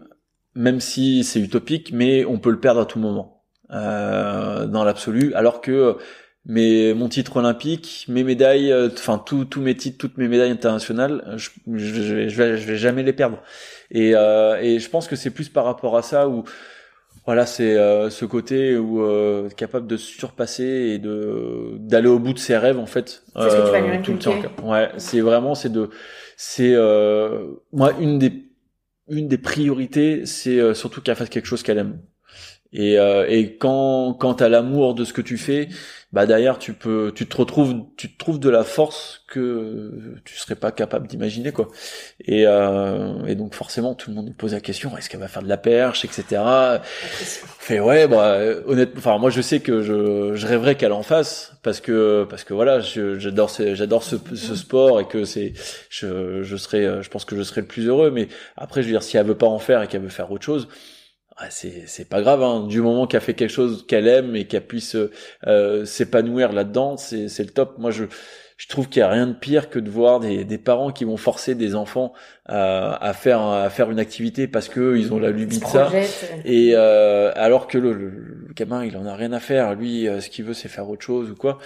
même 0.57 0.81
si 0.81 1.23
c'est 1.23 1.41
utopique, 1.41 1.93
mais 1.93 2.25
on 2.25 2.39
peut 2.39 2.51
le 2.51 2.59
perdre 2.59 2.81
à 2.81 2.87
tout 2.87 2.99
moment 2.99 3.45
euh, 3.71 4.67
dans 4.67 4.85
l'absolu. 4.85 5.33
Alors 5.35 5.61
que 5.61 5.97
mais 6.49 6.95
mon 6.95 7.09
titre 7.09 7.39
olympique, 7.39 8.07
mes 8.09 8.23
médailles, 8.23 8.71
euh, 8.71 8.89
enfin 8.93 9.19
tous 9.19 9.45
tous 9.45 9.61
mes 9.61 9.75
titres, 9.75 9.99
toutes 9.99 10.17
mes 10.17 10.29
médailles 10.29 10.53
internationales, 10.53 11.37
je, 11.37 11.51
je, 11.75 12.03
vais, 12.03 12.57
je 12.57 12.67
vais 12.67 12.77
jamais 12.77 13.03
les 13.03 13.13
perdre. 13.13 13.43
Et, 13.91 14.15
euh, 14.15 14.57
et 14.61 14.79
je 14.79 14.89
pense 14.89 15.09
que 15.09 15.17
c'est 15.17 15.31
plus 15.31 15.49
par 15.49 15.65
rapport 15.65 15.97
à 15.97 16.03
ça 16.03 16.29
où 16.29 16.45
voilà, 17.27 17.45
c'est 17.45 17.77
euh, 17.77 18.09
ce 18.09 18.25
côté 18.25 18.77
où 18.77 19.03
euh, 19.03 19.49
capable 19.49 19.89
de 19.89 19.97
surpasser 19.97 20.63
et 20.95 20.99
de 20.99 21.73
d'aller 21.79 22.07
au 22.07 22.21
bout 22.21 22.33
de 22.33 22.39
ses 22.39 22.57
rêves 22.57 22.79
en 22.79 22.87
fait 22.87 23.25
euh, 23.37 24.01
tout 24.05 24.13
le 24.13 24.19
temps. 24.19 24.37
Ouais, 24.63 24.91
c'est 24.99 25.21
vraiment 25.21 25.57
c'est 25.57 25.73
de 25.73 25.91
c'est 26.37 26.75
euh, 26.75 27.47
moi 27.73 27.93
une 27.99 28.21
des 28.21 28.46
une 29.09 29.29
des 29.29 29.39
priorités, 29.39 30.27
c'est 30.27 30.59
euh, 30.61 30.75
surtout 30.75 31.01
qu'elle 31.03 31.17
fasse 31.17 31.29
quelque 31.29 31.47
chose 31.47 31.63
qu'elle 31.63 31.79
aime. 31.79 32.01
Et, 32.73 32.99
euh, 32.99 33.27
et 33.29 33.57
quand 33.59 34.15
quand 34.15 34.35
t'as 34.37 34.49
l'amour 34.49 34.95
de 34.95 35.05
ce 35.05 35.13
que 35.13 35.23
tu 35.23 35.39
fais, 35.39 35.69
bah 36.13 36.25
derrière 36.25 36.59
tu 36.59 36.73
peux 36.73 37.13
tu 37.15 37.27
te 37.27 37.37
retrouves 37.37 37.75
tu 37.97 38.13
te 38.13 38.17
trouves 38.17 38.39
de 38.39 38.49
la 38.49 38.63
force 38.63 39.25
que 39.29 39.91
tu 40.25 40.37
serais 40.37 40.55
pas 40.55 40.71
capable 40.71 41.09
d'imaginer 41.09 41.51
quoi. 41.51 41.69
Et, 42.21 42.47
euh, 42.47 43.25
et 43.27 43.35
donc 43.35 43.55
forcément 43.55 43.95
tout 43.95 44.11
le 44.11 44.17
monde 44.17 44.27
nous 44.27 44.33
pose 44.33 44.53
la 44.55 44.61
question 44.61 44.97
est-ce 44.97 45.11
qu'elle 45.11 45.21
va 45.21 45.29
faire 45.29 45.43
de 45.43 45.49
la 45.49 45.57
perche 45.57 46.05
etc. 46.05 46.41
Fait 46.85 47.81
ouais 47.81 48.07
bah 48.07 48.39
honnêtement 48.67 48.99
enfin 48.99 49.19
moi 49.19 49.31
je 49.31 49.41
sais 49.41 49.61
que 49.61 49.83
je 49.83 50.35
je 50.37 50.47
rêverais 50.47 50.77
qu'elle 50.77 50.93
en 50.93 51.03
fasse 51.03 51.53
parce 51.65 51.81
que 51.81 52.25
parce 52.31 52.45
que 52.45 52.55
voilà 52.55 52.81
j'adore 52.81 53.51
j'adore 53.75 54.05
ce, 54.05 54.17
ce 54.35 54.55
sport 54.55 55.01
et 55.01 55.09
que 55.09 55.25
c'est 55.25 55.55
je 55.91 56.43
je 56.45 56.57
serais 56.57 57.03
je 57.03 57.11
pense 57.11 57.25
que 57.25 57.37
je 57.37 57.43
serais 57.43 57.63
le 57.63 57.67
plus 57.67 57.89
heureux 57.89 58.13
mais 58.13 58.29
après 58.57 58.83
je 58.83 58.87
veux 58.87 58.93
dire 58.93 59.03
si 59.03 59.17
elle 59.17 59.27
veut 59.27 59.37
pas 59.37 59.49
en 59.49 59.59
faire 59.59 59.83
et 59.83 59.89
qu'elle 59.89 60.03
veut 60.03 60.09
faire 60.09 60.31
autre 60.31 60.45
chose 60.45 60.69
ah, 61.39 61.51
c'est 61.51 61.85
c'est 61.87 62.09
pas 62.09 62.23
grave 62.23 62.43
hein. 62.43 62.67
du 62.67 62.81
moment 62.81 63.07
qu'elle 63.07 63.21
fait 63.21 63.35
quelque 63.35 63.51
chose 63.51 63.85
qu'elle 63.87 64.09
aime 64.09 64.35
et 64.37 64.47
qu'elle 64.47 64.67
puisse 64.67 64.97
euh, 65.47 65.85
s'épanouir 65.85 66.53
là-dedans 66.53 66.97
c'est 66.97 67.29
c'est 67.29 67.45
le 67.45 67.51
top. 67.51 67.79
Moi 67.79 67.91
je 67.91 68.05
je 68.57 68.69
trouve 68.69 68.89
qu'il 68.89 69.01
y 69.01 69.03
a 69.03 69.11
rien 69.11 69.27
de 69.27 69.35
pire 69.35 69.69
que 69.69 69.79
de 69.79 69.91
voir 69.91 70.19
des, 70.19 70.45
des 70.45 70.57
parents 70.57 70.91
qui 70.91 71.05
vont 71.05 71.19
forcer 71.19 71.55
des 71.55 71.75
enfants 71.75 72.15
à 72.47 73.13
faire 73.13 73.43
à 73.43 73.69
faire 73.69 73.91
une 73.91 73.99
activité 73.99 74.49
parce 74.49 74.69
que 74.71 74.97
ils 74.97 75.13
ont 75.13 75.19
la 75.19 75.31
lubie 75.31 75.59
de 75.59 75.65
ça. 75.67 75.91
Et 76.47 76.73
euh, 76.75 77.33
alors 77.35 77.67
que 77.67 77.77
le, 77.77 77.93
le, 77.93 78.46
gamin 78.57 78.85
il 78.85 78.97
en 78.97 79.07
a 79.07 79.15
rien 79.15 79.33
à 79.33 79.41
faire. 79.41 79.75
Lui 79.75 80.09
euh, 80.09 80.21
ce 80.21 80.31
qu'il 80.31 80.45
veut 80.45 80.55
c'est 80.55 80.69
faire 80.69 80.89
autre 80.89 81.03
chose 81.03 81.31
ou 81.31 81.35
quoi. 81.37 81.59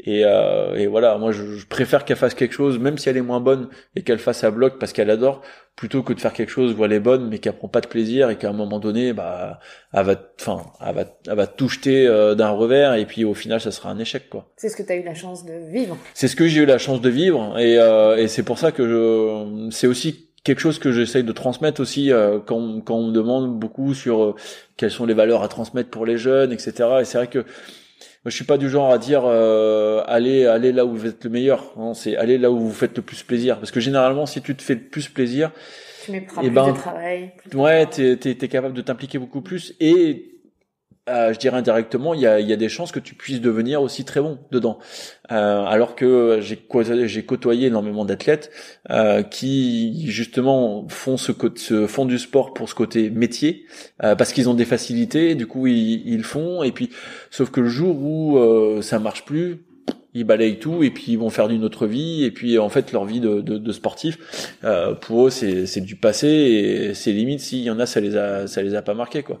Et, 0.00 0.22
euh, 0.24 0.74
et 0.76 0.86
voilà 0.86 1.18
moi 1.18 1.32
je, 1.32 1.44
je 1.56 1.66
préfère 1.66 2.04
qu'elle 2.04 2.16
fasse 2.16 2.34
quelque 2.34 2.54
chose 2.54 2.78
même 2.78 2.96
si 2.98 3.08
elle 3.08 3.16
est 3.16 3.22
moins 3.22 3.40
bonne 3.40 3.68
et 3.94 4.02
qu'elle 4.02 4.18
fasse 4.18 4.44
à 4.44 4.50
bloc 4.50 4.78
parce 4.78 4.92
qu'elle 4.92 5.10
adore 5.10 5.42
plutôt 5.74 6.02
que 6.02 6.14
de 6.14 6.20
faire 6.20 6.32
quelque 6.32 6.48
chose 6.48 6.74
où 6.76 6.84
elle 6.86 6.92
est 6.94 7.00
bonne 7.00 7.28
mais 7.28 7.38
qu'elle 7.38 7.52
prend 7.52 7.68
pas 7.68 7.82
de 7.82 7.86
plaisir 7.86 8.30
et 8.30 8.36
qu'à 8.36 8.48
un 8.48 8.54
moment 8.54 8.78
donné 8.78 9.12
bah 9.12 9.60
elle 9.92 10.06
va 10.06 10.14
enfin 10.40 10.62
elle 10.86 10.94
va 10.94 11.04
elle 11.28 11.34
va 11.36 11.46
tout 11.46 11.68
jeter 11.68 12.06
euh, 12.06 12.34
d'un 12.34 12.48
revers 12.50 12.94
et 12.94 13.04
puis 13.04 13.24
au 13.24 13.34
final 13.34 13.60
ça 13.60 13.70
sera 13.70 13.90
un 13.90 13.98
échec 13.98 14.30
quoi. 14.30 14.48
C'est 14.56 14.70
ce 14.70 14.76
que 14.76 14.82
tu 14.82 14.92
as 14.92 14.96
eu 14.96 15.02
la 15.02 15.14
chance 15.14 15.44
de 15.44 15.52
vivre. 15.70 15.98
C'est 16.14 16.28
ce 16.28 16.36
que 16.36 16.46
j'ai 16.46 16.62
eu 16.62 16.66
la 16.66 16.78
chance 16.78 17.00
de 17.02 17.10
vivre 17.10 17.58
et, 17.58 17.78
euh, 17.78 18.16
et 18.16 18.28
c'est 18.28 18.42
pour 18.42 18.58
ça 18.58 18.72
que 18.72 18.88
je 18.88 19.68
c'est 19.70 19.86
aussi 19.86 20.25
quelque 20.46 20.60
chose 20.60 20.78
que 20.78 20.92
j'essaye 20.92 21.24
de 21.24 21.32
transmettre 21.32 21.80
aussi 21.80 22.12
euh, 22.12 22.38
quand, 22.38 22.80
quand 22.80 22.94
on 22.94 23.08
me 23.08 23.12
demande 23.12 23.58
beaucoup 23.58 23.94
sur 23.94 24.22
euh, 24.22 24.34
quelles 24.76 24.92
sont 24.92 25.04
les 25.04 25.12
valeurs 25.12 25.42
à 25.42 25.48
transmettre 25.48 25.90
pour 25.90 26.06
les 26.06 26.18
jeunes 26.18 26.52
etc 26.52 26.70
et 27.00 27.04
c'est 27.04 27.18
vrai 27.18 27.26
que 27.26 27.40
moi, 27.40 28.30
je 28.30 28.36
suis 28.36 28.44
pas 28.44 28.56
du 28.56 28.70
genre 28.70 28.92
à 28.92 28.98
dire 28.98 29.22
euh, 29.24 30.04
allez 30.06 30.46
allez 30.46 30.70
là 30.70 30.86
où 30.86 30.94
vous 30.94 31.06
êtes 31.06 31.24
le 31.24 31.30
meilleur 31.30 31.72
non 31.76 31.94
c'est 31.94 32.16
aller 32.16 32.38
là 32.38 32.52
où 32.52 32.60
vous 32.60 32.72
faites 32.72 32.96
le 32.96 33.02
plus 33.02 33.24
plaisir. 33.24 33.58
Parce 33.58 33.72
que 33.72 33.80
généralement 33.80 34.24
si 34.24 34.40
tu 34.40 34.54
te 34.54 34.62
fais 34.62 34.74
le 34.74 34.80
plus 34.80 35.08
plaisir 35.08 35.50
tu 36.04 36.12
mets 36.12 36.20
plus 36.20 36.38
eh 36.44 36.50
ben, 36.50 36.68
de 36.68 36.76
travail 36.76 37.32
ouais 37.54 37.86
t'es 37.86 38.18
es, 38.30 38.48
capable 38.48 38.74
de 38.74 38.82
t'impliquer 38.82 39.18
beaucoup 39.18 39.40
plus. 39.40 39.74
Et 39.80 40.35
euh, 41.08 41.32
je 41.32 41.38
dirais 41.38 41.56
indirectement, 41.56 42.14
il 42.14 42.20
y 42.20 42.26
a, 42.26 42.40
y 42.40 42.52
a, 42.52 42.56
des 42.56 42.68
chances 42.68 42.90
que 42.90 42.98
tu 42.98 43.14
puisses 43.14 43.40
devenir 43.40 43.80
aussi 43.80 44.04
très 44.04 44.20
bon 44.20 44.38
dedans. 44.50 44.78
Euh, 45.30 45.64
alors 45.64 45.94
que 45.94 46.40
j'ai 46.40 46.56
côtoyé, 47.24 47.66
énormément 47.66 48.04
d'athlètes 48.04 48.50
euh, 48.90 49.22
qui 49.22 50.10
justement 50.10 50.86
font 50.88 51.16
ce, 51.16 51.32
ce 51.56 51.86
font 51.86 52.06
du 52.06 52.18
sport 52.18 52.54
pour 52.54 52.68
ce 52.68 52.74
côté 52.74 53.10
métier 53.10 53.66
euh, 54.02 54.14
parce 54.14 54.32
qu'ils 54.32 54.48
ont 54.48 54.54
des 54.54 54.64
facilités, 54.64 55.34
du 55.34 55.46
coup 55.46 55.66
ils, 55.66 56.06
ils 56.06 56.24
font 56.24 56.62
et 56.62 56.72
puis 56.72 56.90
sauf 57.30 57.50
que 57.50 57.60
le 57.60 57.68
jour 57.68 57.96
où 58.00 58.38
euh, 58.38 58.82
ça 58.82 58.98
marche 58.98 59.24
plus, 59.24 59.65
ils 60.16 60.24
balayent 60.24 60.58
tout 60.58 60.82
et 60.82 60.90
puis 60.90 61.12
ils 61.12 61.18
vont 61.18 61.30
faire 61.30 61.48
d'une 61.48 61.64
autre 61.64 61.86
vie 61.86 62.24
et 62.24 62.30
puis 62.30 62.58
en 62.58 62.68
fait 62.68 62.92
leur 62.92 63.04
vie 63.04 63.20
de, 63.20 63.40
de, 63.40 63.58
de 63.58 63.72
sportif 63.72 64.18
euh, 64.64 64.94
pour 64.94 65.26
eux 65.26 65.30
c'est 65.30 65.66
c'est 65.66 65.80
du 65.80 65.96
passé 65.96 66.26
et 66.28 66.94
c'est 66.94 67.12
limite 67.12 67.40
s'il 67.40 67.60
y 67.60 67.70
en 67.70 67.78
a 67.78 67.86
ça 67.86 68.00
les 68.00 68.16
a 68.16 68.46
ça 68.46 68.62
les 68.62 68.74
a 68.74 68.82
pas 68.82 68.94
marqués 68.94 69.22
quoi. 69.22 69.40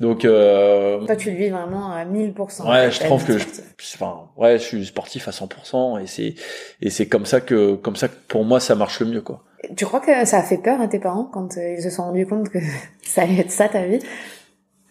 Donc 0.00 0.24
euh, 0.24 1.04
toi 1.06 1.16
tu 1.16 1.30
le 1.30 1.36
vis 1.36 1.50
vraiment 1.50 1.92
à 1.92 2.04
1000% 2.04 2.70
ouais 2.70 2.90
je 2.90 3.00
trouve 3.00 3.24
que 3.24 3.38
je, 3.38 3.44
enfin 3.94 4.28
ouais 4.36 4.58
je 4.58 4.64
suis 4.64 4.84
sportif 4.86 5.28
à 5.28 5.30
100% 5.30 6.02
et 6.02 6.06
c'est 6.06 6.34
et 6.80 6.90
c'est 6.90 7.06
comme 7.06 7.26
ça 7.26 7.40
que 7.40 7.74
comme 7.76 7.96
ça 7.96 8.08
que 8.08 8.16
pour 8.28 8.44
moi 8.44 8.60
ça 8.60 8.74
marche 8.74 9.00
le 9.00 9.06
mieux 9.06 9.22
quoi. 9.22 9.44
Tu 9.76 9.84
crois 9.84 10.00
que 10.00 10.24
ça 10.24 10.38
a 10.38 10.42
fait 10.42 10.58
peur 10.58 10.80
à 10.80 10.86
tes 10.86 11.00
parents 11.00 11.24
quand 11.24 11.56
euh, 11.58 11.74
ils 11.76 11.82
se 11.82 11.90
sont 11.90 12.04
rendus 12.04 12.26
compte 12.26 12.48
que 12.48 12.58
ça 13.02 13.22
allait 13.22 13.40
être 13.40 13.50
ça 13.50 13.68
ta 13.68 13.84
vie? 13.86 13.98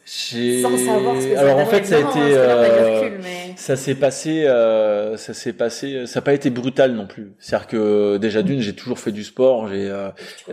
Sans 0.07 0.77
savoir 0.77 1.21
ce 1.21 1.27
que 1.27 1.35
alors 1.35 1.57
en 1.57 1.65
fait 1.65 1.85
ça 1.85 1.97
a 1.97 1.99
été 1.99 2.19
euh, 2.19 3.09
ça 3.57 3.75
s'est 3.75 3.95
passé 3.95 4.45
euh, 4.45 5.17
ça 5.17 5.33
s'est 5.33 5.51
passé 5.51 6.05
ça 6.05 6.19
n'a 6.19 6.23
pas 6.23 6.33
été 6.33 6.49
brutal 6.49 6.93
non 6.93 7.07
plus. 7.07 7.33
C'est 7.39 7.55
à 7.55 7.59
dire 7.59 7.67
que 7.67 8.17
déjà 8.17 8.41
d'une 8.41 8.61
j'ai 8.61 8.73
toujours 8.73 8.99
fait 8.99 9.11
du 9.11 9.25
sport 9.25 9.67
j'ai 9.67 9.89
euh, 9.89 10.09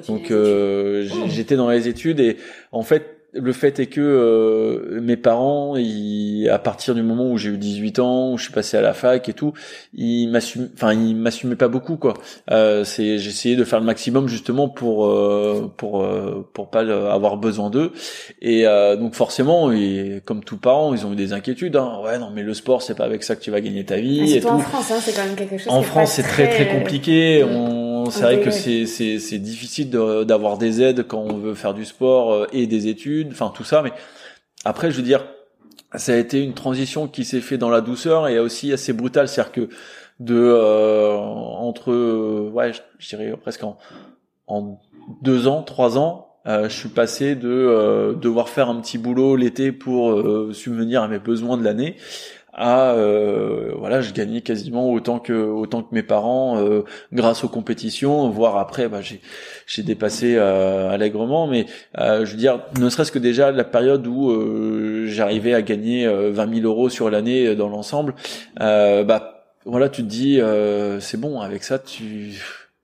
donc 0.09 0.33
euh, 0.33 1.09
j'étais 1.29 1.55
dans 1.55 1.71
les 1.71 1.87
études 1.87 2.19
et 2.19 2.39
en 2.73 2.83
fait 2.83 3.19
le 3.35 3.53
fait 3.53 3.80
est 3.80 3.87
que 3.87 4.01
euh, 4.01 5.01
mes 5.01 5.16
parents, 5.16 5.76
ils, 5.76 6.49
à 6.49 6.59
partir 6.59 6.95
du 6.95 7.03
moment 7.03 7.30
où 7.30 7.37
j'ai 7.37 7.51
eu 7.51 7.59
18 7.59 7.99
ans, 7.99 8.32
où 8.32 8.39
je 8.39 8.45
suis 8.45 8.53
passé 8.53 8.76
à 8.76 8.80
la 8.80 8.95
fac 8.95 9.28
et 9.28 9.32
tout, 9.32 9.53
ils 9.93 10.28
m'assument, 10.28 10.68
enfin 10.74 10.93
ils 10.93 11.16
m'assumaient 11.16 11.57
pas 11.57 11.68
beaucoup 11.68 11.97
quoi. 11.97 12.14
Euh, 12.51 12.85
c'est, 12.85 13.05
essayé 13.05 13.57
de 13.57 13.64
faire 13.64 13.80
le 13.80 13.87
maximum 13.87 14.28
justement 14.28 14.68
pour 14.68 15.07
euh, 15.07 15.72
pour 15.76 16.03
euh, 16.03 16.49
pour 16.53 16.70
pas 16.70 16.80
avoir 16.80 17.37
besoin 17.37 17.70
d'eux. 17.70 17.93
Et 18.41 18.66
euh, 18.66 18.97
donc 18.97 19.14
forcément, 19.14 19.72
et 19.72 20.22
comme 20.24 20.45
tous 20.45 20.59
parents, 20.59 20.95
ils 20.95 21.05
ont 21.05 21.12
eu 21.12 21.16
des 21.16 21.32
inquiétudes. 21.32 21.76
Hein. 21.76 22.01
Ouais 22.05 22.18
non 22.18 22.30
mais 22.32 22.43
le 22.43 22.55
sport 22.55 22.82
c'est 22.82 22.95
pas 22.95 23.05
avec 23.05 23.24
ça 23.24 23.35
que 23.35 23.43
tu 23.43 23.51
vas 23.51 23.61
gagner 23.61 23.85
ta 23.85 23.97
vie. 23.97 24.35
Et 24.37 24.41
tout. 24.41 24.49
en 24.49 24.59
France, 24.59 24.91
hein, 24.93 24.99
c'est 25.01 25.12
quand 25.12 25.26
même 25.26 25.37
quelque 25.37 25.59
chose. 25.59 25.72
En 25.72 25.82
France, 25.82 26.12
c'est 26.12 26.22
très 26.22 26.49
très 26.49 26.68
compliqué. 26.68 27.43
Mm. 27.45 27.94
On 28.05 28.11
c'est 28.11 28.23
vrai 28.23 28.41
que 28.41 28.51
c'est 28.51 28.85
c'est 28.85 29.19
c'est 29.19 29.39
difficile 29.39 29.89
d'avoir 29.91 30.59
des 30.59 30.83
aides 30.83 31.07
quand 31.07 31.21
on 31.21 31.39
veut 31.39 31.55
faire 31.55 31.73
du 31.73 31.87
sport 31.87 32.33
euh, 32.33 32.47
et 32.53 32.67
des 32.67 32.89
études, 32.89 33.29
enfin 33.31 33.51
tout 33.55 33.65
ça. 33.65 33.81
Mais 33.81 33.93
après, 34.65 34.91
je 34.91 34.97
veux 34.97 35.03
dire, 35.03 35.25
ça 35.95 36.13
a 36.13 36.17
été 36.17 36.43
une 36.43 36.53
transition 36.53 37.09
qui 37.09 37.25
s'est 37.25 37.41
fait 37.41 37.57
dans 37.57 37.71
la 37.71 37.81
douceur 37.81 38.29
et 38.29 38.39
aussi 38.39 38.73
assez 38.73 38.93
brutale, 38.93 39.27
c'est-à-dire 39.27 39.53
que 39.53 39.69
de 40.21 40.37
euh, 40.37 41.17
entre 41.17 42.51
ouais, 42.51 42.73
je, 42.99 43.09
dirais 43.09 43.35
presque 43.41 43.65
en, 43.65 43.79
en 44.47 44.79
deux 45.23 45.49
ans, 45.49 45.63
trois 45.63 45.97
ans, 45.97 46.29
euh, 46.47 46.69
je 46.69 46.77
suis 46.77 46.91
passé 46.91 47.35
de 47.35 48.15
devoir 48.21 48.51
faire 48.51 48.69
un 48.69 48.81
petit 48.83 48.99
boulot 48.99 49.35
l'été 49.35 49.73
pour 49.73 50.23
subvenir 50.53 51.03
à 51.03 51.09
mes 51.09 51.19
besoins 51.19 51.57
de 51.57 51.65
l'année 51.65 51.97
à 52.55 52.93
euh, 52.93 53.73
voilà 53.77 54.01
je 54.01 54.13
gagnais 54.13 54.41
quasiment 54.41 54.91
autant 54.91 55.19
que 55.19 55.33
autant 55.33 55.83
que 55.83 55.95
mes 55.95 56.03
parents 56.03 56.59
euh, 56.59 56.83
grâce 57.13 57.45
aux 57.45 57.49
compétitions 57.49 58.29
voire 58.31 58.57
après 58.59 58.89
bah, 58.89 59.01
j'ai 59.01 59.21
j'ai 59.67 59.83
dépassé 59.83 60.37
euh, 60.37 60.91
allègrement. 60.91 61.47
Mais 61.47 61.67
euh, 61.99 62.25
je 62.25 62.33
veux 62.33 62.37
dire 62.37 62.61
ne 62.79 62.89
serait-ce 62.89 63.13
que 63.13 63.19
déjà 63.19 63.51
la 63.51 63.65
période 63.65 64.07
où 64.07 65.07
j'arrivais 65.07 65.55
à 65.55 65.63
gagner 65.63 66.07
20 66.07 66.55
000 66.61 66.67
euros 66.67 66.89
sur 66.89 67.11
l'année 67.11 67.55
dans 67.57 67.69
l'ensemble 67.69 68.15
bah 68.59 69.45
voilà 69.65 69.89
tu 69.89 70.03
te 70.03 70.09
dis 70.09 70.41
c'est 71.01 71.21
bon 71.21 71.41
avec 71.41 71.65
ça 71.65 71.79
tu 71.79 72.33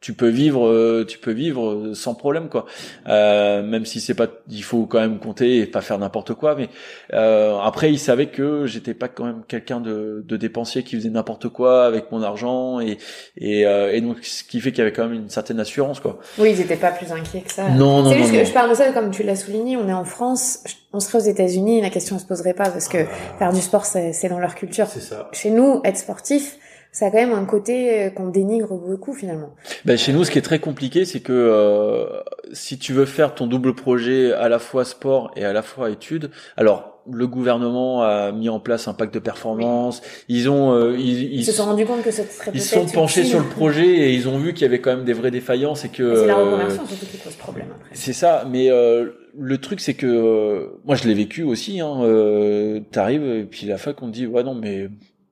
tu 0.01 0.14
peux 0.14 0.28
vivre 0.28 0.66
euh, 0.66 1.05
tu 1.07 1.18
peux 1.18 1.30
vivre 1.32 1.92
sans 1.94 2.14
problème 2.14 2.48
quoi. 2.48 2.64
Euh, 3.07 3.62
même 3.62 3.84
si 3.84 4.01
c'est 4.01 4.14
pas 4.14 4.28
il 4.48 4.64
faut 4.64 4.86
quand 4.86 5.01
même 5.01 5.18
compter 5.18 5.59
et 5.59 5.66
pas 5.66 5.82
faire 5.82 5.98
n'importe 5.98 6.34
quoi 6.34 6.55
mais 6.55 6.68
euh, 7.12 7.59
après 7.59 7.92
il 7.92 7.98
savait 7.98 8.28
que 8.28 8.66
j'étais 8.66 8.94
pas 8.94 9.09
quand 9.09 9.24
même 9.24 9.42
quelqu'un 9.46 9.80
de, 9.80 10.24
de 10.26 10.36
dépensier 10.36 10.82
qui 10.84 10.96
faisait 10.96 11.11
n'importe 11.11 11.48
quoi 11.48 11.84
avec 11.84 12.11
mon 12.12 12.22
argent 12.22 12.80
et 12.80 12.96
et, 13.36 13.66
euh, 13.66 13.92
et 13.92 14.01
donc 14.01 14.18
ce 14.22 14.42
qui 14.42 14.61
fait 14.61 14.70
qu'il 14.70 14.78
y 14.78 14.82
avait 14.82 14.92
quand 14.92 15.05
même 15.05 15.12
une 15.14 15.28
certaine 15.30 15.61
assurance 15.61 16.01
quoi. 16.01 16.18
Oui 16.38 16.53
ils 16.53 16.61
étaient 16.61 16.76
pas 16.76 16.92
plus 16.92 17.12
inquiets 17.12 17.42
que 17.42 17.53
ça. 17.53 17.68
Non 17.68 18.03
non 18.03 18.11
c'est 18.11 18.18
juste 18.18 18.32
que 18.32 18.44
je 18.44 18.53
parle 18.53 18.70
de 18.70 18.74
ça 18.74 18.92
comme 18.92 19.11
tu 19.11 19.22
l'as 19.22 19.36
souligné 19.36 19.76
on 19.76 19.86
est 19.88 19.92
en 19.92 20.05
France 20.05 20.64
on 20.92 21.01
serait 21.01 21.18
aux 21.18 21.30
États-Unis 21.30 21.80
la 21.82 21.90
question 21.90 22.16
ne 22.16 22.20
se 22.20 22.26
poserait 22.26 22.55
pas 22.55 22.70
parce 22.70 22.88
que 22.88 23.05
faire 23.38 23.53
du 23.53 23.61
sport 23.61 23.84
c'est 23.84 24.28
dans 24.28 24.38
leur 24.38 24.55
culture. 24.55 24.86
C'est 24.88 25.01
ça. 25.01 25.28
Chez 25.32 25.51
nous 25.51 25.80
être 25.84 25.96
sportif 25.98 26.57
ça 26.93 27.07
a 27.07 27.11
quand 27.11 27.18
même 27.18 27.32
un 27.32 27.45
côté 27.45 28.07
euh, 28.07 28.11
qu'on 28.11 28.28
dénigre 28.28 28.76
beaucoup 28.76 29.14
finalement. 29.14 29.55
Ben 29.84 29.97
chez 29.97 30.12
nous, 30.12 30.24
ce 30.24 30.30
qui 30.30 30.38
est 30.38 30.43
très 30.43 30.59
compliqué, 30.59 31.05
c'est 31.05 31.20
que 31.20 31.32
euh, 31.32 32.07
si 32.53 32.78
tu 32.78 32.93
veux 32.93 33.07
faire 33.07 33.34
ton 33.34 33.47
double 33.47 33.74
projet 33.74 34.32
à 34.32 34.49
la 34.49 34.59
fois 34.59 34.84
sport 34.84 35.30
et 35.36 35.45
à 35.45 35.53
la 35.53 35.62
fois 35.62 35.91
études, 35.91 36.30
alors 36.57 36.91
le 37.11 37.26
gouvernement 37.26 38.03
a 38.03 38.32
mis 38.32 38.49
en 38.49 38.61
place 38.61 38.88
un 38.88 38.95
pacte 38.95 39.14
de 39.14 39.18
performance. 39.18 40.03
Ils 40.28 40.49
ont, 40.49 40.72
euh, 40.72 40.97
ils, 40.99 41.34
ils, 41.34 41.45
se 41.45 41.53
sont 41.53 41.64
rendus 41.64 41.86
compte 41.86 42.03
que 42.03 42.11
ce 42.11 42.22
serait 42.22 42.51
Ils 42.55 42.61
sont 42.61 42.86
penchés 42.86 43.24
sur 43.24 43.38
le 43.38 43.49
projet 43.49 43.86
et 43.86 44.14
ils 44.14 44.28
ont 44.28 44.38
vu 44.38 44.53
qu'il 44.53 44.62
y 44.62 44.64
avait 44.66 44.80
quand 44.80 44.95
même 44.95 45.05
des 45.05 45.12
vraies 45.12 45.30
défaillances 45.30 45.84
et 45.84 45.88
que. 45.88 46.14
C'est 46.14 46.26
la 46.26 46.36
reconversion 46.36 46.86
surtout 46.86 47.07
qui 47.07 47.16
pose 47.16 47.34
problème. 47.34 47.66
C'est 47.93 48.12
ça, 48.12 48.47
mais 48.51 48.70
euh, 48.70 49.11
le 49.38 49.59
truc 49.59 49.80
c'est 49.80 49.95
que 49.95 50.70
moi 50.84 50.97
je 50.97 51.07
l'ai 51.09 51.14
vécu 51.14 51.43
aussi. 51.43 51.80
Hein, 51.80 52.03
euh, 52.03 52.80
T'arrives 52.91 53.24
et 53.24 53.45
puis 53.45 53.66
la 53.66 53.78
fac 53.78 54.01
on 54.03 54.07
te 54.07 54.12
dit 54.12 54.26
ouais 54.26 54.43
non 54.43 54.55
mais 54.55 54.88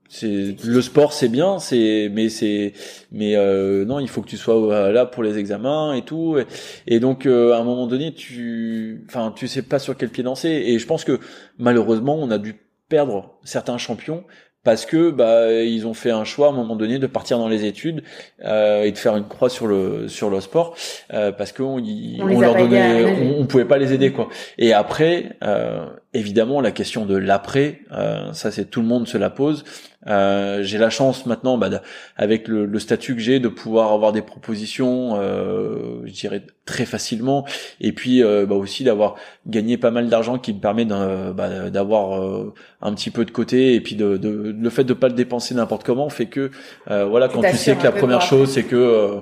c'est 0.09 0.56
le 0.64 0.80
sport 0.80 1.12
c'est 1.12 1.28
bien 1.28 1.59
c'est 1.59 2.11
mais 2.12 2.30
c'est 2.30 2.72
mais 3.12 3.36
euh, 3.36 3.84
non 3.84 4.00
il 4.00 4.09
faut 4.09 4.22
que 4.22 4.28
tu 4.28 4.38
sois 4.38 4.72
euh, 4.72 4.90
là 4.90 5.04
pour 5.04 5.22
les 5.22 5.38
examens 5.38 5.92
et 5.92 6.02
tout. 6.02 6.38
Et, 6.86 6.98
donc 6.98 7.26
euh, 7.26 7.52
à 7.52 7.59
un 7.59 7.64
moment 7.64 7.86
donné 7.86 8.14
tu 8.14 9.04
enfin 9.06 9.32
tu 9.36 9.48
sais 9.48 9.62
pas 9.62 9.78
sur 9.78 9.96
quel 9.96 10.09
pied 10.09 10.24
danser. 10.24 10.48
Et 10.48 10.78
je 10.78 10.86
pense 10.86 11.04
que 11.04 11.20
malheureusement 11.59 12.16
on 12.16 12.30
a 12.30 12.38
dû 12.38 12.56
perdre 12.88 13.38
certains 13.44 13.76
champions 13.76 14.24
parce 14.64 14.84
que 14.84 15.11
bah 15.11 15.50
ils 15.52 15.86
ont 15.86 15.94
fait 15.94 16.11
un 16.11 16.24
choix 16.24 16.48
à 16.48 16.50
un 16.50 16.52
moment 16.52 16.76
donné 16.76 16.98
de 16.98 17.06
partir 17.06 17.38
dans 17.38 17.48
les 17.48 17.64
études 17.64 18.02
euh, 18.44 18.82
et 18.82 18.92
de 18.92 18.98
faire 18.98 19.16
une 19.16 19.26
croix 19.26 19.48
sur 19.48 19.66
le 19.66 20.09
sur 20.09 20.30
le 20.30 20.40
sport 20.40 20.76
euh, 21.12 21.32
parce 21.32 21.52
qu'on 21.52 21.78
on, 21.78 22.20
on 22.20 22.40
leur 22.40 22.54
donnait 22.56 23.04
on, 23.04 23.40
on, 23.40 23.46
pouvait 23.46 23.64
pas 23.64 23.78
les 23.78 23.92
aider 23.92 24.12
quoi. 24.12 24.28
Et 24.59 24.72
après 24.72 25.36
euh, 25.42 25.86
évidemment 26.12 26.61
la 26.61 26.72
question 26.72 27.06
de 27.06 27.16
l'après 27.16 27.80
euh, 27.92 28.32
ça 28.32 28.50
c'est 28.50 28.66
tout 28.66 28.82
le 28.82 28.88
monde 28.88 29.06
se 29.06 29.16
la 29.16 29.30
pose 29.30 29.64
euh, 30.09 30.62
j'ai 30.62 30.78
la 30.78 30.90
chance 30.90 31.26
maintenant, 31.26 31.59
bah, 31.59 31.68
avec 32.16 32.48
le, 32.48 32.66
le, 32.66 32.78
statut 32.78 33.14
que 33.14 33.20
j'ai, 33.20 33.40
de 33.40 33.48
pouvoir 33.48 33.92
avoir 33.92 34.12
des 34.12 34.22
propositions, 34.22 35.18
euh, 35.20 36.00
je 36.04 36.12
dirais 36.12 36.42
très 36.64 36.86
facilement, 36.86 37.44
et 37.80 37.92
puis 37.92 38.22
euh, 38.22 38.46
bah, 38.46 38.54
aussi 38.54 38.84
d'avoir 38.84 39.16
gagné 39.46 39.76
pas 39.76 39.90
mal 39.90 40.09
d'argent 40.09 40.38
qui 40.38 40.54
me 40.54 40.61
permet 40.61 40.84
bah, 40.84 41.70
d'avoir 41.70 42.22
euh, 42.22 42.54
un 42.80 42.94
petit 42.94 43.11
peu 43.11 43.24
de 43.24 43.30
côté, 43.30 43.74
et 43.74 43.80
puis 43.80 43.96
de, 43.96 44.16
de, 44.16 44.54
le 44.59 44.70
fait 44.70 44.84
de 44.84 44.94
pas 44.94 45.09
le 45.09 45.14
dépenser 45.14 45.54
n'importe 45.54 45.84
comment 45.84 46.09
fait 46.09 46.26
que 46.26 46.50
voilà 46.86 47.28
quand 47.28 47.42
tu 47.42 47.56
sais 47.56 47.76
que 47.76 47.84
la 47.84 47.92
première 47.92 48.20
chose 48.20 48.50
c'est 48.50 48.64
que 48.64 49.20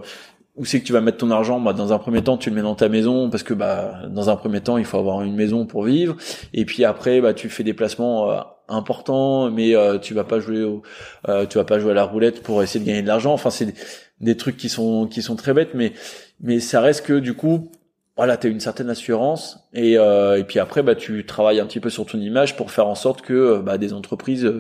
où 0.57 0.65
c'est 0.65 0.81
que 0.81 0.87
tu 0.87 0.93
vas 0.93 1.01
mettre 1.01 1.19
ton 1.19 1.31
argent 1.31 1.61
bah, 1.61 1.75
Dans 1.75 1.93
un 1.93 1.99
premier 1.99 2.23
temps, 2.23 2.39
tu 2.39 2.49
le 2.49 2.57
mets 2.57 2.63
dans 2.63 2.75
ta 2.75 2.89
maison 2.89 3.29
parce 3.29 3.43
que 3.43 3.53
bah, 3.53 4.01
dans 4.09 4.31
un 4.31 4.37
premier 4.37 4.63
temps, 4.63 4.79
il 4.79 4.87
faut 4.87 4.99
avoir 4.99 5.23
une 5.23 5.35
maison 5.35 5.67
pour 5.67 5.85
vivre. 5.85 6.17
Et 6.55 6.65
puis 6.65 6.83
après, 6.85 7.21
bah, 7.21 7.35
tu 7.35 7.51
fais 7.51 7.63
des 7.63 7.75
placements 7.75 8.56
euh, 8.69 8.75
importants, 8.75 9.51
mais 9.51 9.75
euh, 9.75 9.99
tu 9.99 10.15
vas 10.15 10.25
pas 10.25 10.41
jouer 10.41 10.63
au, 10.63 10.83
euh, 11.29 11.47
tu 11.47 11.59
vas 11.59 11.65
pas 11.65 11.79
jouer 11.79 11.93
à 11.93 11.95
la 11.95 12.05
roulette 12.05 12.43
pour 12.43 12.63
essayer 12.63 12.81
de 12.81 12.87
gagner 12.87 13.03
de 13.03 13.07
l'argent. 13.07 13.33
Enfin, 13.33 13.51
c'est 13.51 13.75
des, 14.21 14.37
trucs 14.37 14.57
qui 14.57 14.69
sont 14.69 15.07
qui 15.07 15.23
sont 15.23 15.37
très 15.37 15.53
bêtes, 15.53 15.75
mais 15.75 15.93
mais 16.41 16.61
ça 16.61 16.81
reste 16.81 17.07
que 17.07 17.19
du 17.19 17.35
coup, 17.35 17.71
voilà, 18.17 18.37
tu 18.37 18.47
as 18.47 18.51
une 18.51 18.61
certaine 18.61 18.91
assurance 18.91 19.69
et, 19.75 19.93
et 19.95 20.45
puis 20.49 20.59
après 20.59 20.83
bah 20.83 20.95
tu 20.95 21.27
travailles 21.27 21.61
un 21.61 21.67
petit 21.67 21.81
peu 21.81 21.91
sur 21.91 22.07
ton 22.07 22.19
image 22.19 22.57
pour 22.57 22.71
faire 22.71 22.87
en 22.87 22.95
sorte 22.95 23.23
que 23.23 23.61
bah, 23.61 23.77
des 23.79 23.93
entreprises 23.93 24.51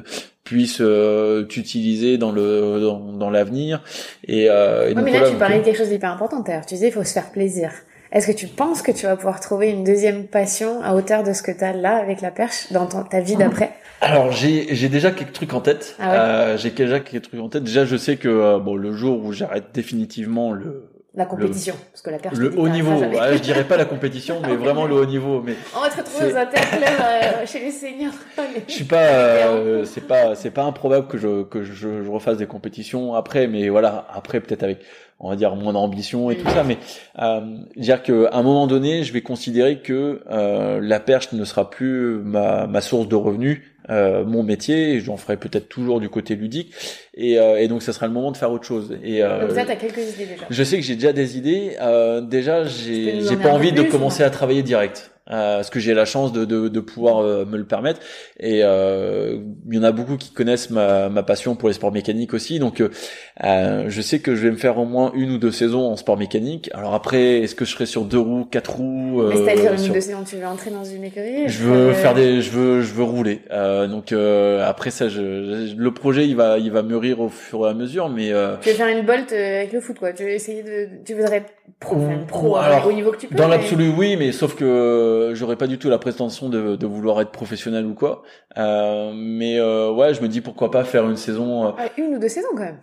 puissent 0.47 0.81
euh, 0.81 1.43
t'utiliser 1.43 2.17
dans 2.17 2.33
le 2.33 2.81
dans, 2.81 3.13
dans 3.13 3.29
l'avenir 3.29 3.83
et, 4.25 4.47
euh, 4.49 4.95
mais 4.97 5.13
là 5.13 5.29
tu 5.29 5.37
parlais 5.37 5.59
de 5.59 5.65
quelque 5.65 5.77
chose 5.77 5.91
d'hyper 5.91 6.11
important 6.11 6.43
tu 6.43 6.75
disais 6.75 6.89
il 6.89 6.93
faut 6.93 7.05
se 7.05 7.13
faire 7.13 7.31
plaisir. 7.31 7.73
Est-ce 8.13 8.29
que 8.29 8.33
tu 8.33 8.47
penses 8.47 8.83
que 8.83 8.93
tu 8.93 9.05
vas 9.05 9.17
pouvoir 9.17 9.41
trouver 9.41 9.69
une 9.69 9.83
deuxième 9.83 10.27
passion 10.27 10.81
à 10.83 10.95
hauteur 10.95 11.25
de 11.25 11.33
ce 11.33 11.43
que 11.43 11.51
tu 11.51 11.65
as 11.65 11.73
là 11.73 11.97
avec 11.97 12.21
la 12.21 12.31
perche 12.31 12.73
dans 12.73 12.87
ta 12.87 13.21
vie 13.21 13.35
d'après? 13.37 13.73
Alors 14.01 14.33
j'ai 14.33 14.75
j'ai 14.75 14.89
déjà 14.89 15.11
quelques 15.11 15.33
trucs 15.33 15.55
en 15.55 15.61
tête 15.61 15.97
ah 15.99 16.13
euh, 16.13 16.57
j'ai 16.57 16.71
déjà 16.71 17.01
quelques 17.01 17.29
trucs 17.29 17.41
en 17.41 17.49
tête 17.49 17.65
déjà 17.65 17.85
je 17.85 17.97
sais 17.97 18.17
que 18.17 18.29
euh, 18.29 18.59
bon 18.59 18.77
le 18.77 18.93
jour 18.93 19.25
où 19.25 19.33
j'arrête 19.33 19.67
définitivement 19.73 20.53
le 20.53 20.91
la 21.17 21.25
compétition, 21.25 21.75
le, 21.75 21.91
parce 21.93 22.03
que 22.03 22.11
la 22.11 22.19
perche. 22.19 22.37
Le 22.37 22.59
haut 22.59 22.69
niveau, 22.69 23.03
je 23.03 23.39
dirais 23.39 23.65
pas 23.65 23.79
la 23.79 23.87
compétition, 23.87 24.43
mais 24.43 24.55
vraiment 24.57 24.85
le 24.85 24.97
haut 24.97 25.07
niveau. 25.07 25.41
Mais 25.41 25.55
on 25.75 25.81
va 25.81 25.89
te 25.89 25.97
retrouver 25.97 26.31
aux 26.31 26.37
interclubs 26.37 26.83
euh, 26.85 27.47
chez 27.47 27.61
les 27.61 27.71
seniors. 27.71 28.13
je 28.69 28.73
suis 28.73 28.85
pas, 28.85 28.99
euh, 28.99 29.87
c'est 29.87 30.07
pas, 30.07 30.35
c'est 30.35 30.51
pas 30.51 30.65
improbable 30.65 31.07
que 31.07 31.17
je 31.17 31.43
que 31.45 31.63
je, 31.63 31.73
je, 31.73 32.11
refasse 32.11 32.37
des 32.37 32.47
compétitions 32.47 33.15
après, 33.15 33.47
mais 33.47 33.71
voilà, 33.71 34.07
après 34.13 34.41
peut-être 34.41 34.63
avec, 34.63 34.81
on 35.19 35.31
va 35.31 35.37
dire 35.37 35.57
moins 35.57 35.73
d'ambition 35.73 36.31
et 36.31 36.37
tout 36.37 36.51
ça, 36.51 36.63
mais 36.65 36.77
euh, 37.19 37.41
dire 37.77 38.03
que 38.03 38.27
à 38.27 38.37
un 38.37 38.43
moment 38.43 38.67
donné, 38.67 39.03
je 39.03 39.15
vais 39.15 39.23
considérer 39.23 39.79
que 39.79 40.21
euh, 40.31 40.81
la 40.83 41.01
perche 41.01 41.33
ne 41.33 41.47
sera 41.47 41.71
plus 41.71 42.19
ma 42.19 42.67
ma 42.67 42.83
source 42.83 43.09
de 43.09 43.17
revenus 43.17 43.63
euh, 43.91 44.25
mon 44.25 44.43
métier, 44.43 45.01
j'en 45.01 45.17
ferai 45.17 45.37
peut-être 45.37 45.69
toujours 45.69 46.01
du 46.01 46.09
côté 46.09 46.35
ludique, 46.35 46.73
et, 47.15 47.39
euh, 47.39 47.61
et, 47.61 47.69
donc 47.69 47.83
ça 47.83 47.93
sera 47.93 48.07
le 48.07 48.13
moment 48.13 48.33
de 48.33 48.37
faire 48.37 48.51
autre 48.51 48.65
chose. 48.65 48.97
Et 49.03 49.23
euh, 49.23 49.47
donc 49.47 49.53
ça, 49.53 49.65
t'as 49.65 49.77
quelques 49.77 49.99
idées 50.15 50.27
déjà. 50.27 50.47
Je 50.49 50.65
sais 50.65 50.77
que 50.77 50.83
j'ai 50.83 50.95
déjà 50.95 51.13
des 51.13 51.39
idées. 51.39 51.77
Euh, 51.81 52.21
déjà, 52.21 52.65
j'ai 52.65 53.21
j'ai 53.23 53.37
pas 53.37 53.51
envie 53.51 53.73
de 53.73 53.83
commencer 53.83 54.23
à 54.23 54.31
travailler 54.31 54.63
direct. 54.63 55.11
Euh, 55.31 55.57
parce 55.57 55.71
que 55.71 55.81
j'ai 55.81 55.93
la 55.93 56.05
chance 56.05 56.33
de, 56.33 56.45
de, 56.45 56.69
de 56.69 56.81
pouvoir 56.81 57.19
euh, 57.19 57.45
me 57.45 57.57
le 57.57 57.65
permettre. 57.65 58.01
Et 58.39 58.61
euh, 58.63 59.39
il 59.69 59.75
y 59.75 59.79
en 59.79 59.83
a 59.83 59.91
beaucoup 59.91 60.17
qui 60.17 60.31
connaissent 60.31 60.71
ma, 60.71 61.09
ma 61.09 61.25
passion 61.25 61.57
pour 61.57 61.69
les 61.69 61.75
sports 61.75 61.91
mécaniques 61.91 62.33
aussi. 62.33 62.61
Donc 62.61 62.81
euh, 62.81 63.85
je 63.89 64.01
sais 64.03 64.21
que 64.21 64.37
je 64.37 64.43
vais 64.43 64.53
me 64.53 64.57
faire 64.57 64.79
au 64.79 64.85
moins 64.85 65.11
une 65.17 65.33
ou 65.33 65.39
deux 65.39 65.51
saisons 65.51 65.91
en 65.91 65.97
sport 65.97 66.17
mécanique. 66.17 66.71
Alors 66.75 66.95
après, 66.95 67.41
est-ce 67.41 67.57
que 67.57 67.65
je 67.65 67.73
serai 67.73 67.87
sur 67.87 68.05
deux 68.05 68.21
roues, 68.21 68.45
quatre 68.45 68.77
roues 68.77 69.33
C'est-à-dire 69.33 69.73
une 69.73 69.91
ou 69.91 69.95
deux 69.95 70.01
saisons, 70.01 70.23
tu 70.25 70.37
veux 70.37 70.47
entrer 70.47 70.71
dans 70.71 70.85
une 70.85 71.03
écurie 71.03 71.49
Je 71.49 71.65
veux 71.65 71.93
faire 71.93 72.15
des, 72.15 72.41
je 72.41 72.51
veux, 72.51 72.83
je 72.83 72.95
veux 72.95 73.05
rouler. 73.05 73.41
donc 73.89 74.13
après 74.13 74.91
ça, 74.91 75.09
je, 75.09 75.75
le 75.75 75.91
projet 75.91 76.27
il 76.29 76.37
va, 76.37 76.59
il 76.59 76.71
va 76.71 76.83
mûrir 76.83 77.21
au 77.21 77.29
fur 77.29 77.67
et 77.67 77.71
à 77.71 77.75
mesure. 77.75 78.09
Mais 78.09 78.31
tu 78.63 78.69
veux 78.69 78.75
faire 78.75 78.97
une 78.97 79.05
bolt 79.05 79.33
avec 79.33 79.73
le 79.73 79.81
foot 79.81 79.99
quoi 79.99 80.13
Tu 80.13 80.23
veux 80.23 80.31
essayer 80.31 80.63
de, 80.63 80.89
tu 81.05 81.15
voudrais 81.15 81.45
pro, 81.81 81.97
pro 82.29 82.57
alors, 82.57 82.87
au 82.87 82.93
niveau 82.93 83.11
que 83.11 83.19
tu 83.19 83.27
peux. 83.27 83.35
Dans 83.35 83.49
l'absolu 83.49 83.91
oui, 83.97 84.17
mais 84.17 84.31
sauf 84.33 84.55
que 84.55 85.16
euh, 85.17 85.35
j'aurais 85.35 85.57
pas 85.57 85.67
du 85.67 85.79
tout 85.79 85.89
la 85.89 85.99
prétention 85.99 86.49
de, 86.49 86.77
de, 86.77 86.87
vouloir 86.87 87.21
être 87.21 87.31
professionnel 87.31 87.85
ou 87.87 87.95
quoi. 87.95 88.23
Euh, 88.59 89.13
mais 89.15 89.59
euh, 89.59 89.91
ouais, 89.91 90.15
je 90.15 90.23
me 90.23 90.29
dis 90.29 90.41
pourquoi 90.41 90.71
pas 90.71 90.85
faire 90.85 91.09
une 91.09 91.17
saison. 91.17 91.67
Euh, 91.67 91.71
ah, 91.79 91.89
une 91.97 92.17
ou 92.17 92.19
deux 92.19 92.29
saisons 92.29 92.49
quand 92.53 92.65
même. 92.65 92.79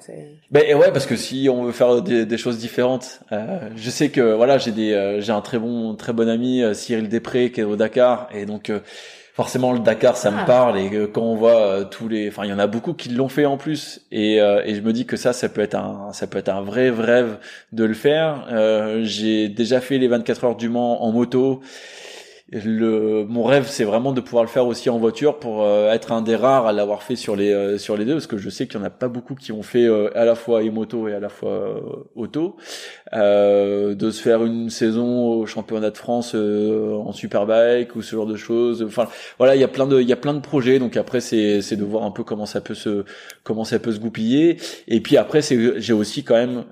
Ben 0.51 0.75
ouais, 0.75 0.91
parce 0.91 1.05
que 1.05 1.15
si 1.15 1.49
on 1.49 1.63
veut 1.63 1.71
faire 1.71 2.01
des, 2.01 2.25
des 2.25 2.37
choses 2.37 2.57
différentes, 2.57 3.21
je 3.31 3.89
sais 3.89 4.09
que 4.09 4.33
voilà, 4.33 4.57
j'ai 4.57 4.71
des, 4.71 5.17
j'ai 5.19 5.31
un 5.31 5.41
très 5.41 5.59
bon, 5.59 5.95
très 5.95 6.13
bon 6.13 6.29
ami 6.29 6.63
Cyril 6.73 7.09
Després 7.09 7.51
qui 7.51 7.61
est 7.61 7.63
au 7.63 7.75
Dakar 7.75 8.29
et 8.33 8.45
donc 8.45 8.71
forcément 9.33 9.71
le 9.71 9.79
Dakar 9.79 10.15
ça 10.15 10.29
me 10.29 10.39
ah. 10.39 10.45
parle 10.45 10.77
et 10.77 11.09
quand 11.11 11.23
on 11.23 11.35
voit 11.35 11.85
tous 11.85 12.07
les 12.07 12.29
enfin 12.29 12.43
il 12.45 12.49
y 12.49 12.53
en 12.53 12.59
a 12.59 12.67
beaucoup 12.67 12.93
qui 12.93 13.09
l'ont 13.09 13.29
fait 13.29 13.45
en 13.45 13.57
plus 13.57 14.01
et, 14.11 14.35
et 14.35 14.75
je 14.75 14.81
me 14.81 14.93
dis 14.93 15.05
que 15.05 15.17
ça 15.17 15.33
ça 15.33 15.49
peut 15.49 15.61
être 15.61 15.75
un 15.75 16.13
ça 16.13 16.27
peut 16.27 16.37
être 16.37 16.49
un 16.49 16.61
vrai 16.61 16.91
rêve 16.91 17.37
de 17.71 17.83
le 17.83 17.95
faire 17.95 18.47
euh, 18.51 19.01
j'ai 19.03 19.49
déjà 19.49 19.81
fait 19.81 19.97
les 19.97 20.07
24 20.07 20.43
heures 20.43 20.55
du 20.55 20.69
Mans 20.69 21.03
en 21.03 21.11
moto 21.11 21.61
le 22.63 23.25
mon 23.27 23.43
rêve 23.43 23.65
c'est 23.67 23.83
vraiment 23.83 24.11
de 24.11 24.21
pouvoir 24.21 24.43
le 24.43 24.49
faire 24.49 24.67
aussi 24.67 24.89
en 24.89 24.97
voiture 24.97 25.39
pour 25.39 25.63
euh, 25.63 25.91
être 25.91 26.11
un 26.11 26.21
des 26.21 26.35
rares 26.35 26.67
à 26.67 26.73
l'avoir 26.73 27.03
fait 27.03 27.15
sur 27.15 27.35
les 27.35 27.51
euh, 27.51 27.77
sur 27.77 27.97
les 27.97 28.05
deux 28.05 28.13
parce 28.13 28.27
que 28.27 28.37
je 28.37 28.49
sais 28.49 28.67
qu'il 28.67 28.79
y 28.79 28.83
en 28.83 28.85
a 28.85 28.89
pas 28.89 29.07
beaucoup 29.07 29.35
qui 29.35 29.51
ont 29.51 29.63
fait 29.63 29.85
euh, 29.85 30.09
à 30.15 30.25
la 30.25 30.35
fois 30.35 30.61
e-moto 30.61 31.07
et 31.07 31.13
à 31.13 31.19
la 31.19 31.29
fois 31.29 31.81
auto. 32.15 32.57
De 33.13 34.09
se 34.09 34.21
faire 34.23 34.43
une 34.43 34.71
saison 34.71 35.33
au 35.33 35.45
championnat 35.45 35.91
de 35.91 35.97
France 35.97 36.33
en 36.33 37.11
superbike 37.11 37.95
ou 37.95 38.01
ce 38.01 38.15
genre 38.15 38.25
de 38.25 38.35
choses. 38.35 38.81
Enfin 38.81 39.07
voilà 39.37 39.55
il 39.55 39.61
y 39.61 39.63
a 39.63 39.67
plein 39.67 39.85
de 39.85 40.01
il 40.01 40.07
y 40.07 40.13
a 40.13 40.17
plein 40.17 40.33
de 40.33 40.39
projets. 40.39 40.79
Donc 40.79 40.97
après 40.97 41.21
c'est 41.21 41.61
c'est 41.61 41.75
de 41.75 41.83
voir 41.83 42.03
un 42.05 42.11
peu 42.11 42.23
comment 42.23 42.47
ça 42.47 42.59
peut 42.59 42.73
se 42.73 43.05
comment 43.43 43.65
ça 43.65 43.77
peut 43.77 43.91
se 43.91 43.99
goupiller. 43.99 44.57
Et 44.87 44.99
puis 44.99 45.17
après 45.17 45.43
c'est 45.43 45.79
j'ai 45.79 45.93
aussi 45.93 46.23
quand 46.23 46.35
même 46.35 46.63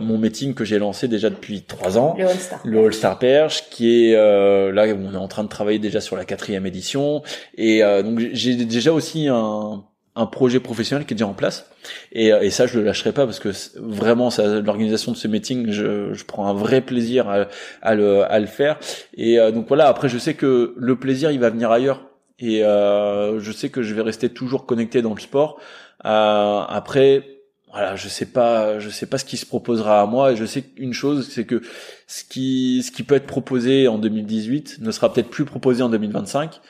mon 0.00 0.18
meeting 0.18 0.54
que 0.54 0.64
j'ai 0.64 0.78
lancé 0.78 1.08
déjà 1.08 1.30
depuis 1.30 1.62
trois 1.62 1.98
ans. 1.98 2.14
Le 2.16 2.28
All 2.28 2.38
Star 2.38 2.60
le 2.64 2.78
All 2.84 2.94
Star 2.94 3.18
Perche 3.18 3.68
qui 3.70 4.10
est 4.10 4.12
là 4.14 4.86
on 4.94 5.14
est 5.14 5.16
en 5.16 5.27
train 5.28 5.44
de 5.44 5.48
travailler 5.48 5.78
déjà 5.78 6.00
sur 6.00 6.16
la 6.16 6.24
quatrième 6.24 6.66
édition. 6.66 7.22
Et 7.56 7.84
euh, 7.84 8.02
donc 8.02 8.18
j'ai 8.32 8.56
déjà 8.56 8.92
aussi 8.92 9.28
un, 9.28 9.84
un 10.16 10.26
projet 10.26 10.60
professionnel 10.60 11.06
qui 11.06 11.14
est 11.14 11.16
déjà 11.16 11.28
en 11.28 11.34
place. 11.34 11.70
Et, 12.12 12.32
euh, 12.32 12.42
et 12.42 12.50
ça 12.50 12.66
je 12.66 12.78
le 12.78 12.84
lâcherai 12.84 13.12
pas 13.12 13.24
parce 13.24 13.38
que 13.38 13.50
vraiment 13.76 14.30
l'organisation 14.38 15.12
de 15.12 15.16
ce 15.16 15.28
meeting 15.28 15.70
je, 15.70 16.12
je 16.12 16.24
prends 16.24 16.46
un 16.48 16.54
vrai 16.54 16.80
plaisir 16.80 17.28
à, 17.28 17.46
à, 17.82 17.94
le, 17.94 18.22
à 18.24 18.38
le 18.40 18.46
faire. 18.46 18.78
Et 19.16 19.38
euh, 19.38 19.52
donc 19.52 19.68
voilà 19.68 19.86
après 19.86 20.08
je 20.08 20.18
sais 20.18 20.34
que 20.34 20.74
le 20.76 20.96
plaisir 20.96 21.30
il 21.30 21.38
va 21.38 21.50
venir 21.50 21.70
ailleurs. 21.70 22.02
Et 22.40 22.64
euh, 22.64 23.40
je 23.40 23.52
sais 23.52 23.68
que 23.68 23.82
je 23.82 23.94
vais 23.94 24.02
rester 24.02 24.28
toujours 24.28 24.64
connecté 24.64 25.02
dans 25.02 25.14
le 25.14 25.20
sport. 25.20 25.58
Euh, 26.04 26.60
après 26.68 27.37
voilà, 27.78 27.94
je 27.94 28.08
sais 28.08 28.26
pas, 28.26 28.80
je 28.80 28.88
sais 28.88 29.06
pas 29.06 29.18
ce 29.18 29.24
qui 29.24 29.36
se 29.36 29.46
proposera 29.46 30.00
à 30.00 30.06
moi. 30.06 30.32
Et 30.32 30.36
je 30.36 30.44
sais 30.44 30.62
qu'une 30.62 30.92
chose, 30.92 31.28
c'est 31.30 31.44
que 31.44 31.62
ce 32.08 32.24
qui, 32.24 32.82
ce 32.84 32.90
qui 32.90 33.04
peut 33.04 33.14
être 33.14 33.26
proposé 33.26 33.86
en 33.86 33.98
2018 33.98 34.78
ne 34.80 34.90
sera 34.90 35.12
peut-être 35.12 35.30
plus 35.30 35.44
proposé 35.44 35.84
en 35.84 35.88
2025. 35.88 36.60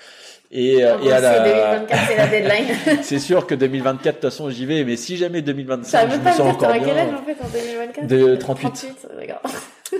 Et, 0.50 0.84
euh, 0.84 0.98
et 1.02 1.10
à 1.10 1.20
la... 1.20 1.78
2024, 1.86 2.00
c'est 2.08 2.16
la 2.16 2.26
deadline. 2.26 2.98
c'est 3.02 3.18
sûr 3.18 3.46
que 3.46 3.54
2024, 3.54 4.04
de 4.04 4.10
toute 4.20 4.30
façon, 4.30 4.50
j'y 4.50 4.66
vais. 4.66 4.84
Mais 4.84 4.96
si 4.96 5.16
jamais 5.16 5.40
2025, 5.40 6.10
je 6.10 6.16
me 6.18 6.24
sens 6.30 6.40
encore 6.40 6.72
bien. 6.72 6.82
quel 6.84 6.98
âge 6.98 7.14
en 7.14 7.24
fait 7.24 7.36
en 7.42 7.48
2024 7.48 8.06
De 8.06 8.36
38. 8.36 8.68
38 8.68 9.08
d'accord. 9.18 9.42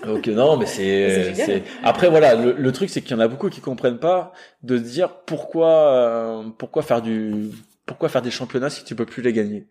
Ok, 0.07 0.27
non, 0.27 0.59
mais 0.59 0.67
c'est, 0.67 1.33
c'est. 1.35 1.63
Après, 1.83 2.11
voilà, 2.11 2.35
le, 2.35 2.53
le 2.53 2.73
truc, 2.73 2.91
c'est 2.91 3.01
qu'il 3.01 3.13
y 3.13 3.15
en 3.15 3.21
a 3.21 3.29
beaucoup 3.29 3.49
qui 3.49 3.63
comprennent 3.63 3.99
pas 3.99 4.35
de 4.63 4.77
se 4.77 4.83
dire 4.83 5.09
pourquoi, 5.25 5.95
euh, 5.95 6.43
pourquoi 6.59 6.83
faire 6.83 7.01
du, 7.01 7.51
pourquoi 7.87 8.11
faire 8.11 8.21
des 8.21 8.31
championnats 8.31 8.69
si 8.71 8.85
tu 8.85 8.95
peux 8.95 9.07
plus 9.07 9.23
les 9.23 9.33
gagner. 9.33 9.67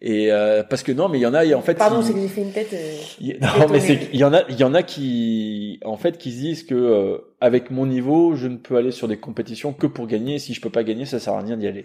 Et 0.00 0.30
euh, 0.30 0.62
parce 0.62 0.82
que 0.82 0.92
non, 0.92 1.08
mais 1.08 1.18
il 1.18 1.22
y 1.22 1.26
en 1.26 1.34
a, 1.34 1.44
en 1.54 1.60
fait. 1.60 1.74
Pardon, 1.74 2.02
c'est 2.02 2.12
que 2.12 2.20
j'ai 2.20 2.28
fait 2.28 2.42
une 2.42 2.52
tête. 2.52 2.72
Euh, 2.72 3.32
non, 3.40 3.66
mais 3.70 3.80
c'est 3.80 4.08
il 4.12 4.20
y 4.20 4.24
en 4.24 4.32
a, 4.32 4.42
il 4.48 4.58
y 4.58 4.64
en 4.64 4.74
a 4.74 4.82
qui, 4.82 5.80
en 5.84 5.96
fait, 5.96 6.18
qui 6.18 6.32
se 6.32 6.38
disent 6.38 6.62
que 6.62 6.74
euh, 6.74 7.18
avec 7.40 7.70
mon 7.70 7.86
niveau, 7.86 8.36
je 8.36 8.46
ne 8.46 8.56
peux 8.56 8.76
aller 8.76 8.92
sur 8.92 9.08
des 9.08 9.16
compétitions 9.16 9.72
que 9.72 9.86
pour 9.86 10.06
gagner. 10.06 10.38
Si 10.38 10.54
je 10.54 10.60
peux 10.60 10.70
pas 10.70 10.84
gagner, 10.84 11.04
ça 11.04 11.18
sert 11.18 11.34
à 11.34 11.40
rien 11.40 11.56
d'y 11.56 11.66
aller 11.66 11.84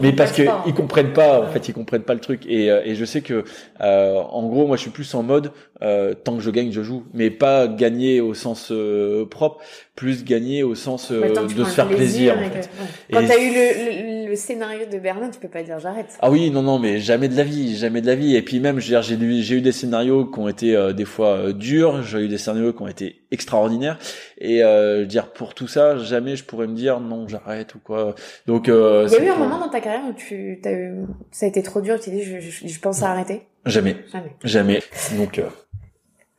mais 0.00 0.12
parce 0.12 0.32
que 0.32 0.42
ils 0.66 0.74
comprennent 0.74 1.12
pas 1.12 1.40
en 1.40 1.46
fait 1.48 1.68
ils 1.68 1.74
comprennent 1.74 2.02
pas 2.02 2.14
le 2.14 2.20
truc 2.20 2.46
et, 2.46 2.70
euh, 2.70 2.82
et 2.84 2.94
je 2.94 3.04
sais 3.04 3.20
que 3.20 3.44
euh, 3.80 4.20
en 4.20 4.46
gros 4.48 4.66
moi 4.66 4.76
je 4.76 4.82
suis 4.82 4.90
plus 4.90 5.12
en 5.14 5.22
mode 5.22 5.52
euh, 5.82 6.14
tant 6.14 6.36
que 6.36 6.42
je 6.42 6.50
gagne 6.50 6.72
je 6.72 6.82
joue 6.82 7.04
mais 7.12 7.30
pas 7.30 7.66
gagner 7.66 8.20
au 8.20 8.34
sens 8.34 8.68
euh, 8.70 9.26
propre 9.26 9.60
plus 9.94 10.24
gagner 10.24 10.62
au 10.62 10.74
sens 10.74 11.10
euh, 11.12 11.28
de 11.28 11.64
se 11.64 11.70
faire 11.70 11.88
plaisir, 11.88 12.36
en 12.36 12.50
fait. 12.50 12.68
quand 13.12 13.24
t'as 13.26 13.38
eu 13.38 13.50
le, 13.50 14.23
le, 14.23 14.23
scénario 14.36 14.86
de 14.86 14.98
Berlin 14.98 15.30
tu 15.30 15.40
peux 15.40 15.48
pas 15.48 15.62
dire 15.62 15.78
j'arrête. 15.78 16.16
Ah 16.20 16.30
oui 16.30 16.50
non 16.50 16.62
non 16.62 16.78
mais 16.78 16.98
jamais 16.98 17.28
de 17.28 17.36
la 17.36 17.44
vie 17.44 17.76
jamais 17.76 18.00
de 18.00 18.06
la 18.06 18.14
vie. 18.14 18.36
Et 18.36 18.42
puis 18.42 18.60
même 18.60 18.78
j'ai 18.80 19.54
eu 19.54 19.60
des 19.60 19.72
scénarios 19.72 20.26
qui 20.26 20.38
ont 20.38 20.48
été 20.48 20.92
des 20.94 21.04
fois 21.04 21.52
durs. 21.52 22.02
J'ai 22.02 22.20
eu 22.20 22.28
des 22.28 22.38
scénarios 22.38 22.72
qui 22.72 22.82
ont 22.82 22.88
été 22.88 23.24
extraordinaires. 23.34 23.98
Et 24.38 24.62
euh, 24.62 25.04
dire 25.04 25.32
pour 25.32 25.54
tout 25.54 25.68
ça 25.68 25.98
jamais 25.98 26.36
je 26.36 26.44
pourrais 26.44 26.66
me 26.66 26.74
dire 26.74 27.00
non 27.00 27.28
j'arrête 27.28 27.74
ou 27.74 27.78
quoi. 27.78 28.14
Donc 28.46 28.68
euh, 28.68 29.06
il 29.10 29.14
y 29.14 29.20
a 29.20 29.24
eu 29.24 29.30
un 29.30 29.36
moment 29.36 29.58
dans 29.58 29.68
ta 29.68 29.80
carrière 29.80 30.02
où 30.08 30.12
tu 30.12 30.60
as 30.64 30.72
eu, 30.72 31.04
ça 31.30 31.46
a 31.46 31.48
été 31.48 31.62
trop 31.62 31.80
dur 31.80 32.00
tu 32.00 32.10
dit 32.10 32.22
je, 32.22 32.40
je, 32.40 32.66
je, 32.66 32.80
pense 32.80 33.02
à 33.02 33.10
arrêter? 33.10 33.46
Jamais. 33.66 33.96
Jamais. 34.12 34.32
Jamais. 34.42 34.82
Donc 35.18 35.38
euh... 35.38 35.48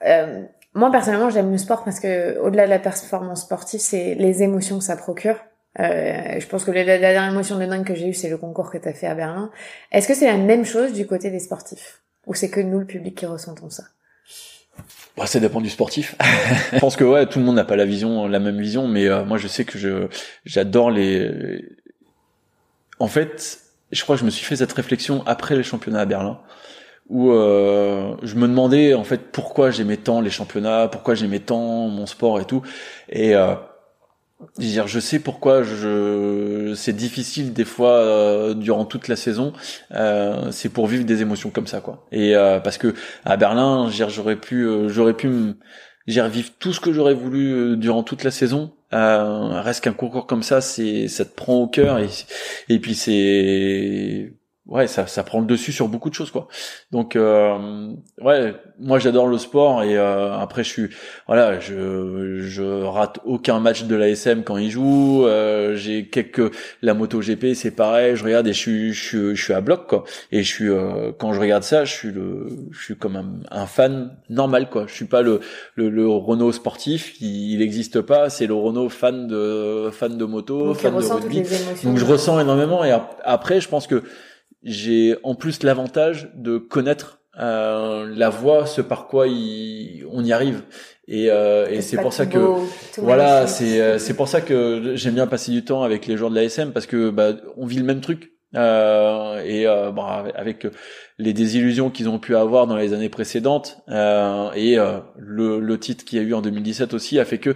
Euh, 0.06 0.44
moi 0.74 0.92
personnellement 0.92 1.30
j'aime 1.30 1.52
le 1.52 1.58
sport 1.58 1.84
parce 1.84 2.00
que 2.00 2.40
au-delà 2.40 2.66
de 2.66 2.70
la 2.70 2.80
performance 2.80 3.44
sportive 3.44 3.80
c'est 3.80 4.16
les 4.16 4.44
émotions 4.44 4.80
que 4.80 4.84
ça 4.84 4.98
procure 4.98 5.38
euh, 5.80 6.40
je 6.40 6.48
pense 6.48 6.64
que 6.64 6.72
la, 6.72 6.84
dernière 6.84 7.30
émotion 7.30 7.58
de 7.60 7.66
dingue 7.66 7.86
que 7.86 7.96
j'ai 7.96 8.08
eue 8.08 8.14
c'est 8.14 8.30
le 8.30 8.38
concours 8.38 8.72
que 8.72 8.78
tu 8.78 8.88
as 8.88 8.94
fait 8.94 9.08
à 9.08 9.16
Berlin 9.16 9.52
est-ce 9.92 10.08
que 10.08 10.14
c'est 10.14 10.28
la 10.28 10.38
même 10.38 10.66
chose 10.66 10.94
du 10.94 11.06
côté 11.06 11.32
des 11.32 11.40
sportifs? 11.40 12.02
Ou 12.28 12.34
c'est 12.34 12.50
que 12.50 12.60
nous 12.60 12.80
le 12.80 12.86
public 12.86 13.16
qui 13.16 13.26
ressentons 13.26 13.70
ça? 13.70 13.84
Bah, 15.18 15.26
ça 15.28 15.40
dépend 15.40 15.62
du 15.62 15.70
sportif. 15.70 16.16
je 16.74 16.80
pense 16.80 16.96
que 16.96 17.04
ouais, 17.04 17.26
tout 17.28 17.40
le 17.40 17.46
monde 17.46 17.56
n'a 17.56 17.64
pas 17.64 17.76
la 17.76 17.86
vision, 17.86 18.28
la 18.28 18.40
même 18.40 18.60
vision, 18.60 18.88
mais 18.88 19.08
euh, 19.08 19.24
moi 19.24 19.38
je 19.38 19.48
sais 19.48 19.64
que 19.64 19.78
je 19.78 20.08
j'adore 20.46 20.92
les. 20.92 21.64
En 23.00 23.08
fait, 23.08 23.60
je 23.92 24.02
crois 24.04 24.16
que 24.16 24.22
je 24.22 24.26
me 24.26 24.30
suis 24.30 24.46
fait 24.46 24.58
cette 24.58 24.74
réflexion 24.74 25.24
après 25.26 25.56
les 25.56 25.64
championnats 25.64 26.02
à 26.02 26.06
Berlin, 26.06 26.40
où 27.10 27.32
euh, 27.32 28.16
je 28.24 28.36
me 28.36 28.48
demandais 28.48 28.94
en 28.94 29.04
fait 29.04 29.32
pourquoi 29.32 29.72
j'aimais 29.72 29.98
tant 29.98 30.20
les 30.22 30.30
championnats, 30.30 30.90
pourquoi 30.92 31.16
j'aimais 31.16 31.40
tant 31.40 31.88
mon 31.88 32.06
sport 32.06 32.40
et 32.40 32.46
tout. 32.46 32.62
Et 33.10 33.36
euh, 33.36 33.56
je 34.60 35.00
sais 35.00 35.20
pourquoi 35.20 35.64
je 35.64 36.74
c'est 36.76 36.94
difficile 36.96 37.54
des 37.54 37.66
fois 37.66 37.94
euh, 37.94 38.54
durant 38.54 38.86
toute 38.86 39.08
la 39.08 39.16
saison. 39.16 39.54
Euh, 39.92 40.52
c'est 40.52 40.70
pour 40.70 40.88
vivre 40.88 41.06
des 41.06 41.22
émotions 41.22 41.50
comme 41.50 41.68
ça 41.68 41.82
quoi. 41.82 42.06
Et 42.12 42.36
euh, 42.36 42.60
parce 42.60 42.78
que 42.78 42.94
à 43.26 43.38
Berlin, 43.38 43.90
j'aurais 43.90 44.36
pu 44.36 44.68
j'aurais 44.90 45.14
pu 45.14 45.54
vivre 46.08 46.50
tout 46.60 46.74
ce 46.74 46.80
que 46.80 46.94
j'aurais 46.94 47.14
voulu 47.14 47.78
durant 47.78 48.04
toute 48.04 48.24
la 48.24 48.32
saison. 48.32 48.74
reste 48.92 49.84
qu'un 49.84 49.94
concours 49.94 50.28
comme 50.28 50.44
ça, 50.44 50.62
c'est 50.62 51.08
ça 51.08 51.26
te 51.26 51.36
prend 51.36 51.56
au 51.56 51.68
cœur 51.68 52.00
et 52.70 52.80
puis 52.80 52.96
c'est 52.96 54.34
ouais 54.68 54.88
ça 54.88 55.06
ça 55.06 55.24
prend 55.24 55.40
le 55.40 55.46
dessus 55.46 55.72
sur 55.72 55.88
beaucoup 55.88 56.10
de 56.10 56.16
choses 56.16 56.32
quoi. 56.32 56.48
Donc 56.92 57.16
euh, 57.16 57.92
ouais 58.22 58.56
moi 58.80 58.98
j'adore 59.00 59.28
le 59.28 59.38
sport 59.38 59.84
et 59.84 59.96
euh, 59.98 60.34
après 60.38 60.64
je 60.64 60.70
suis 60.70 60.90
voilà 61.28 61.60
je 61.60 62.40
je 62.42 62.64
rate 62.84 63.20
aucun 63.26 63.60
match 63.60 63.84
de 63.84 63.96
l'ASM 63.96 64.44
quand 64.44 64.58
il 64.58 64.72
joue 64.72 65.26
euh, 65.26 65.76
j'ai 65.76 66.08
quelques 66.08 66.52
la 66.82 66.94
moto 66.96 67.20
GP 67.20 67.54
c'est 67.54 67.72
pareil 67.72 68.16
je 68.16 68.24
regarde 68.24 68.48
et 68.48 68.54
je 68.54 68.60
suis 68.60 68.94
je 68.94 69.04
suis 69.08 69.36
je 69.36 69.44
suis 69.44 69.54
à 69.54 69.62
bloc 69.62 69.88
quoi. 69.88 70.04
Et 70.32 70.42
je 70.42 70.52
suis 70.52 70.70
euh, 70.70 71.12
quand 71.18 71.32
je 71.34 71.40
regarde 71.40 71.64
ça 71.64 71.86
je 71.86 71.94
suis 71.94 72.12
le 72.12 72.48
je 72.72 72.84
suis 72.84 72.96
comme 72.98 73.16
un, 73.16 73.28
un 73.52 73.68
fan 73.68 74.18
normal 74.30 74.70
quoi. 74.70 74.86
Je 74.88 74.94
suis 74.94 75.06
pas 75.06 75.22
le 75.22 75.42
le, 75.76 75.90
le 75.90 76.08
Renault 76.08 76.52
sportif 76.52 77.22
il, 77.22 77.54
il 77.54 77.62
existe 77.62 78.02
pas 78.02 78.30
c'est 78.30 78.48
le 78.48 78.56
Renault 78.56 78.90
fan 78.90 79.28
de 79.28 79.90
fan 79.92 80.18
de 80.18 80.26
moto 80.26 80.68
donc 80.68 80.78
fan 80.78 80.94
de 80.98 81.06
rugby. 81.06 81.44
donc 81.84 81.98
je 81.98 82.06
ressens 82.06 82.40
énormément 82.40 82.84
et 82.84 82.92
après 83.24 83.62
je 83.62 83.70
pense 83.70 83.86
que 83.86 84.04
j'ai 84.66 85.16
en 85.24 85.36
plus 85.36 85.64
l'avantage 85.64 86.30
de 86.36 86.58
connaître 86.58 87.22
euh, 87.40 88.12
la 88.16 88.30
voie, 88.30 88.66
ce 88.66 88.82
par 88.82 89.08
quoi 89.08 89.26
on 89.28 90.24
y 90.24 90.34
arrive. 90.34 90.64
Et, 91.08 91.30
euh, 91.30 91.68
et 91.70 91.82
c'est 91.82 91.98
pour 91.98 92.14
ça 92.14 92.26
que 92.26 92.40
voilà, 92.98 93.46
c'est 93.46 93.80
euh, 93.80 94.00
c'est 94.00 94.16
pour 94.16 94.28
ça 94.28 94.42
que 94.42 94.94
j'aime 94.96 95.14
bien 95.14 95.28
passer 95.28 95.52
du 95.52 95.64
temps 95.64 95.84
avec 95.84 96.08
les 96.08 96.18
joueurs 96.18 96.32
de 96.32 96.36
l'ASM 96.36 96.72
parce 96.72 96.88
que 96.88 97.12
bah, 97.12 97.34
on 97.58 97.66
vit 97.66 97.78
le 97.78 97.84
même 97.84 98.02
truc. 98.02 98.32
Euh, 98.56 99.44
et 99.44 99.68
euh, 99.68 99.92
bah, 99.92 100.24
avec 100.34 100.66
les 101.18 101.34
désillusions 101.34 101.90
qu'ils 101.90 102.08
ont 102.08 102.20
pu 102.20 102.38
avoir 102.38 102.68
dans 102.68 102.78
les 102.78 102.94
années 102.94 103.10
précédentes 103.10 103.80
euh, 103.90 104.50
et 104.54 104.78
le, 105.18 105.60
le 105.60 105.80
titre 105.80 106.06
qu'il 106.06 106.20
y 106.20 106.22
a 106.22 106.24
eu 106.24 106.34
en 106.34 106.42
2017 106.42 106.94
aussi 106.94 107.20
a 107.20 107.26
fait 107.26 107.40
que 107.40 107.54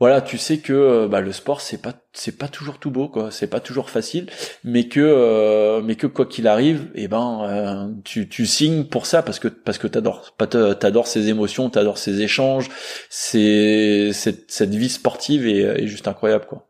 voilà, 0.00 0.20
tu 0.20 0.38
sais 0.38 0.58
que 0.58 0.72
euh, 0.72 1.08
bah, 1.08 1.20
le 1.20 1.32
sport 1.32 1.60
c'est 1.60 1.82
pas 1.82 1.92
c'est 2.12 2.38
pas 2.38 2.46
toujours 2.46 2.78
tout 2.78 2.90
beau 2.90 3.08
quoi, 3.08 3.30
c'est 3.32 3.48
pas 3.48 3.58
toujours 3.58 3.90
facile, 3.90 4.28
mais 4.62 4.86
que 4.86 5.00
euh, 5.00 5.80
mais 5.82 5.96
que 5.96 6.06
quoi 6.06 6.26
qu'il 6.26 6.46
arrive, 6.46 6.88
eh 6.94 7.08
ben 7.08 7.42
euh, 7.42 7.92
tu 8.04 8.28
tu 8.28 8.46
signes 8.46 8.84
pour 8.84 9.06
ça 9.06 9.22
parce 9.22 9.40
que 9.40 9.48
parce 9.48 9.78
que 9.78 9.88
t'adores. 9.88 10.36
T'adores 10.38 11.08
ces 11.08 11.28
émotions, 11.28 11.68
t'adores 11.68 11.98
ces 11.98 12.20
échanges, 12.20 12.68
c'est 13.10 14.10
cette 14.12 14.50
cette 14.52 14.74
vie 14.74 14.88
sportive 14.88 15.48
est, 15.48 15.82
est 15.82 15.86
juste 15.88 16.06
incroyable 16.06 16.46
quoi. 16.46 16.64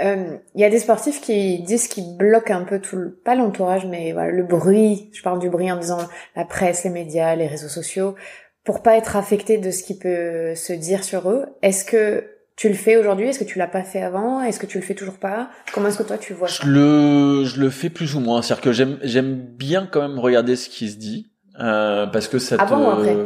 Il 0.00 0.60
y 0.60 0.64
a 0.64 0.70
des 0.70 0.78
sportifs 0.78 1.20
qui 1.20 1.60
disent 1.62 1.88
qu'ils 1.88 2.16
bloquent 2.16 2.54
un 2.54 2.62
peu 2.62 2.78
tout 2.78 2.94
le, 2.94 3.10
pas 3.10 3.34
l'entourage 3.34 3.84
mais 3.86 4.12
voilà 4.12 4.30
le 4.30 4.44
bruit. 4.44 5.10
Je 5.12 5.22
parle 5.22 5.40
du 5.40 5.50
bruit 5.50 5.72
en 5.72 5.76
disant 5.76 5.98
la 6.36 6.44
presse, 6.44 6.84
les 6.84 6.90
médias, 6.90 7.34
les 7.34 7.46
réseaux 7.48 7.68
sociaux 7.68 8.14
pour 8.68 8.82
pas 8.82 8.98
être 8.98 9.16
affecté 9.16 9.56
de 9.56 9.70
ce 9.70 9.82
qui 9.82 9.96
peut 9.96 10.54
se 10.54 10.74
dire 10.74 11.02
sur 11.02 11.30
eux. 11.30 11.46
Est-ce 11.62 11.86
que 11.86 12.26
tu 12.54 12.68
le 12.68 12.74
fais 12.74 12.98
aujourd'hui? 12.98 13.28
Est-ce 13.28 13.38
que 13.38 13.44
tu 13.44 13.58
l'as 13.58 13.66
pas 13.66 13.82
fait 13.82 14.02
avant? 14.02 14.42
Est-ce 14.42 14.60
que 14.60 14.66
tu 14.66 14.76
le 14.76 14.84
fais 14.84 14.94
toujours 14.94 15.16
pas? 15.16 15.48
Comment 15.72 15.88
est-ce 15.88 15.96
que 15.96 16.02
toi 16.02 16.18
tu 16.18 16.34
vois 16.34 16.48
ça 16.48 16.64
Je 16.66 16.68
le 16.70 17.44
je 17.46 17.62
le 17.62 17.70
fais 17.70 17.88
plus 17.88 18.14
ou 18.14 18.20
moins. 18.20 18.42
C'est-à-dire 18.42 18.62
que 18.62 18.72
j'aime 18.72 18.98
j'aime 19.02 19.36
bien 19.36 19.88
quand 19.90 20.02
même 20.02 20.18
regarder 20.18 20.54
ce 20.54 20.68
qui 20.68 20.90
se 20.90 20.98
dit 20.98 21.30
euh, 21.58 22.06
parce 22.08 22.28
que 22.28 22.38
ça 22.38 22.56
avant 22.56 22.88
ou 22.88 22.90
après? 22.90 23.16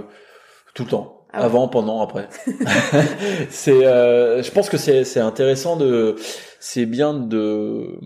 Tout 0.74 0.84
le 0.84 0.90
temps. 0.90 1.26
Ah 1.32 1.46
avant, 1.46 1.66
pendant, 1.66 2.02
après. 2.02 2.28
c'est, 3.50 3.84
euh, 3.84 4.44
je 4.44 4.50
pense 4.52 4.68
que 4.68 4.76
c'est 4.76 5.02
c'est 5.02 5.18
intéressant 5.18 5.76
de, 5.76 6.14
c'est 6.60 6.86
bien 6.86 7.14
de 7.14 7.98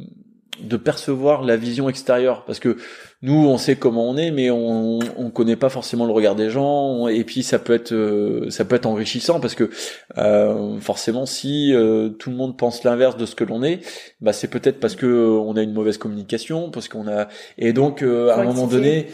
de 0.60 0.76
percevoir 0.76 1.42
la 1.42 1.56
vision 1.56 1.88
extérieure 1.88 2.44
parce 2.44 2.58
que 2.60 2.76
nous 3.22 3.46
on 3.46 3.58
sait 3.58 3.76
comment 3.76 4.08
on 4.08 4.16
est 4.16 4.30
mais 4.30 4.50
on 4.50 4.98
on 5.16 5.30
connaît 5.30 5.56
pas 5.56 5.68
forcément 5.68 6.06
le 6.06 6.12
regard 6.12 6.34
des 6.34 6.50
gens 6.50 7.08
et 7.08 7.24
puis 7.24 7.42
ça 7.42 7.58
peut 7.58 7.74
être 7.74 7.92
euh, 7.92 8.50
ça 8.50 8.64
peut 8.64 8.76
être 8.76 8.86
enrichissant 8.86 9.40
parce 9.40 9.54
que 9.54 9.70
euh, 10.18 10.78
forcément 10.80 11.26
si 11.26 11.74
euh, 11.74 12.08
tout 12.10 12.30
le 12.30 12.36
monde 12.36 12.56
pense 12.56 12.84
l'inverse 12.84 13.16
de 13.16 13.26
ce 13.26 13.34
que 13.34 13.44
l'on 13.44 13.62
est 13.62 13.80
bah 14.20 14.32
c'est 14.32 14.48
peut-être 14.48 14.80
parce 14.80 14.96
que 14.96 15.06
on 15.06 15.56
a 15.56 15.62
une 15.62 15.72
mauvaise 15.72 15.98
communication 15.98 16.70
parce 16.70 16.88
qu'on 16.88 17.08
a 17.08 17.28
et 17.58 17.72
donc 17.72 18.02
à 18.02 18.40
un 18.40 18.44
moment 18.44 18.66
donné 18.66 19.08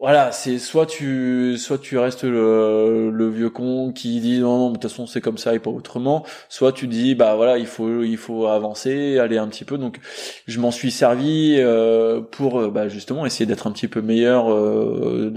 voilà, 0.00 0.30
c'est 0.30 0.58
soit 0.60 0.86
tu 0.86 1.56
soit 1.58 1.78
tu 1.78 1.98
restes 1.98 2.22
le, 2.22 3.10
le 3.10 3.28
vieux 3.30 3.50
con 3.50 3.92
qui 3.92 4.20
dit 4.20 4.38
non, 4.38 4.58
non 4.58 4.68
de 4.68 4.74
toute 4.74 4.84
façon 4.84 5.08
c'est 5.08 5.20
comme 5.20 5.38
ça 5.38 5.54
et 5.54 5.58
pas 5.58 5.70
autrement, 5.70 6.24
soit 6.48 6.72
tu 6.72 6.86
dis 6.86 7.16
bah 7.16 7.34
voilà 7.34 7.58
il 7.58 7.66
faut 7.66 8.04
il 8.04 8.16
faut 8.16 8.46
avancer, 8.46 9.18
aller 9.18 9.38
un 9.38 9.48
petit 9.48 9.64
peu. 9.64 9.76
Donc 9.76 9.98
je 10.46 10.60
m'en 10.60 10.70
suis 10.70 10.92
servi 10.92 11.56
euh, 11.58 12.20
pour 12.20 12.60
euh, 12.60 12.70
bah, 12.70 12.88
justement 12.88 13.26
essayer 13.26 13.46
d'être 13.46 13.66
un 13.66 13.72
petit 13.72 13.88
peu 13.88 14.00
meilleur 14.00 14.52
euh, 14.52 15.34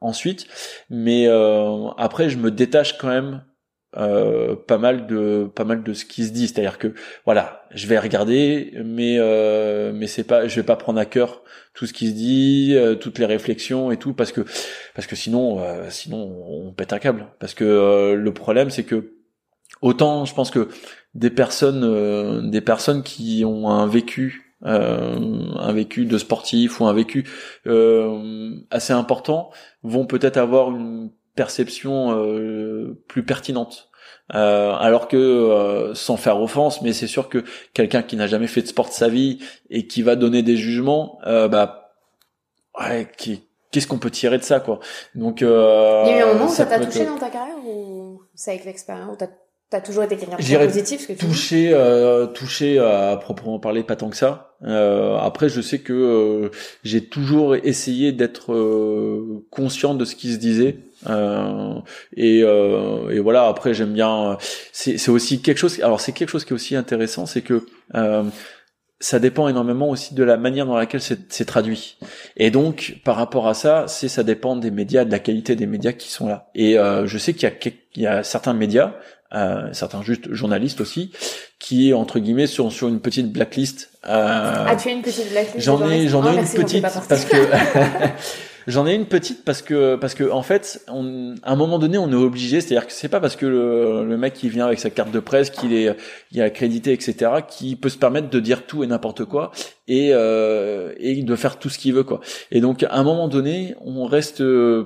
ensuite, 0.00 0.48
mais 0.90 1.26
euh, 1.28 1.88
après 1.96 2.30
je 2.30 2.36
me 2.38 2.50
détache 2.50 2.98
quand 2.98 3.08
même 3.08 3.44
euh, 3.96 4.54
pas 4.54 4.78
mal 4.78 5.06
de 5.06 5.50
pas 5.52 5.64
mal 5.64 5.82
de 5.82 5.92
ce 5.92 6.04
qui 6.04 6.24
se 6.24 6.30
dit. 6.32 6.46
C'est 6.46 6.58
à 6.58 6.62
dire 6.62 6.78
que 6.78 6.94
voilà 7.24 7.66
je 7.72 7.86
vais 7.86 7.98
regarder 7.98 8.72
mais 8.84 9.16
euh, 9.18 9.92
mais 9.94 10.06
c'est 10.06 10.24
pas 10.24 10.46
je 10.46 10.56
vais 10.56 10.66
pas 10.66 10.76
prendre 10.76 11.00
à 11.00 11.06
cœur 11.06 11.42
tout 11.74 11.86
ce 11.86 11.92
qui 11.92 12.08
se 12.08 12.12
dit 12.12 12.72
euh, 12.74 12.94
toutes 12.94 13.18
les 13.18 13.26
réflexions 13.26 13.90
et 13.90 13.96
tout 13.96 14.14
parce 14.14 14.32
que 14.32 14.42
parce 14.94 15.06
que 15.06 15.16
sinon 15.16 15.60
euh, 15.60 15.86
sinon 15.90 16.44
on 16.48 16.72
pète 16.72 16.92
un 16.92 16.98
câble. 16.98 17.26
Parce 17.40 17.54
que 17.54 18.14
le 18.14 18.32
problème 18.32 18.70
c'est 18.70 18.84
que 18.84 19.14
autant 19.82 20.24
je 20.24 20.34
pense 20.34 20.50
que 20.50 20.68
des 21.14 21.30
personnes 21.30 22.50
des 22.50 22.60
personnes 22.60 23.02
qui 23.02 23.44
ont 23.44 23.68
un 23.70 23.86
vécu 23.86 24.56
un 24.62 25.72
vécu 25.72 26.04
de 26.04 26.18
sportif 26.18 26.80
ou 26.80 26.86
un 26.86 26.92
vécu 26.92 27.24
assez 28.70 28.92
important 28.92 29.50
vont 29.82 30.06
peut-être 30.06 30.36
avoir 30.36 30.70
une 30.70 31.10
perception 31.40 32.12
euh, 32.12 33.02
plus 33.08 33.24
pertinente. 33.24 33.88
Euh, 34.34 34.74
alors 34.74 35.08
que 35.08 35.16
euh, 35.16 35.94
sans 35.94 36.18
faire 36.18 36.38
offense, 36.38 36.82
mais 36.82 36.92
c'est 36.92 37.06
sûr 37.06 37.30
que 37.30 37.42
quelqu'un 37.72 38.02
qui 38.02 38.16
n'a 38.16 38.26
jamais 38.26 38.46
fait 38.46 38.60
de 38.60 38.66
sport 38.66 38.88
de 38.88 38.92
sa 38.92 39.08
vie 39.08 39.38
et 39.70 39.86
qui 39.86 40.02
va 40.02 40.16
donner 40.16 40.42
des 40.42 40.58
jugements, 40.58 41.18
bah 41.24 41.94
ouais, 42.78 43.10
qu'est-ce 43.70 43.86
qu'on 43.86 43.98
peut 43.98 44.10
tirer 44.10 44.36
de 44.36 44.42
ça 44.42 44.60
quoi? 44.60 44.80
Donc 45.14 45.40
il 45.40 45.46
y 45.46 45.48
a 45.48 46.18
eu 46.18 46.22
un 46.22 46.34
moment 46.34 46.44
où 46.44 46.54
ça 46.54 46.66
t'a 46.66 46.78
touché 46.78 47.06
dans 47.06 47.16
ta 47.16 47.30
carrière 47.30 47.56
ou 47.66 48.20
c'est 48.34 48.50
avec 48.50 48.66
l'expérience 48.66 49.16
T'as 49.70 49.80
toujours 49.80 50.02
été 50.02 50.16
quelqu'un 50.16 50.36
de 50.36 50.66
positif, 50.66 51.06
que 51.06 51.12
tu 51.12 51.26
touché, 51.26 51.70
euh, 51.72 52.26
touché 52.26 52.80
à 52.80 53.16
proprement 53.20 53.60
parler, 53.60 53.84
pas 53.84 53.94
tant 53.94 54.10
que 54.10 54.16
ça. 54.16 54.56
Euh, 54.64 55.16
après, 55.16 55.48
je 55.48 55.60
sais 55.60 55.78
que 55.78 55.92
euh, 55.92 56.50
j'ai 56.82 57.04
toujours 57.04 57.54
essayé 57.54 58.10
d'être 58.10 58.52
euh, 58.52 59.46
conscient 59.50 59.94
de 59.94 60.04
ce 60.04 60.16
qui 60.16 60.32
se 60.32 60.38
disait. 60.38 60.78
Euh, 61.08 61.74
et, 62.16 62.40
et, 62.40 63.20
voilà. 63.20 63.46
Après, 63.46 63.72
j'aime 63.72 63.92
bien. 63.92 64.38
C'est 64.72 65.08
aussi 65.08 65.40
quelque 65.40 65.58
chose. 65.58 65.80
Alors, 65.84 66.00
c'est 66.00 66.10
quelque 66.10 66.30
chose 66.30 66.44
qui 66.44 66.50
est 66.50 66.56
aussi 66.56 66.74
intéressant, 66.74 67.26
c'est 67.26 67.42
que 67.42 67.64
ça 69.02 69.18
dépend 69.18 69.48
énormément 69.48 69.88
aussi 69.88 70.14
de 70.14 70.24
la 70.24 70.36
manière 70.36 70.66
dans 70.66 70.76
laquelle 70.76 71.00
c'est 71.00 71.44
traduit. 71.46 71.96
Et 72.36 72.50
donc, 72.50 72.96
par 73.04 73.14
rapport 73.14 73.46
à 73.46 73.54
ça, 73.54 73.84
c'est 73.86 74.08
ça 74.08 74.24
dépend 74.24 74.56
des 74.56 74.72
médias, 74.72 75.04
de 75.04 75.12
la 75.12 75.20
qualité 75.20 75.54
des 75.54 75.66
médias 75.66 75.92
qui 75.92 76.10
sont 76.10 76.26
là. 76.26 76.50
Et 76.56 76.74
je 76.74 77.18
sais 77.18 77.34
qu'il 77.34 77.48
y 77.48 77.52
a, 77.52 77.54
il 77.94 78.02
y 78.02 78.06
a 78.08 78.24
certains 78.24 78.52
médias 78.52 78.94
euh, 79.32 79.72
certains 79.72 80.02
juste 80.02 80.32
journalistes 80.32 80.80
aussi, 80.80 81.12
qui 81.58 81.94
entre 81.94 82.18
guillemets 82.18 82.48
sur 82.48 82.72
sur 82.72 82.88
une 82.88 83.00
petite 83.00 83.32
blacklist. 83.32 83.90
Euh, 84.08 84.64
ah, 84.66 84.74
tu 84.76 84.88
as 84.88 84.92
une 84.92 85.02
petite 85.02 85.30
blacklist 85.30 85.64
J'en 85.64 85.88
ai, 85.88 86.08
j'en 86.08 86.24
ai 86.24 86.36
oh, 86.36 86.40
une 86.40 86.62
petite 86.62 86.82
parce 86.82 87.24
que 87.24 87.36
j'en 88.66 88.86
ai 88.88 88.94
une 88.94 89.06
petite 89.06 89.44
parce 89.44 89.62
que 89.62 89.94
parce 89.94 90.14
que 90.14 90.28
en 90.28 90.42
fait, 90.42 90.82
on, 90.88 91.36
à 91.44 91.52
un 91.52 91.56
moment 91.56 91.78
donné, 91.78 91.96
on 91.96 92.10
est 92.10 92.16
obligé, 92.16 92.60
c'est-à-dire 92.60 92.88
que 92.88 92.92
c'est 92.92 93.08
pas 93.08 93.20
parce 93.20 93.36
que 93.36 93.46
le, 93.46 94.04
le 94.04 94.16
mec 94.16 94.34
qui 94.34 94.48
vient 94.48 94.66
avec 94.66 94.80
sa 94.80 94.90
carte 94.90 95.12
de 95.12 95.20
presse, 95.20 95.50
qu'il 95.50 95.74
est, 95.74 95.94
il 96.32 96.40
est 96.40 96.42
accrédité, 96.42 96.92
etc., 96.92 97.30
qui 97.46 97.76
peut 97.76 97.88
se 97.88 97.98
permettre 97.98 98.30
de 98.30 98.40
dire 98.40 98.66
tout 98.66 98.82
et 98.82 98.86
n'importe 98.88 99.24
quoi 99.26 99.52
et 99.86 100.10
euh, 100.12 100.92
et 100.98 101.22
de 101.22 101.36
faire 101.36 101.58
tout 101.58 101.68
ce 101.68 101.78
qu'il 101.78 101.94
veut 101.94 102.04
quoi. 102.04 102.20
Et 102.50 102.60
donc 102.60 102.82
à 102.82 102.94
un 102.94 103.04
moment 103.04 103.28
donné, 103.28 103.76
on 103.84 104.06
reste 104.06 104.40
euh, 104.40 104.84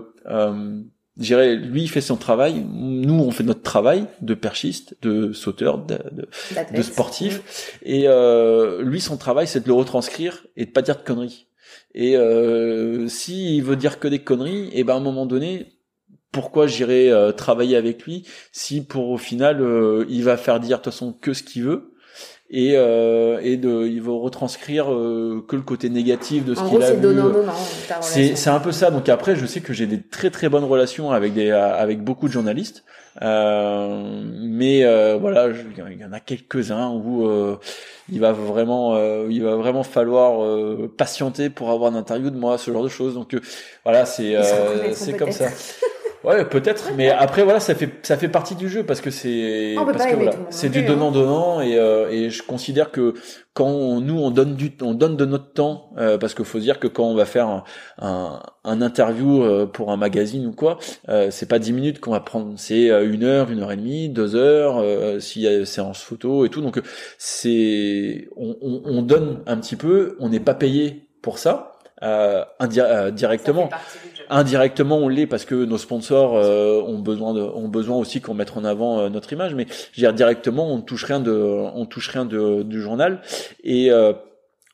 dirais, 1.23 1.55
lui, 1.55 1.83
il 1.83 1.89
fait 1.89 2.01
son 2.01 2.17
travail. 2.17 2.65
Nous, 2.73 3.15
on 3.15 3.31
fait 3.31 3.45
notre 3.45 3.63
travail 3.63 4.07
de 4.21 4.35
perchiste, 4.35 4.97
de 5.03 5.33
sauteur, 5.33 5.79
de, 5.79 5.99
de, 6.13 6.29
de 6.77 6.83
sportif. 6.83 7.79
Et 7.83 8.05
euh, 8.09 8.83
lui, 8.83 9.01
son 9.01 9.17
travail, 9.17 9.47
c'est 9.47 9.61
de 9.61 9.69
le 9.69 9.75
retranscrire 9.75 10.47
et 10.57 10.67
de 10.67 10.71
pas 10.71 10.83
dire 10.83 10.97
de 10.97 11.03
conneries. 11.03 11.47
Et 11.95 12.17
euh, 12.17 13.09
s'il 13.09 13.63
veut 13.63 13.77
dire 13.77 13.99
que 13.99 14.09
des 14.09 14.19
conneries, 14.19 14.69
et 14.69 14.81
eh 14.81 14.85
ben 14.85 14.95
à 14.95 14.97
un 14.97 15.01
moment 15.01 15.27
donné, 15.27 15.75
pourquoi 16.33 16.67
j'irai 16.67 17.11
euh, 17.11 17.31
travailler 17.31 17.77
avec 17.77 18.03
lui 18.03 18.27
si 18.51 18.85
pour 18.85 19.11
au 19.11 19.19
final 19.19 19.63
euh, 19.63 20.05
il 20.09 20.25
va 20.25 20.37
faire 20.37 20.59
dire 20.59 20.79
de 20.79 20.83
toute 20.83 20.93
façon 20.93 21.13
que 21.13 21.33
ce 21.33 21.45
qu'il 21.45 21.63
veut? 21.63 21.94
Et 22.57 22.75
euh, 22.77 23.41
et 23.43 23.57
de 23.57 23.85
il 23.85 24.01
va 24.01 24.13
retranscrire 24.13 24.93
euh, 24.93 25.45
que 25.49 25.57
le 25.57 25.63
côté 25.63 25.91
négatif 25.91 26.45
de 26.45 26.55
ce 26.55 26.63
qu'il 26.63 26.81
a 26.81 26.93
vu. 26.93 27.01
donnant. 27.01 27.33
ta 27.89 28.01
C'est 28.01 28.37
c'est 28.37 28.51
un 28.51 28.61
peu 28.61 28.71
ça. 28.71 28.93
Donc 28.93 29.09
après, 29.09 29.35
je 29.35 29.45
sais 29.45 29.61
que 29.61 29.73
j'ai 29.73 29.87
des 29.87 30.01
très 30.01 30.31
très 30.31 30.49
bonnes 30.49 30.65
relations 30.65 31.11
avec 31.11 31.35
des 31.35 31.51
avec 31.51 32.05
beaucoup 32.05 32.29
de 32.29 32.33
journalistes, 32.33 32.85
euh, 33.23 34.23
mais 34.41 34.85
euh, 34.85 35.19
voilà, 35.21 35.49
il 35.49 36.01
y 36.01 36.05
en 36.05 36.13
a 36.13 36.21
quelques 36.21 36.71
uns 36.71 36.91
où 36.91 37.27
euh, 37.27 37.57
il 38.09 38.21
va 38.21 38.31
vraiment 38.31 38.95
euh, 38.95 39.27
il 39.29 39.43
va 39.43 39.57
vraiment 39.57 39.83
falloir 39.83 40.45
euh, 40.45 40.93
patienter 40.97 41.51
pour 41.51 41.71
avoir 41.73 41.91
une 41.91 41.97
interview 41.97 42.31
de 42.31 42.39
moi, 42.39 42.57
ce 42.57 42.71
genre 42.71 42.85
de 42.85 42.89
choses. 42.89 43.15
Donc 43.15 43.35
euh, 43.35 43.41
voilà, 43.83 44.07
c'est 44.07 44.31
Ils 44.31 44.37
euh, 44.37 44.95
c'est 44.95 45.17
comme 45.17 45.33
ça. 45.33 45.49
Ouais, 46.25 46.45
peut-être, 46.47 46.93
mais 46.97 47.11
après 47.11 47.43
voilà, 47.43 47.61
ça 47.61 47.75
fait 47.75 47.91
ça 48.03 48.17
fait 48.17 48.29
partie 48.31 48.55
du 48.55 48.69
jeu 48.71 48.83
parce 48.83 49.03
que 49.03 49.11
c'est 49.11 49.75
parce 49.93 50.07
que 50.13 50.17
voilà, 50.17 50.31
c'est 50.49 50.69
du 50.71 50.81
donnant 50.87 51.11
donnant 51.11 51.61
et 51.61 51.79
euh, 51.79 52.09
et 52.11 52.31
je 52.31 52.43
considère 52.43 52.91
que 52.91 53.13
quand 53.53 53.67
on- 53.69 54.01
nous 54.01 54.19
on 54.19 54.31
donne 54.31 54.55
du 54.55 54.73
on 54.81 54.95
donne 54.95 55.17
de 55.19 55.27
notre 55.27 55.53
temps 55.53 55.91
euh, 55.99 56.17
parce 56.17 56.33
qu'il 56.35 56.47
faut 56.47 56.59
se 56.59 56.63
dire 56.65 56.81
que 56.81 56.87
quand 56.89 57.05
on 57.05 57.15
va 57.15 57.27
faire 57.27 57.47
un 57.49 57.65
un, 58.01 58.41
un 58.65 58.81
interview 58.81 59.43
euh, 59.43 59.67
pour 59.67 59.93
un 59.93 59.99
magazine 59.99 60.47
ou 60.47 60.53
quoi, 60.53 60.79
euh, 61.11 61.31
c'est 61.31 61.47
pas 61.47 61.59
dix 61.59 61.75
minutes 61.75 62.01
qu'on 62.01 62.13
va 62.13 62.21
prendre, 62.21 62.55
c'est 62.57 62.91
euh, 62.91 63.07
une 63.13 63.23
heure, 63.25 63.51
une 63.51 63.61
heure 63.61 63.73
et 63.73 63.77
demie, 63.77 64.09
deux 64.09 64.35
heures, 64.35 64.79
euh, 64.79 65.21
s'il 65.21 65.43
y 65.43 65.49
a 65.49 65.67
séance 65.67 66.01
photo 66.03 66.47
et 66.47 66.49
tout. 66.49 66.63
Donc 66.63 66.81
c'est 67.19 68.29
on, 68.37 68.57
on, 68.63 68.83
on 68.87 69.03
donne 69.03 69.41
un 69.47 69.57
petit 69.59 69.77
peu, 69.77 70.17
on 70.21 70.29
n'est 70.31 70.41
pas 70.41 70.55
payé 70.55 71.07
pour 71.23 71.39
ça 71.39 71.73
euh, 72.03 72.45
indi- 72.61 72.81
euh, 72.81 73.11
directement. 73.11 73.69
Indirectement, 74.31 74.97
on 74.99 75.09
l'est 75.09 75.27
parce 75.27 75.45
que 75.45 75.55
nos 75.55 75.79
sponsors 75.79 76.37
euh, 76.37 76.81
ont 76.83 76.99
besoin 76.99 77.35
de, 77.35 77.43
ont 77.43 77.69
besoin 77.69 77.97
aussi 77.97 78.21
qu'on 78.21 78.35
mette 78.35 78.57
en 78.57 78.65
avant 78.65 79.01
euh, 79.01 79.09
notre 79.11 79.33
image. 79.33 79.55
Mais 79.55 79.67
je 79.69 80.01
veux 80.01 80.07
dire 80.07 80.15
directement, 80.15 80.73
on 80.73 80.79
ne 80.79 80.83
touche 80.83 81.05
rien 81.05 81.21
de, 81.21 81.33
on 81.33 81.87
touche 81.87 82.09
rien 82.09 82.25
de, 82.25 82.63
du 82.63 82.81
journal. 82.81 83.21
Et 83.63 83.91
euh, 83.91 84.13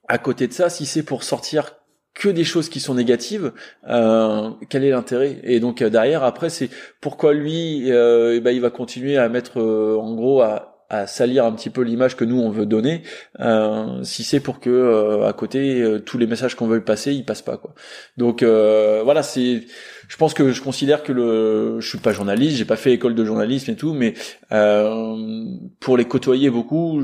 à 0.08 0.18
côté 0.18 0.46
de 0.46 0.52
ça, 0.52 0.70
si 0.70 0.86
c'est 0.86 1.02
pour 1.02 1.24
sortir 1.24 1.72
que 2.14 2.28
des 2.28 2.44
choses 2.44 2.68
qui 2.68 2.80
sont 2.80 2.94
négatives, 2.94 3.52
euh, 3.88 4.50
quel 4.68 4.84
est 4.84 4.90
l'intérêt? 4.90 5.38
Et 5.42 5.60
donc 5.60 5.82
euh, 5.82 5.90
derrière, 5.90 6.22
après, 6.24 6.50
c'est 6.50 6.68
pourquoi 7.00 7.32
lui, 7.34 7.90
euh, 7.90 8.34
eh 8.36 8.40
ben, 8.40 8.50
il 8.50 8.60
va 8.60 8.70
continuer 8.70 9.16
à 9.16 9.28
mettre, 9.28 9.60
euh, 9.60 9.96
en 9.96 10.14
gros, 10.14 10.42
à 10.42 10.69
à 10.90 11.06
salir 11.06 11.44
un 11.46 11.52
petit 11.52 11.70
peu 11.70 11.82
l'image 11.82 12.16
que 12.16 12.24
nous 12.24 12.40
on 12.40 12.50
veut 12.50 12.66
donner 12.66 13.02
euh, 13.38 14.02
si 14.02 14.24
c'est 14.24 14.40
pour 14.40 14.58
que 14.58 14.68
euh, 14.68 15.28
à 15.28 15.32
côté 15.32 15.80
euh, 15.80 16.00
tous 16.00 16.18
les 16.18 16.26
messages 16.26 16.56
qu'on 16.56 16.66
veut 16.66 16.82
passer 16.84 17.14
ils 17.14 17.24
passent 17.24 17.42
pas 17.42 17.56
quoi 17.56 17.74
donc 18.16 18.42
euh, 18.42 19.00
voilà 19.04 19.22
c'est 19.22 19.62
je 20.08 20.16
pense 20.16 20.34
que 20.34 20.50
je 20.50 20.60
considère 20.60 21.04
que 21.04 21.12
le 21.12 21.80
je 21.80 21.88
suis 21.88 21.98
pas 21.98 22.12
journaliste 22.12 22.56
j'ai 22.56 22.64
pas 22.64 22.76
fait 22.76 22.92
école 22.92 23.14
de 23.14 23.24
journalisme 23.24 23.70
et 23.70 23.76
tout 23.76 23.94
mais 23.94 24.14
euh, 24.52 25.44
pour 25.78 25.96
les 25.96 26.04
côtoyer 26.06 26.50
beaucoup 26.50 27.00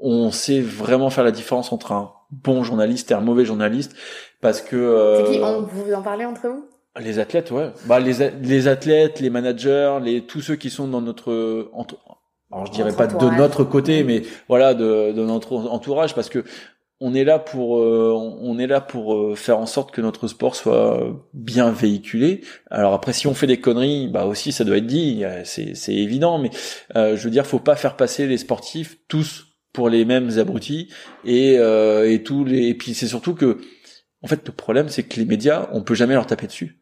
on 0.00 0.30
sait 0.32 0.60
vraiment 0.60 1.08
faire 1.10 1.24
la 1.24 1.32
différence 1.32 1.72
entre 1.72 1.92
un 1.92 2.12
bon 2.30 2.64
journaliste 2.64 3.10
et 3.12 3.14
un 3.14 3.20
mauvais 3.20 3.44
journaliste 3.44 3.94
parce 4.40 4.60
que 4.60 4.76
euh, 4.76 5.24
C'est 5.24 5.32
qui 5.32 5.40
on, 5.42 5.62
Vous 5.62 5.94
en 5.94 6.02
parlez 6.02 6.24
entre 6.24 6.48
vous? 6.48 6.64
Les 7.00 7.20
athlètes, 7.20 7.52
ouais. 7.52 7.70
Bah 7.86 8.00
les 8.00 8.30
les 8.42 8.66
athlètes, 8.66 9.20
les 9.20 9.30
managers, 9.30 9.98
les 10.02 10.22
tous 10.22 10.40
ceux 10.40 10.56
qui 10.56 10.68
sont 10.68 10.88
dans 10.88 11.00
notre 11.00 11.68
entre 11.72 11.96
alors 12.50 12.66
je 12.66 12.72
dirais 12.72 12.90
Notre 12.90 12.96
pas 12.96 13.06
de 13.06 13.36
notre 13.36 13.64
côté, 13.64 14.04
mais 14.04 14.22
voilà 14.48 14.74
de, 14.74 15.12
de 15.12 15.24
notre 15.24 15.52
entourage 15.54 16.14
parce 16.14 16.28
que 16.28 16.44
on 17.00 17.14
est 17.14 17.24
là 17.24 17.38
pour 17.38 17.78
euh, 17.78 18.12
on 18.40 18.58
est 18.58 18.66
là 18.66 18.80
pour 18.80 19.14
euh, 19.14 19.34
faire 19.36 19.58
en 19.58 19.66
sorte 19.66 19.92
que 19.92 20.00
notre 20.00 20.26
sport 20.28 20.56
soit 20.56 21.00
bien 21.34 21.70
véhiculé. 21.70 22.42
Alors 22.70 22.94
après 22.94 23.12
si 23.12 23.26
on 23.26 23.34
fait 23.34 23.46
des 23.46 23.60
conneries, 23.60 24.08
bah 24.08 24.24
aussi 24.24 24.52
ça 24.52 24.64
doit 24.64 24.78
être 24.78 24.86
dit, 24.86 25.24
euh, 25.24 25.42
c'est 25.44 25.74
c'est 25.74 25.94
évident 25.94 26.38
mais 26.38 26.50
euh, 26.96 27.16
je 27.16 27.24
veux 27.24 27.30
dire 27.30 27.46
faut 27.46 27.60
pas 27.60 27.76
faire 27.76 27.96
passer 27.96 28.26
les 28.26 28.38
sportifs 28.38 28.98
tous 29.08 29.46
pour 29.72 29.90
les 29.90 30.04
mêmes 30.04 30.38
abrutis 30.38 30.88
et 31.24 31.54
et, 31.54 32.14
et 32.14 32.22
tous 32.22 32.44
les 32.44 32.68
et 32.68 32.74
puis 32.74 32.94
c'est 32.94 33.06
surtout 33.06 33.34
que 33.34 33.58
en 34.22 34.26
fait 34.26 34.44
le 34.44 34.52
problème 34.52 34.88
c'est 34.88 35.02
que 35.02 35.20
les 35.20 35.26
médias 35.26 35.68
on 35.72 35.82
peut 35.82 35.94
jamais 35.94 36.14
leur 36.14 36.26
taper 36.26 36.46
dessus 36.46 36.80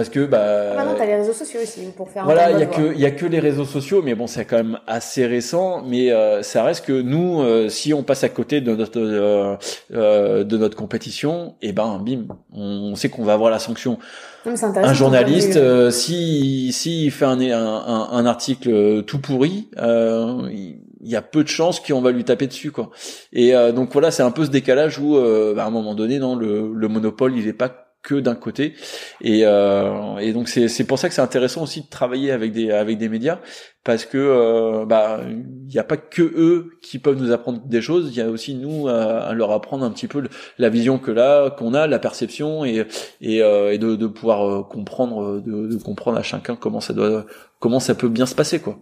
parce 0.00 0.08
que 0.08 0.24
bah 0.24 0.76
Maintenant, 0.76 0.94
t'as 0.96 1.04
les 1.04 1.16
réseaux 1.16 1.34
sociaux 1.34 1.60
aussi 1.62 1.82
pour 1.94 2.08
faire 2.08 2.24
voilà, 2.24 2.52
il 2.52 2.58
y 2.58 2.62
a 2.62 2.66
que 2.66 2.94
il 2.94 3.00
y 3.00 3.04
a 3.04 3.10
que 3.10 3.26
les 3.26 3.38
réseaux 3.38 3.66
sociaux, 3.66 4.00
mais 4.02 4.14
bon, 4.14 4.26
c'est 4.26 4.46
quand 4.46 4.56
même 4.56 4.78
assez 4.86 5.26
récent. 5.26 5.82
Mais 5.86 6.10
euh, 6.10 6.42
ça 6.42 6.62
reste 6.62 6.86
que 6.86 7.02
nous, 7.02 7.42
euh, 7.42 7.68
si 7.68 7.92
on 7.92 8.02
passe 8.02 8.24
à 8.24 8.30
côté 8.30 8.62
de 8.62 8.74
notre 8.74 8.98
euh, 8.98 9.56
euh, 9.92 10.42
de 10.42 10.56
notre 10.56 10.74
compétition, 10.74 11.54
et 11.60 11.72
ben 11.72 12.00
bim, 12.02 12.28
on 12.50 12.94
sait 12.94 13.10
qu'on 13.10 13.24
va 13.24 13.34
avoir 13.34 13.50
la 13.50 13.58
sanction. 13.58 13.98
Non, 14.46 14.54
mais 14.54 14.78
Un 14.78 14.94
journaliste, 14.94 15.58
euh, 15.58 15.90
si 15.90 16.72
si 16.72 17.04
il 17.04 17.10
fait 17.10 17.26
un 17.26 17.38
un, 17.38 18.08
un, 18.10 18.24
article 18.24 19.02
tout 19.02 19.18
pourri, 19.18 19.68
euh, 19.76 20.48
il 20.50 20.78
il 21.02 21.08
y 21.10 21.16
a 21.16 21.22
peu 21.22 21.42
de 21.42 21.48
chances 21.48 21.80
qu'on 21.80 22.00
va 22.00 22.10
lui 22.10 22.24
taper 22.24 22.46
dessus 22.46 22.70
quoi. 22.70 22.90
Et 23.32 23.54
euh, 23.54 23.72
donc 23.72 23.92
voilà, 23.92 24.10
c'est 24.10 24.22
un 24.22 24.30
peu 24.30 24.44
ce 24.44 24.50
décalage 24.50 24.98
où 24.98 25.16
euh, 25.16 25.54
bah, 25.54 25.64
à 25.64 25.66
un 25.66 25.70
moment 25.70 25.94
donné, 25.94 26.18
non, 26.18 26.36
le, 26.36 26.72
le 26.74 26.88
monopole, 26.88 27.36
il 27.36 27.46
est 27.48 27.52
pas 27.52 27.89
que 28.02 28.14
d'un 28.14 28.34
côté. 28.34 28.74
Et, 29.20 29.42
euh, 29.44 30.16
et 30.18 30.32
donc 30.32 30.48
c'est 30.48 30.68
c'est 30.68 30.84
pour 30.84 30.98
ça 30.98 31.08
que 31.08 31.14
c'est 31.14 31.20
intéressant 31.20 31.62
aussi 31.62 31.82
de 31.82 31.88
travailler 31.88 32.30
avec 32.30 32.52
des 32.52 32.70
avec 32.70 32.98
des 32.98 33.08
médias 33.08 33.40
parce 33.84 34.04
que 34.04 34.18
euh, 34.18 34.84
bah 34.84 35.20
il 35.28 35.66
n'y 35.66 35.78
a 35.78 35.84
pas 35.84 35.96
que 35.96 36.22
eux 36.22 36.72
qui 36.82 36.98
peuvent 36.98 37.20
nous 37.20 37.32
apprendre 37.32 37.60
des 37.66 37.80
choses. 37.80 38.10
Il 38.12 38.16
y 38.16 38.20
a 38.20 38.28
aussi 38.28 38.54
nous 38.54 38.88
à, 38.88 39.32
leur 39.32 39.52
apprendre 39.52 39.84
un 39.84 39.90
petit 39.90 40.08
peu 40.08 40.22
la 40.58 40.68
vision 40.68 40.98
que 40.98 41.10
là 41.10 41.50
qu'on 41.50 41.74
a 41.74 41.86
la 41.86 41.98
perception 41.98 42.64
et 42.64 42.86
et, 43.20 43.42
euh, 43.42 43.72
et 43.72 43.78
de, 43.78 43.96
de 43.96 44.06
pouvoir 44.06 44.46
euh, 44.48 44.62
comprendre 44.62 45.40
de, 45.40 45.66
de 45.66 45.82
comprendre 45.82 46.18
à 46.18 46.22
chacun 46.22 46.56
comment 46.56 46.80
ça 46.80 46.92
doit 46.92 47.26
comment 47.58 47.80
ça 47.80 47.94
peut 47.94 48.08
bien 48.08 48.26
se 48.26 48.34
passer 48.34 48.60
quoi 48.60 48.78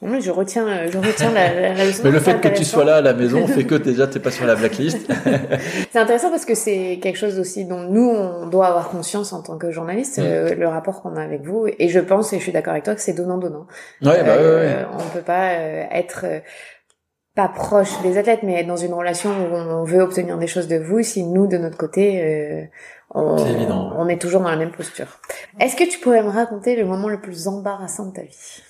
Non, 0.00 0.20
je 0.20 0.30
retiens, 0.30 0.68
euh, 0.68 0.88
je 0.92 0.96
retiens 0.96 1.32
la, 1.32 1.52
la, 1.52 1.74
la 1.74 1.84
leçon. 1.84 2.02
mais 2.04 2.12
le 2.12 2.20
fait 2.20 2.40
que 2.40 2.46
tu 2.48 2.64
sois 2.64 2.84
là 2.84 2.96
à 2.96 3.00
la 3.00 3.14
maison 3.14 3.44
fait 3.48 3.64
que 3.64 3.74
déjà 3.74 4.06
t'es 4.06 4.20
pas 4.20 4.30
sur 4.30 4.46
la 4.46 4.54
blacklist 4.54 4.96
C'est 5.90 5.98
intéressant 5.98 6.30
parce 6.30 6.44
que 6.44 6.54
c'est 6.54 7.00
quelque 7.02 7.16
chose 7.18 7.40
aussi 7.40 7.64
dont 7.64 7.80
nous, 7.80 8.08
on 8.08 8.46
doit 8.46 8.68
avoir 8.68 8.90
conscience 8.90 9.32
en 9.32 9.42
tant 9.42 9.58
que 9.58 9.72
journaliste, 9.72 10.18
Mm. 10.18 10.22
euh, 10.24 10.54
le 10.54 10.68
rapport 10.68 11.02
qu'on 11.02 11.16
a 11.16 11.22
avec 11.22 11.42
vous. 11.42 11.66
Et 11.80 11.88
je 11.88 11.98
pense, 11.98 12.32
et 12.32 12.38
je 12.38 12.42
suis 12.44 12.52
d'accord 12.52 12.72
avec 12.74 12.84
toi, 12.84 12.94
que 12.94 13.00
c'est 13.00 13.12
donnant-donnant. 13.12 13.66
ouais 14.02 14.22
bah 14.22 14.36
ouais, 14.36 14.42
ouais. 14.42 14.76
Euh, 14.76 14.84
On 14.94 15.08
peut 15.12 15.22
pas 15.24 15.54
euh, 15.54 15.82
être 15.90 16.20
euh, 16.24 16.38
pas 17.34 17.48
proche 17.48 18.00
des 18.02 18.18
athlètes, 18.18 18.44
mais 18.44 18.60
être 18.60 18.66
dans 18.68 18.76
une 18.76 18.94
relation 18.94 19.30
où 19.30 19.54
on 19.54 19.82
veut 19.84 20.00
obtenir 20.00 20.38
des 20.38 20.46
choses 20.46 20.68
de 20.68 20.76
vous 20.76 21.02
si 21.02 21.24
nous, 21.24 21.48
de 21.48 21.56
notre 21.58 21.76
côté, 21.76 22.22
euh, 22.22 22.62
on, 23.14 23.36
C'est 23.38 23.50
évident. 23.50 23.92
on 23.96 24.06
est 24.08 24.20
toujours 24.20 24.42
dans 24.42 24.50
la 24.50 24.56
même 24.56 24.70
posture. 24.72 25.18
Est-ce 25.60 25.74
que 25.74 25.88
tu 25.90 25.98
pourrais 25.98 26.22
me 26.22 26.30
raconter 26.30 26.76
le 26.76 26.84
moment 26.84 27.08
le 27.08 27.20
plus 27.20 27.48
embarrassant 27.48 28.06
de 28.06 28.12
ta 28.12 28.22
vie? 28.22 28.62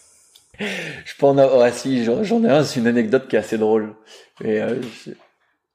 Je 0.59 1.15
avoir, 1.21 1.59
ouais, 1.59 1.73
si, 1.73 2.05
j'en 2.05 2.45
ai 2.45 2.49
un, 2.49 2.65
c'est 2.65 2.81
une 2.81 2.87
anecdote 2.87 3.29
qui 3.29 3.37
est 3.37 3.39
assez 3.39 3.59
drôle. 3.59 3.95
Et, 4.43 4.61
euh, 4.61 4.81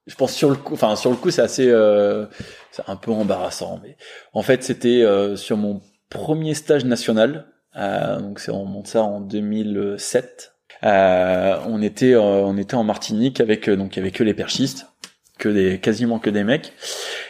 je, 0.08 0.16
pense 0.16 0.34
sur 0.34 0.50
le 0.50 0.56
coup, 0.56 0.74
enfin, 0.74 0.96
sur 0.96 1.10
le 1.10 1.16
coup, 1.16 1.32
c'est 1.32 1.42
assez, 1.42 1.70
euh, 1.70 2.26
c'est 2.72 2.84
un 2.88 2.96
peu 2.96 3.12
embarrassant, 3.12 3.80
mais 3.84 3.98
en 4.34 4.42
fait, 4.42 4.64
c'était 4.64 5.02
euh, 5.04 5.36
sur 5.36 5.58
mon 5.58 5.82
premier 6.10 6.54
stage 6.54 6.86
national, 6.86 7.48
euh, 7.76 8.20
donc 8.20 8.40
c'est, 8.40 8.52
on 8.52 8.66
monte 8.66 8.88
ça 8.88 9.04
en 9.04 9.22
2007. 9.22 10.54
Euh, 10.84 11.58
on 11.68 11.82
était, 11.82 12.14
euh, 12.14 12.20
on 12.20 12.58
était 12.58 12.76
en 12.76 12.84
Martinique 12.84 13.40
avec, 13.40 13.70
donc, 13.70 13.96
il 13.96 14.00
y 14.00 14.02
avait 14.02 14.12
que 14.12 14.24
les 14.24 14.34
perchistes, 14.34 14.88
que 15.40 15.50
des, 15.50 15.80
quasiment 15.80 16.20
que 16.20 16.30
des 16.30 16.44
mecs. 16.44 16.74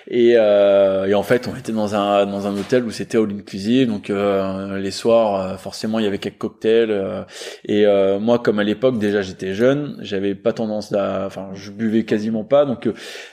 Et, 0.08 0.34
euh, 0.36 1.06
et 1.08 1.14
en 1.14 1.24
fait, 1.24 1.47
on 1.47 1.56
était 1.56 1.72
dans 1.72 1.95
un 1.95 2.26
dans 2.26 2.45
un 2.47 2.58
hôtel 2.58 2.84
où 2.84 2.91
c'était 2.91 3.18
all 3.18 3.32
inclusive, 3.32 3.88
donc 3.88 4.10
euh, 4.10 4.78
les 4.78 4.91
soirs, 4.91 5.41
euh, 5.54 5.58
forcément, 5.58 5.99
il 5.99 6.06
y 6.06 6.08
avait 6.08 6.18
quelques 6.18 6.38
cocktails. 6.38 6.91
euh, 6.91 7.24
et 7.66 7.86
euh, 7.86 8.20
moi, 8.20 8.39
comme 8.39 8.60
à 8.60 8.64
l'époque, 8.64 8.99
déjà, 8.99 9.22
j'étais 9.22 9.54
jeune, 9.54 9.97
j'avais 10.01 10.36
pas 10.36 10.51
tendance 10.54 10.93
à, 10.93 11.26
enfin, 11.26 11.49
je 11.54 11.72
buvais 11.72 12.04
quasiment 12.04 12.43
pas, 12.43 12.66
donc 12.66 12.89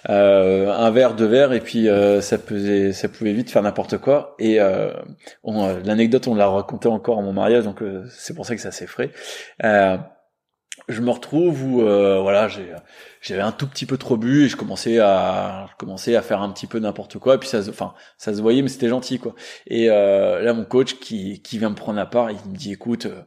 euh, 0.08 0.72
un 0.72 0.90
verre, 0.90 1.14
deux 1.14 1.26
verres, 1.26 1.52
et 1.52 1.60
puis 1.60 1.88
ça 2.20 2.38
pesait, 2.38 2.92
ça 2.92 3.08
pouvait 3.08 3.32
vite 3.32 3.50
faire 3.50 3.62
n'importe 3.62 3.98
quoi. 3.98 4.36
Et 4.38 4.58
l'anecdote, 5.84 6.28
on 6.28 6.34
l'a 6.34 6.46
raconté 6.46 6.88
encore 6.88 7.18
à 7.18 7.22
mon 7.22 7.32
mariage, 7.32 7.64
donc 7.64 7.82
c'est 8.10 8.34
pour 8.34 8.46
ça 8.46 8.54
que 8.54 8.60
c'est 8.60 8.68
assez 8.68 8.86
frais. 8.86 9.10
Je 10.91 11.01
me 11.01 11.11
retrouve 11.11 11.62
où 11.64 11.82
euh, 11.82 12.20
voilà 12.20 12.49
j'avais 13.22 13.43
un 13.43 13.53
tout 13.53 13.66
petit 13.66 13.86
peu 13.86 13.97
trop 13.99 14.16
bu 14.16 14.45
et 14.45 14.49
je 14.49 14.57
commençais 14.57 14.99
à 14.99 15.66
je 15.70 15.76
commençais 15.76 16.16
à 16.16 16.22
faire 16.22 16.43
un 16.43 16.51
petit 16.51 16.66
peu 16.66 16.78
n'importe 16.78 17.18
quoi 17.18 17.34
et 17.36 17.38
puis 17.38 17.49
ça 17.49 17.62
se- 17.62 17.70
enfin 17.70 17.95
ça 18.18 18.34
se 18.34 18.41
voyait 18.43 18.62
mais 18.62 18.68
c'était 18.68 18.88
gentil 18.88 19.18
quoi 19.18 19.34
et 19.66 19.91
euh, 19.91 20.41
là 20.43 20.53
mon 20.55 20.64
coach 20.64 20.95
qui 21.01 21.41
qui 21.43 21.59
vient 21.59 21.70
me 21.70 21.74
prendre 21.74 22.01
à 22.01 22.07
part 22.07 22.30
il 22.30 22.36
me 22.51 22.57
dit 22.57 22.72
écoute 22.72 23.07
euh, 23.07 23.22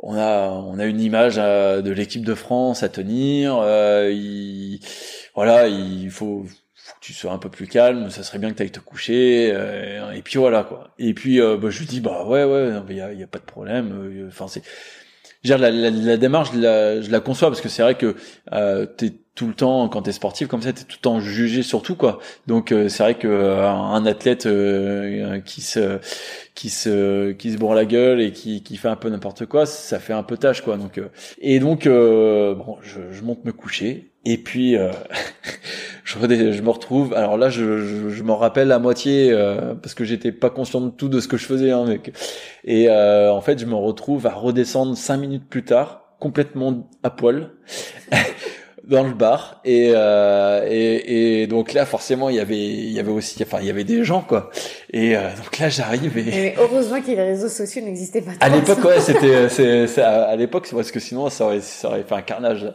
on 0.00 0.16
a 0.16 0.48
on 0.50 0.78
a 0.78 0.86
une 0.86 1.00
image 1.00 1.36
euh, 1.38 1.82
de 1.82 1.90
l'équipe 1.92 2.24
de 2.24 2.34
France 2.34 2.82
à 2.82 2.88
tenir 2.88 3.58
euh, 3.62 4.10
il 4.12 4.80
voilà 5.34 5.68
il 5.68 6.10
faut 6.10 6.44
faut 6.84 6.94
que 6.94 7.00
tu 7.00 7.12
sois 7.12 7.30
un 7.32 7.38
peu 7.38 7.48
plus 7.48 7.68
calme, 7.68 8.10
ça 8.10 8.24
serait 8.24 8.38
bien 8.40 8.50
que 8.50 8.56
tu 8.56 8.62
ailles 8.64 8.70
te 8.72 8.80
coucher, 8.80 9.52
euh, 9.54 10.10
et 10.12 10.22
puis 10.22 10.38
voilà 10.38 10.64
quoi. 10.64 10.90
Et 10.98 11.14
puis 11.14 11.40
euh, 11.40 11.56
bah, 11.56 11.70
je 11.70 11.78
lui 11.78 11.86
dis 11.86 12.00
bah 12.00 12.24
ouais 12.26 12.42
ouais, 12.44 12.70
il 12.88 12.96
y 12.96 13.22
a, 13.22 13.26
pas 13.28 13.38
de 13.38 13.44
problème. 13.44 13.92
euh, 13.92 14.26
Enfin 14.28 14.48
c'est, 14.48 14.62
dire, 15.44 15.58
la, 15.58 15.70
la, 15.70 15.90
la 15.90 16.16
démarche, 16.16 16.50
je 16.54 16.60
la, 16.60 17.00
je 17.00 17.10
la 17.10 17.20
conçois 17.20 17.48
parce 17.48 17.60
que 17.60 17.68
c'est 17.68 17.82
vrai 17.82 17.96
que 17.96 18.14
euh, 18.52 18.86
t'es 18.86 19.12
tout 19.34 19.46
le 19.46 19.54
temps 19.54 19.88
quand 19.88 20.02
t'es 20.02 20.12
sportif 20.12 20.46
comme 20.48 20.60
ça 20.60 20.72
t'es 20.72 20.82
tout 20.84 20.96
le 20.98 21.02
temps 21.02 21.20
jugé 21.20 21.62
sur 21.62 21.82
tout 21.82 21.96
quoi. 21.96 22.18
Donc 22.46 22.70
euh, 22.72 22.88
c'est 22.88 23.02
vrai 23.02 23.14
que 23.14 23.28
euh, 23.28 23.66
un 23.66 24.04
athlète 24.04 24.46
euh, 24.46 25.40
qui 25.40 25.62
se 25.62 25.98
qui 26.54 26.68
se 26.68 27.32
qui 27.32 27.52
se 27.52 27.56
bourre 27.56 27.74
la 27.74 27.86
gueule 27.86 28.20
et 28.20 28.32
qui 28.32 28.62
qui 28.62 28.76
fait 28.76 28.88
un 28.88 28.96
peu 28.96 29.08
n'importe 29.08 29.46
quoi 29.46 29.64
ça 29.64 29.98
fait 29.98 30.12
un 30.12 30.22
peu 30.22 30.36
tâche 30.36 30.60
quoi. 30.60 30.76
Donc 30.76 31.00
et 31.38 31.58
donc 31.60 31.86
bon 31.86 32.76
je, 32.82 33.00
je, 33.10 33.22
monte 33.22 33.44
me 33.44 33.52
coucher 33.52 34.11
et 34.24 34.38
puis 34.38 34.76
je, 36.04 36.18
je 36.18 36.62
me 36.62 36.70
retrouve 36.70 37.14
alors 37.14 37.36
là 37.36 37.48
je 37.48 38.08
je, 38.10 38.22
m'en 38.22 38.36
rappelle 38.36 38.70
à 38.72 38.78
moitié 38.78 39.36
parce 39.82 39.94
que 39.94 40.04
j'étais 40.04 40.32
pas 40.32 40.50
conscient 40.50 40.80
de 40.80 40.90
tout 40.90 41.08
de 41.08 41.20
ce 41.20 41.28
que 41.28 41.36
je 41.36 41.46
faisais 41.46 41.70
hein, 41.70 41.84
mec. 41.84 42.12
et 42.64 42.90
en 42.90 43.40
fait 43.40 43.58
je 43.58 43.66
me 43.66 43.74
retrouve 43.74 44.26
à 44.26 44.32
redescendre 44.34 44.96
cinq 44.96 45.16
minutes 45.16 45.48
plus 45.48 45.64
tard 45.64 46.02
complètement 46.20 46.88
à 47.02 47.10
poil 47.10 47.50
dans 48.84 49.04
le 49.04 49.12
bar 49.12 49.60
et, 49.64 49.92
euh, 49.94 50.66
et, 50.68 51.42
et 51.42 51.46
donc 51.46 51.72
là 51.72 51.86
forcément 51.86 52.30
il 52.30 52.36
y 52.36 52.40
avait 52.40 52.58
il 52.58 52.90
y 52.90 52.98
avait 52.98 53.12
aussi 53.12 53.40
enfin 53.42 53.58
il 53.60 53.66
y 53.66 53.70
avait 53.70 53.84
des 53.84 54.02
gens 54.02 54.22
quoi. 54.22 54.50
Et 54.92 55.16
euh, 55.16 55.28
donc 55.36 55.58
là 55.58 55.68
j'arrive 55.68 56.18
et 56.18 56.24
mais 56.24 56.54
heureusement 56.58 57.00
que 57.00 57.06
les 57.06 57.22
réseaux 57.22 57.48
sociaux 57.48 57.82
n'existaient 57.82 58.22
pas 58.22 58.32
à 58.40 58.48
l'époque 58.48 58.84
ouais 58.84 59.00
c'était 59.00 59.48
c'est 59.86 60.02
à 60.02 60.34
l'époque 60.34 60.68
parce 60.72 60.90
que 60.90 60.98
sinon 60.98 61.30
ça 61.30 61.44
aurait 61.46 61.60
ça 61.60 61.88
aurait 61.88 62.02
fait 62.02 62.14
un 62.14 62.22
carnage. 62.22 62.72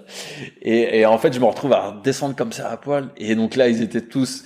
Et, 0.61 0.99
et 0.99 1.05
en 1.05 1.17
fait 1.17 1.34
je 1.34 1.39
me 1.39 1.45
retrouve 1.45 1.73
à 1.73 1.99
descendre 2.03 2.35
comme 2.35 2.53
ça 2.53 2.69
à 2.69 2.77
poil. 2.77 3.09
Et 3.17 3.35
donc 3.35 3.55
là 3.55 3.67
ils 3.67 3.81
étaient 3.81 4.01
tous 4.01 4.43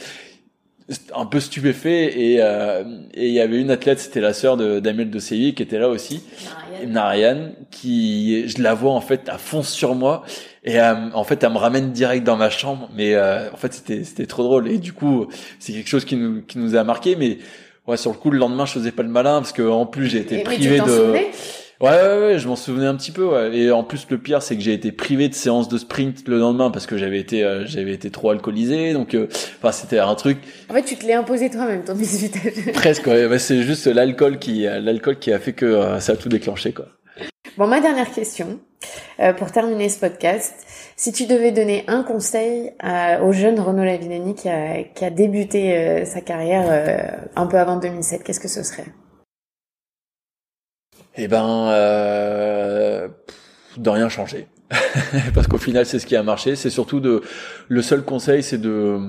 un 1.15 1.25
peu 1.25 1.39
stupéfait 1.39 2.19
et 2.19 2.37
euh, 2.41 2.83
et 3.13 3.27
il 3.27 3.33
y 3.33 3.39
avait 3.39 3.59
une 3.59 3.71
athlète 3.71 3.99
c'était 3.99 4.19
la 4.19 4.33
sœur 4.33 4.57
de 4.57 4.79
Damiel 4.79 5.09
de 5.09 5.19
Seilly 5.19 5.53
qui 5.53 5.63
était 5.63 5.79
là 5.79 5.89
aussi 5.89 6.23
Nariane 6.87 7.53
qui 7.69 8.47
je 8.47 8.61
la 8.61 8.73
vois 8.73 8.91
en 8.91 9.01
fait 9.01 9.29
à 9.29 9.37
fond 9.37 9.63
sur 9.63 9.95
moi 9.95 10.23
et 10.63 10.79
euh, 10.79 11.09
en 11.13 11.23
fait 11.23 11.43
elle 11.43 11.51
me 11.51 11.57
ramène 11.57 11.91
direct 11.91 12.23
dans 12.23 12.37
ma 12.37 12.49
chambre. 12.49 12.89
Mais 12.95 13.15
euh, 13.15 13.51
en 13.51 13.57
fait 13.57 13.73
c'était 13.73 14.03
c'était 14.03 14.25
trop 14.25 14.43
drôle. 14.43 14.69
Et 14.69 14.77
du 14.77 14.93
coup 14.93 15.27
c'est 15.59 15.73
quelque 15.73 15.89
chose 15.89 16.05
qui 16.05 16.15
nous 16.15 16.41
qui 16.41 16.57
nous 16.57 16.75
a 16.75 16.83
marqué. 16.83 17.15
Mais 17.15 17.39
ouais 17.87 17.97
sur 17.97 18.11
le 18.11 18.17
coup 18.17 18.31
le 18.31 18.37
lendemain 18.37 18.65
je 18.65 18.73
faisais 18.73 18.91
pas 18.91 19.03
le 19.03 19.09
malin 19.09 19.39
parce 19.39 19.53
que 19.53 19.63
en 19.63 19.85
plus 19.85 20.07
j'ai 20.07 20.19
été 20.19 20.43
privé 20.43 20.79
de 20.79 21.13
Ouais, 21.81 21.89
ouais, 21.89 22.19
ouais, 22.19 22.39
je 22.39 22.47
m'en 22.47 22.55
souvenais 22.55 22.85
un 22.85 22.95
petit 22.95 23.11
peu. 23.11 23.25
Ouais. 23.25 23.57
Et 23.57 23.71
en 23.71 23.83
plus, 23.83 24.05
le 24.11 24.19
pire, 24.19 24.43
c'est 24.43 24.55
que 24.55 24.61
j'ai 24.61 24.73
été 24.73 24.91
privé 24.91 25.29
de 25.29 25.33
séance 25.33 25.67
de 25.67 25.79
sprint 25.79 26.27
le 26.27 26.37
lendemain 26.37 26.69
parce 26.69 26.85
que 26.85 26.95
j'avais 26.95 27.17
été, 27.17 27.43
euh, 27.43 27.65
j'avais 27.65 27.93
été 27.93 28.11
trop 28.11 28.29
alcoolisé. 28.29 28.93
Donc, 28.93 29.15
euh, 29.15 29.27
enfin, 29.57 29.71
c'était 29.71 29.97
un 29.97 30.13
truc. 30.13 30.37
En 30.69 30.75
fait, 30.75 30.83
tu 30.83 30.95
te 30.95 31.05
l'es 31.07 31.13
imposé 31.13 31.49
toi-même 31.49 31.83
ton 31.83 31.95
bisutage. 31.95 32.71
Presque. 32.73 33.07
Ouais. 33.07 33.39
c'est 33.39 33.63
juste 33.63 33.87
l'alcool 33.87 34.37
qui, 34.37 34.67
euh, 34.67 34.79
l'alcool 34.79 35.17
qui 35.17 35.33
a 35.33 35.39
fait 35.39 35.53
que 35.53 35.99
ça 35.99 36.13
a 36.13 36.15
tout 36.15 36.29
déclenché, 36.29 36.71
quoi. 36.71 36.85
Bon, 37.57 37.65
ma 37.65 37.81
dernière 37.81 38.11
question 38.11 38.59
pour 39.37 39.51
terminer 39.51 39.89
ce 39.89 39.99
podcast. 39.99 40.53
Si 40.95 41.11
tu 41.11 41.25
devais 41.25 41.51
donner 41.51 41.83
un 41.87 42.01
conseil 42.01 42.71
au 43.21 43.31
jeune 43.31 43.59
Renaud 43.59 43.83
Lavinani 43.83 44.33
qui 44.33 44.49
a, 44.49 44.83
qui 44.83 45.03
a 45.05 45.09
débuté 45.09 46.05
sa 46.05 46.21
carrière 46.21 47.27
un 47.35 47.45
peu 47.45 47.57
avant 47.57 47.77
2007, 47.77 48.23
qu'est-ce 48.23 48.39
que 48.39 48.47
ce 48.47 48.63
serait? 48.63 48.85
Eh 51.15 51.27
ben, 51.27 51.67
euh, 51.69 53.07
de 53.77 53.89
rien 53.89 54.09
changer. 54.09 54.47
Parce 55.33 55.47
qu'au 55.47 55.57
final, 55.57 55.85
c'est 55.85 55.99
ce 55.99 56.05
qui 56.05 56.15
a 56.15 56.23
marché. 56.23 56.55
C'est 56.55 56.69
surtout 56.69 56.99
de, 56.99 57.21
le 57.67 57.81
seul 57.81 58.03
conseil, 58.03 58.43
c'est 58.43 58.57
de, 58.57 58.99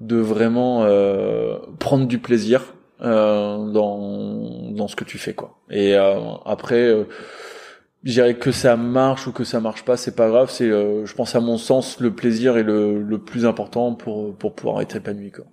de 0.00 0.16
vraiment 0.16 0.84
euh, 0.84 1.58
prendre 1.78 2.06
du 2.06 2.18
plaisir 2.18 2.74
euh, 3.02 3.70
dans, 3.70 4.70
dans 4.72 4.88
ce 4.88 4.96
que 4.96 5.04
tu 5.04 5.18
fais, 5.18 5.34
quoi. 5.34 5.58
Et 5.70 5.94
euh, 5.96 6.20
après, 6.44 6.82
euh, 6.86 7.04
je 8.04 8.12
dirais 8.12 8.36
que 8.36 8.52
ça 8.52 8.76
marche 8.76 9.26
ou 9.26 9.32
que 9.32 9.44
ça 9.44 9.60
marche 9.60 9.84
pas, 9.84 9.96
c'est 9.96 10.14
pas 10.14 10.28
grave. 10.28 10.50
C'est, 10.50 10.70
euh, 10.70 11.04
je 11.06 11.14
pense 11.14 11.34
à 11.34 11.40
mon 11.40 11.58
sens, 11.58 12.00
le 12.00 12.14
plaisir 12.14 12.56
est 12.56 12.62
le, 12.62 13.02
le 13.02 13.18
plus 13.18 13.46
important 13.46 13.94
pour 13.94 14.36
pour 14.36 14.54
pouvoir 14.54 14.80
être 14.82 14.96
épanoui, 14.96 15.32
quoi. 15.32 15.44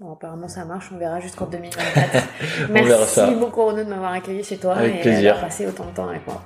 Bon, 0.00 0.12
apparemment 0.12 0.46
ça 0.46 0.64
marche, 0.64 0.90
on 0.94 0.98
verra 0.98 1.18
jusqu'en 1.18 1.46
2024. 1.50 2.28
Merci 2.70 3.20
beaucoup 3.38 3.64
Renaud 3.64 3.82
de 3.84 3.90
m'avoir 3.90 4.12
accueilli 4.12 4.44
chez 4.44 4.56
toi 4.56 4.76
et 4.84 5.02
d'avoir 5.02 5.40
passé 5.40 5.66
autant 5.66 5.86
de 5.86 5.90
temps 5.90 6.08
avec 6.08 6.24
moi. 6.26 6.40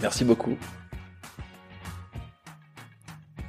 Merci 0.00 0.24
beaucoup. 0.24 0.56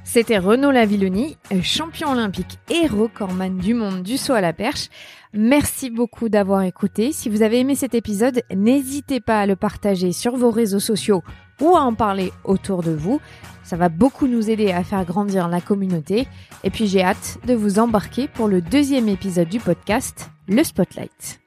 C'était 0.02 0.38
Renaud 0.38 0.70
Lavilloni, 0.72 1.36
champion 1.62 2.10
olympique 2.10 2.58
et 2.68 2.86
recordman 2.88 3.58
du 3.58 3.74
monde 3.74 4.02
du 4.02 4.16
saut 4.16 4.32
à 4.32 4.40
la 4.40 4.52
perche. 4.52 4.88
Merci 5.34 5.90
beaucoup 5.90 6.28
d'avoir 6.28 6.62
écouté. 6.62 7.12
Si 7.12 7.28
vous 7.28 7.42
avez 7.42 7.60
aimé 7.60 7.76
cet 7.76 7.94
épisode, 7.94 8.42
n'hésitez 8.52 9.20
pas 9.20 9.40
à 9.40 9.46
le 9.46 9.54
partager 9.54 10.10
sur 10.10 10.36
vos 10.36 10.50
réseaux 10.50 10.80
sociaux 10.80 11.22
ou 11.60 11.76
à 11.76 11.82
en 11.82 11.94
parler 11.94 12.32
autour 12.42 12.82
de 12.82 12.90
vous. 12.90 13.20
Ça 13.70 13.76
va 13.76 13.88
beaucoup 13.88 14.26
nous 14.26 14.50
aider 14.50 14.72
à 14.72 14.82
faire 14.82 15.04
grandir 15.04 15.46
la 15.46 15.60
communauté. 15.60 16.26
Et 16.64 16.70
puis 16.70 16.88
j'ai 16.88 17.04
hâte 17.04 17.38
de 17.46 17.54
vous 17.54 17.78
embarquer 17.78 18.26
pour 18.26 18.48
le 18.48 18.60
deuxième 18.60 19.08
épisode 19.08 19.48
du 19.48 19.60
podcast, 19.60 20.28
le 20.48 20.64
Spotlight. 20.64 21.40